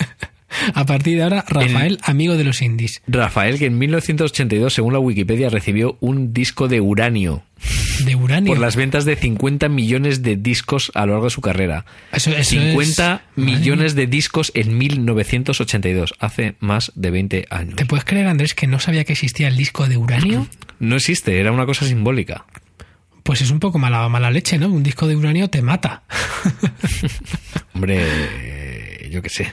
a 0.75 0.85
partir 0.87 1.17
de 1.17 1.23
ahora, 1.25 1.45
Rafael, 1.49 1.99
amigo 2.03 2.37
de 2.37 2.45
los 2.45 2.63
indies. 2.63 3.03
Rafael, 3.07 3.59
que 3.59 3.67
en 3.67 3.79
1982, 3.79 4.73
según 4.75 4.93
la 4.93 4.99
Wikipedia, 4.99 5.49
recibió 5.51 5.97
un 6.01 6.33
disco 6.33 6.69
de 6.69 6.81
uranio 6.81 7.43
De 8.05 8.15
uranio. 8.15 8.49
por 8.53 8.59
las 8.61 8.77
ventas 8.77 9.05
de 9.05 9.17
50 9.17 9.69
millones 9.69 10.23
de 10.23 10.37
discos 10.37 10.91
a 10.95 11.07
lo 11.07 11.13
largo 11.13 11.27
de 11.27 11.31
su 11.31 11.41
carrera. 11.41 11.85
Eso- 12.13 12.31
eso 12.31 12.51
50 12.51 13.15
es- 13.15 13.39
Madre 13.39 13.53
millones 13.59 13.95
de 13.95 14.07
discos 14.07 14.53
en 14.55 14.77
1982, 14.79 16.15
hace 16.19 16.55
más 16.61 16.93
de 16.95 17.11
20 17.11 17.47
años. 17.51 17.77
¿Te 17.77 17.87
puedes 17.87 18.05
creer, 18.05 18.27
Andrés, 18.27 18.55
que 18.55 18.67
no 18.67 18.81
sabía 18.81 19.05
que 19.05 19.13
existía 19.15 19.49
el 19.49 19.57
disco 19.57 19.87
de 19.89 19.97
uranio? 19.97 20.47
No 20.81 20.97
existe, 20.97 21.39
era 21.39 21.53
una 21.53 21.67
cosa 21.67 21.87
simbólica. 21.87 22.45
Pues 23.23 23.41
es 23.41 23.51
un 23.51 23.61
poco 23.61 23.79
mala, 23.79 24.07
mala 24.11 24.31
leche, 24.31 24.59
¿no? 24.59 24.69
Un 24.69 24.83
disco 24.83 25.07
de 25.07 25.17
uranio 25.17 25.49
te 25.49 25.63
mata. 25.63 26.03
Hombre, 27.75 28.03
eh, 28.05 29.09
yo 29.11 29.23
qué 29.23 29.29
sé. 29.31 29.53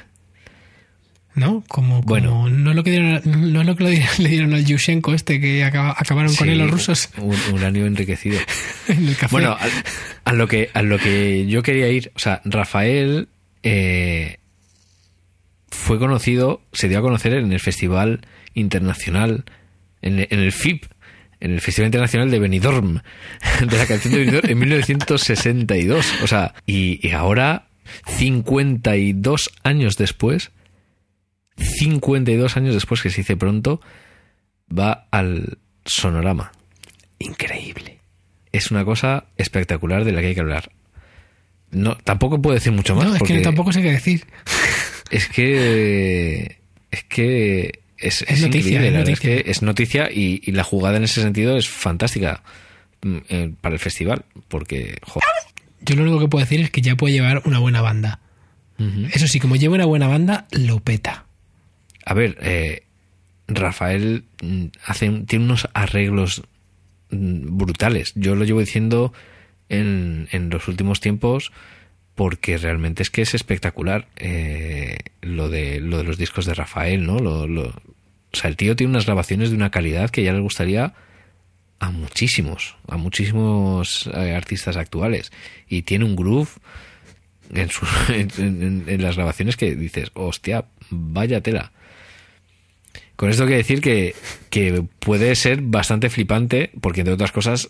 ¿No? 1.34 1.64
Como, 1.70 2.02
como 2.02 2.04
Bueno. 2.04 2.50
no 2.50 2.72
es 2.72 2.76
lo 2.76 2.84
que 2.84 2.92
dieron, 2.92 3.22
no 3.54 3.62
es 3.62 3.68
lo 3.68 3.76
que 3.78 3.84
le 4.20 4.30
dieron, 4.30 4.54
al 4.54 4.66
Yushchenko 4.66 5.14
este 5.14 5.40
que 5.40 5.64
acaba- 5.64 5.96
acabaron 5.98 6.36
con 6.36 6.50
él 6.50 6.58
los 6.58 6.70
rusos 6.72 7.10
Un 7.18 7.36
uranio 7.54 7.86
enriquecido. 7.86 8.38
en 8.90 9.08
el 9.08 9.16
café. 9.16 9.32
Bueno, 9.32 9.52
a, 9.52 9.60
a 10.30 10.34
lo 10.34 10.48
que, 10.48 10.70
a 10.74 10.82
lo 10.82 10.98
que 11.00 11.46
yo 11.48 11.64
quería 11.64 11.88
ir, 11.90 12.12
o 12.16 12.20
sea, 12.20 12.42
Rafael 12.44 13.30
eh, 13.64 14.38
fue 15.70 16.00
conocido, 16.00 16.62
se 16.74 16.90
dio 16.90 17.00
a 17.00 17.02
conocer 17.02 17.34
en 17.34 17.52
el 17.54 17.60
Festival 17.62 18.22
Internacional, 18.54 19.46
en, 20.02 20.20
el- 20.20 20.28
en 20.32 20.40
el 20.40 20.52
FIP, 20.52 20.84
en 21.40 21.52
el 21.54 21.62
Festival 21.62 21.88
Internacional 21.88 22.30
de 22.30 22.40
Benidorm, 22.40 23.00
de 23.66 23.78
la 23.78 23.86
canción 23.86 24.14
de 24.14 24.20
Benidorm, 24.20 24.50
en 24.50 24.60
1962. 24.60 26.14
O 26.24 26.28
sea, 26.28 26.54
y, 26.66 27.00
y 27.08 27.12
ahora, 27.12 27.68
52 28.18 29.50
años 29.64 29.96
después, 29.98 30.52
52 31.62 32.58
años 32.58 32.74
después 32.74 33.02
que 33.02 33.10
se 33.10 33.18
dice 33.18 33.38
pronto, 33.38 33.82
va 34.78 35.08
al 35.12 35.58
sonorama 35.86 36.52
Increíble. 37.20 38.00
es 38.52 38.72
una 38.72 38.86
cosa 38.86 39.26
espectacular 39.38 40.04
de 40.06 40.12
la 40.12 40.22
que 40.22 40.28
hay 40.28 40.34
que 40.36 40.42
hablar. 40.42 40.72
No, 41.72 41.96
tampoco 41.98 42.42
puedo 42.42 42.56
decir 42.56 42.74
mucho 42.74 42.96
más. 42.96 43.06
No, 43.06 43.14
es 43.14 43.20
porque 43.20 43.36
que 43.38 43.42
tampoco 43.42 43.72
sé 43.72 43.82
qué 43.82 43.92
decir. 43.92 44.26
Es 45.12 45.28
que. 45.28 46.60
Es 46.90 47.04
que. 47.04 47.82
Es, 47.98 48.22
Es 48.22 48.42
noticia, 48.42 48.72
increíble, 48.72 48.88
es 48.88 48.94
la 48.94 49.00
noticia. 49.00 49.14
es 49.36 49.44
que 49.44 49.52
es 49.52 49.62
noticia 49.62 50.10
y, 50.10 50.42
y 50.46 50.52
la 50.54 50.64
jugada 50.64 50.96
en 50.98 51.04
ese 51.04 51.22
sentido 51.22 51.58
es 51.58 51.68
fantástica 51.68 52.44
mm, 53.02 53.18
eh, 53.28 53.54
para 53.60 53.74
el 53.74 53.80
festival. 53.80 54.24
Porque. 54.48 55.00
Yo 55.82 55.96
lo 55.96 56.04
único 56.04 56.20
que 56.20 56.28
puedo 56.30 56.46
decir 56.46 56.62
es 56.62 56.72
que 56.72 56.82
ya 56.82 56.96
puede 56.96 57.14
llevar 57.14 57.42
una 57.46 57.60
buena 57.60 57.82
banda. 57.82 58.20
Eso 59.14 59.28
sí, 59.28 59.40
como 59.40 59.58
lleva 59.58 59.76
una 59.76 59.86
buena 59.86 60.08
banda, 60.08 60.48
lo 60.52 60.80
peta. 60.80 61.26
A 62.06 62.14
ver, 62.14 62.38
eh, 62.42 62.84
Rafael 63.48 64.24
mm, 64.42 64.66
hace, 64.86 65.10
tiene 65.28 65.46
unos 65.46 65.68
arreglos 65.74 66.44
mm, 67.10 67.58
brutales. 67.58 68.14
Yo 68.16 68.36
lo 68.36 68.46
llevo 68.46 68.60
diciendo 68.60 69.14
en, 69.70 70.28
en 70.32 70.50
los 70.50 70.68
últimos 70.68 71.00
tiempos 71.00 71.52
porque 72.16 72.58
realmente 72.58 73.04
es 73.04 73.10
que 73.10 73.22
es 73.22 73.34
espectacular 73.34 74.08
eh, 74.18 74.98
lo 75.22 75.50
de 75.50 75.80
lo 75.80 75.98
de 75.98 76.04
los 76.04 76.18
discos 76.18 76.46
de 76.46 76.54
Rafael, 76.54 77.06
¿no? 77.06 77.20
Lo, 77.20 77.48
lo- 77.48 77.70
o 78.34 78.38
sea, 78.38 78.50
el 78.50 78.56
tío 78.58 78.76
tiene 78.76 78.92
unas 78.92 79.06
grabaciones 79.06 79.50
de 79.50 79.56
una 79.56 79.72
calidad 79.72 80.10
que 80.10 80.24
ya 80.24 80.32
le 80.34 80.40
gustaría 80.40 80.94
a 81.80 81.92
muchísimos, 81.92 82.76
a 82.88 82.96
muchísimos 82.98 84.10
eh, 84.14 84.34
artistas 84.36 84.78
actuales. 84.78 85.32
Y 85.68 85.82
tiene 85.82 86.06
un 86.06 86.16
groove 86.16 86.50
en- 87.54 87.70
en- 88.38 88.84
en 88.88 89.02
las 89.04 89.16
grabaciones 89.16 89.58
que 89.58 89.76
dices, 89.76 90.12
hostia, 90.14 90.66
vaya 90.90 91.42
tela. 91.42 91.72
Con 93.22 93.30
esto 93.30 93.44
quiero 93.46 93.58
decir 93.60 93.82
que, 93.82 94.16
que 94.50 94.84
puede 95.00 95.36
ser 95.36 95.62
bastante 95.62 96.10
flipante, 96.10 96.72
porque 96.82 97.02
entre 97.02 97.14
otras 97.14 97.32
cosas, 97.32 97.70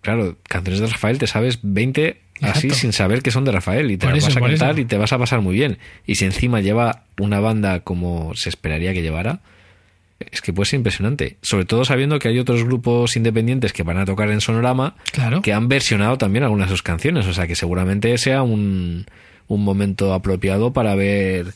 claro, 0.00 0.36
canciones 0.48 0.80
de 0.80 0.88
Rafael 0.88 1.18
te 1.18 1.28
sabes 1.28 1.60
20 1.62 2.20
así 2.42 2.70
sin 2.70 2.92
saber 2.92 3.22
que 3.22 3.30
son 3.30 3.44
de 3.44 3.52
Rafael 3.52 3.90
y 3.92 3.96
te 3.96 4.06
Por 4.06 4.14
las 4.16 4.24
eso, 4.24 4.26
vas 4.28 4.36
a 4.36 4.40
cantar 4.48 4.70
eso. 4.72 4.80
y 4.80 4.84
te 4.86 4.96
vas 4.96 5.12
a 5.12 5.18
pasar 5.18 5.40
muy 5.40 5.54
bien. 5.54 5.78
Y 6.04 6.16
si 6.16 6.24
encima 6.24 6.60
lleva 6.60 7.04
una 7.20 7.38
banda 7.38 7.78
como 7.80 8.34
se 8.34 8.48
esperaría 8.48 8.92
que 8.92 9.02
llevara, 9.02 9.38
es 10.18 10.40
que 10.42 10.52
puede 10.52 10.66
ser 10.68 10.78
impresionante. 10.78 11.36
Sobre 11.42 11.64
todo 11.64 11.84
sabiendo 11.84 12.18
que 12.18 12.26
hay 12.26 12.38
otros 12.40 12.64
grupos 12.64 13.16
independientes 13.16 13.72
que 13.72 13.84
van 13.84 13.98
a 13.98 14.04
tocar 14.04 14.30
en 14.32 14.40
Sonorama 14.40 14.96
Claro. 15.12 15.42
que 15.42 15.52
han 15.52 15.68
versionado 15.68 16.18
también 16.18 16.42
algunas 16.42 16.66
de 16.68 16.72
sus 16.72 16.82
canciones. 16.82 17.24
O 17.28 17.32
sea 17.32 17.46
que 17.46 17.54
seguramente 17.54 18.18
sea 18.18 18.42
un, 18.42 19.06
un 19.46 19.62
momento 19.62 20.12
apropiado 20.12 20.72
para 20.72 20.96
ver 20.96 21.54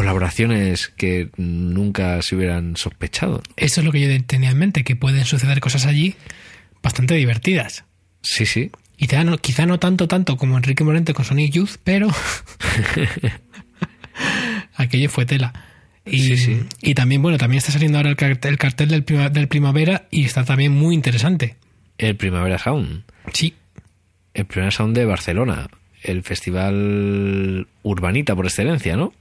colaboraciones 0.00 0.88
que 0.88 1.30
nunca 1.36 2.20
se 2.22 2.36
hubieran 2.36 2.76
sospechado. 2.76 3.42
Eso 3.56 3.80
es 3.80 3.84
lo 3.84 3.92
que 3.92 4.00
yo 4.00 4.24
tenía 4.26 4.50
en 4.50 4.58
mente, 4.58 4.84
que 4.84 4.96
pueden 4.96 5.24
suceder 5.24 5.60
cosas 5.60 5.86
allí 5.86 6.14
bastante 6.82 7.14
divertidas. 7.14 7.84
Sí, 8.22 8.46
sí. 8.46 8.70
Y 8.98 9.06
quizá 9.08 9.24
no, 9.24 9.38
quizá 9.38 9.66
no 9.66 9.78
tanto, 9.78 10.08
tanto 10.08 10.36
como 10.36 10.56
Enrique 10.56 10.84
Morente 10.84 11.12
con 11.14 11.24
Sonic 11.24 11.52
Youth, 11.52 11.76
pero 11.84 12.08
aquello 14.76 15.08
fue 15.08 15.26
tela. 15.26 15.52
Y, 16.04 16.20
Sí, 16.20 16.36
sí. 16.36 16.60
y 16.82 16.94
también, 16.94 17.20
bueno, 17.22 17.36
también 17.38 17.58
está 17.58 17.72
saliendo 17.72 17.98
ahora 17.98 18.10
el 18.10 18.16
cartel, 18.16 18.52
el 18.52 18.58
cartel 18.58 18.88
del, 18.88 19.02
prima- 19.04 19.28
del 19.28 19.48
primavera 19.48 20.06
y 20.10 20.24
está 20.24 20.44
también 20.44 20.72
muy 20.72 20.94
interesante. 20.94 21.56
El 21.98 22.16
Primavera 22.16 22.58
Sound. 22.58 23.02
Sí, 23.32 23.54
El 24.34 24.46
Primavera 24.46 24.70
Sound 24.70 24.96
de 24.96 25.04
Barcelona. 25.04 25.68
El 26.02 26.22
festival 26.22 27.66
urbanita 27.82 28.36
por 28.36 28.46
excelencia, 28.46 28.96
¿no? 28.96 29.12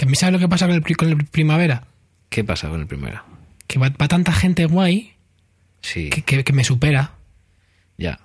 Que 0.00 0.06
a 0.06 0.08
mí 0.08 0.14
sabe 0.16 0.32
lo 0.32 0.38
que 0.38 0.48
pasa 0.48 0.64
con 0.66 0.74
el, 0.74 0.80
pri- 0.80 0.94
con 0.94 1.10
el 1.10 1.26
primavera. 1.26 1.84
¿Qué 2.30 2.42
pasa 2.42 2.70
con 2.70 2.80
el 2.80 2.86
Primavera? 2.86 3.22
Que 3.66 3.78
va, 3.78 3.90
va 3.90 4.08
tanta 4.08 4.32
gente 4.32 4.64
guay 4.64 5.12
Sí, 5.82 6.08
que, 6.08 6.22
que- 6.22 6.42
que 6.42 6.52
me 6.54 6.64
supera. 6.64 7.16
ya. 7.98 8.18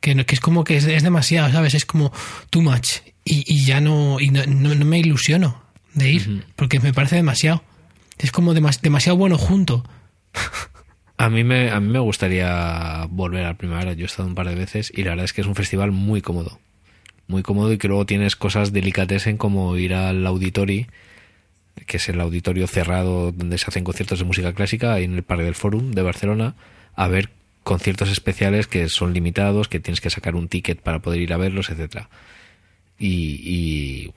Que, 0.00 0.16
no- 0.16 0.26
que 0.26 0.34
es 0.34 0.40
como 0.40 0.64
que 0.64 0.76
es, 0.76 0.86
es 0.86 1.04
demasiado, 1.04 1.52
¿sabes? 1.52 1.74
Es 1.74 1.86
como 1.86 2.12
too 2.50 2.62
much. 2.62 2.96
Y, 3.24 3.44
y 3.46 3.64
ya 3.64 3.80
no, 3.80 4.18
y 4.18 4.30
no, 4.30 4.44
no- 4.46 4.74
no 4.74 4.84
me 4.84 4.98
ilusiono 4.98 5.62
de 5.92 6.10
ir, 6.10 6.46
porque 6.56 6.80
me 6.80 6.92
parece 6.92 7.14
demasiado. 7.14 7.62
Es 8.18 8.32
como 8.32 8.52
demas- 8.52 8.80
demasiado 8.80 9.16
bueno 9.16 9.38
junto. 9.38 9.84
A 11.16 11.30
mí, 11.30 11.44
me, 11.44 11.70
a 11.70 11.78
mí 11.78 11.92
me 11.92 12.00
gustaría 12.00 13.06
volver 13.08 13.44
al 13.44 13.56
Primavera. 13.56 13.92
Yo 13.92 14.02
he 14.02 14.06
estado 14.06 14.26
un 14.28 14.34
par 14.34 14.48
de 14.48 14.56
veces 14.56 14.90
y 14.92 15.04
la 15.04 15.10
verdad 15.10 15.26
es 15.26 15.32
que 15.32 15.42
es 15.42 15.46
un 15.46 15.54
festival 15.54 15.92
muy 15.92 16.20
cómodo. 16.22 16.58
Muy 17.26 17.42
cómodo 17.42 17.72
y 17.72 17.78
que 17.78 17.88
luego 17.88 18.06
tienes 18.06 18.36
cosas 18.36 18.72
delicatessen 18.72 19.36
como 19.36 19.76
ir 19.76 19.94
al 19.94 20.26
Auditori, 20.26 20.86
que 21.86 21.96
es 21.96 22.08
el 22.08 22.20
auditorio 22.20 22.66
cerrado 22.66 23.32
donde 23.32 23.58
se 23.58 23.66
hacen 23.68 23.84
conciertos 23.84 24.18
de 24.18 24.24
música 24.24 24.52
clásica, 24.52 24.98
en 25.00 25.14
el 25.14 25.22
Parque 25.22 25.44
del 25.44 25.54
Forum 25.54 25.92
de 25.92 26.02
Barcelona, 26.02 26.54
a 26.94 27.08
ver 27.08 27.30
conciertos 27.62 28.10
especiales 28.10 28.66
que 28.66 28.88
son 28.88 29.14
limitados, 29.14 29.68
que 29.68 29.80
tienes 29.80 30.00
que 30.00 30.10
sacar 30.10 30.36
un 30.36 30.48
ticket 30.48 30.80
para 30.80 31.00
poder 31.00 31.20
ir 31.20 31.32
a 31.32 31.38
verlos, 31.38 31.70
etcétera. 31.70 32.08
Y, 32.98 33.40
y 33.42 34.12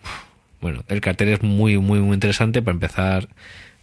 bueno, 0.61 0.83
el 0.87 1.01
cartel 1.01 1.29
es 1.29 1.41
muy, 1.41 1.77
muy, 1.77 1.99
muy 1.99 2.13
interesante. 2.13 2.61
Para 2.61 2.75
empezar, 2.75 3.29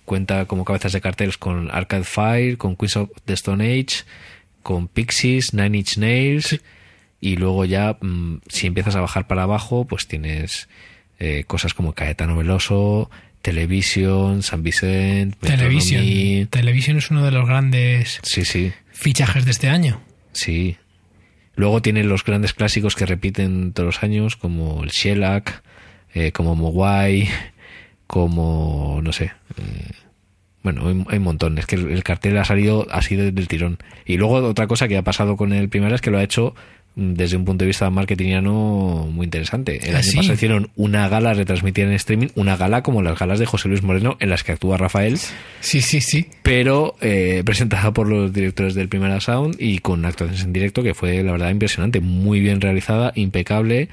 cuenta 0.05 0.45
como 0.45 0.65
cabezas 0.65 0.93
de 0.93 1.01
carteles 1.01 1.39
con 1.39 1.71
Arcade 1.71 2.05
Fire, 2.05 2.59
con 2.59 2.77
Queens 2.77 2.97
of 2.97 3.11
the 3.25 3.33
Stone 3.33 3.65
Age, 3.65 4.05
con 4.63 4.87
Pixies, 4.89 5.55
Nine 5.55 5.79
Inch 5.79 5.97
Nails. 5.97 6.61
Y 7.25 7.37
luego 7.37 7.65
ya, 7.65 7.97
mm, 8.03 8.41
si 8.49 8.67
empiezas 8.67 8.97
a 8.97 9.01
bajar 9.01 9.27
para 9.27 9.45
abajo, 9.45 9.87
pues 9.87 10.07
tienes 10.07 10.69
eh, 11.19 11.45
cosas 11.47 11.73
como 11.73 11.95
Caetano 11.95 12.37
Veloso, 12.37 13.09
Television, 13.41 14.43
San 14.43 14.63
Vicent, 14.63 15.37
Television. 15.41 16.47
Television 16.49 16.99
es 16.99 17.11
uno 17.11 17.25
de 17.25 17.31
los 17.31 17.47
grandes 17.49 18.21
Sí, 18.23 18.45
sí. 18.45 18.73
fichajes 18.93 19.47
de 19.47 19.53
este 19.53 19.69
año. 19.71 20.03
Sí. 20.33 20.77
Luego 21.57 21.81
tienen 21.81 22.09
los 22.11 22.25
grandes 22.25 22.53
clásicos 22.53 22.95
que 22.95 23.07
repiten 23.07 23.73
todos 23.73 23.87
los 23.95 24.03
años, 24.03 24.37
como 24.37 24.83
el 24.85 24.91
Shellac, 24.91 25.63
eh, 26.13 26.31
como 26.33 26.57
Mogwai, 26.57 27.29
como, 28.07 29.01
no 29.03 29.13
sé. 29.13 29.33
eh, 29.57 29.91
bueno, 30.63 30.89
hay, 30.89 31.05
hay 31.09 31.19
un 31.19 31.25
montón. 31.25 31.57
Es 31.59 31.67
que 31.67 31.77
el, 31.77 31.91
el 31.91 32.03
cartel 32.03 32.37
ha 32.39 32.45
salido 32.45 32.87
así 32.91 33.17
de- 33.17 33.33
del 33.33 33.49
tirón. 33.49 33.79
Y 34.05 34.17
luego 34.17 34.35
otra 34.47 34.67
cosa 34.67 34.89
que 34.89 34.97
ha 34.97 35.03
pasado 35.03 35.37
con 35.37 35.53
el 35.53 35.69
primero 35.69 35.95
es 35.95 36.01
que 36.01 36.11
lo 36.11 36.19
ha 36.19 36.23
hecho 36.23 36.55
desde 36.97 37.37
un 37.37 37.45
punto 37.45 37.65
de 37.65 37.69
vista 37.69 37.91
marketingiano 37.91 39.09
muy 39.11 39.25
interesante. 39.25 39.81
El 39.89 39.95
¿Ah, 39.97 39.99
año 39.99 40.03
sí? 40.05 40.17
pasado 40.17 40.35
hicieron 40.35 40.71
una 40.77 41.09
gala 41.09 41.35
retransmitida 41.35 41.87
en 41.87 41.93
streaming, 41.93 42.29
una 42.35 42.57
gala 42.57 42.83
como 42.83 43.03
las 43.03 43.19
galas 43.19 43.39
de 43.39 43.47
José 43.47 43.69
Luis 43.69 43.83
Moreno 43.83 44.17
en 44.21 44.31
las 44.31 44.45
que 44.45 44.53
actúa 44.53 44.77
Rafael 44.77 45.19
Sí, 45.61 45.81
sí, 45.81 46.01
sí. 46.01 46.27
pero 46.43 46.95
eh, 47.01 47.43
presentada 47.45 47.93
por 47.93 48.09
los 48.09 48.33
directores 48.33 48.75
del 48.75 48.89
Primera 48.89 49.21
Sound 49.21 49.57
y 49.59 49.79
con 49.81 50.05
actuaciones 50.05 50.45
en 50.45 50.53
directo 50.53 50.83
que 50.83 50.95
fue 50.95 51.23
la 51.23 51.33
verdad 51.33 51.51
impresionante, 51.51 52.01
muy 52.01 52.41
bien 52.41 52.61
realizada, 52.61 53.13
impecable 53.15 53.89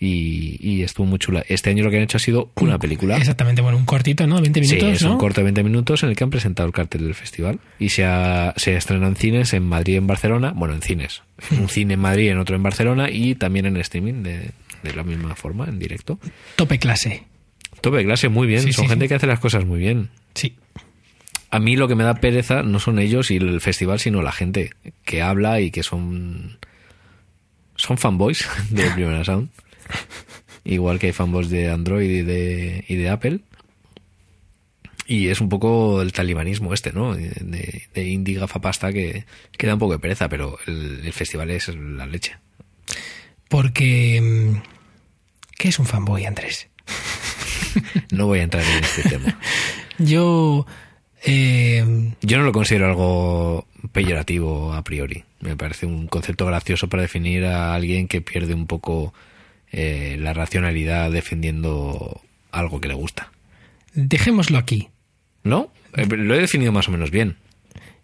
y, 0.00 0.56
y 0.60 0.82
estuvo 0.82 1.06
muy 1.06 1.18
chula. 1.18 1.44
Este 1.48 1.70
año 1.70 1.82
lo 1.84 1.90
que 1.90 1.96
han 1.96 2.02
hecho 2.04 2.16
ha 2.18 2.20
sido 2.20 2.50
una 2.56 2.78
película. 2.78 3.16
Exactamente, 3.16 3.62
bueno, 3.62 3.78
un 3.78 3.84
cortito, 3.84 4.26
¿no? 4.26 4.40
20 4.40 4.62
Sí, 4.64 4.74
minutos, 4.76 4.92
es 4.96 5.02
¿no? 5.02 5.12
un 5.12 5.18
corto 5.18 5.40
de 5.40 5.44
20 5.44 5.62
minutos 5.64 6.02
en 6.02 6.10
el 6.10 6.16
que 6.16 6.24
han 6.24 6.30
presentado 6.30 6.66
el 6.66 6.72
cartel 6.72 7.02
del 7.04 7.14
festival 7.14 7.58
y 7.78 7.88
se, 7.88 8.04
ha, 8.04 8.54
se 8.56 8.76
estrena 8.76 9.08
en 9.08 9.16
cines 9.16 9.52
en 9.54 9.64
Madrid 9.64 9.94
y 9.94 9.96
en 9.96 10.06
Barcelona, 10.06 10.52
bueno, 10.54 10.74
en 10.74 10.82
cines, 10.82 11.22
Hmm. 11.50 11.60
un 11.62 11.68
cine 11.68 11.94
en 11.94 12.00
Madrid 12.00 12.24
y 12.24 12.28
en 12.30 12.38
otro 12.38 12.56
en 12.56 12.62
Barcelona 12.64 13.08
y 13.10 13.36
también 13.36 13.64
en 13.66 13.76
streaming 13.76 14.22
de, 14.24 14.50
de 14.82 14.92
la 14.94 15.04
misma 15.04 15.34
forma, 15.36 15.66
en 15.66 15.78
directo. 15.78 16.18
Tope 16.56 16.78
clase. 16.80 17.22
Tope 17.80 18.04
clase, 18.04 18.28
muy 18.28 18.46
bien, 18.48 18.62
Sí, 18.62 18.72
son 18.72 18.84
sí, 18.86 18.88
gente 18.88 19.04
sí. 19.04 19.08
que 19.08 19.14
hace 19.14 19.26
las 19.28 19.38
cosas 19.38 19.64
muy 19.64 19.78
bien. 19.78 20.08
Sí. 20.34 20.54
A 21.50 21.60
mí 21.60 21.76
lo 21.76 21.86
que 21.88 21.94
me 21.94 22.02
da 22.04 22.14
pereza 22.14 22.62
no 22.64 22.78
son 22.80 22.98
ellos 22.98 23.30
y 23.30 23.36
el 23.36 23.60
festival, 23.60 24.00
sino 24.00 24.20
la 24.20 24.32
gente 24.32 24.70
que 25.04 25.22
habla 25.22 25.60
y 25.60 25.70
que 25.70 25.82
son. 25.84 26.58
Son 27.76 27.96
fanboys 27.96 28.48
de 28.70 28.90
Primera 28.90 29.24
Sound. 29.24 29.48
Igual 30.64 30.98
que 30.98 31.06
hay 31.06 31.12
fanboys 31.12 31.48
de 31.50 31.70
Android 31.70 32.10
y 32.10 32.22
de, 32.22 32.84
y 32.88 32.96
de 32.96 33.08
Apple. 33.08 33.40
Y 35.06 35.28
es 35.28 35.40
un 35.40 35.48
poco 35.48 36.02
el 36.02 36.12
talibanismo 36.12 36.74
este, 36.74 36.92
¿no? 36.92 37.14
De, 37.14 37.82
de, 37.94 38.08
indie 38.08 38.38
gafapasta 38.38 38.92
que, 38.92 39.24
que 39.56 39.66
da 39.66 39.72
un 39.74 39.78
poco 39.80 39.92
de 39.94 39.98
pereza, 39.98 40.28
pero 40.28 40.58
el, 40.66 41.00
el 41.04 41.12
festival 41.14 41.50
es 41.50 41.68
la 41.68 42.04
leche. 42.06 42.36
Porque... 43.48 44.20
mm, 44.22 44.62
¿Qué 45.56 45.68
es 45.68 45.78
un 45.78 45.86
fanboy, 45.86 46.24
Andrés? 46.26 46.68
No 48.10 48.26
voy 48.26 48.40
a 48.40 48.42
entrar 48.42 48.64
en 48.64 48.84
este 48.84 49.02
tema. 49.08 49.38
Yo... 49.98 50.66
eh, 51.24 52.12
Yo 52.22 52.38
no 52.38 52.44
lo 52.44 52.52
considero 52.52 52.86
algo 52.86 53.66
peyorativo 53.92 54.72
a 54.74 54.82
priori. 54.82 55.24
Me 55.40 55.56
parece 55.56 55.86
un 55.86 56.06
concepto 56.08 56.44
gracioso 56.46 56.88
para 56.88 57.02
definir 57.02 57.44
a 57.44 57.74
alguien 57.74 58.08
que 58.08 58.20
pierde 58.20 58.54
un 58.54 58.66
poco 58.66 59.14
eh, 59.72 60.16
la 60.18 60.32
racionalidad 60.34 61.10
defendiendo 61.10 62.20
algo 62.50 62.80
que 62.80 62.88
le 62.88 62.94
gusta. 62.94 63.30
dejémoslo 63.94 64.58
aquí. 64.58 64.88
¿No? 65.44 65.72
Eh, 65.96 66.06
Lo 66.06 66.34
he 66.34 66.40
definido 66.40 66.72
más 66.72 66.88
o 66.88 66.90
menos 66.90 67.10
bien. 67.10 67.36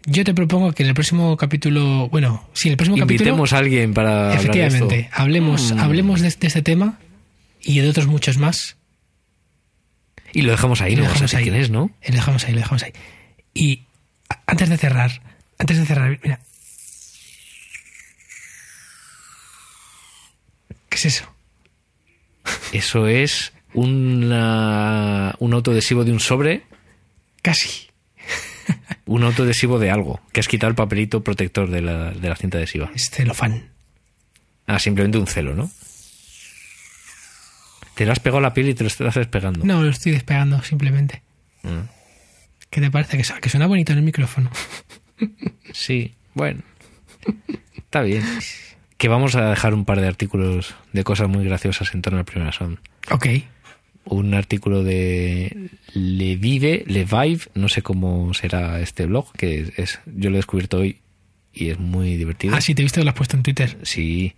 Yo 0.07 0.23
te 0.25 0.35
propongo 0.35 0.73
que 0.73 0.83
en 0.83 0.91
el 0.91 0.95
próximo 0.95 1.37
capítulo... 1.37 2.09
Bueno, 2.11 2.47
sí, 2.53 2.69
en 2.69 2.73
el 2.73 2.77
próximo 2.77 2.99
Invitemos 2.99 3.51
capítulo... 3.51 3.57
a 3.57 3.59
alguien 3.61 3.95
para 3.95 4.11
hablar 4.11 4.31
de 4.31 4.43
Efectivamente, 4.43 4.99
esto. 5.01 5.13
hablemos, 5.23 5.73
Mm. 5.73 5.79
hablemos 5.79 6.21
de, 6.21 6.29
de 6.31 6.47
este 6.47 6.63
tema 6.63 6.99
y 7.63 7.79
de 7.81 7.89
otros 7.89 8.07
muchos 8.07 8.37
más. 8.39 8.77
Y 10.33 10.43
lo 10.43 10.51
dejamos 10.51 10.81
ahí, 10.83 10.93
Y 10.93 10.97
lo 10.97 11.03
dejamos 11.05 11.33
ahí. 11.35 11.49
es, 11.49 11.71
¿no? 11.71 11.91
Lo 12.07 12.15
dejamos 12.15 12.45
ahí, 12.45 12.53
lo 12.53 12.59
dejamos 12.61 12.83
ahí. 12.83 12.93
Y 13.55 13.85
antes 14.47 14.69
de 14.69 14.77
cerrar, 14.77 15.23
antes 15.59 15.79
de 15.79 15.87
cerrar, 15.87 16.19
mira. 16.23 16.41
¿Qué 20.89 20.97
es 20.97 21.07
eso? 21.07 21.34
Eso 22.73 23.07
es 23.07 23.53
una, 23.73 25.35
un 25.39 25.55
autoadhesivo 25.55 26.05
de 26.05 26.13
un 26.13 26.21
sobre, 26.21 26.63
Casi. 27.45 27.89
un 29.05 29.23
autoadhesivo 29.23 29.79
de 29.79 29.91
algo, 29.91 30.19
que 30.33 30.41
has 30.41 30.49
quitado 30.49 30.71
el 30.71 30.75
papelito 30.75 31.23
protector 31.23 31.71
de 31.71 31.83
la, 31.83 32.11
de 32.11 32.27
la 32.27 32.37
cinta 32.37 32.57
adhesiva. 32.57 32.91
Es 32.95 33.11
celofán. 33.11 33.69
Ah, 34.67 34.79
simplemente 34.79 35.19
un 35.19 35.27
celo, 35.27 35.55
¿no? 35.55 35.71
Te 37.95 38.07
lo 38.07 38.13
has 38.13 38.21
pegado 38.21 38.39
a 38.39 38.41
la 38.41 38.55
piel 38.55 38.71
y 38.71 38.75
te 38.75 38.83
lo 38.83 38.89
estás 38.89 39.15
despegando. 39.15 39.65
No, 39.65 39.83
lo 39.83 39.91
estoy 39.91 40.13
despegando 40.13 40.63
simplemente. 40.63 41.23
Mm. 41.63 41.87
¿Qué 42.71 42.81
te 42.81 42.91
parece? 42.91 43.19
Que, 43.19 43.41
que 43.41 43.49
suena 43.51 43.67
bonito 43.67 43.93
en 43.93 43.99
el 43.99 44.05
micrófono. 44.05 44.51
Sí, 45.73 46.15
bueno. 46.33 46.63
Está 47.77 48.01
bien. 48.01 48.25
Que 48.97 49.09
vamos 49.09 49.35
a 49.35 49.51
dejar 49.51 49.75
un 49.75 49.85
par 49.85 50.01
de 50.01 50.07
artículos 50.07 50.75
de 50.93 51.05
cosas 51.05 51.29
muy 51.29 51.45
graciosas 51.45 51.95
en 51.95 52.03
torno 52.03 52.19
al 52.19 52.25
Primera 52.25 52.53
Sound. 52.53 52.79
Ok. 53.11 53.27
Un 54.07 54.35
artículo 54.35 54.85
de 54.85 55.71
Le 55.95 56.37
Vive, 56.37 56.85
Le 56.87 57.05
Vive, 57.05 57.45
no 57.55 57.69
sé 57.69 57.83
cómo 57.83 58.35
será 58.35 58.81
este 58.81 59.07
blog, 59.07 59.33
que 59.33 59.73
es 59.77 60.01
yo 60.07 60.31
lo 60.31 60.37
he 60.37 60.39
descubierto 60.39 60.79
hoy 60.79 60.99
y 61.53 61.71
es 61.71 61.79
muy 61.79 62.17
divertido. 62.17 62.55
Ah, 62.55 62.61
sí, 62.61 62.75
te 62.75 62.83
he 62.83 62.85
visto 62.85 63.01
que 63.01 63.05
lo 63.05 63.11
has 63.11 63.17
puesto 63.17 63.37
en 63.37 63.43
Twitter. 63.43 63.79
Sí. 63.83 64.35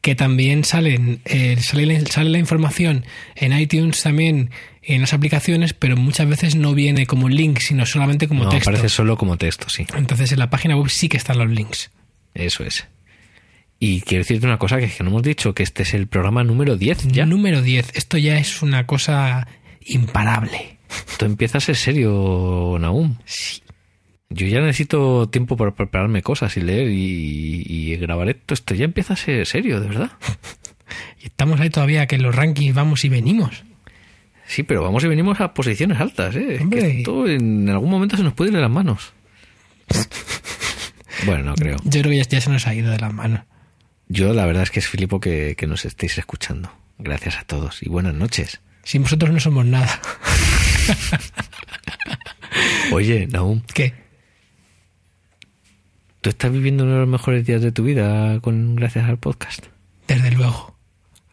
Que 0.01 0.15
también 0.15 0.63
salen, 0.63 1.21
eh, 1.25 1.55
sale, 1.61 2.05
sale 2.07 2.29
la 2.31 2.37
información 2.39 3.05
en 3.35 3.53
iTunes 3.57 4.01
también, 4.01 4.49
en 4.85 5.01
las 5.01 5.13
aplicaciones, 5.13 5.73
pero 5.73 5.97
muchas 5.97 6.27
veces 6.27 6.55
no 6.55 6.73
viene 6.73 7.05
como 7.07 7.27
link, 7.29 7.59
sino 7.59 7.85
solamente 7.85 8.27
como 8.27 8.43
No, 8.45 8.49
texto. 8.49 8.69
aparece 8.69 8.89
solo 8.89 9.17
como 9.17 9.37
texto, 9.37 9.67
sí. 9.69 9.85
Entonces 9.95 10.31
en 10.31 10.39
la 10.39 10.49
página 10.49 10.77
web 10.77 10.89
sí 10.89 11.09
que 11.09 11.17
están 11.17 11.37
los 11.37 11.49
links. 11.49 11.91
Eso 12.33 12.63
es. 12.63 12.87
Y 13.79 14.01
quiero 14.01 14.23
decirte 14.23 14.45
una 14.45 14.57
cosa 14.57 14.77
que, 14.77 14.85
es 14.85 14.95
que 14.95 15.03
no 15.03 15.09
hemos 15.09 15.23
dicho, 15.23 15.53
que 15.53 15.63
este 15.63 15.83
es 15.83 15.93
el 15.93 16.07
programa 16.07 16.43
número 16.43 16.77
10 16.77 17.07
ya. 17.09 17.25
Número 17.25 17.61
10. 17.61 17.91
Esto 17.95 18.17
ya 18.17 18.37
es 18.37 18.61
una 18.61 18.85
cosa 18.85 19.47
imparable. 19.85 20.77
Esto 21.09 21.25
empieza 21.25 21.57
a 21.57 21.61
ser 21.61 21.75
serio, 21.75 22.77
Naum. 22.79 23.17
Sí. 23.25 23.61
Yo 24.29 24.47
ya 24.47 24.59
necesito 24.59 25.29
tiempo 25.29 25.55
para 25.57 25.75
prepararme 25.75 26.21
cosas 26.21 26.55
y 26.57 26.61
leer 26.61 26.89
y, 26.89 27.63
y 27.67 27.95
grabar 27.97 28.29
esto. 28.29 28.53
Esto 28.53 28.73
ya 28.75 28.85
empieza 28.85 29.13
a 29.13 29.17
ser 29.17 29.45
serio, 29.45 29.79
de 29.79 29.87
verdad. 29.87 30.11
Y 31.21 31.25
estamos 31.27 31.59
ahí 31.59 31.71
todavía 31.71 32.05
que 32.05 32.15
en 32.15 32.21
los 32.21 32.35
rankings 32.35 32.75
vamos 32.75 33.03
y 33.05 33.09
venimos. 33.09 33.63
Sí, 34.47 34.63
pero 34.63 34.83
vamos 34.83 35.03
y 35.03 35.07
venimos 35.07 35.39
a 35.41 35.53
posiciones 35.53 35.99
altas, 35.99 36.35
¿eh? 36.35 36.55
Es 36.55 36.67
que 36.69 36.99
esto 36.99 37.27
en 37.27 37.67
algún 37.69 37.89
momento 37.89 38.15
se 38.15 38.23
nos 38.23 38.33
puede 38.33 38.49
ir 38.51 38.55
de 38.55 38.61
las 38.61 38.71
manos. 38.71 39.13
Bueno, 41.25 41.43
no 41.43 41.55
creo. 41.55 41.77
Yo 41.85 42.01
creo 42.01 42.11
que 42.11 42.23
ya, 42.23 42.41
se 42.41 42.49
nos 42.49 42.67
ha 42.67 42.75
ido 42.75 42.91
de 42.91 42.99
las 42.99 43.11
manos. 43.13 43.41
Yo 44.09 44.33
la 44.33 44.45
verdad 44.45 44.63
es 44.63 44.69
que 44.69 44.79
es 44.79 44.87
flipo 44.87 45.19
que, 45.19 45.55
que 45.57 45.65
nos 45.65 45.85
estéis 45.85 46.17
escuchando. 46.17 46.71
Gracias 46.99 47.37
a 47.37 47.43
todos 47.45 47.81
y 47.81 47.89
buenas 47.89 48.13
noches. 48.13 48.61
Sin 48.83 49.03
vosotros 49.03 49.31
no 49.31 49.39
somos 49.39 49.65
nada. 49.65 49.99
Oye, 52.91 53.27
Naum, 53.27 53.61
¿Qué? 53.73 53.93
¿tú 56.21 56.29
estás 56.29 56.51
viviendo 56.51 56.83
uno 56.83 56.93
de 56.93 56.99
los 56.99 57.07
mejores 57.07 57.45
días 57.45 57.61
de 57.61 57.71
tu 57.71 57.83
vida 57.83 58.39
con 58.39 58.75
gracias 58.75 59.07
al 59.07 59.17
podcast? 59.17 59.65
Desde 60.07 60.31
luego. 60.31 60.75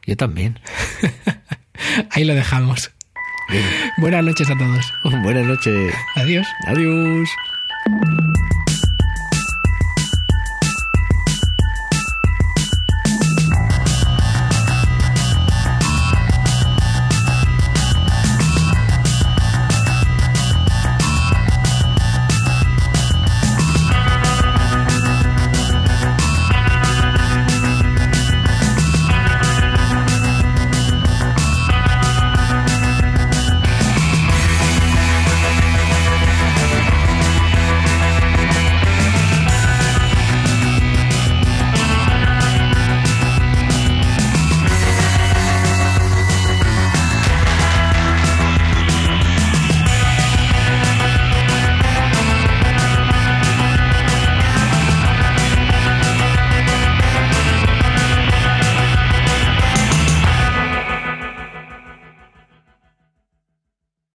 Yo 0.06 0.16
también. 0.16 0.58
Ahí 2.10 2.24
lo 2.24 2.34
dejamos. 2.34 2.90
Buenas 3.96 4.24
noches 4.24 4.50
a 4.50 4.56
todos. 4.56 4.94
Buenas 5.22 5.46
noches. 5.46 5.94
Adiós. 6.16 6.46
Adiós. 6.66 7.28